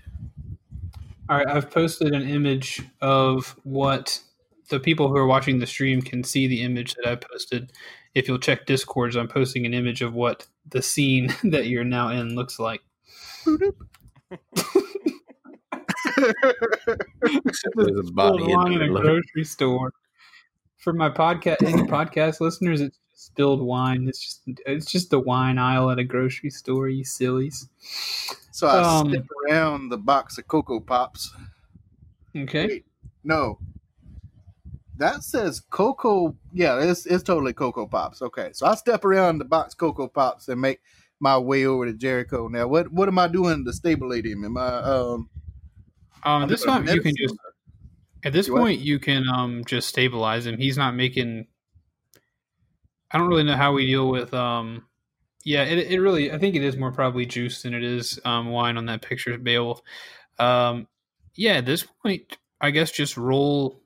All 1.29 1.37
right, 1.37 1.47
I've 1.47 1.69
posted 1.69 2.13
an 2.13 2.27
image 2.27 2.81
of 3.01 3.55
what 3.63 4.21
the 4.69 4.79
people 4.79 5.07
who 5.09 5.17
are 5.17 5.27
watching 5.27 5.59
the 5.59 5.67
stream 5.67 6.01
can 6.01 6.23
see 6.23 6.47
the 6.47 6.61
image 6.61 6.95
that 6.95 7.07
I 7.07 7.15
posted. 7.15 7.71
If 8.15 8.27
you'll 8.27 8.39
check 8.39 8.65
Discords, 8.65 9.15
I'm 9.15 9.27
posting 9.27 9.65
an 9.65 9.73
image 9.73 10.01
of 10.01 10.13
what 10.13 10.47
the 10.69 10.81
scene 10.81 11.33
that 11.43 11.67
you're 11.67 11.83
now 11.83 12.09
in 12.09 12.35
looks 12.35 12.59
like. 12.59 12.81
There's 13.45 13.59
a 17.99 18.11
body 18.13 18.37
Spilled 18.37 18.41
in 18.41 18.49
wine 18.49 18.73
in 18.73 18.81
a 18.81 18.89
grocery 18.89 19.43
store. 19.43 19.93
For 20.77 20.93
my 20.93 21.09
podcast, 21.09 21.63
any 21.63 21.81
podcast 21.89 22.39
listeners, 22.39 22.81
it's 22.81 22.97
spilled 23.13 23.61
wine. 23.61 24.07
It's 24.07 24.19
just 24.19 24.41
it's 24.65 24.91
just 24.91 25.09
the 25.09 25.19
wine 25.19 25.57
aisle 25.57 25.89
at 25.91 25.99
a 25.99 26.03
grocery 26.03 26.49
store. 26.49 26.87
You 26.87 27.03
sillies. 27.03 27.67
So 28.57 28.65
I 28.65 28.81
Um, 28.81 29.11
step 29.11 29.27
around 29.45 29.89
the 29.89 29.99
box 29.99 30.39
of 30.39 30.47
Cocoa 30.47 30.79
Pops. 30.79 31.31
Okay. 32.35 32.65
Wait, 32.65 32.85
no. 33.23 33.59
That 34.97 35.23
says 35.23 35.59
Cocoa. 35.59 36.35
Yeah, 36.51 36.81
it's, 36.81 37.05
it's 37.05 37.21
totally 37.21 37.53
Cocoa 37.53 37.85
Pops. 37.85 38.19
Okay, 38.19 38.49
so 38.53 38.65
I 38.65 38.73
step 38.73 39.05
around 39.05 39.37
the 39.37 39.45
box 39.45 39.75
Cocoa 39.75 40.07
Pops 40.07 40.47
and 40.47 40.59
make 40.59 40.81
my 41.19 41.37
way 41.37 41.67
over 41.67 41.85
to 41.85 41.93
Jericho. 41.93 42.47
Now, 42.47 42.67
what 42.67 42.91
what 42.91 43.07
am 43.07 43.19
I 43.19 43.27
doing 43.27 43.63
to 43.63 43.71
stabilize 43.73 44.25
him? 44.25 44.43
Am 44.43 44.57
I 44.57 44.77
um? 44.77 45.29
Um, 46.23 46.41
at 46.41 46.49
this 46.49 46.63
time, 46.63 46.87
you 46.87 46.99
can 46.99 47.15
just 47.15 47.35
at 48.25 48.33
this 48.33 48.47
You 48.47 48.53
what? 48.53 48.61
point 48.61 48.79
you 48.79 48.97
can 48.97 49.29
um 49.29 49.65
just 49.65 49.87
stabilize 49.87 50.47
him. 50.47 50.57
He's 50.57 50.79
not 50.79 50.95
making. 50.95 51.45
I 53.11 53.19
don't 53.19 53.27
really 53.27 53.43
know 53.43 53.55
how 53.55 53.73
we 53.73 53.85
deal 53.85 54.09
with 54.09 54.33
um. 54.33 54.86
Yeah, 55.47 55.63
it, 55.63 55.89
it 55.89 56.01
really. 56.01 56.29
I 56.29 56.37
think 56.37 56.55
it 56.55 56.61
is 56.61 56.75
more 56.75 56.91
probably 56.91 57.25
juice 57.25 57.61
than 57.61 57.73
it 57.73 57.81
is 57.81 58.19
um 58.25 58.49
wine 58.49 58.75
on 58.75 58.87
that 58.87 59.01
picture 59.01 59.33
of 59.33 59.45
Beowulf. 59.45 59.81
Um, 60.37 60.89
yeah, 61.35 61.53
at 61.53 61.65
this 61.65 61.83
point, 62.03 62.37
I 62.59 62.71
guess 62.71 62.91
just 62.91 63.15
roll, 63.15 63.81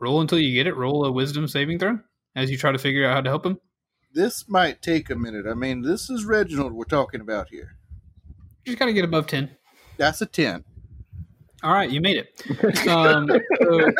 roll 0.00 0.22
until 0.22 0.38
you 0.38 0.54
get 0.54 0.66
it. 0.66 0.78
Roll 0.78 1.04
a 1.04 1.12
wisdom 1.12 1.46
saving 1.46 1.78
throw 1.78 1.98
as 2.34 2.50
you 2.50 2.56
try 2.56 2.72
to 2.72 2.78
figure 2.78 3.06
out 3.06 3.12
how 3.12 3.20
to 3.20 3.28
help 3.28 3.44
him. 3.44 3.60
This 4.14 4.48
might 4.48 4.80
take 4.80 5.10
a 5.10 5.14
minute. 5.14 5.44
I 5.46 5.52
mean, 5.52 5.82
this 5.82 6.08
is 6.08 6.24
Reginald 6.24 6.72
we're 6.72 6.84
talking 6.84 7.20
about 7.20 7.50
here. 7.50 7.76
You 8.64 8.72
just 8.72 8.78
got 8.78 8.86
to 8.86 8.94
get 8.94 9.04
above 9.04 9.26
ten. 9.26 9.50
That's 9.98 10.22
a 10.22 10.26
ten. 10.26 10.64
All 11.62 11.74
right, 11.74 11.90
you 11.90 12.00
made 12.00 12.16
it. 12.16 12.88
Um, 12.88 13.28
so, 13.60 13.92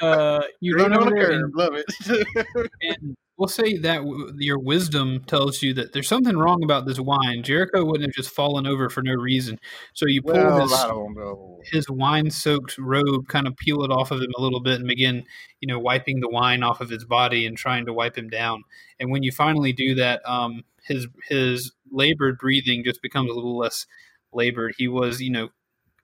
uh, 0.00 0.42
you 0.60 0.76
run 0.76 0.96
over 0.96 1.10
there 1.10 1.32
and 1.32 1.54
Love 1.54 1.74
it. 1.74 1.84
And 2.80 3.16
we'll 3.38 3.48
say 3.48 3.76
that 3.78 3.98
w- 3.98 4.32
your 4.38 4.58
wisdom 4.58 5.22
tells 5.26 5.62
you 5.62 5.74
that 5.74 5.92
there's 5.92 6.08
something 6.08 6.36
wrong 6.36 6.64
about 6.64 6.86
this 6.86 6.98
wine. 6.98 7.42
Jericho 7.42 7.84
wouldn't 7.84 8.04
have 8.04 8.14
just 8.14 8.34
fallen 8.34 8.66
over 8.66 8.88
for 8.88 9.02
no 9.02 9.12
reason. 9.12 9.58
So 9.94 10.06
you 10.06 10.22
pull 10.22 10.34
well, 10.34 10.60
his, 10.60 10.72
I 10.72 10.88
don't 10.88 11.14
know. 11.14 11.60
his 11.70 11.88
wine-soaked 11.90 12.78
robe, 12.78 13.28
kind 13.28 13.46
of 13.46 13.56
peel 13.56 13.82
it 13.82 13.90
off 13.90 14.10
of 14.10 14.20
him 14.20 14.32
a 14.36 14.40
little 14.40 14.60
bit, 14.60 14.80
and 14.80 14.88
begin, 14.88 15.24
you 15.60 15.68
know, 15.68 15.78
wiping 15.78 16.20
the 16.20 16.28
wine 16.28 16.62
off 16.62 16.80
of 16.80 16.88
his 16.88 17.04
body 17.04 17.46
and 17.46 17.56
trying 17.56 17.86
to 17.86 17.92
wipe 17.92 18.16
him 18.16 18.28
down. 18.28 18.62
And 18.98 19.10
when 19.10 19.22
you 19.22 19.32
finally 19.32 19.72
do 19.72 19.94
that, 19.96 20.26
um, 20.28 20.62
his 20.82 21.06
his 21.28 21.72
labored 21.90 22.38
breathing 22.38 22.84
just 22.84 23.02
becomes 23.02 23.30
a 23.30 23.34
little 23.34 23.58
less 23.58 23.86
labored. 24.32 24.74
He 24.78 24.88
was, 24.88 25.20
you 25.20 25.30
know, 25.30 25.48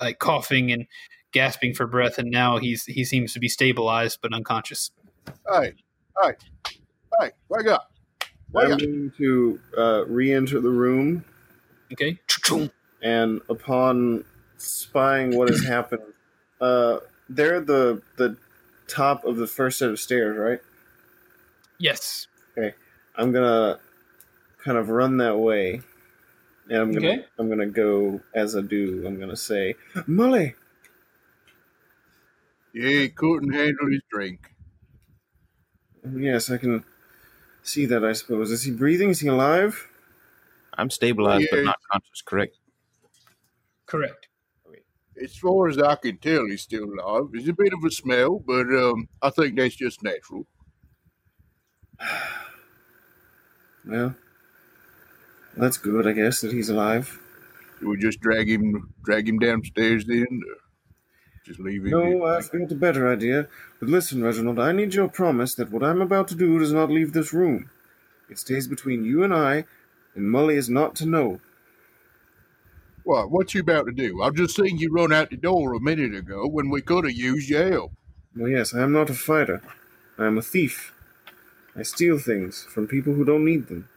like 0.00 0.18
coughing 0.18 0.72
and 0.72 0.86
gasping 1.32 1.74
for 1.74 1.86
breath, 1.86 2.18
and 2.18 2.30
now 2.30 2.58
he's 2.58 2.84
he 2.84 3.04
seems 3.04 3.32
to 3.32 3.40
be 3.40 3.48
stabilized 3.48 4.18
but 4.20 4.34
unconscious. 4.34 4.90
All 5.48 5.60
right, 5.60 5.74
all 6.20 6.28
right, 6.28 6.42
all 7.12 7.18
right. 7.20 7.32
Wake 7.48 7.66
up. 7.66 7.92
Wake 8.52 8.66
I'm 8.66 8.72
up. 8.72 8.80
going 8.80 9.12
to 9.18 9.60
uh, 9.76 10.04
re-enter 10.06 10.60
the 10.60 10.70
room, 10.70 11.24
Okay. 11.92 12.18
and 13.02 13.40
upon 13.48 14.24
spying 14.58 15.36
what 15.36 15.48
has 15.48 15.62
happened, 15.64 16.02
uh, 16.60 16.98
they're 17.28 17.60
the 17.60 18.02
the 18.16 18.36
top 18.88 19.24
of 19.24 19.36
the 19.36 19.46
first 19.46 19.78
set 19.78 19.88
of 19.90 19.98
stairs, 19.98 20.36
right? 20.36 20.60
Yes. 21.78 22.26
Okay. 22.56 22.74
I'm 23.16 23.32
gonna 23.32 23.78
kind 24.64 24.78
of 24.78 24.88
run 24.90 25.16
that 25.18 25.38
way, 25.38 25.80
and 26.68 26.78
I'm 26.78 26.92
gonna 26.92 27.14
Okay. 27.14 27.24
I'm 27.38 27.48
gonna 27.48 27.66
go 27.66 28.20
as 28.34 28.54
I 28.56 28.60
do. 28.60 29.06
I'm 29.06 29.18
gonna 29.18 29.36
say, 29.36 29.74
Molly, 30.06 30.54
He 32.74 33.08
couldn't 33.08 33.52
handle 33.52 33.90
his 33.90 34.02
drink. 34.10 34.52
yes, 36.16 36.50
I 36.50 36.58
can 36.58 36.84
see 37.62 37.86
that. 37.86 38.04
I 38.04 38.12
suppose 38.12 38.50
is 38.50 38.64
he 38.64 38.70
breathing? 38.70 39.10
Is 39.10 39.20
he 39.20 39.28
alive? 39.28 39.88
I'm 40.74 40.90
stabilized 40.90 41.48
but 41.50 41.64
not 41.64 41.78
conscious, 41.90 42.22
correct? 42.22 42.58
Correct. 43.86 44.28
As 45.22 45.36
far 45.36 45.68
as 45.68 45.78
I 45.78 45.94
can 45.96 46.16
tell, 46.18 46.46
he's 46.46 46.62
still 46.62 46.84
alive. 46.84 47.28
It's 47.34 47.48
a 47.48 47.52
bit 47.52 47.72
of 47.74 47.84
a 47.84 47.90
smell, 47.90 48.38
but 48.38 48.66
um, 48.66 49.08
I 49.20 49.30
think 49.30 49.56
that's 49.56 49.76
just 49.76 50.02
natural. 50.02 50.46
Well, 53.84 54.14
that's 55.56 55.76
good. 55.76 56.06
I 56.06 56.12
guess 56.12 56.40
that 56.40 56.52
he's 56.52 56.70
alive. 56.70 57.18
Do 57.80 57.88
we 57.88 57.96
just 57.96 58.20
drag 58.20 58.48
him, 58.48 58.94
drag 59.02 59.28
him 59.28 59.40
downstairs 59.40 60.04
then? 60.04 60.40
Or 60.46 60.61
just 61.44 61.60
leave 61.60 61.84
him? 61.84 61.90
No? 61.90 62.24
I've 62.24 62.50
got 62.50 62.70
a 62.70 62.76
better 62.76 63.10
idea. 63.10 63.48
But 63.80 63.88
listen, 63.88 64.22
Reginald, 64.22 64.58
I 64.58 64.72
need 64.72 64.94
your 64.94 65.08
promise 65.08 65.54
that 65.56 65.70
what 65.70 65.82
I'm 65.82 66.00
about 66.00 66.28
to 66.28 66.34
do 66.34 66.58
does 66.58 66.72
not 66.72 66.90
leave 66.90 67.12
this 67.12 67.32
room. 67.32 67.70
It 68.28 68.38
stays 68.38 68.68
between 68.68 69.04
you 69.04 69.22
and 69.24 69.34
I, 69.34 69.64
and 70.14 70.30
Molly 70.30 70.56
is 70.56 70.70
not 70.70 70.94
to 70.96 71.06
know. 71.06 71.40
What? 73.04 73.30
What 73.30 73.54
you 73.54 73.60
about 73.60 73.86
to 73.86 73.92
do? 73.92 74.22
I've 74.22 74.34
just 74.34 74.54
seen 74.54 74.78
you 74.78 74.90
run 74.92 75.12
out 75.12 75.30
the 75.30 75.36
door 75.36 75.74
a 75.74 75.80
minute 75.80 76.14
ago 76.14 76.46
when 76.46 76.70
we 76.70 76.80
could 76.80 77.04
have 77.04 77.14
used 77.14 77.48
your 77.48 77.70
help. 77.70 77.92
Well, 78.36 78.48
yes, 78.48 78.74
I 78.74 78.82
am 78.82 78.92
not 78.92 79.10
a 79.10 79.14
fighter. 79.14 79.60
I 80.18 80.26
am 80.26 80.38
a 80.38 80.42
thief. 80.42 80.94
I 81.74 81.82
steal 81.82 82.18
things 82.18 82.64
from 82.64 82.86
people 82.86 83.14
who 83.14 83.24
don't 83.24 83.44
need 83.44 83.66
them. 83.66 83.88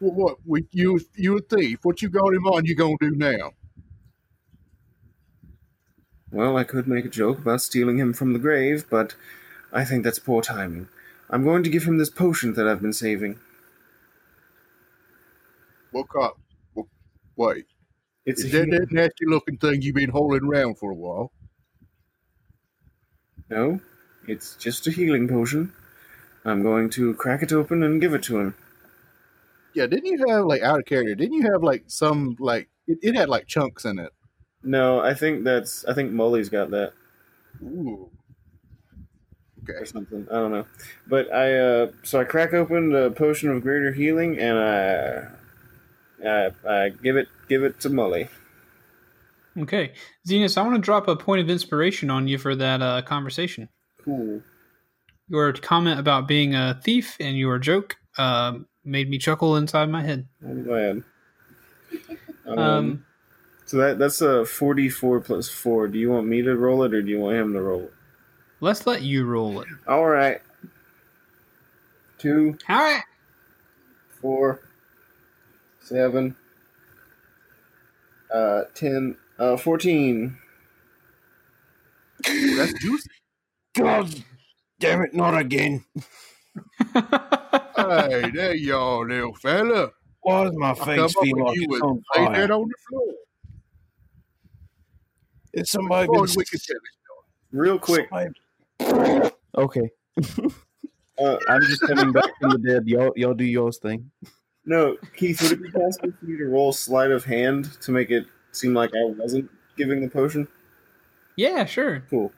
Well, 0.00 0.12
what? 0.12 0.38
We, 0.44 0.66
you, 0.72 1.00
you 1.14 1.38
a 1.38 1.40
thief? 1.40 1.78
What 1.82 2.02
you 2.02 2.08
got 2.08 2.34
him 2.34 2.46
on? 2.46 2.64
You 2.64 2.74
gonna 2.74 2.96
do 3.00 3.12
now? 3.12 3.52
Well, 6.32 6.56
I 6.56 6.64
could 6.64 6.88
make 6.88 7.04
a 7.04 7.08
joke 7.10 7.38
about 7.38 7.60
stealing 7.60 7.98
him 7.98 8.12
from 8.14 8.32
the 8.32 8.38
grave, 8.38 8.86
but 8.90 9.14
I 9.72 9.84
think 9.84 10.02
that's 10.02 10.18
poor 10.18 10.42
timing. 10.42 10.88
I'm 11.30 11.44
going 11.44 11.62
to 11.62 11.70
give 11.70 11.84
him 11.84 11.98
this 11.98 12.10
potion 12.10 12.54
that 12.54 12.66
I've 12.66 12.82
been 12.82 12.92
saving. 12.94 13.38
What 15.92 16.08
cop? 16.08 16.38
What, 16.74 16.86
wait, 17.36 17.66
It's 18.24 18.42
is 18.44 18.54
a 18.54 18.60
that 18.60 18.70
that 18.70 18.92
nasty 18.92 19.26
looking 19.26 19.58
thing 19.58 19.82
you've 19.82 19.94
been 19.94 20.10
holding 20.10 20.44
around 20.48 20.78
for 20.78 20.90
a 20.90 20.94
while? 20.94 21.32
No, 23.50 23.80
it's 24.26 24.56
just 24.56 24.86
a 24.86 24.90
healing 24.90 25.28
potion. 25.28 25.72
I'm 26.44 26.62
going 26.62 26.90
to 26.90 27.14
crack 27.14 27.42
it 27.42 27.52
open 27.52 27.82
and 27.82 28.00
give 28.00 28.14
it 28.14 28.22
to 28.24 28.40
him. 28.40 28.54
Yeah, 29.74 29.86
didn't 29.86 30.06
you 30.06 30.26
have 30.28 30.44
like 30.46 30.62
out 30.62 30.78
of 30.80 30.86
character? 30.86 31.14
Didn't 31.14 31.34
you 31.34 31.50
have 31.52 31.62
like 31.62 31.84
some 31.88 32.36
like 32.38 32.68
it, 32.86 32.98
it 33.02 33.14
had 33.16 33.28
like 33.28 33.46
chunks 33.46 33.84
in 33.84 33.98
it? 33.98 34.12
No, 34.62 35.00
I 35.00 35.14
think 35.14 35.44
that's. 35.44 35.84
I 35.86 35.94
think 35.94 36.12
Molly's 36.12 36.48
got 36.48 36.70
that 36.70 36.92
Ooh. 37.62 38.08
Okay. 39.62 39.74
or 39.78 39.86
something. 39.86 40.26
I 40.30 40.34
don't 40.34 40.52
know, 40.52 40.66
but 41.06 41.32
I. 41.32 41.58
uh 41.58 41.90
So 42.02 42.20
I 42.20 42.24
crack 42.24 42.52
open 42.52 42.90
the 42.90 43.10
potion 43.12 43.50
of 43.50 43.62
greater 43.62 43.92
healing, 43.92 44.38
and 44.38 44.58
I. 44.58 45.28
I, 46.24 46.50
I 46.68 46.88
give 46.90 47.16
it 47.16 47.26
give 47.48 47.64
it 47.64 47.80
to 47.80 47.90
Molly. 47.90 48.28
Okay, 49.58 49.92
Zenas, 50.26 50.56
I 50.56 50.62
want 50.62 50.76
to 50.76 50.80
drop 50.80 51.08
a 51.08 51.16
point 51.16 51.42
of 51.42 51.50
inspiration 51.50 52.10
on 52.10 52.28
you 52.28 52.38
for 52.38 52.54
that 52.54 52.80
uh, 52.80 53.02
conversation. 53.02 53.68
Cool. 54.04 54.40
Your 55.28 55.52
comment 55.52 55.98
about 55.98 56.28
being 56.28 56.54
a 56.54 56.80
thief 56.82 57.16
and 57.20 57.36
your 57.36 57.58
joke 57.58 57.96
uh, 58.18 58.54
made 58.84 59.10
me 59.10 59.18
chuckle 59.18 59.56
inside 59.56 59.90
my 59.90 60.02
head. 60.02 60.26
I'm 60.42 60.62
glad. 60.62 61.02
Um, 62.46 62.58
Um, 62.58 63.04
so 63.72 63.78
that 63.78 63.98
that's 63.98 64.20
a 64.20 64.44
forty-four 64.44 65.20
plus 65.22 65.48
four. 65.48 65.88
Do 65.88 65.98
you 65.98 66.10
want 66.10 66.26
me 66.26 66.42
to 66.42 66.54
roll 66.54 66.82
it, 66.82 66.92
or 66.92 67.00
do 67.00 67.08
you 67.08 67.18
want 67.20 67.38
him 67.38 67.54
to 67.54 67.62
roll 67.62 67.84
it? 67.84 67.94
let's 68.60 68.86
let 68.86 69.00
you 69.00 69.24
roll 69.24 69.62
it. 69.62 69.68
All 69.88 70.04
right. 70.04 70.42
Two, 72.18 72.58
All 72.68 72.76
right. 72.76 73.02
four, 74.20 74.60
seven, 75.80 76.36
uh, 78.30 78.64
ten, 78.74 79.16
uh, 79.38 79.56
fourteen. 79.56 80.36
Ooh, 82.28 82.56
that's 82.56 82.74
juicy. 82.74 83.08
God 83.74 84.14
damn 84.80 85.00
it, 85.00 85.14
not 85.14 85.38
again. 85.38 85.82
hey, 86.92 88.30
there 88.34 88.54
y'all, 88.54 89.06
little 89.06 89.34
fella. 89.36 89.88
Why 90.20 90.44
does 90.44 90.56
my 90.58 90.74
face 90.74 90.98
up 91.16 91.22
feel 91.22 91.36
with 91.36 91.46
like 91.46 91.56
you 91.56 91.68
it's 91.70 91.74
and 91.76 91.82
on 91.82 92.02
fire? 92.14 92.42
that 92.42 92.50
on 92.50 92.68
the 92.68 92.74
floor. 92.90 93.14
Is 95.52 95.70
somebody 95.70 96.06
been 96.08 96.16
on, 96.20 96.28
we 96.36 96.44
can 96.44 96.60
tell 96.60 96.76
it. 96.76 96.82
Real 97.56 97.78
quick, 97.78 98.08
somebody- 98.10 99.30
Okay. 99.58 99.90
Uh, 101.18 101.36
I'm 101.48 101.62
just 101.62 101.82
coming 101.82 102.12
back 102.12 102.30
from 102.40 102.50
the 102.50 102.58
dead. 102.58 102.86
Y'all, 102.86 103.12
y'all 103.16 103.34
do 103.34 103.44
y'all's 103.44 103.78
thing. 103.78 104.10
no, 104.64 104.96
Keith, 105.16 105.42
would 105.42 105.52
it 105.52 105.62
be 105.62 105.70
possible 105.70 106.12
for 106.18 106.26
you 106.26 106.38
to 106.38 106.46
roll 106.46 106.72
sleight 106.72 107.10
of 107.10 107.24
hand 107.24 107.70
to 107.82 107.92
make 107.92 108.10
it 108.10 108.24
seem 108.52 108.72
like 108.74 108.90
I 108.94 109.04
wasn't 109.04 109.50
giving 109.76 110.00
the 110.00 110.08
potion? 110.08 110.48
Yeah, 111.36 111.64
sure. 111.66 112.04
Cool. 112.10 112.32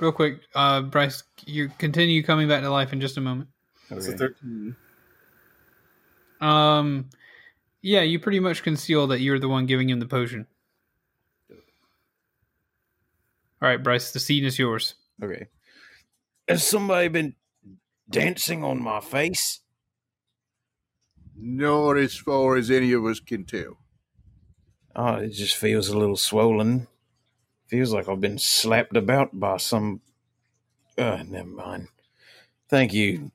Real 0.00 0.12
quick, 0.12 0.40
uh, 0.54 0.82
Bryce, 0.82 1.22
you 1.46 1.68
continue 1.78 2.22
coming 2.22 2.48
back 2.48 2.62
to 2.62 2.70
life 2.70 2.92
in 2.92 3.00
just 3.00 3.18
a 3.18 3.20
moment. 3.20 3.48
That's 3.88 4.08
a 4.08 4.16
13. 4.16 4.74
Um, 6.40 7.08
yeah, 7.82 8.02
you 8.02 8.18
pretty 8.18 8.40
much 8.40 8.62
conceal 8.62 9.08
that 9.08 9.20
you're 9.20 9.40
the 9.40 9.48
one 9.48 9.66
giving 9.66 9.90
him 9.90 10.00
the 10.00 10.06
potion. 10.06 10.46
All 13.60 13.68
right, 13.68 13.82
Bryce, 13.82 14.12
the 14.12 14.20
scene 14.20 14.44
is 14.44 14.58
yours. 14.58 14.94
Okay. 15.22 15.48
Has 16.48 16.66
somebody 16.66 17.08
been 17.08 17.34
dancing 18.08 18.64
on 18.64 18.82
my 18.82 19.00
face? 19.00 19.60
Not 21.36 21.96
as 21.96 22.16
far 22.16 22.56
as 22.56 22.70
any 22.70 22.92
of 22.92 23.04
us 23.04 23.20
can 23.20 23.44
tell. 23.44 23.78
Oh, 24.94 25.14
it 25.14 25.30
just 25.30 25.56
feels 25.56 25.88
a 25.88 25.98
little 25.98 26.16
swollen. 26.16 26.86
Feels 27.68 27.92
like 27.92 28.08
I've 28.08 28.20
been 28.20 28.38
slapped 28.38 28.96
about 28.96 29.38
by 29.38 29.56
some. 29.56 30.02
Uh, 30.98 31.22
never 31.26 31.48
mind. 31.48 31.88
Thank 32.68 32.92
you, 32.92 33.30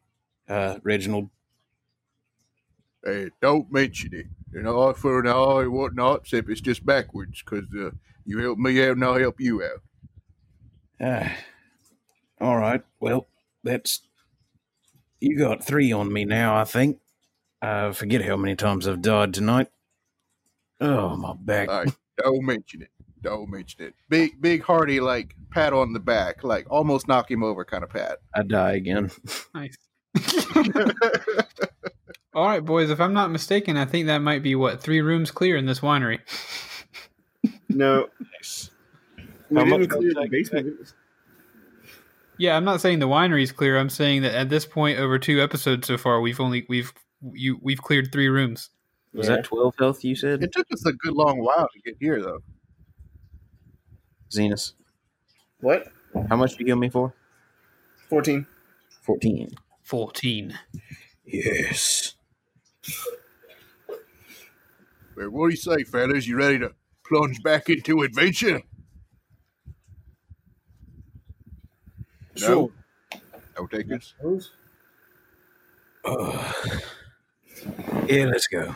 uh, 0.48 0.78
Reginald. 0.84 1.30
Hey, 3.08 3.30
don't 3.42 3.72
mention 3.72 4.14
it. 4.14 4.26
An 4.54 4.68
eye 4.68 4.94
for 4.94 5.22
an 5.22 5.28
eye 5.28 5.62
and 5.62 5.72
whatnot, 5.72 6.22
except 6.24 6.50
it's 6.50 6.60
just 6.60 6.86
backwards, 6.86 7.42
because 7.42 7.64
uh, 7.74 7.92
you 8.26 8.40
help 8.40 8.58
me 8.60 8.84
out 8.84 8.98
and 8.98 9.06
I'll 9.06 9.18
help 9.18 9.40
you 9.40 9.64
out. 9.64 9.82
Ah, 11.00 11.32
all 12.42 12.58
right. 12.58 12.82
Well, 13.00 13.28
that's. 13.64 14.02
You 15.22 15.40
got 15.40 15.64
three 15.64 15.94
on 15.94 16.12
me 16.12 16.26
now, 16.26 16.58
I 16.58 16.66
think. 16.66 17.00
I 17.62 17.94
forget 17.94 18.26
how 18.26 18.36
many 18.36 18.58
times 18.58 18.86
I've 18.86 19.02
died 19.02 19.34
tonight. 19.34 19.70
Oh, 20.82 21.16
my 21.16 21.34
back. 21.34 21.70
All 21.70 21.86
right, 21.86 21.96
don't 22.18 22.46
mention 22.46 22.82
it. 22.82 22.92
Don't 23.22 23.50
mention 23.50 23.86
it. 23.86 23.94
Big, 24.10 24.42
big, 24.42 24.64
hearty, 24.64 25.00
like 25.00 25.34
pat 25.50 25.72
on 25.72 25.94
the 25.94 26.00
back, 26.02 26.44
like 26.44 26.68
almost 26.70 27.08
knock 27.08 27.32
him 27.32 27.42
over 27.42 27.64
kind 27.64 27.86
of 27.86 27.90
pat. 27.90 28.18
I 28.36 28.44
die 28.44 28.74
again. 28.74 29.12
Nice. 29.54 29.78
All 32.38 32.46
right, 32.46 32.64
boys. 32.64 32.92
If 32.92 33.02
I'm 33.02 33.14
not 33.14 33.32
mistaken, 33.32 33.78
I 33.78 33.86
think 33.86 34.06
that 34.06 34.20
might 34.20 34.44
be 34.44 34.54
what 34.54 34.80
three 34.80 35.02
rooms 35.02 35.32
clear 35.32 35.58
in 35.58 35.66
this 35.66 35.80
winery. 35.80 36.20
No, 37.68 38.10
we 39.50 39.64
didn't 39.64 39.88
clear 39.88 40.14
the 40.14 40.22
that 40.22 40.30
basement. 40.30 40.94
Yeah, 42.38 42.56
I'm 42.56 42.64
not 42.64 42.80
saying 42.80 43.00
the 43.00 43.08
winery's 43.08 43.52
clear. 43.52 43.76
I'm 43.80 43.90
saying 43.90 44.22
that 44.22 44.36
at 44.36 44.50
this 44.50 44.68
point, 44.68 45.00
over 45.00 45.18
two 45.18 45.42
episodes 45.42 45.88
so 45.88 45.98
far, 45.98 46.22
we've 46.22 46.40
only 46.40 46.64
we've 46.70 46.94
you 47.32 47.58
we've 47.64 47.82
cleared 47.82 48.12
three 48.12 48.28
rooms. 48.28 48.70
Was 49.16 49.28
Yeah. 49.28 49.38
that 49.38 49.46
12 49.46 49.74
health 49.80 50.04
you 50.04 50.16
said? 50.16 50.44
It 50.44 50.52
took 50.52 50.68
us 50.72 50.86
a 50.86 50.94
good 50.94 51.14
long 51.14 51.40
while 51.44 51.68
to 51.74 51.80
get 51.84 51.96
here, 52.00 52.22
though. 52.22 52.44
Zenus. 54.30 54.74
What? 55.62 55.88
How 56.30 56.36
much 56.36 56.52
did 56.52 56.60
you 56.60 56.66
give 56.68 56.78
me 56.78 56.90
for? 56.90 57.16
14. 58.10 58.46
14. 59.02 59.50
Fourteen. 59.82 60.60
Yes. 61.26 62.14
Well, 65.16 65.30
what 65.32 65.48
do 65.48 65.52
you 65.52 65.58
say, 65.58 65.84
fellas? 65.84 66.28
You 66.28 66.38
ready 66.38 66.60
to 66.60 66.74
plunge 67.08 67.42
back 67.42 67.70
into 67.70 68.02
adventure? 68.04 68.62
Sure. 72.36 72.70
No 73.58 73.66
takers. 73.68 74.14
Suppose. 74.16 74.52
Uh, 76.06 76.54
yeah, 78.08 78.26
let's 78.26 78.48
go. 78.48 78.76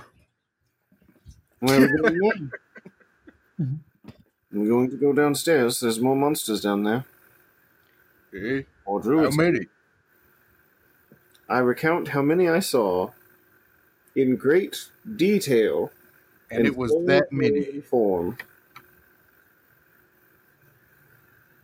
Where 1.60 1.84
are 1.84 1.90
we 2.12 2.20
going? 2.20 2.52
We're 4.52 4.68
going 4.68 4.90
to 4.90 4.98
go 4.98 5.14
downstairs. 5.14 5.80
There's 5.80 6.00
more 6.00 6.16
monsters 6.16 6.62
down 6.62 6.84
there. 6.84 7.06
Hey, 8.34 8.66
Or 8.86 9.02
how 9.02 9.30
many? 9.30 9.68
I 11.48 11.60
recount 11.60 12.10
how 12.10 12.22
many 12.22 12.50
I 12.50 12.60
saw 12.60 13.12
in 14.16 14.36
great 14.36 14.78
detail. 15.16 15.92
And 16.50 16.66
it 16.66 16.76
was 16.76 16.92
that 17.06 17.32
many. 17.32 17.82
Form. 17.82 18.38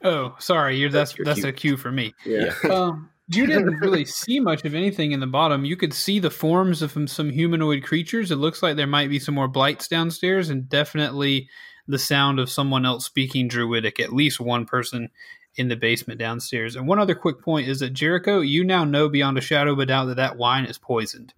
Oh, 0.03 0.35
sorry. 0.39 0.77
You're 0.77 0.89
that's 0.89 1.11
That's 1.11 1.17
your 1.17 1.25
that's 1.25 1.43
a 1.43 1.51
cue 1.51 1.75
for 1.75 1.91
me. 1.91 2.13
Yeah. 2.25 2.53
um, 2.71 3.09
you 3.29 3.45
didn't 3.45 3.75
really 3.79 4.05
see 4.05 4.39
much 4.39 4.63
of 4.63 4.73
anything 4.73 5.11
in 5.11 5.19
the 5.19 5.27
bottom. 5.27 5.65
You 5.65 5.75
could 5.75 5.93
see 5.93 6.19
the 6.19 6.29
forms 6.29 6.81
of 6.81 6.91
some- 6.91 7.07
some 7.07 7.29
humanoid 7.29 7.83
creatures. 7.83 8.31
It 8.31 8.37
looks 8.37 8.63
like 8.63 8.77
there 8.77 8.87
might 8.87 9.09
be 9.09 9.19
some 9.19 9.35
more 9.35 9.49
blights 9.49 9.89
downstairs, 9.89 10.49
and 10.49 10.69
definitely 10.69 11.49
the 11.87 11.99
sound 11.99 12.39
of 12.39 12.49
someone 12.49 12.85
else 12.85 13.05
speaking 13.05 13.49
Druidic. 13.49 13.99
At 13.99 14.13
least 14.13 14.39
one 14.39 14.65
person 14.65 15.09
in 15.55 15.67
the 15.67 15.75
basement 15.75 16.19
downstairs. 16.19 16.75
And 16.75 16.87
one 16.87 16.99
other 16.99 17.15
quick 17.15 17.41
point 17.41 17.67
is 17.67 17.79
that 17.79 17.89
Jericho, 17.89 18.39
you 18.39 18.63
now 18.63 18.85
know 18.85 19.09
beyond 19.09 19.37
a 19.37 19.41
shadow 19.41 19.73
of 19.73 19.79
a 19.79 19.85
doubt 19.85 20.05
that 20.05 20.17
that 20.17 20.37
wine 20.37 20.65
is 20.65 20.77
poisoned 20.77 21.33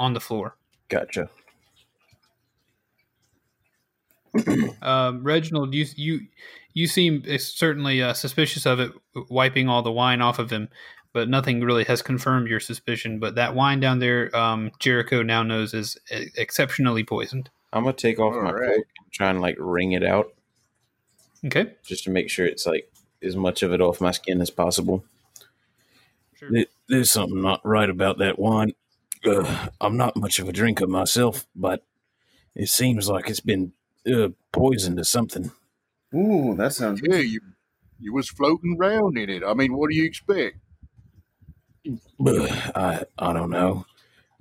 on 0.00 0.14
the 0.14 0.20
floor. 0.20 0.56
Gotcha. 0.88 1.28
Um, 4.82 5.22
Reginald, 5.24 5.74
you 5.74 5.86
you 5.96 6.20
you 6.72 6.86
seem 6.86 7.22
certainly 7.38 8.00
uh, 8.02 8.12
suspicious 8.14 8.64
of 8.64 8.78
it, 8.80 8.92
wiping 9.28 9.68
all 9.68 9.82
the 9.82 9.90
wine 9.92 10.22
off 10.22 10.38
of 10.38 10.50
him, 10.50 10.68
but 11.12 11.28
nothing 11.28 11.60
really 11.62 11.84
has 11.84 12.00
confirmed 12.00 12.48
your 12.48 12.60
suspicion. 12.60 13.18
But 13.18 13.34
that 13.34 13.54
wine 13.56 13.80
down 13.80 13.98
there, 13.98 14.34
um, 14.36 14.70
Jericho 14.78 15.22
now 15.22 15.42
knows 15.42 15.74
is 15.74 15.98
e- 16.14 16.28
exceptionally 16.36 17.02
poisoned. 17.04 17.50
I'm 17.72 17.82
going 17.82 17.94
to 17.96 18.00
take 18.00 18.18
off 18.20 18.34
my 18.34 18.48
All 18.50 18.54
right. 18.54 18.66
cloak 18.74 18.76
and 19.02 19.12
try 19.12 19.30
and 19.30 19.40
like 19.40 19.56
wring 19.58 19.92
it 19.92 20.04
out 20.04 20.32
Okay, 21.44 21.72
just 21.84 22.04
to 22.04 22.10
make 22.10 22.30
sure 22.30 22.46
it's 22.46 22.66
like 22.66 22.90
as 23.22 23.34
much 23.36 23.62
of 23.64 23.72
it 23.72 23.80
off 23.80 24.00
my 24.00 24.12
skin 24.12 24.40
as 24.40 24.50
possible. 24.50 25.04
sure. 26.36 26.50
There- 26.52 26.66
There's 26.88 27.10
something 27.10 27.42
not 27.42 27.60
right 27.66 27.90
about 27.90 28.18
that 28.18 28.38
wine. 28.38 28.72
Uh, 29.24 29.68
I'm 29.80 29.96
not 29.96 30.16
much 30.16 30.38
of 30.38 30.48
a 30.48 30.52
drinker 30.52 30.86
myself, 30.86 31.46
but 31.54 31.84
it 32.54 32.68
seems 32.68 33.08
like 33.08 33.28
it's 33.28 33.40
been 33.40 33.72
uh, 34.10 34.28
poisoned 34.52 34.98
or 34.98 35.04
something. 35.04 35.50
Ooh, 36.14 36.54
that 36.56 36.72
sounds 36.72 37.00
Yeah, 37.04 37.18
you 37.18 37.40
you 37.98 38.12
was 38.14 38.28
floating 38.30 38.76
around 38.78 39.18
in 39.18 39.28
it. 39.28 39.42
I 39.46 39.54
mean, 39.54 39.76
what 39.76 39.90
do 39.90 39.96
you 39.96 40.04
expect? 40.04 40.56
Ugh, 42.26 42.48
I 42.74 43.04
I 43.18 43.32
don't 43.32 43.50
know. 43.50 43.86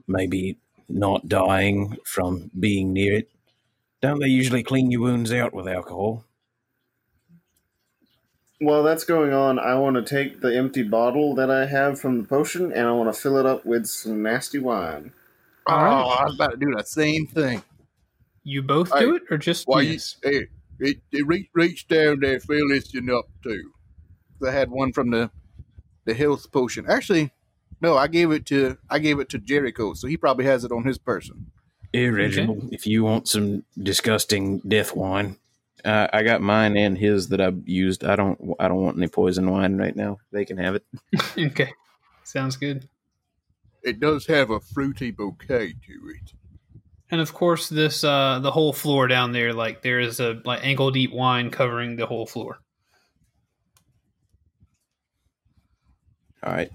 Maybe 0.08 0.58
not 0.88 1.28
dying 1.28 1.98
from 2.06 2.50
being 2.58 2.94
near 2.94 3.14
it. 3.20 3.30
Don't 4.02 4.20
they 4.20 4.28
usually 4.28 4.64
clean 4.64 4.92
your 4.92 5.02
wounds 5.02 5.32
out 5.32 5.54
with 5.54 5.68
alcohol? 5.68 6.24
While 8.60 8.84
that's 8.84 9.06
going 9.06 9.32
on, 9.32 9.58
I 9.58 9.76
want 9.76 9.96
to 9.96 10.02
take 10.02 10.42
the 10.42 10.56
empty 10.56 10.84
bottle 10.84 11.34
that 11.36 11.50
I 11.50 11.66
have 11.66 12.00
from 12.00 12.22
the 12.22 12.28
potion 12.28 12.72
and 12.74 12.88
I 12.88 12.92
want 12.92 13.14
to 13.14 13.20
fill 13.20 13.38
it 13.38 13.46
up 13.46 13.66
with 13.66 13.86
some 13.88 14.22
nasty 14.22 14.60
wine. 14.60 15.14
Oh, 15.68 15.74
All 15.74 15.84
right. 15.84 16.18
I 16.22 16.26
was 16.26 16.36
about 16.36 16.52
to 16.52 16.58
do 16.58 16.74
the 16.76 16.84
same 16.84 17.26
thing. 17.28 17.64
You 18.44 18.62
both 18.62 18.92
Hey, 18.92 19.02
do 19.02 19.16
it, 19.16 19.24
or 19.30 19.38
just 19.38 19.68
Why 19.68 19.82
you? 19.82 19.94
yes? 19.94 20.18
Hey, 20.24 20.48
it, 20.80 20.98
it 21.12 21.26
reach, 21.28 21.48
reach 21.54 21.88
down 21.88 22.20
there, 22.20 22.40
fill 22.40 22.68
this 22.70 22.94
one 22.94 23.10
up 23.12 23.26
too. 23.44 23.72
I 24.46 24.52
had 24.52 24.70
one 24.72 24.94
from 24.94 25.12
the 25.12 25.30
the 26.06 26.14
health 26.14 26.52
potion. 26.52 26.86
Actually, 26.90 27.32
no, 27.82 27.96
I 27.98 28.08
gave 28.08 28.32
it 28.32 28.46
to 28.48 28.78
I 28.90 29.00
gave 29.00 29.20
it 29.20 29.30
to 29.30 29.38
Jericho, 29.38 29.94
so 29.94 30.08
he 30.08 30.18
probably 30.18 30.46
has 30.46 30.64
it 30.64 30.72
on 30.72 30.86
his 30.86 30.98
person. 30.98 31.52
Here, 31.94 32.14
Reginald, 32.14 32.70
if 32.72 32.86
you 32.88 33.04
want 33.04 33.28
some 33.28 33.64
disgusting 33.82 34.60
death 34.60 34.96
wine, 34.96 35.38
uh, 35.86 36.08
I 36.12 36.24
got 36.24 36.42
mine 36.42 36.78
and 36.78 36.98
his 36.98 37.30
that 37.30 37.42
I've 37.42 37.68
used. 37.68 38.04
I 38.04 38.16
don't. 38.16 38.56
I 38.60 38.68
don't 38.68 38.82
want 38.82 38.98
any 38.98 39.08
poison 39.08 39.50
wine 39.50 39.78
right 39.78 39.96
now. 39.96 40.18
They 40.32 40.46
can 40.46 40.58
have 40.58 40.76
it. 40.76 40.86
okay, 41.38 41.74
sounds 42.24 42.58
good. 42.58 42.88
It 43.84 44.00
does 44.00 44.26
have 44.28 44.50
a 44.50 44.60
fruity 44.60 45.12
bouquet 45.12 45.74
to 45.74 46.10
it. 46.16 46.34
And 47.12 47.22
of 47.22 47.34
course, 47.34 47.70
this 47.70 48.04
uh, 48.04 48.40
the 48.40 48.52
whole 48.52 48.74
floor 48.74 49.08
down 49.08 49.32
there, 49.32 49.54
like 49.54 49.82
there 49.82 50.00
is 50.00 50.20
a 50.20 50.42
like 50.46 50.64
ankle 50.64 50.92
deep 50.92 51.12
wine 51.12 51.50
covering 51.50 51.96
the 51.96 52.06
whole 52.06 52.26
floor. 52.26 52.60
All 56.44 56.54
right. 56.54 56.72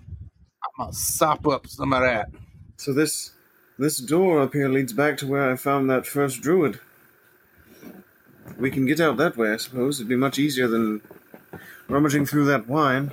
I'm 0.63 0.85
gonna 0.85 0.93
sop 0.93 1.47
up 1.47 1.67
some 1.67 1.93
of 1.93 2.03
that. 2.03 2.29
So 2.77 2.93
this 2.93 3.33
this 3.79 3.99
door 3.99 4.41
up 4.41 4.53
here 4.53 4.69
leads 4.69 4.93
back 4.93 5.17
to 5.19 5.27
where 5.27 5.51
I 5.51 5.57
found 5.57 5.89
that 5.91 6.07
first 6.07 6.41
druid. 6.41 6.81
We 8.59 8.71
can 8.71 8.87
get 8.87 9.01
out 9.01 9.17
that 9.17 9.37
way, 9.37 9.53
I 9.53 9.57
suppose. 9.57 9.99
It'd 9.99 10.09
be 10.09 10.17
much 10.17 10.39
easier 10.39 10.69
than 10.69 11.03
rummaging 11.89 12.27
through 12.27 12.47
that 12.47 12.67
wine. 12.69 13.13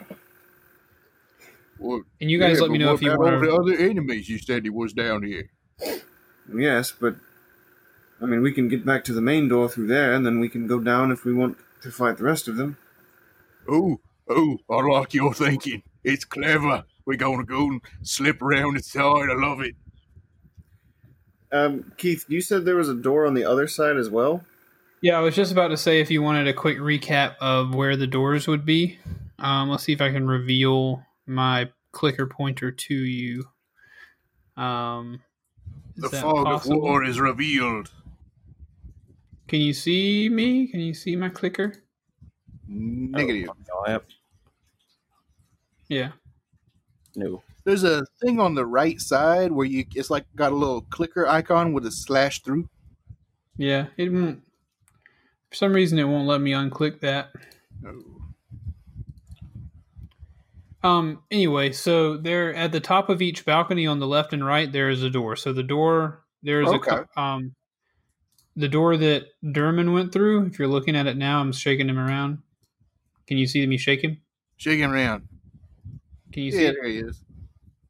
Well, 1.80 2.04
And 2.20 2.30
you 2.30 2.40
guys 2.40 2.58
yeah, 2.58 2.64
let 2.64 2.72
me 2.72 2.78
know 2.78 2.94
if 2.94 3.02
you 3.02 3.12
about 3.12 3.26
all 3.26 3.32
want 3.32 3.44
the 3.44 3.54
other 3.54 3.74
enemies 3.74 4.30
you 4.30 4.38
said 4.38 4.64
he 4.64 4.70
was 4.70 4.94
down 4.94 5.24
here. 5.24 5.50
Yes, 6.54 6.92
but 6.92 7.16
I 8.22 8.26
mean, 8.26 8.42
we 8.42 8.52
can 8.52 8.68
get 8.68 8.86
back 8.86 9.04
to 9.06 9.14
the 9.14 9.22
main 9.22 9.48
door 9.48 9.68
through 9.68 9.88
there, 9.88 10.14
and 10.14 10.26
then 10.26 10.40
we 10.40 10.50
can 10.50 10.68
go 10.68 10.80
down 10.80 11.12
if 11.12 11.26
we 11.26 11.34
want 11.34 11.58
to 11.82 11.92
fight 11.92 12.18
the 12.18 12.24
rest 12.24 12.48
of 12.48 12.58
them. 12.58 12.78
Oh, 13.68 14.00
Oh, 14.34 14.60
I 14.70 14.82
like 14.82 15.14
your 15.14 15.34
thinking. 15.34 15.84
It's 16.04 16.24
clever. 16.24 16.86
We're 17.06 17.18
gonna 17.18 17.44
go 17.44 17.68
and 17.68 17.82
slip 18.02 18.42
around 18.42 18.78
inside. 18.78 19.30
I 19.30 19.36
love 19.36 19.62
it. 19.62 19.76
Um, 21.52 21.92
Keith, 21.98 22.26
you 22.30 22.40
said 22.40 22.64
there 22.64 22.78
was 22.78 22.88
a 22.88 22.96
door 22.96 23.26
on 23.26 23.34
the 23.34 23.44
other 23.44 23.68
side 23.68 23.98
as 23.98 24.10
well. 24.10 24.46
Yeah, 25.02 25.18
I 25.18 25.22
was 25.22 25.36
just 25.36 25.52
about 25.52 25.70
to 25.70 25.78
say 25.78 26.00
if 26.00 26.12
you 26.12 26.22
wanted 26.22 26.48
a 26.48 26.54
quick 26.54 26.78
recap 26.78 27.36
of 27.42 27.74
where 27.74 27.96
the 27.98 28.06
doors 28.08 28.48
would 28.48 28.66
be. 28.66 29.00
Um, 29.40 29.70
let's 29.70 29.84
see 29.84 29.94
if 29.94 30.02
I 30.02 30.12
can 30.12 30.28
reveal 30.28 31.04
my 31.26 31.70
clicker 31.92 32.28
pointer 32.28 32.72
to 32.72 32.94
you. 32.94 33.46
Um, 34.58 35.22
The 35.98 36.10
that 36.10 36.22
fog 36.22 36.46
possible? 36.46 36.78
of 36.78 36.84
war 36.84 37.04
is 37.04 37.20
revealed. 37.20 37.90
Can 39.48 39.60
you 39.62 39.74
see 39.74 40.30
me? 40.30 40.68
Can 40.68 40.80
you 40.80 40.94
see 40.94 41.16
my 41.16 41.30
clicker? 41.30 41.74
Negative. 42.68 43.50
Oh, 43.74 43.84
yep. 43.88 44.06
Yeah. 45.90 46.12
No. 47.16 47.42
There's 47.66 47.84
a 47.84 48.06
thing 48.22 48.40
on 48.40 48.56
the 48.56 48.66
right 48.66 49.02
side 49.02 49.52
where 49.52 49.66
you 49.66 49.84
it's 49.96 50.10
like 50.10 50.26
got 50.36 50.52
a 50.52 50.56
little 50.56 50.82
clicker 50.82 51.28
icon 51.28 51.74
with 51.74 51.86
a 51.86 51.92
slash 51.92 52.44
through. 52.44 52.70
Yeah. 53.58 53.88
It 53.98 54.12
won't. 54.14 54.42
For 55.52 55.56
some 55.56 55.74
reason, 55.74 56.00
it 56.00 56.06
won't 56.06 56.28
let 56.28 56.42
me 56.42 56.52
unclick 56.52 57.02
that. 57.02 57.30
Oh. 57.86 58.02
Um. 60.84 61.22
Anyway, 61.30 61.72
so 61.74 62.18
there 62.18 62.54
at 62.56 62.72
the 62.72 62.80
top 62.80 63.10
of 63.10 63.22
each 63.22 63.46
balcony 63.46 63.86
on 63.86 64.00
the 64.00 64.08
left 64.08 64.34
and 64.34 64.44
right, 64.44 64.72
there 64.72 64.90
is 64.90 65.04
a 65.04 65.10
door. 65.10 65.36
So 65.36 65.54
the 65.54 65.62
door 65.62 66.24
there 66.42 66.62
is 66.62 66.70
a 66.70 66.76
Okay. 66.76 66.90
co- 67.16 67.22
um, 67.22 67.54
the 68.56 68.68
door 68.68 68.98
that 68.98 69.28
Derman 69.44 69.94
went 69.94 70.12
through. 70.12 70.46
If 70.48 70.58
you're 70.58 70.68
looking 70.68 70.96
at 70.96 71.06
it 71.06 71.18
now, 71.18 71.40
I'm 71.40 71.52
shaking 71.52 71.88
him 71.88 72.00
around. 72.00 72.40
Can 73.28 73.38
you 73.38 73.46
see 73.46 73.66
me 73.68 73.78
shake 73.78 74.04
him? 74.04 74.20
Shaking 74.58 74.86
around. 74.86 75.28
Can 76.34 76.44
you 76.44 76.52
see 76.52 76.64
Yeah, 76.64 76.70
it? 76.70 76.76
there 76.82 76.90
he 76.90 76.98
is. 76.98 77.24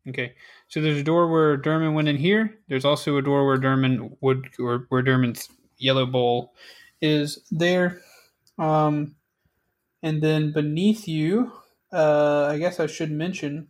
Okay. 0.10 0.34
So 0.68 0.82
there's 0.82 0.98
a 1.00 1.04
door 1.04 1.30
where 1.30 1.58
Derman 1.58 1.94
went 1.94 2.08
in 2.10 2.18
here. 2.18 2.60
There's 2.68 2.86
also 2.86 3.18
a 3.18 3.22
door 3.22 3.46
where 3.46 3.58
Derman 3.58 4.18
would 4.22 4.50
or 4.60 4.86
where 4.90 5.04
Derman's 5.04 5.48
yellow 5.78 6.06
bowl 6.06 6.54
is 7.02 7.40
there. 7.52 8.02
Um 8.57 9.15
and 10.03 10.22
then 10.22 10.52
beneath 10.53 11.07
you, 11.07 11.52
uh 11.94 12.48
I 12.52 12.57
guess 12.57 12.80
I 12.80 12.88
should 12.88 13.11
mention 13.11 13.68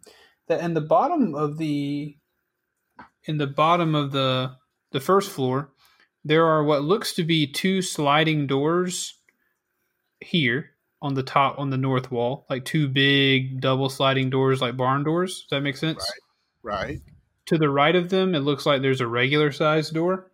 that 0.47 0.61
in 0.61 0.73
the 0.73 0.81
bottom 0.81 1.35
of 1.35 1.57
the 1.57 2.15
in 3.25 3.37
the 3.37 3.47
bottom 3.47 3.95
of 3.95 4.11
the 4.11 4.55
the 4.91 4.99
first 4.99 5.31
floor, 5.31 5.71
there 6.25 6.45
are 6.45 6.63
what 6.63 6.83
looks 6.83 7.13
to 7.13 7.23
be 7.23 7.47
two 7.47 7.81
sliding 7.81 8.47
doors 8.47 9.17
here 10.19 10.71
on 11.01 11.13
the 11.15 11.23
top 11.23 11.57
on 11.57 11.69
the 11.69 11.77
north 11.77 12.11
wall, 12.11 12.45
like 12.49 12.65
two 12.65 12.87
big 12.87 13.61
double 13.61 13.89
sliding 13.89 14.29
doors 14.29 14.61
like 14.61 14.77
barn 14.77 15.03
doors. 15.03 15.41
Does 15.41 15.57
that 15.57 15.61
make 15.61 15.77
sense? 15.77 16.03
Right. 16.63 17.01
to 17.47 17.57
the 17.57 17.69
right 17.69 17.95
of 17.95 18.09
them, 18.09 18.35
it 18.35 18.39
looks 18.41 18.65
like 18.65 18.81
there's 18.81 19.01
a 19.01 19.07
regular 19.07 19.51
sized 19.51 19.93
door. 19.93 20.30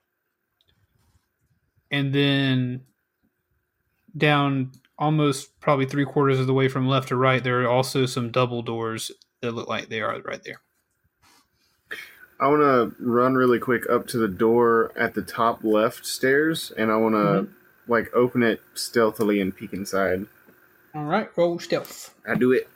And 1.91 2.13
then 2.13 2.81
down 4.15 4.71
almost 4.97 5.59
probably 5.59 5.85
three 5.85 6.05
quarters 6.05 6.39
of 6.39 6.47
the 6.47 6.53
way 6.53 6.67
from 6.67 6.87
left 6.87 7.09
to 7.09 7.15
right, 7.15 7.43
there 7.43 7.61
are 7.63 7.69
also 7.69 8.05
some 8.05 8.31
double 8.31 8.61
doors 8.61 9.11
that 9.41 9.51
look 9.53 9.67
like 9.67 9.89
they 9.89 10.01
are 10.01 10.19
right 10.21 10.41
there. 10.43 10.61
I 12.39 12.47
want 12.49 12.61
to 12.61 12.95
run 13.03 13.33
really 13.35 13.59
quick 13.59 13.89
up 13.89 14.05
to 14.07 14.17
the 14.17 14.27
door 14.27 14.91
at 14.95 15.15
the 15.15 15.21
top 15.23 15.63
left 15.63 16.05
stairs, 16.05 16.71
and 16.77 16.91
I 16.91 16.97
want 16.97 17.15
to 17.15 17.17
Mhm. 17.17 17.49
like 17.87 18.13
open 18.13 18.43
it 18.43 18.61
stealthily 18.75 19.41
and 19.41 19.55
peek 19.55 19.73
inside. 19.73 20.27
All 20.93 21.05
right, 21.05 21.29
roll 21.35 21.57
stealth. 21.57 22.13
I 22.27 22.35
do 22.35 22.51
it. 22.51 22.69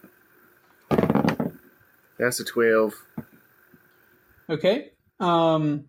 That's 2.18 2.40
a 2.40 2.44
twelve. 2.44 2.94
Okay. 4.50 4.92
Um, 5.20 5.86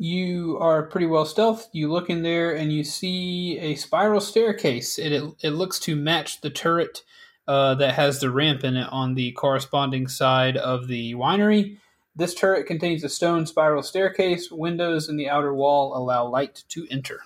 you 0.00 0.56
are 0.60 0.84
pretty 0.84 1.04
well 1.04 1.26
stealthed. 1.26 1.68
You 1.72 1.92
look 1.92 2.08
in 2.08 2.22
there 2.22 2.56
and 2.56 2.72
you 2.72 2.84
see 2.84 3.58
a 3.58 3.74
spiral 3.74 4.22
staircase. 4.22 4.98
It 4.98 5.12
it, 5.12 5.24
it 5.42 5.50
looks 5.50 5.78
to 5.80 5.94
match 5.94 6.40
the 6.40 6.48
turret 6.48 7.02
uh, 7.46 7.74
that 7.74 7.96
has 7.96 8.18
the 8.18 8.30
ramp 8.30 8.64
in 8.64 8.78
it 8.78 8.88
on 8.90 9.12
the 9.12 9.32
corresponding 9.32 10.08
side 10.08 10.56
of 10.56 10.88
the 10.88 11.14
winery. 11.16 11.76
This 12.16 12.34
turret 12.34 12.66
contains 12.66 13.04
a 13.04 13.10
stone 13.10 13.44
spiral 13.44 13.82
staircase. 13.82 14.50
Windows 14.50 15.10
in 15.10 15.18
the 15.18 15.28
outer 15.28 15.52
wall 15.52 15.94
allow 15.94 16.26
light 16.26 16.64
to 16.70 16.86
enter. 16.90 17.20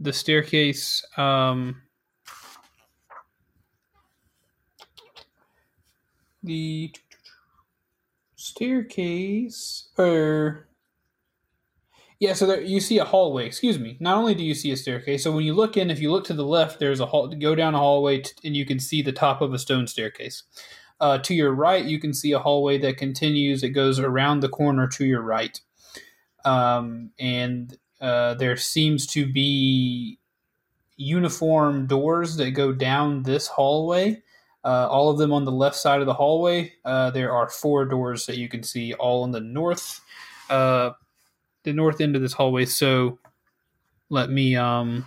The 0.00 0.12
staircase. 0.12 1.04
Um, 1.16 1.82
the 6.42 6.92
staircase 8.48 9.88
or 9.98 10.68
yeah 12.18 12.32
so 12.32 12.46
there 12.46 12.60
you 12.60 12.80
see 12.80 12.98
a 12.98 13.04
hallway 13.04 13.46
excuse 13.46 13.78
me. 13.78 13.96
Not 14.00 14.16
only 14.16 14.34
do 14.34 14.42
you 14.42 14.54
see 14.54 14.70
a 14.72 14.76
staircase 14.76 15.24
so 15.24 15.32
when 15.32 15.44
you 15.44 15.54
look 15.54 15.76
in 15.76 15.90
if 15.90 16.00
you 16.00 16.10
look 16.10 16.24
to 16.26 16.34
the 16.34 16.44
left 16.44 16.78
there's 16.80 17.00
a 17.00 17.06
hall 17.06 17.28
go 17.28 17.54
down 17.54 17.74
a 17.74 17.78
hallway 17.78 18.20
t- 18.20 18.32
and 18.44 18.56
you 18.56 18.64
can 18.66 18.80
see 18.80 19.02
the 19.02 19.12
top 19.12 19.40
of 19.40 19.52
a 19.52 19.58
stone 19.58 19.86
staircase. 19.86 20.42
Uh, 21.00 21.18
to 21.18 21.34
your 21.34 21.52
right 21.52 21.84
you 21.84 22.00
can 22.00 22.12
see 22.12 22.32
a 22.32 22.38
hallway 22.40 22.78
that 22.78 22.96
continues 22.96 23.62
it 23.62 23.70
goes 23.70 23.98
around 23.98 24.40
the 24.40 24.48
corner 24.48 24.88
to 24.88 25.04
your 25.04 25.22
right. 25.22 25.60
Um, 26.44 27.10
and 27.18 27.76
uh, 28.00 28.34
there 28.34 28.56
seems 28.56 29.06
to 29.08 29.30
be 29.30 30.18
uniform 30.96 31.86
doors 31.86 32.36
that 32.36 32.50
go 32.50 32.72
down 32.72 33.22
this 33.22 33.46
hallway 33.46 34.22
uh, 34.64 34.88
all 34.90 35.10
of 35.10 35.18
them 35.18 35.32
on 35.32 35.44
the 35.44 35.52
left 35.52 35.76
side 35.76 36.00
of 36.00 36.06
the 36.06 36.14
hallway. 36.14 36.72
Uh, 36.84 37.10
there 37.10 37.32
are 37.32 37.48
four 37.48 37.84
doors 37.84 38.26
that 38.26 38.36
you 38.38 38.48
can 38.48 38.62
see, 38.62 38.92
all 38.94 39.22
on 39.22 39.30
the 39.30 39.40
north, 39.40 40.00
uh, 40.50 40.90
the 41.62 41.72
north 41.72 42.00
end 42.00 42.16
of 42.16 42.22
this 42.22 42.32
hallway. 42.32 42.64
So 42.64 43.18
let 44.10 44.30
me. 44.30 44.56
Um, 44.56 45.06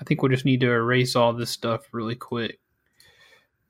I 0.00 0.04
think 0.04 0.20
we'll 0.22 0.30
just 0.32 0.44
need 0.44 0.60
to 0.60 0.70
erase 0.70 1.16
all 1.16 1.32
this 1.32 1.50
stuff 1.50 1.88
really 1.92 2.14
quick, 2.16 2.58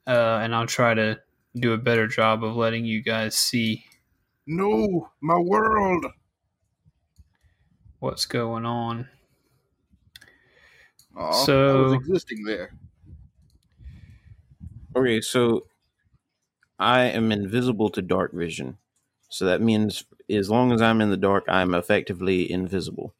uh, 0.06 0.40
and 0.43 0.55
I'll 0.55 0.66
try 0.66 0.93
to 0.94 1.20
do 1.55 1.72
a 1.72 1.78
better 1.78 2.06
job 2.09 2.43
of 2.44 2.56
letting 2.56 2.84
you 2.84 3.01
guys 3.02 3.36
see 3.36 3.84
No, 4.47 5.09
my 5.20 5.38
world. 5.38 6.05
what's 8.01 8.26
going 8.26 8.66
on. 8.66 9.09
Aw, 11.16 11.32
So- 11.44 11.93
existing 11.93 12.44
there. 12.44 12.74
Okay, 14.97 15.20
so 15.20 15.66
I 16.78 17.02
am 17.02 17.31
invisible 17.31 17.90
to 17.90 18.02
dark 18.02 18.32
vision. 18.32 18.78
So 19.28 19.44
that 19.44 19.60
means 19.60 20.05
as 20.31 20.48
long 20.48 20.73
as 20.73 20.81
I'm 20.81 21.01
in 21.01 21.10
the 21.10 21.16
dark, 21.16 21.44
I'm 21.48 21.74
effectively 21.74 22.51
invisible. 22.51 23.14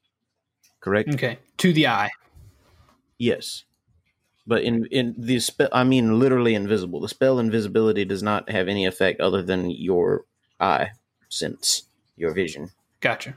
Correct? 0.81 1.11
Okay, 1.15 1.39
to 1.59 1.73
the 1.73 1.87
eye. 1.89 2.11
Yes. 3.19 3.65
But 4.47 4.63
in 4.63 4.87
in 4.87 5.15
the 5.19 5.41
spell, 5.41 5.69
I 5.73 5.83
mean 5.85 6.19
literally 6.19 6.55
invisible. 6.55 7.01
The 7.01 7.09
spell 7.09 7.39
invisibility 7.39 8.05
does 8.05 8.23
not 8.23 8.49
have 8.51 8.69
any 8.69 8.87
effect 8.87 9.21
other 9.21 9.43
than 9.43 9.71
your 9.71 10.25
eye 10.61 10.91
sense, 11.29 11.83
your 12.17 12.33
vision. 12.33 12.71
Gotcha. 13.01 13.37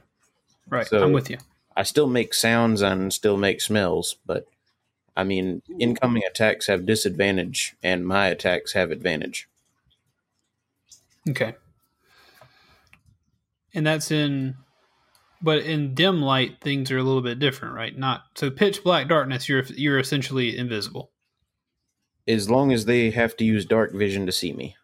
Right, 0.68 0.86
So- 0.86 1.02
I'm 1.02 1.12
with 1.12 1.28
you. 1.30 1.38
I 1.76 1.82
still 1.82 2.06
make 2.08 2.34
sounds 2.34 2.82
and 2.82 3.12
still 3.12 3.36
make 3.36 3.60
smells, 3.60 4.16
but 4.26 4.46
I 5.20 5.24
mean, 5.24 5.60
mm-hmm. 5.68 5.80
incoming 5.80 6.22
attacks 6.28 6.66
have 6.66 6.86
disadvantage, 6.86 7.76
and 7.82 8.06
my 8.06 8.28
attacks 8.28 8.72
have 8.72 8.90
advantage. 8.90 9.48
Okay. 11.28 11.54
And 13.74 13.86
that's 13.86 14.10
in 14.10 14.56
but 15.42 15.58
in 15.58 15.94
dim 15.94 16.22
light 16.22 16.60
things 16.62 16.90
are 16.90 16.98
a 16.98 17.02
little 17.02 17.20
bit 17.20 17.38
different, 17.38 17.74
right? 17.74 17.96
Not 17.96 18.22
so 18.34 18.50
pitch 18.50 18.82
black 18.82 19.08
darkness 19.08 19.48
you're 19.48 19.64
you're 19.64 19.98
essentially 19.98 20.56
invisible. 20.56 21.10
As 22.26 22.48
long 22.48 22.72
as 22.72 22.86
they 22.86 23.10
have 23.10 23.36
to 23.36 23.44
use 23.44 23.66
dark 23.66 23.92
vision 23.92 24.24
to 24.24 24.32
see 24.32 24.54
me. 24.54 24.76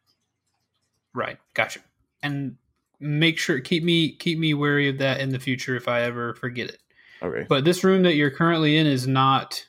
Right. 1.14 1.38
Gotcha. 1.54 1.80
And 2.22 2.56
make 3.00 3.38
sure 3.38 3.60
keep 3.60 3.82
me 3.82 4.12
keep 4.14 4.38
me 4.38 4.52
wary 4.52 4.90
of 4.90 4.98
that 4.98 5.20
in 5.20 5.30
the 5.30 5.38
future 5.38 5.76
if 5.76 5.88
I 5.88 6.02
ever 6.02 6.34
forget 6.34 6.68
it. 6.68 6.80
Okay. 7.22 7.46
But 7.48 7.64
this 7.64 7.82
room 7.82 8.02
that 8.02 8.14
you're 8.14 8.30
currently 8.30 8.76
in 8.76 8.86
is 8.86 9.06
not 9.06 9.64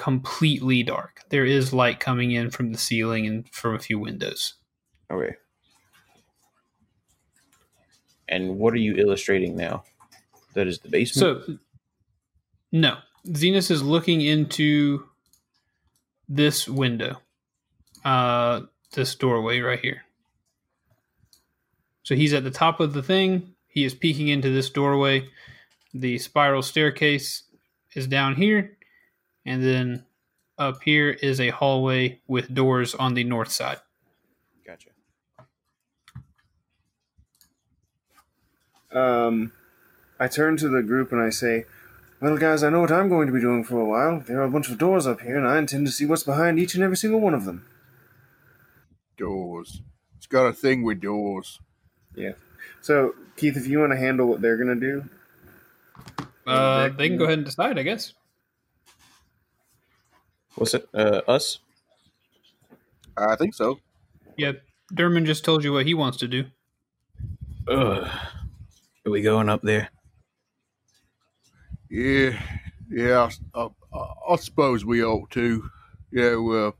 completely 0.00 0.82
dark. 0.82 1.20
There 1.28 1.44
is 1.44 1.74
light 1.74 2.00
coming 2.00 2.30
in 2.30 2.50
from 2.50 2.72
the 2.72 2.78
ceiling 2.78 3.26
and 3.26 3.46
from 3.50 3.74
a 3.74 3.78
few 3.78 3.98
windows. 3.98 4.54
Okay. 5.12 5.36
And 8.26 8.56
what 8.56 8.72
are 8.72 8.78
you 8.78 8.94
illustrating 8.94 9.56
now? 9.56 9.84
That 10.54 10.66
is 10.66 10.78
the 10.78 10.88
basement. 10.88 11.44
So, 11.44 11.58
no, 12.72 12.96
Zenus 13.26 13.70
is 13.70 13.82
looking 13.82 14.22
into 14.22 15.04
this 16.30 16.66
window, 16.66 17.20
uh, 18.02 18.62
this 18.94 19.14
doorway 19.14 19.60
right 19.60 19.80
here. 19.80 20.04
So 22.04 22.14
he's 22.14 22.32
at 22.32 22.44
the 22.44 22.50
top 22.50 22.80
of 22.80 22.94
the 22.94 23.02
thing. 23.02 23.54
He 23.66 23.84
is 23.84 23.92
peeking 23.92 24.28
into 24.28 24.48
this 24.48 24.70
doorway. 24.70 25.28
The 25.92 26.16
spiral 26.16 26.62
staircase 26.62 27.42
is 27.94 28.06
down 28.06 28.36
here, 28.36 28.78
and 29.50 29.64
then 29.64 30.04
up 30.58 30.80
here 30.84 31.10
is 31.10 31.40
a 31.40 31.48
hallway 31.48 32.20
with 32.28 32.54
doors 32.54 32.94
on 32.94 33.14
the 33.14 33.24
north 33.24 33.50
side. 33.50 33.78
Gotcha. 34.64 34.90
Um, 38.92 39.50
I 40.20 40.28
turn 40.28 40.56
to 40.58 40.68
the 40.68 40.82
group 40.82 41.10
and 41.10 41.20
I 41.20 41.30
say, 41.30 41.64
Well, 42.20 42.36
guys, 42.36 42.62
I 42.62 42.70
know 42.70 42.80
what 42.80 42.92
I'm 42.92 43.08
going 43.08 43.26
to 43.26 43.32
be 43.32 43.40
doing 43.40 43.64
for 43.64 43.80
a 43.80 43.84
while. 43.84 44.20
There 44.20 44.40
are 44.40 44.44
a 44.44 44.50
bunch 44.50 44.70
of 44.70 44.78
doors 44.78 45.04
up 45.04 45.20
here, 45.22 45.36
and 45.36 45.48
I 45.48 45.58
intend 45.58 45.86
to 45.86 45.92
see 45.92 46.06
what's 46.06 46.22
behind 46.22 46.60
each 46.60 46.76
and 46.76 46.84
every 46.84 46.96
single 46.96 47.20
one 47.20 47.34
of 47.34 47.44
them. 47.44 47.66
Doors. 49.18 49.82
It's 50.16 50.26
got 50.26 50.46
a 50.46 50.52
thing 50.52 50.84
with 50.84 51.00
doors. 51.00 51.58
Yeah. 52.14 52.34
So, 52.80 53.14
Keith, 53.36 53.56
if 53.56 53.66
you 53.66 53.80
want 53.80 53.90
to 53.92 53.98
handle 53.98 54.28
what 54.28 54.42
they're 54.42 54.56
going 54.56 54.78
to 54.78 54.86
do, 54.92 55.08
Uh, 56.46 56.88
they 56.90 57.08
can 57.08 57.18
go 57.18 57.24
ahead 57.24 57.38
and 57.38 57.44
decide, 57.44 57.78
I 57.78 57.82
guess. 57.82 58.14
What's 60.60 60.74
it? 60.74 60.86
Uh, 60.92 61.22
us? 61.26 61.60
I 63.16 63.34
think 63.36 63.54
so. 63.54 63.80
Yeah, 64.36 64.52
Derman 64.92 65.24
just 65.24 65.42
told 65.42 65.64
you 65.64 65.72
what 65.72 65.86
he 65.86 65.94
wants 65.94 66.18
to 66.18 66.28
do. 66.28 66.44
Ugh. 67.66 68.06
Are 69.06 69.10
we 69.10 69.22
going 69.22 69.48
up 69.48 69.62
there? 69.62 69.88
Yeah, 71.88 72.38
yeah. 72.90 73.30
I, 73.54 73.68
I, 73.94 74.04
I 74.28 74.36
suppose 74.36 74.84
we 74.84 75.02
ought 75.02 75.30
to. 75.30 75.70
Yeah, 76.12 76.34
well, 76.36 76.76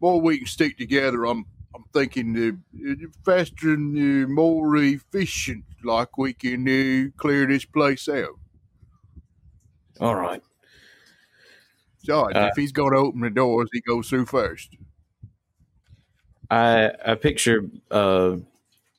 more 0.00 0.20
we 0.20 0.38
can 0.38 0.48
stick 0.48 0.76
together. 0.76 1.26
I'm, 1.26 1.46
I'm 1.76 1.84
thinking 1.92 2.60
uh, 2.74 3.08
faster 3.24 3.74
and 3.74 4.24
uh, 4.24 4.28
more 4.28 4.76
efficient. 4.78 5.62
Like 5.84 6.18
we 6.18 6.32
can 6.32 6.66
uh, 6.66 7.10
clear 7.16 7.46
this 7.46 7.66
place 7.66 8.08
out. 8.08 8.40
All 10.00 10.16
right. 10.16 10.42
So 12.06 12.20
Uh, 12.30 12.48
if 12.50 12.56
he's 12.56 12.72
going 12.72 12.92
to 12.92 12.98
open 12.98 13.20
the 13.20 13.30
doors, 13.30 13.68
he 13.72 13.80
goes 13.80 14.08
through 14.08 14.26
first. 14.26 14.76
I 16.50 16.92
I 17.04 17.14
picture 17.16 17.68
uh, 17.90 18.36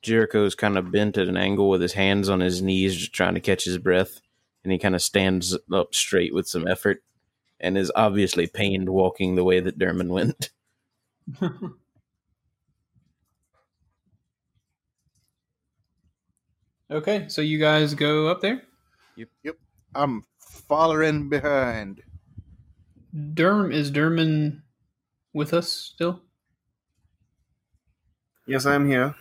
Jericho's 0.01 0.55
kind 0.55 0.77
of 0.77 0.91
bent 0.91 1.17
at 1.17 1.27
an 1.27 1.38
angle 1.38 1.69
with 1.69 1.81
his 1.81 1.93
hands 1.93 2.27
on 2.29 2.41
his 2.41 2.61
knees, 2.61 2.95
just 2.95 3.13
trying 3.13 3.35
to 3.35 3.39
catch 3.39 3.63
his 3.63 3.77
breath, 3.77 4.19
and 4.63 4.73
he 4.73 4.77
kind 4.77 4.95
of 4.95 5.01
stands 5.01 5.57
up 5.71 5.95
straight 5.95 6.34
with 6.34 6.47
some 6.47 6.67
effort, 6.67 7.01
and 7.59 7.77
is 7.77 7.91
obviously 7.95 8.47
pained 8.47 8.89
walking 8.89 9.35
the 9.35 9.43
way 9.45 9.61
that 9.61 9.79
Derman 9.79 10.09
went. 10.09 10.49
Okay, 16.89 17.27
so 17.27 17.41
you 17.41 17.59
guys 17.59 17.93
go 17.93 18.27
up 18.27 18.39
there. 18.41 18.61
Yep. 19.17 19.27
Yep. 19.43 19.55
I'm 19.93 20.23
following 20.39 21.27
behind. 21.27 22.01
Derm 23.18 23.73
is 23.73 23.91
Derman 23.91 24.61
with 25.34 25.53
us 25.53 25.72
still? 25.72 26.22
yes, 28.45 28.65
I'm 28.65 28.88
here. 28.88 29.15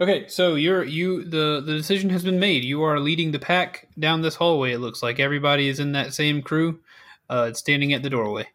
Okay, 0.00 0.28
so 0.28 0.54
you're 0.54 0.84
you 0.84 1.24
the 1.24 1.60
the 1.64 1.72
decision 1.72 2.10
has 2.10 2.22
been 2.22 2.38
made. 2.38 2.64
You 2.64 2.82
are 2.82 3.00
leading 3.00 3.32
the 3.32 3.38
pack 3.38 3.88
down 3.98 4.22
this 4.22 4.36
hallway. 4.36 4.72
It 4.72 4.78
looks 4.78 5.02
like 5.02 5.18
everybody 5.18 5.68
is 5.68 5.80
in 5.80 5.92
that 5.92 6.14
same 6.14 6.42
crew. 6.42 6.80
Uh, 7.28 7.52
standing 7.52 7.92
at 7.92 8.02
the 8.02 8.08
doorway. 8.08 8.46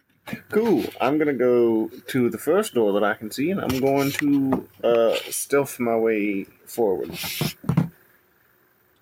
Cool. 0.49 0.85
I'm 0.99 1.19
going 1.19 1.27
to 1.27 1.33
go 1.33 1.91
to 2.07 2.29
the 2.29 2.39
first 2.39 2.73
door 2.73 2.91
that 2.93 3.03
I 3.03 3.13
can 3.13 3.29
see, 3.29 3.51
and 3.51 3.61
I'm 3.61 3.79
going 3.79 4.09
to 4.13 4.67
uh, 4.83 5.15
stealth 5.29 5.79
my 5.79 5.95
way 5.95 6.45
forward. 6.65 7.15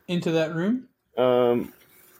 Into 0.09 0.31
that 0.31 0.53
room. 0.53 0.89
Um, 1.17 1.71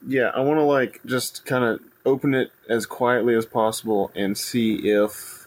yeah, 0.06 0.30
I 0.34 0.40
want 0.40 0.60
to 0.60 0.64
like 0.64 1.00
just 1.04 1.44
kind 1.44 1.62
of 1.62 1.80
open 2.04 2.34
it 2.34 2.50
as 2.68 2.86
quietly 2.86 3.34
as 3.34 3.46
possible 3.46 4.10
and 4.14 4.36
see 4.36 4.88
if 4.90 5.46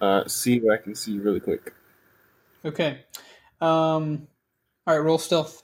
uh, 0.00 0.26
see 0.26 0.60
what 0.60 0.74
I 0.74 0.82
can 0.82 0.94
see 0.94 1.18
really 1.18 1.40
quick. 1.40 1.72
Okay. 2.64 3.00
Um. 3.60 4.28
All 4.86 4.96
right, 4.96 5.04
roll 5.04 5.18
stealth. 5.18 5.62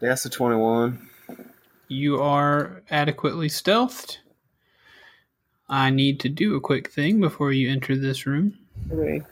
That's 0.00 0.24
a 0.24 0.30
twenty-one. 0.30 1.08
You 1.88 2.20
are 2.20 2.82
adequately 2.90 3.48
stealthed. 3.48 4.18
I 5.68 5.90
need 5.90 6.20
to 6.20 6.28
do 6.28 6.56
a 6.56 6.60
quick 6.60 6.90
thing 6.90 7.20
before 7.20 7.52
you 7.52 7.70
enter 7.70 7.96
this 7.96 8.26
room. 8.26 8.58
Okay. 8.90 9.22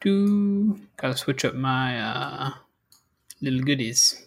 Do 0.00 0.80
gotta 0.96 1.16
switch 1.16 1.44
up 1.44 1.54
my 1.54 2.00
uh, 2.00 2.50
little 3.40 3.60
goodies. 3.62 4.25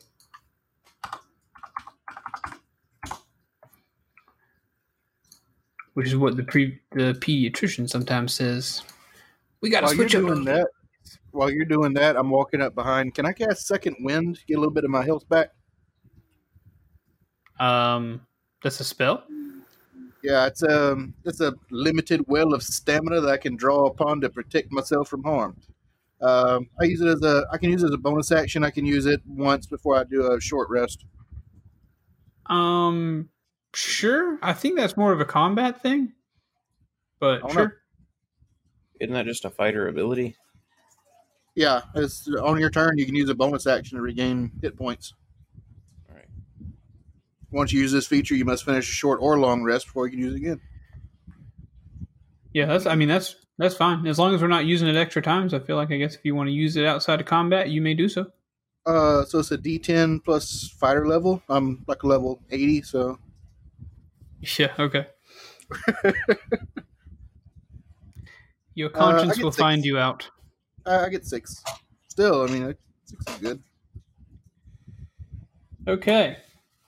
Which 5.93 6.07
is 6.07 6.15
what 6.15 6.37
the 6.37 6.43
pre 6.43 6.79
the 6.91 7.13
pediatrician 7.19 7.89
sometimes 7.89 8.33
says. 8.33 8.83
We 9.61 9.69
gotta 9.69 9.87
While 9.87 9.95
you're 9.95 10.09
switch 10.09 10.15
up. 10.15 10.27
doing 10.27 10.45
that, 10.45 10.67
while 11.31 11.51
you're 11.51 11.65
doing 11.65 11.93
that, 11.93 12.15
I'm 12.15 12.29
walking 12.29 12.61
up 12.61 12.75
behind. 12.75 13.15
Can 13.15 13.25
I 13.25 13.33
cast 13.33 13.67
Second 13.67 13.97
Wind? 14.01 14.39
Get 14.47 14.55
a 14.55 14.59
little 14.59 14.73
bit 14.73 14.85
of 14.85 14.89
my 14.89 15.03
health 15.03 15.27
back. 15.27 15.49
Um, 17.59 18.21
that's 18.63 18.79
a 18.79 18.83
spell. 18.83 19.23
Yeah, 20.23 20.47
it's 20.47 20.63
um, 20.63 21.13
it's 21.25 21.41
a 21.41 21.53
limited 21.71 22.23
well 22.27 22.53
of 22.53 22.63
stamina 22.63 23.21
that 23.21 23.29
I 23.29 23.37
can 23.37 23.55
draw 23.55 23.87
upon 23.87 24.21
to 24.21 24.29
protect 24.29 24.71
myself 24.71 25.07
from 25.07 25.23
harm. 25.23 25.57
Um, 26.21 26.69
I 26.81 26.85
use 26.85 26.99
it 26.99 27.07
as 27.07 27.21
a, 27.23 27.45
I 27.51 27.57
can 27.57 27.71
use 27.71 27.81
it 27.83 27.87
as 27.87 27.93
a 27.93 27.97
bonus 27.97 28.31
action. 28.31 28.63
I 28.65 28.71
can 28.71 28.85
use 28.85 29.05
it 29.05 29.21
once 29.25 29.65
before 29.65 29.95
I 29.95 30.03
do 30.03 30.31
a 30.31 30.41
short 30.41 30.69
rest. 30.69 31.05
Um, 32.47 33.29
sure. 33.73 34.37
I 34.41 34.53
think 34.53 34.77
that's 34.77 34.97
more 34.97 35.11
of 35.11 35.19
a 35.19 35.25
combat 35.25 35.81
thing, 35.81 36.13
but 37.19 37.43
I 37.45 37.51
sure. 37.51 37.65
know. 37.65 37.71
Isn't 39.01 39.13
that 39.13 39.25
just 39.25 39.45
a 39.45 39.49
fighter 39.49 39.87
ability? 39.87 40.35
Yeah, 41.55 41.81
it's 41.95 42.27
on 42.41 42.59
your 42.59 42.69
turn. 42.69 42.97
You 42.97 43.05
can 43.05 43.15
use 43.15 43.29
a 43.29 43.35
bonus 43.35 43.67
action 43.67 43.97
to 43.97 44.01
regain 44.01 44.51
hit 44.61 44.77
points. 44.77 45.13
All 46.09 46.15
right. 46.15 46.27
Once 47.51 47.73
you 47.73 47.81
use 47.81 47.91
this 47.91 48.07
feature, 48.07 48.35
you 48.35 48.45
must 48.45 48.65
finish 48.65 48.89
a 48.89 48.93
short 48.93 49.19
or 49.21 49.39
long 49.39 49.63
rest 49.63 49.87
before 49.87 50.07
you 50.07 50.11
can 50.11 50.19
use 50.19 50.33
it 50.33 50.37
again. 50.37 50.61
Yeah, 52.53 52.65
that's. 52.65 52.85
I 52.85 52.95
mean, 52.95 53.07
that's 53.07 53.35
that's 53.57 53.75
fine 53.75 54.07
as 54.07 54.17
long 54.17 54.33
as 54.33 54.41
we're 54.41 54.47
not 54.47 54.65
using 54.65 54.87
it 54.87 54.95
extra 54.95 55.21
times. 55.21 55.53
I 55.53 55.59
feel 55.59 55.75
like 55.75 55.91
I 55.91 55.97
guess 55.97 56.15
if 56.15 56.21
you 56.23 56.33
want 56.33 56.47
to 56.47 56.53
use 56.53 56.75
it 56.77 56.85
outside 56.85 57.19
of 57.19 57.25
combat, 57.25 57.69
you 57.69 57.81
may 57.81 57.93
do 57.93 58.09
so. 58.09 58.27
Uh, 58.85 59.23
so 59.25 59.39
it's 59.39 59.51
a 59.51 59.57
D10 59.57 60.23
plus 60.23 60.69
fighter 60.79 61.07
level. 61.07 61.43
I'm 61.49 61.83
like 61.87 62.03
level 62.03 62.41
80, 62.49 62.81
so 62.83 63.19
Yeah. 64.57 64.73
Okay. 64.79 65.05
Your 68.75 68.89
Uh, 68.89 68.97
conscience 68.97 69.35
get 69.37 69.43
will 69.43 69.51
six. 69.51 69.59
find 69.59 69.83
you 69.85 69.97
out. 69.97 70.29
I, 70.85 71.05
I 71.05 71.09
get 71.09 71.25
six. 71.25 71.61
Still, 72.07 72.43
I 72.43 72.47
mean, 72.47 72.75
six 73.05 73.27
is 73.27 73.37
good. 73.37 73.61
Okay. 75.87 76.37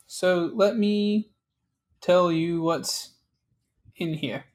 So 0.07 0.51
let 0.53 0.77
me 0.77 1.29
tell 2.01 2.31
you 2.31 2.61
what's 2.61 3.09
in 3.97 4.13
here. 4.13 4.45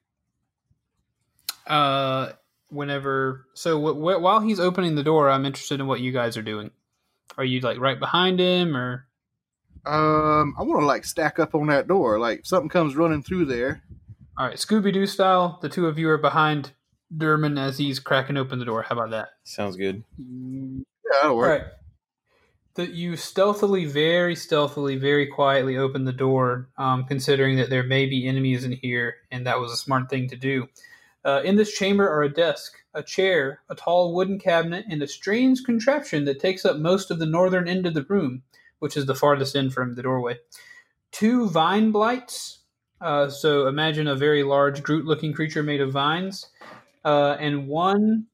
Uh, 1.67 2.33
whenever 2.69 3.47
so 3.55 3.79
wh- 3.81 3.97
wh- 3.97 4.23
while 4.23 4.41
he's 4.41 4.61
opening 4.61 4.95
the 4.95 5.03
door, 5.03 5.29
I'm 5.29 5.45
interested 5.47 5.81
in 5.81 5.87
what 5.87 6.01
you 6.01 6.13
guys 6.13 6.37
are 6.37 6.43
doing. 6.43 6.71
Are 7.37 7.45
you 7.45 7.61
like 7.61 7.79
right 7.79 7.99
behind 7.99 8.39
him, 8.41 8.77
or 8.77 9.07
Um, 9.87 10.55
I 10.59 10.63
want 10.63 10.81
to 10.81 10.87
like 10.87 11.05
stack 11.05 11.39
up 11.39 11.55
on 11.55 11.69
that 11.69 11.87
door. 11.89 12.19
Like 12.19 12.41
if 12.41 12.47
something 12.47 12.69
comes 12.69 12.97
running 12.97 13.23
through 13.23 13.45
there. 13.47 13.83
all 14.37 14.47
right, 14.47 14.57
Scooby 14.57 14.93
Doo 14.93 15.07
style? 15.07 15.59
The 15.63 15.69
two 15.69 15.87
of 15.87 15.99
you 15.99 16.09
are 16.11 16.19
behind 16.19 16.73
Derman 17.17 17.59
as 17.59 17.79
he's 17.79 18.01
cracking 18.01 18.37
open 18.37 18.59
the 18.59 18.65
door. 18.65 18.83
How 18.83 18.97
about 18.97 19.11
that? 19.11 19.29
Sounds 19.45 19.77
good. 19.77 20.03
Yeah, 20.19 20.83
that'll 21.13 21.37
work. 21.37 21.49
right. 21.63 21.71
That 22.75 22.91
you 22.93 23.17
stealthily, 23.17 23.87
very 23.87 24.37
stealthily, 24.37 24.97
very 24.97 25.27
quietly 25.29 25.79
open 25.79 26.05
the 26.05 26.13
door, 26.13 26.69
um, 26.77 27.05
considering 27.05 27.57
that 27.57 27.71
there 27.71 27.85
may 27.85 28.05
be 28.05 28.27
enemies 28.27 28.65
in 28.65 28.73
here, 28.73 29.15
and 29.31 29.47
that 29.47 29.59
was 29.59 29.73
a 29.73 29.79
smart 29.79 30.11
thing 30.11 30.29
to 30.29 30.37
do. 30.37 30.69
Uh, 31.25 31.41
in 31.43 31.57
this 31.57 31.73
chamber 31.73 32.07
are 32.07 32.23
a 32.23 32.33
desk, 32.33 32.75
a 32.93 33.03
chair, 33.03 33.63
a 33.71 33.75
tall 33.75 34.15
wooden 34.15 34.39
cabinet, 34.39 34.85
and 34.91 35.03
a 35.03 35.09
strange 35.09 35.63
contraption 35.65 36.27
that 36.27 36.39
takes 36.39 36.67
up 36.67 36.77
most 36.77 37.11
of 37.11 37.19
the 37.19 37.25
northern 37.25 37.67
end 37.67 37.87
of 37.87 37.95
the 37.95 38.05
room, 38.05 38.43
which 38.87 38.97
is 38.97 39.07
the 39.07 39.17
farthest 39.17 39.57
end 39.57 39.75
from 39.75 39.97
the 39.97 40.03
doorway. 40.03 40.39
Two 41.11 41.51
vine 41.51 41.91
blights. 41.91 42.61
Uh, 43.01 43.29
so 43.29 43.67
imagine 43.67 44.07
a 44.07 44.15
very 44.15 44.45
large 44.45 44.81
Groot-looking 44.85 45.33
creature 45.33 45.65
made 45.65 45.81
of 45.81 45.91
vines, 45.91 46.47
uh, 47.05 47.37
and 47.41 47.67
one 47.67 48.27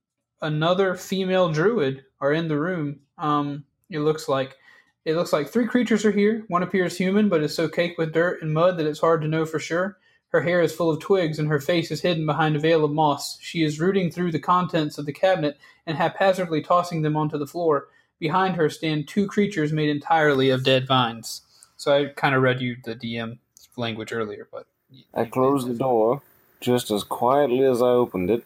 another 0.43 0.95
female 0.95 1.49
druid 1.51 2.05
are 2.21 2.35
in 2.35 2.49
the 2.49 2.59
room. 2.59 3.01
Um, 3.17 3.65
it 3.89 4.01
looks 4.01 4.29
like 4.29 4.59
it 5.07 5.17
looks 5.17 5.33
like 5.33 5.49
three 5.49 5.67
creatures 5.67 6.05
are 6.05 6.13
here. 6.13 6.45
One 6.49 6.63
appears 6.63 6.99
human, 6.99 7.31
but 7.31 7.43
is 7.43 7.55
so 7.55 7.67
caked 7.67 7.97
with 7.97 8.13
dirt 8.13 8.43
and 8.43 8.53
mud 8.53 8.77
that 8.77 8.87
it's 8.87 9.01
hard 9.01 9.23
to 9.23 9.29
know 9.29 9.47
for 9.47 9.59
sure. 9.59 9.97
Her 10.29 10.43
hair 10.43 10.61
is 10.61 10.75
full 10.75 10.91
of 10.91 11.01
twigs, 11.01 11.39
and 11.39 11.49
her 11.49 11.61
face 11.61 11.91
is 11.91 12.03
hidden 12.03 12.27
behind 12.27 12.57
a 12.57 12.61
veil 12.61 12.85
of 12.85 12.93
moss. 12.93 13.39
She 13.41 13.65
is 13.65 13.81
rooting 13.81 14.11
through 14.11 14.33
the 14.33 14.39
contents 14.39 14.99
of 14.99 15.07
the 15.07 15.15
cabinet 15.15 15.57
and 15.87 15.97
haphazardly 15.97 16.61
tossing 16.61 17.01
them 17.01 17.17
onto 17.17 17.39
the 17.39 17.47
floor. 17.47 17.89
Behind 18.23 18.55
her 18.55 18.71
stand 18.71 19.09
two 19.09 19.27
creatures 19.27 19.73
made 19.73 19.89
entirely 19.89 20.51
of 20.51 20.63
dead 20.63 20.87
vines. 20.87 21.41
So 21.77 21.93
I 21.93 22.05
kind 22.15 22.37
of 22.37 22.43
read 22.43 22.61
you 22.61 22.77
the 22.85 22.95
DM 22.95 23.39
language 23.77 24.13
earlier, 24.13 24.47
but 24.53 24.65
I 25.13 25.25
closed 25.25 25.67
the 25.67 25.75
door 25.75 26.23
just 26.61 26.93
as 26.93 27.03
quietly 27.03 27.65
as 27.65 27.83
I 27.83 27.89
opened 27.89 28.31
it, 28.31 28.45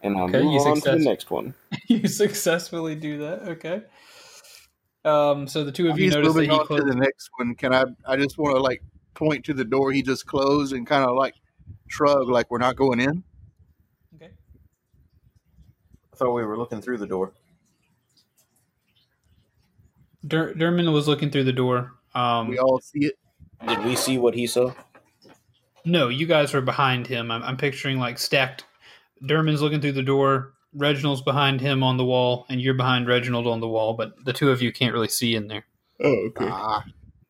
and 0.00 0.16
I'll 0.16 0.28
Okay, 0.28 0.44
move 0.44 0.52
you 0.52 0.60
on 0.60 0.80
to 0.82 0.90
the 0.92 1.00
next 1.00 1.32
one. 1.32 1.54
you 1.88 2.06
successfully 2.06 2.94
do 2.94 3.18
that. 3.18 3.48
Okay. 3.48 3.82
Um, 5.04 5.48
so 5.48 5.64
the 5.64 5.72
two 5.72 5.88
of 5.88 5.98
you 5.98 6.04
He's 6.04 6.14
notice 6.14 6.32
that 6.32 6.44
he 6.44 6.48
on 6.48 6.68
to 6.68 6.84
the 6.84 6.94
next 6.94 7.28
one. 7.36 7.56
Can 7.56 7.74
I? 7.74 7.82
I 8.06 8.16
just 8.16 8.38
want 8.38 8.54
to 8.54 8.62
like 8.62 8.80
point 9.14 9.44
to 9.46 9.54
the 9.54 9.64
door 9.64 9.90
he 9.90 10.02
just 10.02 10.24
closed 10.24 10.72
and 10.72 10.86
kind 10.86 11.02
of 11.02 11.16
like 11.16 11.34
shrug, 11.88 12.28
like 12.28 12.48
we're 12.48 12.58
not 12.58 12.76
going 12.76 13.00
in. 13.00 13.24
Okay. 14.14 14.30
I 16.12 16.16
thought 16.16 16.32
we 16.32 16.44
were 16.44 16.56
looking 16.56 16.80
through 16.80 16.98
the 16.98 17.08
door. 17.08 17.32
Der- 20.26 20.54
Derman 20.54 20.92
was 20.92 21.06
looking 21.08 21.30
through 21.30 21.44
the 21.44 21.52
door. 21.52 21.92
Um, 22.14 22.48
We 22.48 22.58
all 22.58 22.80
see 22.80 23.06
it. 23.06 23.14
Did 23.66 23.84
we 23.84 23.96
see 23.96 24.18
what 24.18 24.34
he 24.34 24.46
saw? 24.46 24.72
No, 25.84 26.08
you 26.08 26.26
guys 26.26 26.54
are 26.54 26.60
behind 26.60 27.06
him. 27.06 27.30
I'm, 27.30 27.42
I'm 27.42 27.56
picturing 27.56 27.98
like 27.98 28.18
stacked. 28.18 28.64
Derman's 29.22 29.62
looking 29.62 29.80
through 29.80 29.92
the 29.92 30.02
door. 30.02 30.52
Reginald's 30.74 31.22
behind 31.22 31.60
him 31.60 31.82
on 31.82 31.96
the 31.96 32.04
wall, 32.04 32.44
and 32.50 32.60
you're 32.60 32.74
behind 32.74 33.06
Reginald 33.06 33.46
on 33.46 33.60
the 33.60 33.68
wall. 33.68 33.94
But 33.94 34.24
the 34.24 34.32
two 34.32 34.50
of 34.50 34.60
you 34.60 34.72
can't 34.72 34.92
really 34.92 35.08
see 35.08 35.34
in 35.34 35.48
there. 35.48 35.64
Oh, 36.02 36.26
okay. 36.28 36.48
Ah, 36.50 36.84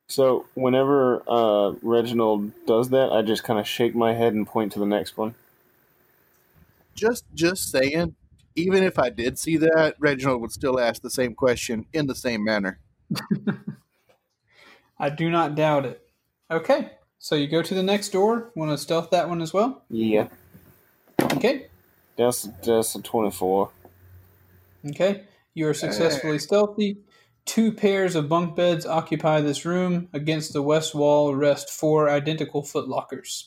So 0.09 0.47
whenever 0.55 1.23
uh, 1.29 1.73
Reginald 1.83 2.51
does 2.67 2.89
that, 2.91 3.13
I 3.13 3.23
just 3.23 3.45
kind 3.45 3.61
of 3.61 3.69
shake 3.69 3.95
my 3.95 4.15
head 4.15 4.35
and 4.35 4.47
point 4.47 4.73
to 4.73 4.79
the 4.81 4.87
next 4.87 5.17
one. 5.17 5.35
just 6.95 7.25
just 7.35 7.71
saying. 7.71 8.15
Even 8.59 8.83
if 8.83 8.99
I 8.99 9.11
did 9.11 9.39
see 9.39 9.59
that, 9.59 9.97
Reginald 9.99 10.41
would 10.41 10.51
still 10.51 10.81
ask 10.81 11.03
the 11.03 11.11
same 11.11 11.35
question 11.35 11.85
in 11.93 12.07
the 12.07 12.15
same 12.15 12.43
manner. 12.43 12.81
I 14.99 15.11
do 15.11 15.31
not 15.31 15.55
doubt 15.55 15.85
it. 15.87 16.03
Okay, 16.51 16.93
so 17.19 17.35
you 17.35 17.49
go 17.49 17.63
to 17.63 17.75
the 17.75 17.83
next 17.83 18.11
door. 18.11 18.51
Want 18.55 18.71
to 18.71 18.79
stealth 18.79 19.11
that 19.11 19.29
one 19.29 19.43
as 19.43 19.53
well? 19.53 19.85
Yeah, 19.91 20.29
Okay. 21.21 21.67
that's 22.17 22.49
that's 22.65 22.95
a 22.95 23.03
twenty-four. 23.03 23.71
Okay. 24.89 25.25
You 25.55 25.69
are 25.69 25.75
successfully 25.75 26.39
stealthy. 26.39 26.99
Two 27.45 27.73
pairs 27.73 28.15
of 28.15 28.29
bunk 28.29 28.57
beds 28.57 28.87
occupy 28.87 29.41
this 29.41 29.65
room. 29.65 30.09
Against 30.13 30.53
the 30.53 30.63
west 30.63 30.95
wall 30.95 31.35
rest 31.35 31.71
four 31.71 32.09
identical 32.11 32.63
footlockers. 32.63 33.45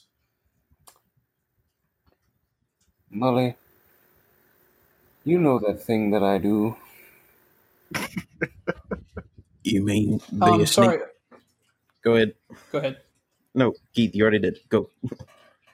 Molly, 3.11 3.55
you 5.23 5.39
know 5.39 5.59
that 5.59 5.81
thing 5.83 6.11
that 6.11 6.23
I 6.23 6.37
do. 6.37 6.75
You 9.63 9.83
mean 9.83 10.19
be 10.31 10.41
Um, 10.41 10.61
a 10.61 10.67
snake? 10.67 10.85
sorry. 10.85 10.99
Go 12.03 12.15
ahead. 12.15 12.33
Go 12.71 12.79
ahead. 12.79 12.97
No, 13.53 13.73
Keith, 13.93 14.15
you 14.15 14.23
already 14.23 14.39
did. 14.39 14.59
Go. 14.69 14.89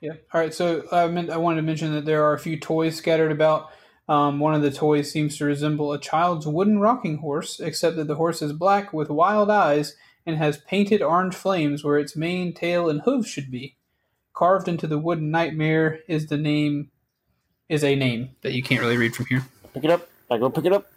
Yeah. 0.01 0.13
All 0.33 0.41
right. 0.41 0.53
So 0.53 0.85
I 0.91 1.07
meant 1.07 1.29
I 1.29 1.37
wanted 1.37 1.57
to 1.57 1.61
mention 1.63 1.93
that 1.93 2.05
there 2.05 2.23
are 2.23 2.33
a 2.33 2.39
few 2.39 2.59
toys 2.59 2.95
scattered 2.95 3.31
about. 3.31 3.69
Um, 4.07 4.39
one 4.39 4.53
of 4.53 4.61
the 4.61 4.71
toys 4.71 5.11
seems 5.11 5.37
to 5.37 5.45
resemble 5.45 5.91
a 5.91 5.99
child's 5.99 6.45
wooden 6.45 6.79
rocking 6.79 7.17
horse, 7.17 7.59
except 7.59 7.95
that 7.95 8.07
the 8.07 8.15
horse 8.15 8.41
is 8.41 8.53
black 8.53 8.93
with 8.93 9.09
wild 9.09 9.49
eyes 9.49 9.95
and 10.27 10.37
has 10.37 10.57
painted 10.59 11.01
orange 11.01 11.33
flames 11.35 11.83
where 11.83 11.97
its 11.97 12.15
mane, 12.15 12.53
tail, 12.53 12.87
and 12.89 13.01
hooves 13.01 13.27
should 13.27 13.49
be. 13.49 13.77
Carved 14.33 14.67
into 14.67 14.85
the 14.85 14.99
wooden 14.99 15.31
nightmare 15.31 15.99
is 16.07 16.27
the 16.27 16.37
name 16.37 16.91
is 17.67 17.83
a 17.83 17.95
name 17.95 18.29
that 18.41 18.53
you 18.53 18.61
can't 18.61 18.81
really 18.81 18.97
read 18.97 19.15
from 19.15 19.25
here. 19.25 19.43
Pick 19.73 19.83
it 19.85 19.89
up. 19.89 20.07
I 20.29 20.37
go 20.37 20.49
pick 20.51 20.65
it 20.65 20.73
up. 20.73 20.87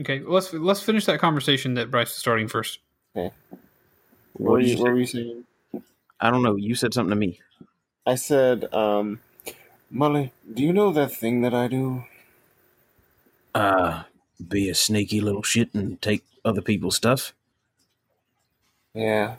Okay, 0.00 0.20
let's 0.20 0.52
let's 0.52 0.82
finish 0.82 1.06
that 1.06 1.20
conversation 1.20 1.74
that 1.74 1.90
Bryce 1.90 2.10
is 2.10 2.16
starting 2.16 2.48
first. 2.48 2.78
What, 3.14 3.32
What 4.34 4.52
were 4.52 4.60
you, 4.60 4.76
you 4.76 4.82
what 4.82 4.92
were 4.92 4.98
you 4.98 5.06
saying? 5.06 5.44
I 6.20 6.30
don't 6.30 6.42
know. 6.42 6.56
You 6.56 6.74
said 6.74 6.94
something 6.94 7.10
to 7.10 7.16
me. 7.16 7.40
I 8.06 8.14
said, 8.14 8.72
um, 8.72 9.20
Molly, 9.90 10.32
do 10.52 10.62
you 10.62 10.72
know 10.72 10.92
that 10.92 11.12
thing 11.12 11.42
that 11.42 11.54
I 11.54 11.68
do? 11.68 12.04
Uh, 13.54 14.04
be 14.46 14.68
a 14.68 14.74
sneaky 14.74 15.20
little 15.20 15.42
shit 15.42 15.74
and 15.74 16.00
take 16.00 16.24
other 16.44 16.62
people's 16.62 16.96
stuff. 16.96 17.34
Yeah, 18.94 19.36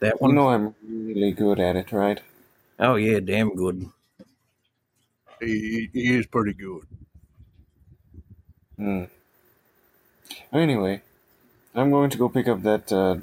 That 0.00 0.20
one. 0.20 0.30
you 0.30 0.36
one. 0.36 0.44
know 0.44 0.48
I'm 0.50 0.74
really 0.88 1.32
good 1.32 1.58
at 1.60 1.76
it, 1.76 1.92
right? 1.92 2.20
Oh 2.78 2.94
yeah, 2.96 3.20
damn 3.20 3.54
good. 3.54 3.88
He, 5.40 5.88
he 5.92 6.16
is 6.16 6.26
pretty 6.26 6.52
good. 6.54 6.82
Hmm. 8.80 9.04
Anyway, 10.54 11.02
I'm 11.74 11.90
going 11.90 12.08
to 12.08 12.16
go 12.16 12.30
pick 12.30 12.48
up 12.48 12.62
that 12.62 12.90
uh, 12.90 13.18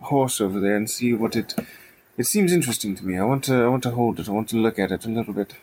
horse 0.00 0.40
over 0.40 0.60
there 0.60 0.76
and 0.76 0.88
see 0.88 1.12
what 1.12 1.34
it. 1.34 1.56
It 2.16 2.26
seems 2.26 2.52
interesting 2.52 2.94
to 2.94 3.04
me. 3.04 3.18
I 3.18 3.24
want 3.24 3.42
to. 3.44 3.64
I 3.64 3.66
want 3.66 3.82
to 3.82 3.90
hold 3.90 4.20
it. 4.20 4.28
I 4.28 4.32
want 4.32 4.48
to 4.50 4.56
look 4.56 4.78
at 4.78 4.92
it 4.92 5.04
a 5.04 5.08
little 5.08 5.34
bit. 5.34 5.56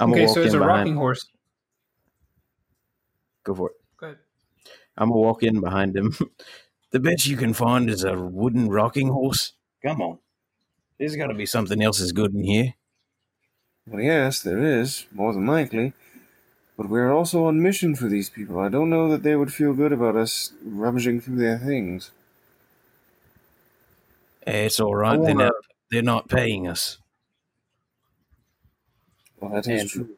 I'm 0.00 0.10
okay, 0.10 0.26
so 0.26 0.42
it's 0.42 0.54
a 0.54 0.58
behind. 0.58 0.78
rocking 0.80 0.96
horse. 0.96 1.24
Go 3.44 3.54
for 3.54 3.70
it. 3.70 3.76
Go 3.96 4.06
ahead. 4.06 4.18
I'm 4.96 5.10
gonna 5.10 5.20
walk 5.20 5.44
in 5.44 5.60
behind 5.60 5.96
him. 5.96 6.12
the 6.90 6.98
best 6.98 7.28
you 7.28 7.36
can 7.36 7.52
find 7.52 7.88
is 7.88 8.02
a 8.02 8.18
wooden 8.18 8.68
rocking 8.70 9.08
horse. 9.08 9.52
Come 9.84 10.02
on, 10.02 10.18
there's 10.98 11.14
got 11.14 11.28
to 11.28 11.34
be 11.34 11.46
something 11.46 11.80
else 11.80 12.00
as 12.00 12.10
good 12.10 12.34
in 12.34 12.42
here. 12.42 12.74
Well, 13.86 14.02
yes, 14.02 14.40
there 14.40 14.62
is 14.62 15.06
more 15.12 15.32
than 15.32 15.46
likely, 15.46 15.92
but 16.76 16.88
we're 16.88 17.12
also 17.12 17.44
on 17.46 17.62
mission 17.62 17.94
for 17.94 18.08
these 18.08 18.30
people. 18.30 18.58
I 18.58 18.68
don't 18.68 18.90
know 18.90 19.08
that 19.10 19.22
they 19.22 19.36
would 19.36 19.52
feel 19.52 19.72
good 19.74 19.92
about 19.92 20.16
us 20.16 20.52
rummaging 20.64 21.20
through 21.20 21.36
their 21.36 21.58
things. 21.58 22.10
It's 24.46 24.80
all 24.80 24.94
right. 24.94 25.18
I 25.18 25.24
They're 25.24 25.34
not. 25.34 25.52
They're 25.90 26.02
not 26.02 26.28
paying 26.28 26.66
us. 26.66 26.98
Well, 29.40 29.52
that 29.52 29.66
is 29.68 29.80
And- 29.82 29.90
true. 29.90 30.08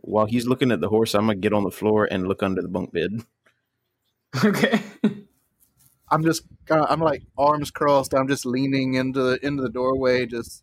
While 0.00 0.26
he's 0.26 0.46
looking 0.46 0.70
at 0.70 0.80
the 0.80 0.88
horse, 0.88 1.14
I'm 1.14 1.22
gonna 1.26 1.34
get 1.34 1.52
on 1.52 1.64
the 1.64 1.70
floor 1.70 2.06
and 2.08 2.28
look 2.28 2.40
under 2.42 2.62
the 2.62 2.68
bunk 2.68 2.92
bed. 2.92 3.24
Okay. 4.44 4.80
I'm 6.10 6.22
just 6.22 6.42
kind 6.66 6.82
of, 6.82 6.90
I'm 6.90 7.00
like 7.00 7.22
arms 7.38 7.70
crossed. 7.70 8.14
I'm 8.14 8.28
just 8.28 8.44
leaning 8.46 8.94
into 8.94 9.20
the 9.22 9.44
into 9.46 9.62
the 9.62 9.68
doorway. 9.70 10.26
Just 10.26 10.62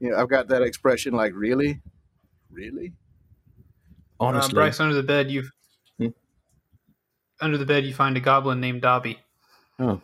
you 0.00 0.10
know, 0.10 0.16
I've 0.16 0.28
got 0.30 0.48
that 0.48 0.62
expression 0.62 1.12
like 1.14 1.32
really, 1.34 1.80
really. 2.50 2.92
Honestly, 4.18 4.54
Bryce, 4.54 4.80
under 4.80 4.94
the 4.94 5.02
bed, 5.02 5.30
you 5.30 5.44
Hmm? 5.98 6.08
under 7.40 7.58
the 7.58 7.66
bed 7.66 7.84
you 7.84 7.94
find 7.94 8.16
a 8.16 8.20
goblin 8.20 8.60
named 8.60 8.82
Dobby. 8.82 9.18
oh, 9.78 10.00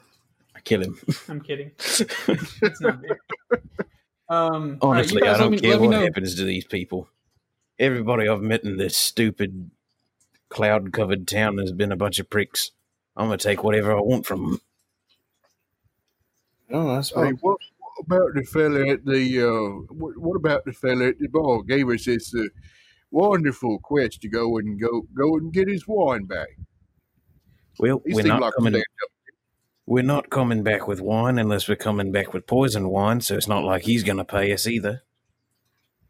I 0.54 0.60
kill 0.60 0.82
him. 0.82 0.98
I'm 1.28 1.40
kidding. 1.40 1.72
It's 1.78 2.80
not 2.80 3.00
there. 3.02 3.20
Um, 4.28 4.78
all 4.80 4.92
right, 4.92 5.10
you 5.10 5.20
Honestly, 5.20 5.20
guys 5.20 5.36
I 5.36 5.38
don't 5.42 5.50
let 5.50 5.50
me, 5.50 5.58
care 5.60 5.70
let 5.72 5.80
me 5.80 5.88
what 5.88 5.96
know. 5.96 6.04
happens 6.04 6.34
to 6.36 6.44
these 6.44 6.64
people. 6.64 7.08
Everybody 7.78 8.28
I've 8.28 8.40
met 8.42 8.64
in 8.64 8.76
this 8.76 8.96
stupid 8.96 9.70
cloud-covered 10.48 11.26
town 11.26 11.58
has 11.58 11.72
been 11.72 11.92
a 11.92 11.96
bunch 11.96 12.18
of 12.18 12.30
pricks. 12.30 12.70
I'm 13.16 13.26
gonna 13.26 13.36
take 13.38 13.62
whatever 13.64 13.92
I 13.96 14.00
want 14.00 14.24
from 14.26 14.42
them. 14.42 14.60
Oh, 16.70 16.94
that's 16.94 17.10
Hey, 17.10 17.32
what, 17.40 17.58
what 17.78 18.06
about 18.06 18.34
the 18.34 18.44
fella 18.44 18.88
at 18.88 19.04
the 19.04 19.42
uh? 19.42 19.92
What, 19.94 20.16
what 20.16 20.36
about 20.36 20.64
the 20.64 20.72
fella 20.72 21.08
at 21.08 21.18
the 21.18 21.28
bar 21.28 21.62
gave 21.62 21.88
us 21.90 22.04
this 22.06 22.34
uh, 22.34 22.44
wonderful 23.12 23.78
quest 23.78 24.20
to 24.22 24.28
go 24.28 24.58
and 24.58 24.80
go 24.80 25.02
go 25.14 25.36
and 25.36 25.52
get 25.52 25.68
his 25.68 25.86
wine 25.86 26.24
back? 26.24 26.48
Well, 27.78 28.02
He 28.04 28.14
we're 28.14 28.24
not 28.24 28.40
like 28.40 28.54
coming. 28.54 28.82
We're 29.86 30.02
not 30.02 30.30
coming 30.30 30.62
back 30.62 30.88
with 30.88 31.00
wine 31.00 31.38
unless 31.38 31.68
we're 31.68 31.76
coming 31.76 32.12
back 32.12 32.32
with 32.32 32.46
poison 32.46 32.88
wine. 32.88 33.20
So 33.20 33.36
it's 33.36 33.48
not 33.48 33.64
like 33.64 33.82
he's 33.82 34.02
gonna 34.02 34.24
pay 34.24 34.52
us 34.52 34.66
either. 34.66 35.02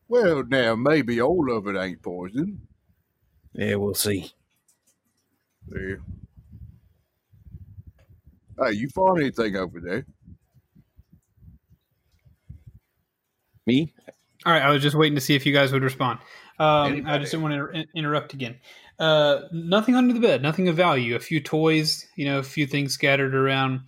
Well, 0.09 0.45
now 0.45 0.75
maybe 0.77 1.21
all 1.21 1.51
of 1.51 1.67
it 1.67 1.77
ain't 1.77 2.03
poison. 2.03 2.67
Yeah, 3.55 3.77
we'll 3.77 3.95
see. 3.95 4.33
Yeah. 5.69 5.97
Hey, 8.63 8.73
you 8.73 8.89
find 8.91 9.19
anything 9.21 9.57
over 9.57 9.81
there? 9.81 10.07
Me? 13.67 13.93
All 14.45 14.53
right, 14.53 14.63
I 14.63 14.71
was 14.71 14.83
just 14.83 14.97
waiting 14.97 15.15
to 15.15 15.21
see 15.21 15.35
if 15.35 15.47
you 15.47 15.53
guys 15.53 15.73
would 15.73 15.83
respond. 15.83 16.19
Um, 16.59 17.05
I 17.07 17.19
just 17.19 17.33
didn't 17.33 17.43
want 17.43 17.55
to 17.55 17.79
inter- 17.79 17.91
interrupt 17.97 18.35
again. 18.35 18.57
Uh, 18.99 19.43
nothing 19.53 19.95
under 19.97 20.13
the 20.15 20.21
bed, 20.21 20.43
nothing 20.43 20.69
of 20.69 20.77
value. 20.77 21.17
A 21.17 21.21
few 21.21 21.41
toys, 21.41 22.07
you 22.17 22.25
know, 22.25 22.39
a 22.39 22.43
few 22.43 22.67
things 22.67 22.93
scattered 22.95 23.35
around. 23.35 23.81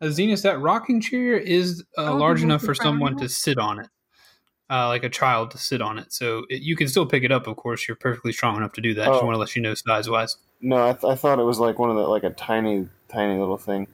Uh, 0.00 0.06
Zenus, 0.06 0.42
that 0.42 0.60
rocking 0.60 1.00
chair 1.00 1.36
is 1.36 1.82
uh, 1.98 2.12
Oh, 2.12 2.16
large 2.16 2.42
enough 2.42 2.60
for 2.60 2.68
for 2.68 2.74
someone 2.74 3.16
to 3.18 3.28
sit 3.28 3.58
on 3.58 3.80
it, 3.80 3.88
uh, 4.70 4.86
like 4.88 5.02
a 5.02 5.08
child 5.08 5.50
to 5.52 5.58
sit 5.58 5.82
on 5.82 5.98
it. 5.98 6.12
So 6.12 6.44
it, 6.48 6.62
you 6.62 6.76
can 6.76 6.88
still 6.88 7.04
pick 7.06 7.24
it 7.24 7.32
up. 7.32 7.46
Of 7.46 7.56
course, 7.56 7.88
you're 7.88 7.96
perfectly 7.96 8.32
strong 8.32 8.56
enough 8.56 8.72
to 8.74 8.80
do 8.80 8.94
that. 8.94 9.06
Just 9.06 9.22
Oh. 9.22 9.26
want 9.26 9.34
to 9.34 9.38
let 9.38 9.56
you 9.56 9.62
know 9.62 9.74
size 9.74 10.08
wise. 10.08 10.36
No, 10.60 10.88
I, 10.88 10.92
th- 10.92 11.04
I 11.10 11.16
thought 11.16 11.38
it 11.38 11.44
was 11.44 11.58
like 11.58 11.78
one 11.78 11.90
of 11.90 11.96
the 11.96 12.02
like 12.02 12.22
a 12.24 12.30
tiny, 12.30 12.88
tiny 13.08 13.38
little 13.38 13.58
thing. 13.58 13.88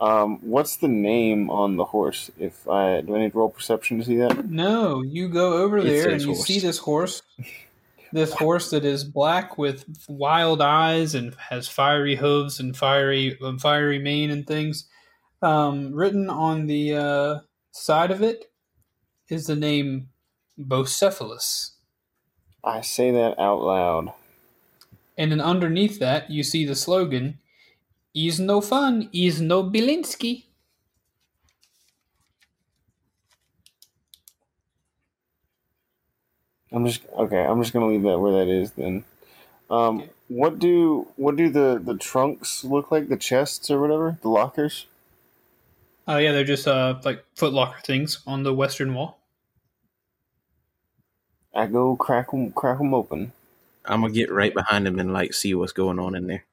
Um, 0.00 0.38
what's 0.40 0.76
the 0.76 0.88
name 0.88 1.50
on 1.50 1.76
the 1.76 1.84
horse? 1.84 2.30
If 2.38 2.66
I 2.68 3.02
do, 3.02 3.14
I 3.16 3.20
need 3.20 3.34
roll 3.34 3.50
perception 3.50 3.98
to 3.98 4.04
see 4.04 4.16
that. 4.16 4.48
No, 4.48 5.02
you 5.02 5.28
go 5.28 5.58
over 5.62 5.78
It 5.78 5.84
there 5.84 6.08
and 6.08 6.22
you 6.22 6.34
horse. 6.34 6.46
see 6.46 6.58
this 6.58 6.78
horse. 6.78 7.22
This 8.12 8.32
horse 8.32 8.70
that 8.70 8.84
is 8.84 9.04
black 9.04 9.58
with 9.58 9.84
wild 10.08 10.62
eyes 10.62 11.14
and 11.14 11.34
has 11.50 11.68
fiery 11.68 12.16
hooves 12.16 12.58
and 12.58 12.76
fiery 12.76 13.38
um, 13.42 13.58
fiery 13.58 13.98
mane 13.98 14.30
and 14.30 14.46
things. 14.46 14.88
Um, 15.42 15.92
written 15.92 16.28
on 16.30 16.66
the 16.66 16.94
uh, 16.94 17.38
side 17.72 18.10
of 18.10 18.22
it 18.22 18.50
is 19.28 19.46
the 19.46 19.56
name 19.56 20.08
Beucephalus. 20.58 21.72
I 22.64 22.80
say 22.80 23.10
that 23.10 23.38
out 23.38 23.62
loud. 23.62 24.12
And 25.16 25.30
then 25.30 25.40
underneath 25.40 25.98
that, 26.00 26.30
you 26.30 26.42
see 26.42 26.64
the 26.64 26.74
slogan, 26.74 27.38
Ease 28.14 28.38
no 28.38 28.60
fun, 28.60 29.10
is 29.12 29.40
no 29.40 29.64
Belinsky. 29.64 30.44
I'm 36.72 36.84
just 36.86 37.02
okay. 37.16 37.44
I'm 37.44 37.60
just 37.62 37.72
gonna 37.72 37.86
leave 37.86 38.02
that 38.02 38.18
where 38.18 38.32
that 38.44 38.48
is 38.50 38.72
then. 38.72 39.04
Um, 39.70 40.04
Okay. 40.04 40.10
what 40.28 40.58
do 40.58 41.08
what 41.16 41.36
do 41.36 41.48
the 41.50 41.80
the 41.84 41.96
trunks 41.96 42.64
look 42.64 42.90
like? 42.90 43.08
The 43.08 43.16
chests 43.16 43.70
or 43.70 43.80
whatever, 43.80 44.18
the 44.22 44.28
lockers. 44.30 44.86
Oh 46.06 46.18
yeah, 46.18 46.32
they're 46.32 46.44
just 46.44 46.68
uh 46.68 47.00
like 47.04 47.24
footlocker 47.36 47.82
things 47.82 48.22
on 48.26 48.42
the 48.42 48.52
western 48.54 48.92
wall. 48.94 49.18
I 51.54 51.68
go 51.68 51.94
crack 51.94 52.32
them, 52.32 52.50
crack 52.50 52.78
them 52.78 52.92
open. 52.92 53.32
I'm 53.84 54.00
gonna 54.02 54.12
get 54.12 54.32
right 54.32 54.52
behind 54.52 54.86
him 54.88 54.98
and 54.98 55.12
like 55.12 55.32
see 55.32 55.54
what's 55.54 55.72
going 55.72 56.00
on 56.00 56.16
in 56.16 56.26
there. 56.26 56.44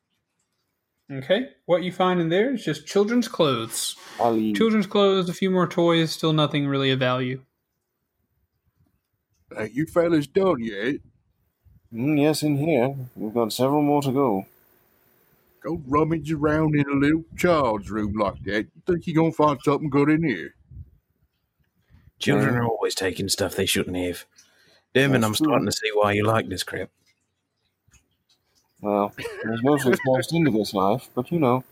Okay, 1.09 1.49
what 1.65 1.83
you 1.83 1.91
find 1.93 2.19
in 2.19 2.27
there 2.27 2.53
is 2.53 2.65
just 2.65 2.85
children's 2.85 3.29
clothes. 3.29 3.95
I 4.19 4.27
leave. 4.29 4.57
Children's 4.57 4.87
clothes, 4.87 5.29
a 5.29 5.33
few 5.33 5.49
more 5.49 5.67
toys, 5.67 6.11
still 6.11 6.33
nothing 6.33 6.67
really 6.67 6.91
of 6.91 6.99
value. 6.99 7.41
Ain't 9.57 9.73
you 9.73 9.85
fellas 9.85 10.27
done 10.27 10.61
yet? 10.61 10.95
Mm, 11.93 12.19
yes, 12.19 12.43
in 12.43 12.57
here 12.57 12.93
we've 13.15 13.33
got 13.33 13.53
several 13.53 13.81
more 13.81 14.01
to 14.01 14.11
go. 14.11 14.45
Go 15.61 15.81
rummage 15.87 16.31
around 16.31 16.75
in 16.75 16.85
a 16.89 16.95
little 16.95 17.23
child's 17.37 17.89
room 17.89 18.13
like 18.17 18.43
that. 18.43 18.67
You 18.75 18.81
think 18.85 19.07
you're 19.07 19.15
gonna 19.15 19.31
find 19.31 19.57
something 19.63 19.89
good 19.89 20.09
in 20.09 20.23
here? 20.23 20.55
Children 22.19 22.55
Yeah. 22.55 22.59
are 22.61 22.65
always 22.65 22.95
taking 22.95 23.29
stuff 23.29 23.55
they 23.55 23.65
shouldn't 23.65 23.95
have. 23.95 24.25
Devin, 24.93 25.21
That's 25.21 25.29
I'm 25.29 25.35
true. 25.35 25.47
starting 25.47 25.65
to 25.67 25.71
see 25.71 25.89
why 25.93 26.11
you 26.11 26.25
like 26.25 26.49
this 26.49 26.63
crap. 26.63 26.89
Well, 28.81 29.13
there's 29.43 29.63
no 29.63 29.77
such 29.77 29.99
forced 30.05 30.33
into 30.33 30.51
this 30.51 30.73
life, 30.73 31.09
but 31.15 31.31
you 31.31 31.39
know, 31.39 31.63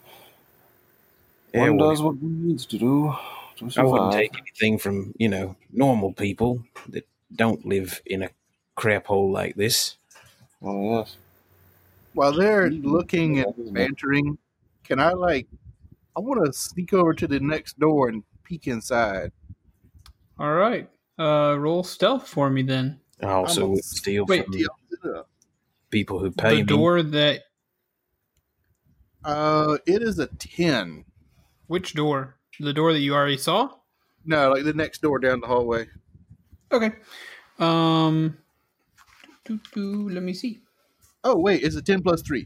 Yeah, 1.53 1.69
one 1.69 1.77
well, 1.77 1.89
does 1.89 2.01
what 2.01 2.15
one 2.15 2.47
needs 2.47 2.65
to 2.67 2.77
do 2.77 3.13
to 3.57 3.69
survive. 3.69 3.77
I 3.77 3.83
wouldn't 3.91 4.13
take 4.13 4.31
anything 4.37 4.77
from, 4.79 5.13
you 5.17 5.29
know, 5.29 5.55
normal 5.71 6.13
people 6.13 6.63
that 6.89 7.07
don't 7.33 7.65
live 7.65 8.01
in 8.05 8.23
a 8.23 8.29
crap 8.75 9.05
hole 9.07 9.31
like 9.31 9.55
this. 9.55 9.97
Well, 10.59 10.81
yes. 10.99 11.17
While 12.13 12.33
they're 12.33 12.69
looking 12.69 13.35
Yeah, 13.35 13.43
and 13.43 13.59
isn't 13.59 13.73
bantering, 13.73 14.37
can 14.83 14.99
I 14.99 15.11
like? 15.11 15.47
I 16.15 16.21
want 16.21 16.45
to 16.45 16.53
sneak 16.53 16.93
over 16.93 17.13
to 17.13 17.27
the 17.27 17.39
next 17.39 17.77
door 17.77 18.07
and 18.09 18.23
peek 18.43 18.67
inside. 18.67 19.31
All 20.39 20.53
right, 20.53 20.89
uh, 21.19 21.55
roll 21.59 21.83
stealth 21.83 22.27
for 22.27 22.49
me 22.49 22.61
then. 22.63 22.99
I 23.21 23.27
also 23.27 23.63
I'm 23.63 23.67
a- 23.67 23.71
would 23.75 23.83
steal 23.83 24.25
Wait, 24.25 24.45
from 24.45 24.53
Yeah. 24.57 25.21
People 25.95 26.19
who 26.19 26.29
pay 26.29 26.55
the 26.57 26.63
me. 26.63 26.63
door 26.63 27.01
that 27.01 27.43
Uh, 29.23 29.77
it 29.87 30.01
is 30.03 30.19
a 30.19 30.27
ten. 30.27 31.05
which 31.67 31.93
door? 31.93 32.35
The 32.59 32.73
door 32.73 32.91
that 32.91 32.99
you 32.99 33.13
already 33.15 33.37
saw? 33.37 33.69
No, 34.25 34.49
like 34.51 34.65
the 34.65 34.73
next 34.73 35.01
door 35.01 35.19
down 35.19 35.39
the 35.39 35.47
hallway. 35.47 35.87
Okay. 36.71 36.91
Um. 37.59 38.37
doo, 39.45 39.57
doo, 39.73 40.09
let 40.09 40.21
me 40.21 40.33
see. 40.33 40.59
Oh 41.23 41.37
wait, 41.39 41.63
it's 41.63 41.77
a 41.77 41.81
ten 41.81 42.01
plus 42.03 42.21
three. 42.21 42.45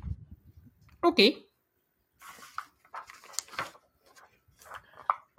Okay. 1.04 1.38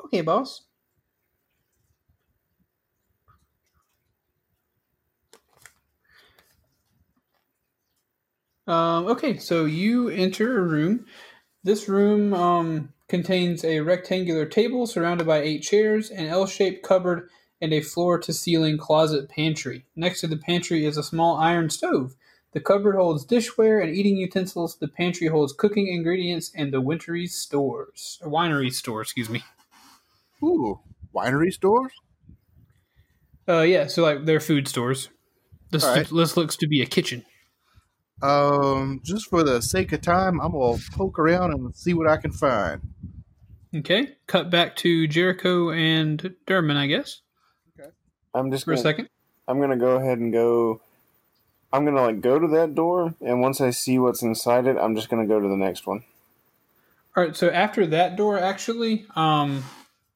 Okay, 0.05 0.23
boss. 0.23 0.63
Um, 8.71 9.09
okay, 9.09 9.37
so 9.37 9.65
you 9.65 10.11
enter 10.11 10.61
a 10.61 10.63
room. 10.63 11.05
This 11.65 11.89
room 11.89 12.33
um, 12.33 12.93
contains 13.09 13.65
a 13.65 13.81
rectangular 13.81 14.47
table 14.47 14.87
surrounded 14.87 15.27
by 15.27 15.41
eight 15.41 15.63
chairs, 15.63 16.09
an 16.09 16.27
L 16.29 16.47
shaped 16.47 16.85
cupboard, 16.85 17.29
and 17.61 17.73
a 17.73 17.81
floor 17.81 18.17
to 18.21 18.33
ceiling 18.33 18.79
closet 18.79 19.29
pantry. 19.29 19.87
Next 19.97 20.21
to 20.21 20.29
the 20.29 20.37
pantry 20.37 20.85
is 20.85 20.97
a 20.97 21.03
small 21.03 21.37
iron 21.37 21.69
stove. 21.69 22.15
The 22.53 22.61
cupboard 22.61 22.95
holds 22.95 23.27
dishware 23.27 23.83
and 23.83 23.93
eating 23.93 24.17
utensils. 24.17 24.79
The 24.79 24.87
pantry 24.87 25.27
holds 25.27 25.53
cooking 25.53 25.89
ingredients 25.89 26.53
and 26.55 26.73
the 26.73 26.81
wintry 26.81 27.27
stores. 27.27 28.21
Or 28.23 28.31
winery 28.31 28.73
store, 28.73 29.03
excuse 29.03 29.29
me. 29.29 29.43
Ooh, 30.45 30.79
winery 31.13 31.53
stores. 31.53 31.93
Uh, 33.49 33.63
yeah, 33.63 33.89
so 33.89 34.05
like 34.05 34.27
they're 34.27 34.39
food 34.39 34.69
stores. 34.69 35.09
This, 35.73 35.85
right. 35.85 36.07
this 36.09 36.37
looks 36.37 36.57
to 36.59 36.69
be 36.69 36.83
a 36.83 36.87
kitchen. 36.87 37.25
Um, 38.23 39.01
just 39.03 39.29
for 39.29 39.43
the 39.43 39.63
sake 39.63 39.93
of 39.93 40.03
time, 40.03 40.41
I'm 40.41 40.53
gonna 40.53 40.79
poke 40.93 41.19
around 41.19 41.53
and 41.53 41.75
see 41.75 41.95
what 41.95 42.07
I 42.07 42.17
can 42.19 42.33
find. 42.33 42.81
Okay, 43.75 44.17
cut 44.27 44.51
back 44.51 44.75
to 44.77 45.07
Jericho 45.07 45.71
and 45.71 46.35
Derman, 46.47 46.77
I 46.77 46.87
guess, 46.87 47.21
Okay. 47.79 47.91
I'm 48.35 48.51
just 48.51 48.65
for 48.65 48.73
a 48.73 48.75
gonna, 48.75 48.83
second. 48.83 49.09
I'm 49.47 49.61
gonna 49.61 49.77
go 49.77 49.97
ahead 49.97 50.19
and 50.19 50.33
go. 50.33 50.81
I'm 51.73 51.85
gonna 51.85 52.03
like 52.03 52.21
go 52.21 52.39
to 52.39 52.49
that 52.49 52.75
door, 52.75 53.15
and 53.21 53.41
once 53.41 53.61
I 53.61 53.71
see 53.71 53.99
what's 53.99 54.23
inside 54.23 54.67
it, 54.67 54.77
I'm 54.77 54.97
just 54.97 55.09
gonna 55.09 55.27
go 55.27 55.39
to 55.41 55.49
the 55.49 55.57
next 55.57 55.87
one. 55.87 56.03
All 57.17 57.25
right, 57.25 57.37
so 57.37 57.49
after 57.49 57.87
that 57.87 58.17
door, 58.17 58.39
actually, 58.39 59.07
um, 59.15 59.63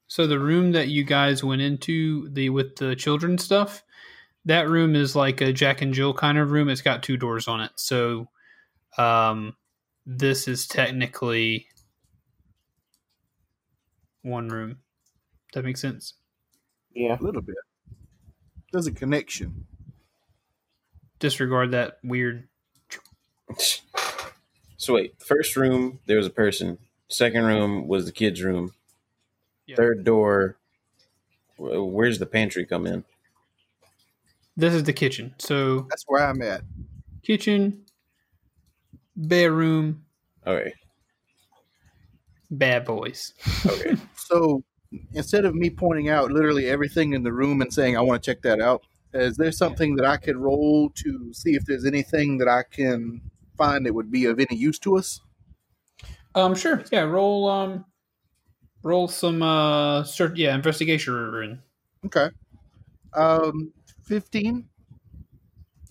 so 0.09 0.27
the 0.27 0.39
room 0.41 0.73
that 0.73 0.89
you 0.89 1.05
guys 1.05 1.43
went 1.45 1.63
into 1.63 2.29
the 2.29 2.51
with 2.51 2.77
the 2.77 2.97
children 2.97 3.39
stuff, 3.39 3.84
that 4.45 4.69
room 4.69 4.95
is 4.95 5.17
like 5.17 5.41
a 5.41 5.53
Jack 5.53 5.83
and 5.83 5.95
Jill 5.95 6.15
kind 6.15 6.39
of 6.39 6.51
room. 6.51 6.69
It's 6.69 6.83
got 6.83 7.03
two 7.03 7.17
doors 7.17 7.49
on 7.49 7.61
it, 7.61 7.73
so 7.77 8.29
um, 8.99 9.57
this 10.07 10.49
is 10.49 10.67
technically 10.67 11.67
one 14.23 14.49
room. 14.49 14.79
That 15.53 15.65
makes 15.65 15.81
sense. 15.81 16.15
Yeah. 16.95 17.17
A 17.19 17.23
little 17.23 17.43
bit. 17.43 17.57
There's 18.73 18.87
a 18.87 18.93
connection. 18.93 19.67
Disregard 21.19 21.71
that 21.73 21.99
weird. 22.03 22.49
So 24.77 24.93
wait, 24.93 25.15
first 25.23 25.57
room 25.57 26.01
there 26.05 26.19
was 26.19 26.27
a 26.27 26.31
person. 26.31 26.77
Second 27.09 27.45
room 27.45 27.89
was 27.89 28.05
the 28.05 28.13
kids' 28.13 28.43
room. 28.43 28.75
Yeah. 29.67 29.77
Third 29.77 30.05
door, 30.05 30.59
where's 31.57 32.19
the 32.19 32.27
pantry 32.27 32.67
come 32.67 32.87
in? 32.87 33.05
This 34.57 34.75
is 34.75 34.85
the 34.85 34.93
kitchen. 34.93 35.35
So 35.39 35.87
That's 35.91 36.05
where 36.07 36.25
I'm 36.25 36.41
at. 36.43 36.63
kitchen, 37.23 37.85
bedroom, 39.17 40.05
Okay, 40.47 40.73
bad 42.51 42.85
boys. 42.85 43.33
okay. 43.67 43.97
So 44.17 44.63
instead 45.13 45.45
of 45.45 45.55
me 45.55 45.69
pointing 45.71 46.09
out 46.09 46.31
literally 46.33 46.67
everything 46.69 47.13
in 47.13 47.23
the 47.23 47.33
room 47.33 47.61
and 47.61 47.73
saying 47.73 47.97
I 47.97 48.01
want 48.01 48.23
to 48.23 48.31
check 48.31 48.43
that 48.43 48.61
out, 48.61 48.83
is 49.13 49.37
there 49.37 49.53
something 49.53 49.97
that 49.97 50.07
I 50.07 50.17
could 50.17 50.37
roll 50.37 50.91
to 50.97 51.33
see 51.35 51.55
if 51.55 51.65
there's 51.67 51.85
anything 51.85 52.39
that 52.39 52.49
I 52.49 52.63
can 52.63 53.21
find 53.57 53.85
that 53.87 53.93
would 53.95 54.11
be 54.11 54.25
of 54.25 54.41
any 54.41 54.57
use 54.57 54.79
to 54.81 54.97
us? 54.97 55.21
Um, 56.35 56.55
sure. 56.55 56.83
Yeah, 56.91 57.03
roll 57.03 57.49
um, 57.49 57.85
roll 58.83 59.09
some 59.09 59.43
uh, 59.43 60.03
cert- 60.05 60.37
yeah, 60.37 60.55
investigation. 60.55 61.63
Okay. 62.07 62.29
Um, 63.13 63.73
fifteen. 64.05 64.69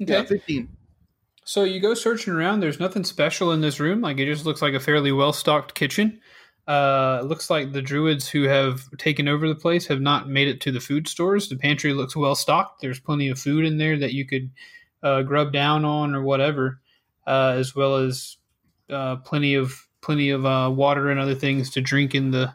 Okay. 0.02 0.14
Yeah, 0.14 0.24
fifteen. 0.24 0.70
So 1.46 1.64
you 1.64 1.80
go 1.80 1.94
searching 1.94 2.34
around. 2.34 2.60
There's 2.60 2.80
nothing 2.80 3.04
special 3.04 3.52
in 3.52 3.62
this 3.62 3.80
room. 3.80 4.02
Like 4.02 4.18
it 4.18 4.26
just 4.26 4.46
looks 4.46 4.62
like 4.62 4.74
a 4.74 4.80
fairly 4.80 5.12
well 5.12 5.34
stocked 5.34 5.74
kitchen. 5.74 6.20
Uh, 6.66 7.20
it 7.22 7.26
looks 7.26 7.50
like 7.50 7.74
the 7.74 7.82
druids 7.82 8.30
who 8.30 8.44
have 8.44 8.90
taken 8.98 9.28
over 9.28 9.50
the 9.50 9.56
place 9.56 9.86
have 9.88 10.00
not 10.00 10.30
made 10.30 10.48
it 10.48 10.62
to 10.62 10.72
the 10.72 10.80
food 10.80 11.10
stores. 11.10 11.50
The 11.50 11.58
pantry 11.58 11.94
looks 11.94 12.16
well 12.16 12.36
stocked. 12.36 12.80
There's 12.80 13.02
plenty 13.02 13.28
of 13.28 13.38
food 13.38 13.66
in 13.66 13.78
there 13.78 13.98
that 13.98 14.14
you 14.14 14.26
could 14.26 14.50
uh, 15.02 15.24
grub 15.24 15.52
down 15.52 15.84
on 15.84 16.16
or 16.16 16.24
whatever, 16.24 16.80
uh, 17.28 17.56
as 17.58 17.76
well 17.76 17.98
as 17.98 18.38
uh, 18.90 19.18
plenty 19.18 19.56
of 19.56 19.88
plenty 20.02 20.30
of 20.30 20.46
uh, 20.46 20.72
water 20.74 21.10
and 21.10 21.20
other 21.20 21.36
things 21.36 21.70
to 21.72 21.82
drink 21.82 22.16
in 22.16 22.32
the 22.32 22.54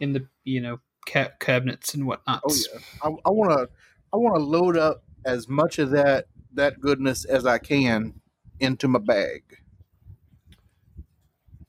in 0.00 0.12
the 0.12 0.26
you 0.44 0.60
know 0.60 0.80
ca- 1.08 1.32
cabinets 1.40 1.94
and 1.94 2.06
whatnot. 2.06 2.42
Oh 2.44 2.54
yeah. 2.54 3.16
I 3.24 3.30
want 3.30 3.58
to. 3.58 3.68
I 4.12 4.16
want 4.16 4.36
to 4.36 4.42
load 4.42 4.76
up 4.76 5.02
as 5.24 5.48
much 5.48 5.78
of 5.78 5.90
that 5.90 6.26
that 6.54 6.80
goodness 6.80 7.24
as 7.24 7.46
I 7.46 7.58
can 7.58 8.20
into 8.60 8.88
my 8.88 8.98
bag. 8.98 9.42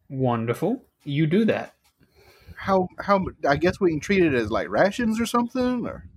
Wonderful. 0.09 0.85
You 1.03 1.27
do 1.27 1.45
that. 1.45 1.73
How 2.55 2.87
how 2.99 3.25
I 3.47 3.57
guess 3.57 3.79
we 3.79 3.91
can 3.91 3.99
treat 3.99 4.23
it 4.23 4.33
as 4.33 4.51
like 4.51 4.69
rations 4.69 5.19
or 5.19 5.25
something 5.25 5.85
or 5.85 6.07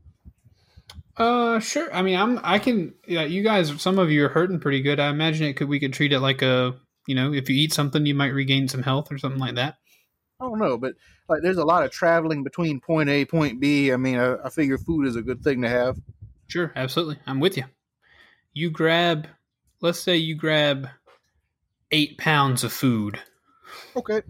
Uh, 1.16 1.59
sure. 1.61 1.93
I 1.94 2.03
mean, 2.03 2.19
I'm. 2.19 2.40
I 2.43 2.59
can. 2.59 2.94
Yeah, 3.07 3.23
you 3.23 3.43
guys. 3.43 3.81
Some 3.81 3.98
of 3.98 4.11
you 4.11 4.24
are 4.27 4.28
hurting 4.28 4.61
pretty 4.61 4.82
good. 4.82 5.01
I 5.01 5.09
imagine 5.09 5.47
it 5.47 5.55
could. 5.55 5.69
We 5.69 5.81
could 5.81 5.93
treat 5.94 6.12
it 6.12 6.20
like 6.20 6.43
a. 6.43 6.74
You 7.07 7.15
know, 7.15 7.32
if 7.32 7.48
you 7.48 7.57
eat 7.57 7.73
something, 7.73 8.05
you 8.05 8.15
might 8.15 8.35
regain 8.35 8.69
some 8.69 8.82
health 8.82 9.11
or 9.11 9.19
something 9.19 9.40
like 9.40 9.55
that. 9.55 9.77
I 10.40 10.44
don't 10.44 10.59
know, 10.59 10.77
but 10.77 10.94
like 11.28 11.40
there's 11.43 11.57
a 11.57 11.65
lot 11.65 11.85
of 11.85 11.90
traveling 11.90 12.43
between 12.44 12.81
point 12.81 13.09
A, 13.09 13.24
point 13.24 13.61
B. 13.61 13.93
I 13.93 13.97
mean, 13.97 14.19
I, 14.19 14.36
I 14.44 14.51
figure 14.51 14.77
food 14.77 15.07
is 15.07 15.16
a 15.16 15.23
good 15.23 15.43
thing 15.43 15.62
to 15.62 15.69
have. 15.69 15.97
Sure, 16.48 16.73
absolutely. 16.77 17.18
I'm 17.27 17.40
with 17.40 17.56
you. 17.56 17.64
You 18.52 18.70
grab, 18.70 19.27
let's 19.81 20.01
say 20.01 20.16
you 20.16 20.35
grab 20.35 20.89
eight 21.90 22.18
pounds 22.18 22.64
of 22.64 22.73
food, 22.73 23.18
Okay. 23.97 24.23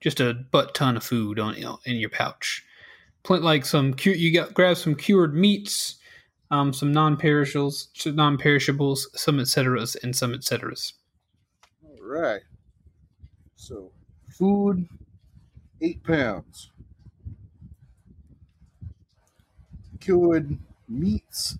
just 0.00 0.20
a 0.20 0.34
butt 0.34 0.74
ton 0.74 0.96
of 0.96 1.04
food 1.04 1.38
on 1.38 1.54
in 1.84 1.96
your 1.96 2.10
pouch. 2.10 2.64
Plant 3.22 3.42
like 3.42 3.64
some 3.64 3.94
you 4.04 4.32
got 4.32 4.52
grab 4.52 4.76
some 4.76 4.94
cured 4.94 5.34
meats, 5.34 5.96
um, 6.50 6.72
some 6.72 6.92
non-perishables, 6.92 7.88
non-perishables, 8.04 9.08
some 9.14 9.38
etceteras, 9.38 9.96
and 10.02 10.14
some 10.14 10.32
etceteras. 10.32 10.92
All 11.82 11.96
right. 12.02 12.42
So, 13.56 13.92
food, 14.28 14.86
eight 15.80 16.02
pounds. 16.04 16.70
Cured 20.00 20.58
meats 20.88 21.58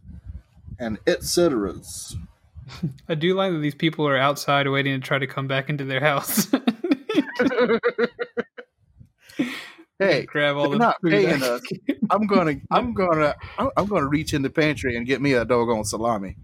and 0.78 1.02
etceteras. 1.04 2.14
I 3.08 3.14
do 3.14 3.34
like 3.34 3.52
that 3.52 3.58
these 3.58 3.74
people 3.74 4.06
are 4.08 4.16
outside 4.16 4.68
waiting 4.68 5.00
to 5.00 5.06
try 5.06 5.18
to 5.18 5.26
come 5.26 5.46
back 5.46 5.68
into 5.68 5.84
their 5.84 6.00
house. 6.00 6.48
Hey, 9.98 10.22
grab 10.26 10.56
all 10.56 10.68
the 10.70 10.78
not 10.78 10.96
food 11.00 11.12
paying 11.12 11.42
I- 11.42 11.46
us. 11.46 11.62
I'm 12.10 12.26
gonna, 12.26 12.56
I'm 12.70 12.94
gonna, 12.94 13.34
I'm 13.58 13.70
I'm 13.76 13.86
gonna 13.86 14.08
reach 14.08 14.34
in 14.34 14.42
the 14.42 14.50
pantry 14.50 14.96
and 14.96 15.06
get 15.06 15.20
me 15.20 15.34
a 15.34 15.44
doggone 15.44 15.84
salami, 15.84 16.36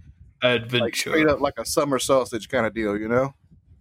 like 0.42 0.62
Adventure. 0.62 1.10
straight 1.10 1.26
up 1.26 1.40
like 1.40 1.54
a 1.58 1.64
summer 1.64 1.98
sausage 1.98 2.48
kind 2.48 2.64
of 2.66 2.74
deal, 2.74 2.96
you 2.96 3.08
know? 3.08 3.34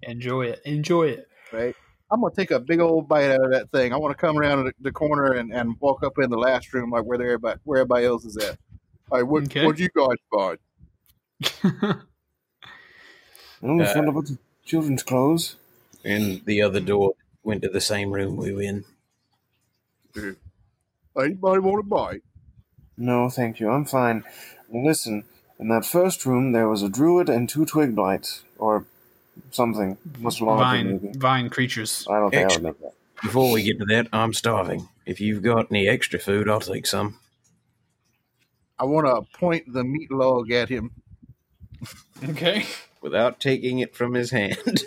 Enjoy 0.04 0.44
it. 0.48 0.62
Enjoy 0.66 1.08
it. 1.10 1.28
Right. 1.54 1.76
I'm 2.12 2.22
gonna 2.22 2.34
take 2.34 2.50
a 2.52 2.60
big 2.60 2.80
old 2.80 3.08
bite 3.08 3.30
out 3.30 3.44
of 3.46 3.52
that 3.52 3.72
thing. 3.72 3.94
I 3.94 3.98
want 3.98 4.12
to 4.12 4.20
come 4.20 4.38
around 4.40 4.66
the, 4.66 4.74
the 4.82 4.92
corner 4.92 5.34
and, 5.34 5.54
and 5.54 5.76
walk 5.80 6.04
up 6.04 6.14
in 6.18 6.32
the 6.32 6.38
last 6.38 6.74
room, 6.74 6.90
like 6.90 7.04
where 7.04 7.22
everybody, 7.22 7.60
where 7.64 7.80
everybody 7.82 8.06
else 8.06 8.26
is 8.26 8.38
at. 8.38 8.58
All 9.12 9.18
right, 9.20 9.24
what 9.28 9.44
Okay. 9.46 9.66
what 9.66 9.76
do 9.78 9.84
you 9.84 9.90
guys 9.96 10.18
find? 10.32 10.58
Oh, 11.64 12.02
we 13.62 13.84
Uh, 13.84 13.94
found 13.94 14.10
a 14.10 14.12
bunch 14.12 14.30
of 14.32 14.38
children's 14.66 15.04
clothes. 15.04 15.56
And 16.06 16.46
the 16.46 16.62
other 16.62 16.80
door 16.80 17.14
went 17.44 17.62
to 17.64 17.70
the 17.70 17.82
same 17.82 18.12
room 18.12 18.38
we 18.38 18.54
were 18.54 18.62
in. 18.62 18.86
Anybody 21.18 21.60
want 21.60 21.80
a 21.80 21.84
bite? 21.84 22.24
No, 22.98 23.30
thank 23.30 23.60
you. 23.60 23.70
I'm 23.70 23.86
fine. 23.86 24.24
Listen, 24.72 25.24
in 25.60 25.68
that 25.70 25.86
first 25.86 26.26
room 26.26 26.52
there 26.52 26.68
was 26.70 26.82
a 26.84 26.90
druid 26.90 27.30
and 27.30 27.50
two 27.50 27.66
twig 27.66 27.96
blights, 27.96 28.44
or 28.58 28.86
something. 29.52 29.98
Much 30.20 30.42
larger, 30.42 30.64
vine 30.64 31.00
maybe. 31.02 31.18
vine 31.18 31.50
creatures. 31.50 32.06
I 32.10 32.20
don't 32.20 32.32
think 32.32 32.42
I 32.42 32.46
Excellent. 32.46 32.64
remember 32.64 32.80
that. 32.84 32.94
Before 33.24 33.52
we 33.52 33.64
get 33.64 33.80
to 33.80 33.86
that, 33.86 34.08
I'm 34.14 34.34
starving. 34.34 34.88
If 35.06 35.20
you've 35.20 35.44
got 35.44 35.68
any 35.72 35.88
extra 35.88 36.20
food, 36.20 36.48
I'll 36.50 36.62
take 36.62 36.86
some. 36.88 37.20
I 38.80 38.86
want 38.86 39.08
to 39.08 39.38
point 39.40 39.72
the 39.72 39.84
meat 39.84 40.12
log 40.12 40.52
at 40.52 40.70
him. 40.70 40.92
Okay. 42.24 42.66
Without 43.02 43.40
taking 43.40 43.80
it 43.80 43.96
from 43.96 44.14
his 44.14 44.32
hand. 44.32 44.58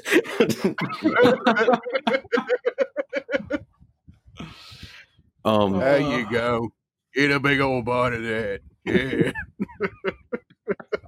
um, 5.45 5.79
There 5.79 6.01
you 6.01 6.29
go. 6.31 6.73
Eat 7.15 7.31
a 7.31 7.41
big 7.41 7.61
old 7.61 7.85
bite 7.85 8.15
of 8.15 8.23
that. 8.23 8.61
Yeah. 8.85 9.33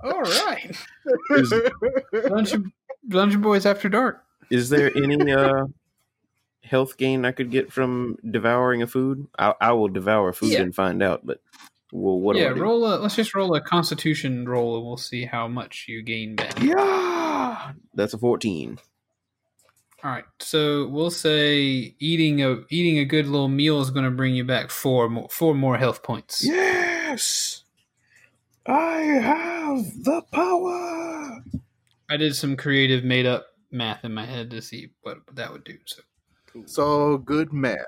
All 0.03 0.21
right. 0.23 0.77
is, 1.31 1.53
Dungeon, 2.13 2.73
Dungeon 3.09 3.41
Boys 3.41 3.65
After 3.67 3.89
Dark. 3.89 4.23
is 4.51 4.69
there 4.69 4.91
any 4.97 5.33
uh, 5.33 5.65
health 6.63 6.97
gain 6.99 7.25
I 7.25 7.33
could 7.33 7.51
get 7.51 7.73
from 7.73 8.19
devouring 8.29 8.83
a 8.83 8.87
food? 8.87 9.27
I, 9.39 9.55
I 9.61 9.73
will 9.73 9.89
devour 9.89 10.33
food 10.33 10.53
Yeah. 10.53 10.61
and 10.61 10.75
find 10.75 11.03
out, 11.03 11.25
but 11.25 11.41
well, 11.95 12.19
what 12.19 12.35
yeah, 12.37 12.49
do 12.49 12.51
I 12.51 12.55
do? 12.55 12.63
roll 12.63 12.87
a. 12.87 12.99
Let's 12.99 13.15
just 13.15 13.37
roll 13.37 13.55
a 13.55 13.61
Constitution 13.61 14.49
roll, 14.49 14.77
and 14.77 14.85
we'll 14.85 14.97
see 14.97 15.25
how 15.25 15.47
much 15.47 15.87
you 15.89 16.03
gain 16.03 16.35
back. 16.35 16.61
Yeah, 16.61 17.73
that's 17.95 18.15
a 18.15 18.19
fourteen. 18.19 18.81
All 20.03 20.11
right, 20.11 20.25
so 20.41 20.89
we'll 20.89 21.13
say 21.13 21.95
eating 22.01 22.43
a 22.43 22.63
eating 22.69 22.99
a 22.99 23.05
good 23.05 23.27
little 23.27 23.49
meal 23.49 23.81
is 23.81 23.91
going 23.91 24.05
to 24.05 24.11
bring 24.11 24.35
you 24.35 24.45
back 24.45 24.71
four 24.71 25.09
more 25.09 25.29
four 25.31 25.55
more 25.55 25.77
health 25.79 26.03
points. 26.03 26.45
Yes, 26.45 27.63
I 28.67 28.97
have 29.01 29.85
the 30.03 30.23
power. 30.33 31.45
I 32.11 32.17
did 32.17 32.35
some 32.35 32.57
creative 32.57 33.05
made 33.05 33.25
up 33.25 33.47
math 33.71 34.05
in 34.05 34.13
my 34.13 34.27
head 34.27 34.51
to 34.51 34.61
see 34.61 34.91
what 35.03 35.19
that 35.33 35.53
would 35.53 35.63
do. 35.63 35.79
So 35.87 36.03
So 36.67 37.19
good 37.19 37.53
math. 37.53 37.79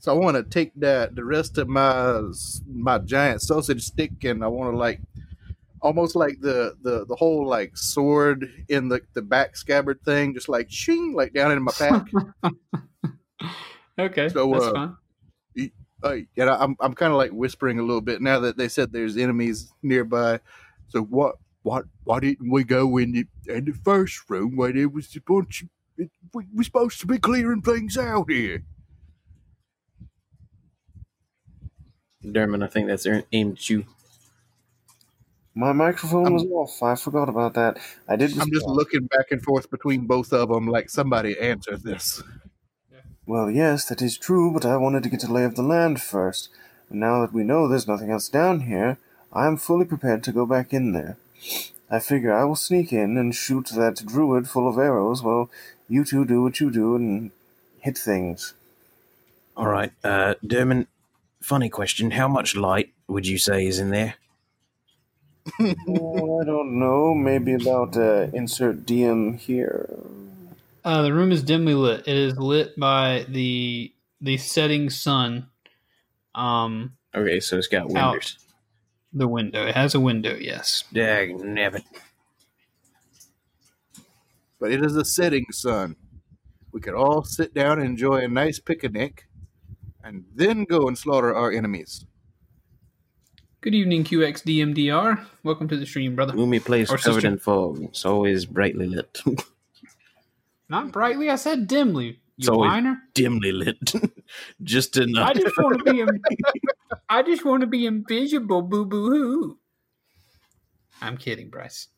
So 0.00 0.14
I 0.14 0.18
want 0.18 0.36
to 0.38 0.42
take 0.42 0.72
that 0.76 1.14
the 1.14 1.24
rest 1.24 1.58
of 1.58 1.68
my 1.68 2.22
my 2.66 2.98
giant 2.98 3.42
sausage 3.42 3.82
stick 3.82 4.24
and 4.24 4.42
I 4.42 4.48
want 4.48 4.72
to 4.72 4.76
like 4.76 4.98
almost 5.82 6.16
like 6.16 6.40
the 6.40 6.74
the 6.82 7.04
the 7.04 7.14
whole 7.14 7.46
like 7.46 7.76
sword 7.76 8.50
in 8.70 8.88
the 8.88 9.02
the 9.12 9.20
back 9.20 9.56
scabbard 9.56 10.02
thing, 10.02 10.32
just 10.32 10.48
like 10.48 10.70
shing 10.70 11.12
like 11.14 11.34
down 11.34 11.52
in 11.52 11.62
my 11.62 11.72
pack. 11.72 12.02
okay, 13.98 14.28
So, 14.30 14.52
that's 14.52 14.66
uh, 14.66 14.72
fine. 14.72 14.96
uh, 16.02 16.16
and 16.38 16.48
I, 16.48 16.56
I'm 16.56 16.76
I'm 16.80 16.94
kind 16.94 17.12
of 17.12 17.18
like 17.18 17.32
whispering 17.32 17.78
a 17.78 17.82
little 17.82 18.00
bit 18.00 18.22
now 18.22 18.40
that 18.40 18.56
they 18.56 18.68
said 18.68 18.92
there's 18.92 19.18
enemies 19.18 19.70
nearby. 19.82 20.40
So 20.88 21.02
what 21.02 21.36
what 21.62 21.84
why 22.04 22.20
didn't 22.20 22.50
we 22.50 22.64
go 22.64 22.96
in 22.96 23.12
the 23.12 23.26
in 23.54 23.66
the 23.66 23.72
first 23.84 24.30
room 24.30 24.56
where 24.56 24.72
there 24.72 24.88
was 24.88 25.14
a 25.14 25.20
bunch? 25.20 25.60
Of, 25.60 25.68
it, 25.98 26.10
we 26.32 26.46
we're 26.54 26.62
supposed 26.62 27.00
to 27.00 27.06
be 27.06 27.18
clearing 27.18 27.60
things 27.60 27.98
out 27.98 28.30
here. 28.30 28.64
Derman, 32.24 32.62
I 32.62 32.66
think 32.66 32.88
that's 32.88 33.06
aimed 33.32 33.56
at 33.58 33.70
you. 33.70 33.86
My 35.54 35.72
microphone 35.72 36.26
I'm- 36.26 36.34
was 36.34 36.44
off. 36.46 36.82
I 36.82 36.94
forgot 36.94 37.28
about 37.28 37.54
that. 37.54 37.78
I 38.08 38.16
did. 38.16 38.38
I'm 38.38 38.50
just 38.50 38.66
looking 38.66 39.06
back 39.06 39.30
and 39.30 39.42
forth 39.42 39.70
between 39.70 40.06
both 40.06 40.32
of 40.32 40.48
them, 40.48 40.66
like 40.68 40.88
somebody 40.88 41.38
answer 41.38 41.76
this. 41.76 42.22
Well, 43.26 43.50
yes, 43.50 43.84
that 43.86 44.02
is 44.02 44.16
true, 44.16 44.52
but 44.52 44.64
I 44.64 44.76
wanted 44.76 45.02
to 45.04 45.08
get 45.08 45.24
a 45.24 45.32
lay 45.32 45.44
of 45.44 45.54
the 45.54 45.62
land 45.62 46.00
first. 46.00 46.48
And 46.88 47.00
now 47.00 47.20
that 47.20 47.32
we 47.32 47.44
know 47.44 47.68
there's 47.68 47.86
nothing 47.86 48.10
else 48.10 48.28
down 48.28 48.60
here, 48.60 48.98
I 49.32 49.46
am 49.46 49.56
fully 49.56 49.84
prepared 49.84 50.22
to 50.24 50.32
go 50.32 50.46
back 50.46 50.72
in 50.72 50.92
there. 50.92 51.16
I 51.90 51.98
figure 51.98 52.32
I 52.32 52.44
will 52.44 52.56
sneak 52.56 52.92
in 52.92 53.16
and 53.16 53.34
shoot 53.34 53.68
that 53.74 54.04
druid 54.06 54.48
full 54.48 54.68
of 54.68 54.78
arrows 54.78 55.22
while 55.22 55.50
you 55.88 56.04
two 56.04 56.24
do 56.24 56.42
what 56.42 56.60
you 56.60 56.70
do 56.70 56.94
and 56.96 57.30
hit 57.80 57.98
things. 57.98 58.54
All 59.56 59.68
right, 59.68 59.92
uh, 60.04 60.34
Derman. 60.44 60.86
Funny 61.42 61.68
question. 61.68 62.10
How 62.12 62.28
much 62.28 62.54
light 62.54 62.92
would 63.08 63.26
you 63.26 63.38
say 63.38 63.66
is 63.66 63.78
in 63.78 63.90
there? 63.90 64.14
oh, 65.88 66.40
I 66.40 66.44
don't 66.44 66.78
know. 66.78 67.14
Maybe 67.14 67.54
about 67.54 67.96
uh, 67.96 68.28
insert 68.34 68.84
DM 68.86 69.38
here. 69.38 69.88
Uh, 70.84 71.02
the 71.02 71.12
room 71.12 71.32
is 71.32 71.42
dimly 71.42 71.74
lit. 71.74 72.06
It 72.06 72.16
is 72.16 72.36
lit 72.38 72.78
by 72.78 73.24
the 73.28 73.92
the 74.20 74.36
setting 74.36 74.90
sun. 74.90 75.48
Um, 76.34 76.92
Okay, 77.14 77.40
so 77.40 77.56
it's 77.58 77.66
got 77.66 77.88
windows. 77.88 78.38
the 79.12 79.26
window. 79.26 79.66
It 79.66 79.74
has 79.74 79.94
a 79.94 80.00
window. 80.00 80.36
Yes. 80.36 80.84
Dag 80.92 81.30
nabbit. 81.38 81.82
But 84.60 84.72
it 84.72 84.84
is 84.84 84.94
a 84.94 85.04
setting 85.04 85.46
sun. 85.50 85.96
We 86.72 86.80
could 86.80 86.94
all 86.94 87.24
sit 87.24 87.52
down 87.54 87.78
and 87.80 87.88
enjoy 87.88 88.18
a 88.18 88.28
nice 88.28 88.60
picnic, 88.60 89.26
and 90.04 90.24
then 90.34 90.64
go 90.64 90.88
and 90.88 90.96
slaughter 90.96 91.34
our 91.34 91.50
enemies. 91.52 92.04
Good 93.60 93.74
evening, 93.74 94.04
QXDMDR. 94.04 95.24
Welcome 95.42 95.68
to 95.68 95.76
the 95.76 95.84
stream, 95.86 96.16
brother. 96.16 96.32
Gloomy 96.32 96.60
place 96.60 96.90
Or 96.90 96.96
covered 96.96 97.14
sister. 97.22 97.28
in 97.28 97.38
fog. 97.38 97.82
It's 97.82 98.04
always 98.06 98.46
brightly 98.46 98.86
lit. 98.86 99.20
Not 100.68 100.92
brightly. 100.92 101.28
I 101.28 101.36
said 101.36 101.66
dimly. 101.66 102.06
You 102.06 102.14
It's 102.38 102.48
always- 102.48 102.70
whiner. 102.70 102.98
Dimly 103.12 103.52
lit. 103.52 103.92
Just 104.62 104.96
enough. 104.96 105.28
I 105.30 105.34
just 105.34 105.58
want 105.58 105.78
to 105.84 105.92
be. 105.92 106.00
In, 106.00 106.08
I 107.10 107.22
just 107.22 107.44
want 107.44 107.60
to 107.60 107.66
be 107.66 107.84
invisible. 107.84 108.62
Boo 108.62 108.86
boo 108.86 109.10
hoo. 109.10 109.58
I'm 111.02 111.16
kidding, 111.18 111.50
Bryce. 111.50 111.88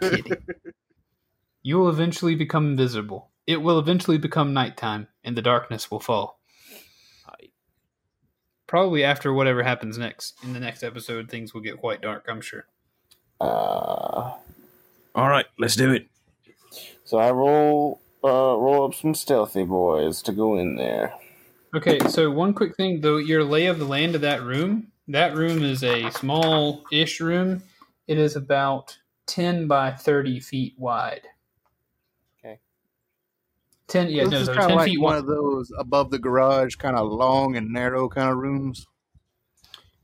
kidding. 0.00 0.36
You 1.64 1.78
will 1.78 1.88
eventually 1.88 2.34
become 2.34 2.66
invisible. 2.72 3.30
It 3.46 3.56
will 3.62 3.78
eventually 3.80 4.18
become 4.18 4.52
nighttime, 4.52 5.08
and 5.24 5.36
the 5.36 5.42
darkness 5.42 5.90
will 5.90 6.00
fall. 6.00 6.40
Probably 8.72 9.04
after 9.04 9.34
whatever 9.34 9.62
happens 9.62 9.98
next. 9.98 10.42
In 10.42 10.54
the 10.54 10.58
next 10.58 10.82
episode, 10.82 11.28
things 11.28 11.52
will 11.52 11.60
get 11.60 11.76
quite 11.76 12.00
dark. 12.00 12.24
I'm 12.26 12.40
sure. 12.40 12.64
Uh, 13.38 14.32
All 15.14 15.28
right, 15.28 15.44
let's 15.58 15.76
do 15.76 15.92
it. 15.92 16.06
so 17.04 17.18
I 17.18 17.32
roll 17.32 18.00
uh, 18.24 18.56
roll 18.56 18.86
up 18.86 18.94
some 18.94 19.14
stealthy 19.14 19.64
boys 19.64 20.22
to 20.22 20.32
go 20.32 20.56
in 20.56 20.76
there. 20.76 21.12
Okay, 21.76 21.98
so 22.08 22.30
one 22.30 22.54
quick 22.54 22.74
thing 22.74 23.02
though, 23.02 23.18
your 23.18 23.44
lay 23.44 23.66
of 23.66 23.78
the 23.78 23.84
land 23.84 24.14
of 24.14 24.22
that 24.22 24.40
room. 24.42 24.86
That 25.06 25.36
room 25.36 25.62
is 25.62 25.84
a 25.84 26.08
small-ish 26.12 27.20
room. 27.20 27.62
It 28.08 28.16
is 28.16 28.36
about 28.36 28.96
ten 29.26 29.68
by 29.68 29.90
thirty 29.90 30.40
feet 30.40 30.76
wide. 30.78 31.26
Ten. 33.88 34.08
Yeah, 34.08 34.24
this 34.24 34.32
no, 34.32 34.38
is 34.38 34.46
they're 34.46 34.54
kind 34.56 34.64
of 34.64 34.70
ten 34.70 34.78
like 34.78 34.90
feet 34.90 35.00
one 35.00 35.16
of 35.16 35.26
those 35.26 35.70
above 35.78 36.10
the 36.10 36.18
garage, 36.18 36.76
kind 36.76 36.96
of 36.96 37.10
long 37.10 37.56
and 37.56 37.70
narrow 37.72 38.08
kind 38.08 38.30
of 38.30 38.36
rooms. 38.36 38.86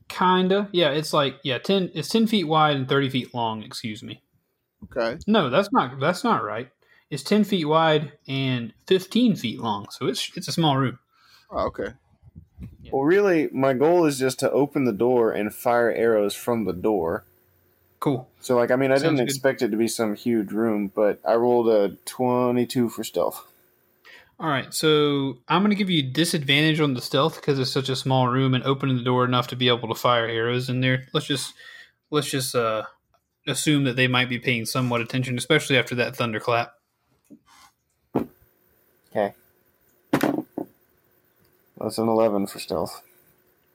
Kinda. 0.07 0.69
Yeah, 0.71 0.89
it's 0.89 1.13
like 1.13 1.35
yeah, 1.43 1.59
ten. 1.59 1.91
It's 1.93 2.09
ten 2.09 2.27
feet 2.27 2.45
wide 2.45 2.75
and 2.75 2.87
thirty 2.87 3.09
feet 3.09 3.33
long. 3.33 3.63
Excuse 3.63 4.03
me. 4.03 4.21
Okay. 4.85 5.17
No, 5.27 5.49
that's 5.49 5.71
not. 5.71 5.99
That's 5.99 6.23
not 6.23 6.43
right. 6.43 6.69
It's 7.09 7.23
ten 7.23 7.43
feet 7.43 7.65
wide 7.65 8.13
and 8.27 8.73
fifteen 8.87 9.35
feet 9.35 9.59
long. 9.59 9.87
So 9.91 10.07
it's 10.07 10.31
it's 10.35 10.47
a 10.47 10.51
small 10.51 10.77
room. 10.77 10.99
Oh, 11.51 11.67
okay. 11.67 11.93
Well, 12.91 13.03
really, 13.03 13.49
my 13.51 13.73
goal 13.73 14.05
is 14.05 14.19
just 14.19 14.39
to 14.39 14.51
open 14.51 14.85
the 14.85 14.91
door 14.91 15.31
and 15.31 15.53
fire 15.53 15.91
arrows 15.91 16.35
from 16.35 16.65
the 16.65 16.73
door. 16.73 17.23
Cool. 17.99 18.29
So, 18.39 18.55
like, 18.55 18.71
I 18.71 18.75
mean, 18.75 18.91
I 18.91 18.95
Sounds 18.95 19.03
didn't 19.03 19.17
good. 19.17 19.23
expect 19.23 19.61
it 19.61 19.69
to 19.69 19.77
be 19.77 19.87
some 19.87 20.15
huge 20.15 20.51
room, 20.51 20.91
but 20.93 21.19
I 21.25 21.35
rolled 21.35 21.69
a 21.69 21.97
22 22.05 22.89
for 22.89 23.03
stealth. 23.03 23.45
All 24.41 24.47
right, 24.47 24.73
so 24.73 25.39
I'm 25.49 25.61
going 25.61 25.71
to 25.71 25.75
give 25.75 25.89
you 25.89 26.01
disadvantage 26.01 26.79
on 26.79 26.93
the 26.93 27.01
stealth 27.01 27.35
because 27.35 27.59
it's 27.59 27.73
such 27.73 27.89
a 27.89 27.95
small 27.95 28.29
room 28.29 28.53
and 28.53 28.63
opening 28.63 28.95
the 28.95 29.03
door 29.03 29.25
enough 29.25 29.47
to 29.47 29.57
be 29.57 29.67
able 29.67 29.89
to 29.89 29.95
fire 29.95 30.25
arrows 30.25 30.69
in 30.69 30.79
there. 30.79 31.07
Let's 31.13 31.27
just 31.27 31.53
let's 32.09 32.29
just 32.31 32.55
uh, 32.55 32.83
assume 33.45 33.83
that 33.83 33.97
they 33.97 34.07
might 34.07 34.29
be 34.29 34.39
paying 34.39 34.65
somewhat 34.65 35.01
attention, 35.01 35.37
especially 35.37 35.77
after 35.77 35.93
that 35.95 36.15
thunderclap. 36.15 36.71
Okay. 38.15 39.33
That's 41.77 41.97
an 41.97 42.07
11 42.07 42.47
for 42.47 42.59
stealth. 42.59 43.03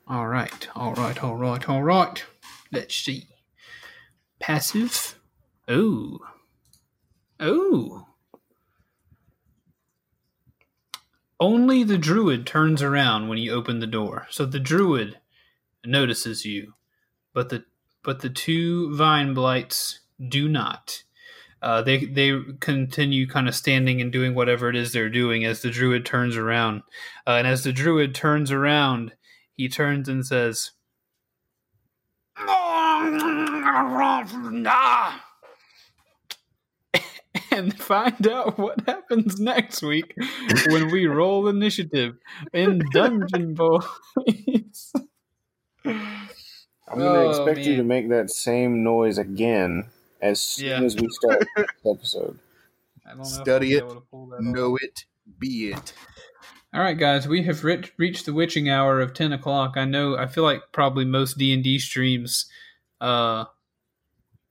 All 0.07 0.27
right, 0.27 0.67
all 0.75 0.95
right, 0.95 1.23
all 1.23 1.35
right, 1.35 1.69
all 1.69 1.83
right. 1.83 2.23
Let's 2.71 2.95
see. 2.95 3.27
Passive. 4.39 5.19
Oh. 5.67 6.19
Oh. 7.39 8.07
Only 11.39 11.83
the 11.83 11.97
druid 11.97 12.47
turns 12.47 12.81
around 12.81 13.27
when 13.27 13.37
you 13.37 13.51
open 13.51 13.79
the 13.79 13.87
door. 13.87 14.27
So 14.29 14.45
the 14.45 14.59
druid 14.59 15.19
notices 15.85 16.45
you, 16.45 16.73
but 17.33 17.49
the 17.49 17.65
but 18.03 18.21
the 18.21 18.29
two 18.29 18.95
vine 18.95 19.33
blights 19.33 19.99
do 20.29 20.47
not. 20.47 21.03
Uh, 21.61 21.81
they 21.81 22.05
they 22.05 22.39
continue 22.59 23.27
kind 23.27 23.47
of 23.47 23.55
standing 23.55 23.99
and 23.99 24.11
doing 24.11 24.35
whatever 24.35 24.69
it 24.69 24.75
is 24.75 24.93
they're 24.93 25.09
doing 25.09 25.43
as 25.43 25.61
the 25.61 25.71
druid 25.71 26.05
turns 26.05 26.37
around. 26.37 26.83
Uh, 27.25 27.31
and 27.31 27.47
as 27.47 27.63
the 27.63 27.73
druid 27.73 28.13
turns 28.13 28.51
around, 28.51 29.13
he 29.53 29.67
turns 29.67 30.07
and 30.07 30.25
says, 30.25 30.71
and 37.51 37.77
find 37.77 38.27
out 38.27 38.57
what 38.57 38.81
happens 38.87 39.39
next 39.39 39.81
week 39.81 40.13
when 40.67 40.89
we 40.91 41.05
roll 41.07 41.47
initiative 41.47 42.17
in 42.53 42.81
Dungeon 42.93 43.53
Boys. 43.55 44.93
I'm 45.83 46.99
going 46.99 47.13
to 47.13 47.19
Oh, 47.21 47.29
expect 47.29 47.65
you 47.67 47.75
to 47.77 47.83
make 47.83 48.09
that 48.09 48.29
same 48.29 48.83
noise 48.83 49.17
again 49.17 49.85
as 50.21 50.39
soon 50.41 50.67
Yeah. 50.67 50.81
as 50.81 50.95
we 50.95 51.07
start 51.09 51.45
this 51.57 51.67
episode. 51.85 52.39
I 53.05 53.09
don't 53.09 53.17
know 53.19 53.23
Study 53.23 53.73
it. 53.73 53.77
able 53.83 53.95
to 53.95 54.01
pull 54.01 54.27
that 54.27 54.37
off. 54.37 54.41
Know 54.43 54.77
it, 54.81 55.05
be 55.39 55.69
it. 55.71 55.93
All 56.73 56.81
right, 56.81 56.97
guys, 56.97 57.27
we 57.27 57.43
have 57.43 57.63
re- 57.63 57.83
reached 57.97 58.25
the 58.25 58.33
witching 58.33 58.67
hour 58.69 58.99
of 58.99 59.13
ten 59.13 59.31
o'clock. 59.31 59.73
I 59.77 59.85
know. 59.85 60.17
I 60.17 60.25
feel 60.27 60.43
like 60.43 60.61
probably 60.71 61.05
most 61.05 61.37
D 61.37 61.53
and 61.53 61.63
D 61.63 61.79
streams 61.79 62.47
uh, 62.99 63.45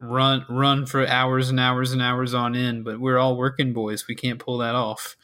run 0.01 0.45
run 0.49 0.87
for 0.87 1.07
hours 1.07 1.51
and 1.51 1.61
hours 1.61 1.93
and 1.93 2.03
hours 2.03 2.35
on 2.35 2.55
end, 2.55 2.85
but 2.85 3.01
we're 3.01 3.19
all 3.19 3.37
working 3.37 3.73
boys. 3.73 4.07
We 4.09 4.15
can't 4.15 4.39
pull 4.39 4.59
that 4.59 4.75
off. 4.75 5.17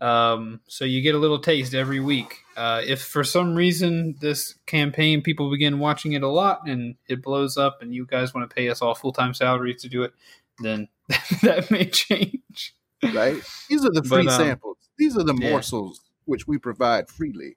Um, 0.00 0.60
so 0.66 0.84
you 0.84 1.00
get 1.00 1.14
a 1.14 1.18
little 1.18 1.38
taste 1.38 1.72
every 1.72 2.00
week. 2.00 2.38
Uh, 2.56 2.82
if 2.84 3.02
for 3.02 3.24
some 3.24 3.54
reason 3.54 4.16
this 4.20 4.54
campaign 4.66 5.22
people 5.22 5.50
begin 5.50 5.78
watching 5.78 6.12
it 6.12 6.22
a 6.22 6.28
lot 6.28 6.66
and 6.66 6.96
it 7.08 7.22
blows 7.22 7.56
up, 7.56 7.78
and 7.80 7.94
you 7.94 8.06
guys 8.06 8.34
want 8.34 8.48
to 8.48 8.54
pay 8.54 8.68
us 8.68 8.82
all 8.82 8.94
full 8.94 9.12
time 9.12 9.34
salaries 9.34 9.82
to 9.82 9.88
do 9.88 10.02
it, 10.02 10.12
then 10.60 10.88
that 11.42 11.70
may 11.70 11.86
change. 11.86 12.74
Right? 13.02 13.42
These 13.68 13.84
are 13.84 13.92
the 13.92 14.02
free 14.02 14.24
But, 14.24 14.34
um, 14.34 14.40
samples. 14.40 14.76
These 14.98 15.16
are 15.16 15.24
the 15.24 15.36
yeah. 15.40 15.50
morsels 15.50 16.00
which 16.24 16.46
we 16.46 16.58
provide 16.58 17.08
freely. 17.08 17.56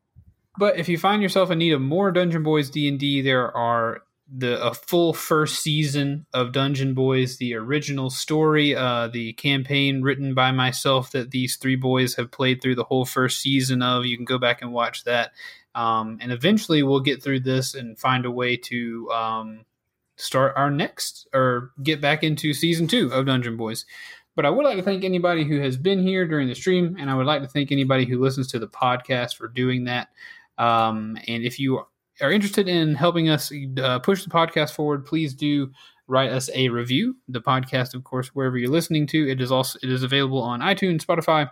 But 0.57 0.77
if 0.77 0.89
you 0.89 0.97
find 0.97 1.21
yourself 1.21 1.51
in 1.51 1.59
need 1.59 1.73
of 1.73 1.81
more 1.81 2.11
Dungeon 2.11 2.43
Boys 2.43 2.69
D 2.69 2.87
and 2.87 2.99
D, 2.99 3.21
there 3.21 3.55
are 3.55 4.01
the 4.29 4.61
a 4.61 4.73
full 4.73 5.13
first 5.13 5.61
season 5.61 6.25
of 6.33 6.51
Dungeon 6.51 6.93
Boys, 6.93 7.37
the 7.37 7.55
original 7.55 8.09
story, 8.09 8.75
uh, 8.75 9.07
the 9.07 9.33
campaign 9.33 10.01
written 10.01 10.33
by 10.33 10.51
myself 10.51 11.11
that 11.11 11.31
these 11.31 11.55
three 11.55 11.77
boys 11.77 12.15
have 12.15 12.31
played 12.31 12.61
through 12.61 12.75
the 12.75 12.83
whole 12.83 13.05
first 13.05 13.41
season 13.41 13.81
of. 13.81 14.05
You 14.05 14.17
can 14.17 14.25
go 14.25 14.37
back 14.37 14.61
and 14.61 14.73
watch 14.73 15.05
that, 15.05 15.31
um, 15.75 16.17
and 16.21 16.31
eventually 16.31 16.83
we'll 16.83 16.99
get 16.99 17.23
through 17.23 17.41
this 17.41 17.73
and 17.73 17.97
find 17.97 18.25
a 18.25 18.31
way 18.31 18.57
to 18.57 19.09
um, 19.11 19.65
start 20.17 20.53
our 20.57 20.71
next 20.71 21.27
or 21.33 21.71
get 21.81 22.01
back 22.01 22.23
into 22.23 22.53
season 22.53 22.87
two 22.87 23.11
of 23.13 23.25
Dungeon 23.25 23.55
Boys. 23.55 23.85
But 24.35 24.45
I 24.45 24.49
would 24.49 24.65
like 24.65 24.77
to 24.77 24.83
thank 24.83 25.03
anybody 25.03 25.45
who 25.45 25.59
has 25.61 25.77
been 25.77 26.05
here 26.05 26.27
during 26.27 26.47
the 26.47 26.53
stream, 26.53 26.97
and 26.99 27.09
I 27.09 27.15
would 27.15 27.25
like 27.25 27.41
to 27.41 27.47
thank 27.47 27.71
anybody 27.71 28.05
who 28.05 28.21
listens 28.21 28.47
to 28.49 28.59
the 28.59 28.67
podcast 28.67 29.35
for 29.35 29.47
doing 29.47 29.85
that. 29.85 30.09
Um, 30.57 31.17
and 31.27 31.43
if 31.43 31.59
you 31.59 31.85
are 32.21 32.31
interested 32.31 32.67
in 32.67 32.95
helping 32.95 33.29
us 33.29 33.51
uh, 33.81 33.99
push 33.99 34.23
the 34.23 34.29
podcast 34.29 34.73
forward, 34.73 35.05
please 35.05 35.33
do 35.33 35.71
write 36.07 36.31
us 36.31 36.49
a 36.53 36.69
review. 36.69 37.15
The 37.27 37.41
podcast, 37.41 37.93
of 37.93 38.03
course, 38.03 38.29
wherever 38.29 38.57
you're 38.57 38.71
listening 38.71 39.07
to, 39.07 39.29
it 39.29 39.41
is 39.41 39.51
also 39.51 39.79
it 39.83 39.91
is 39.91 40.03
available 40.03 40.41
on 40.41 40.61
iTunes, 40.61 41.05
Spotify, 41.05 41.49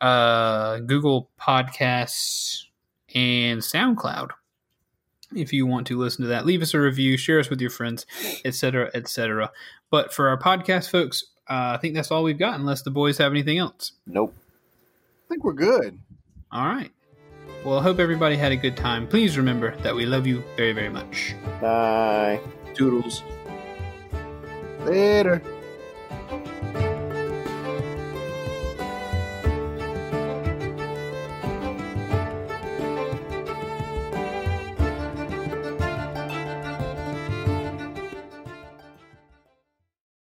uh, 0.00 0.80
Google 0.80 1.30
Podcasts, 1.40 2.64
and 3.14 3.60
SoundCloud. 3.60 4.30
If 5.34 5.52
you 5.52 5.66
want 5.66 5.86
to 5.86 5.98
listen 5.98 6.22
to 6.22 6.28
that, 6.28 6.44
leave 6.44 6.60
us 6.60 6.74
a 6.74 6.80
review, 6.80 7.16
share 7.16 7.40
us 7.40 7.48
with 7.48 7.60
your 7.60 7.70
friends, 7.70 8.04
etc., 8.44 8.90
etc. 8.92 9.50
But 9.90 10.12
for 10.12 10.28
our 10.28 10.38
podcast, 10.38 10.90
folks, 10.90 11.24
uh, 11.48 11.72
I 11.74 11.78
think 11.78 11.94
that's 11.94 12.10
all 12.10 12.22
we've 12.22 12.38
got, 12.38 12.58
unless 12.58 12.82
the 12.82 12.90
boys 12.90 13.18
have 13.18 13.32
anything 13.32 13.58
else. 13.58 13.92
Nope. 14.06 14.34
I 15.26 15.28
think 15.30 15.44
we're 15.44 15.54
good. 15.54 15.98
All 16.50 16.66
right. 16.66 16.92
Well, 17.64 17.78
I 17.78 17.82
hope 17.82 18.00
everybody 18.00 18.36
had 18.36 18.50
a 18.50 18.56
good 18.56 18.76
time. 18.76 19.06
Please 19.06 19.36
remember 19.36 19.76
that 19.82 19.94
we 19.94 20.04
love 20.04 20.26
you 20.26 20.42
very, 20.56 20.72
very 20.72 20.88
much. 20.88 21.36
Bye. 21.60 22.40
Toodles. 22.74 23.22
Later. 24.80 25.40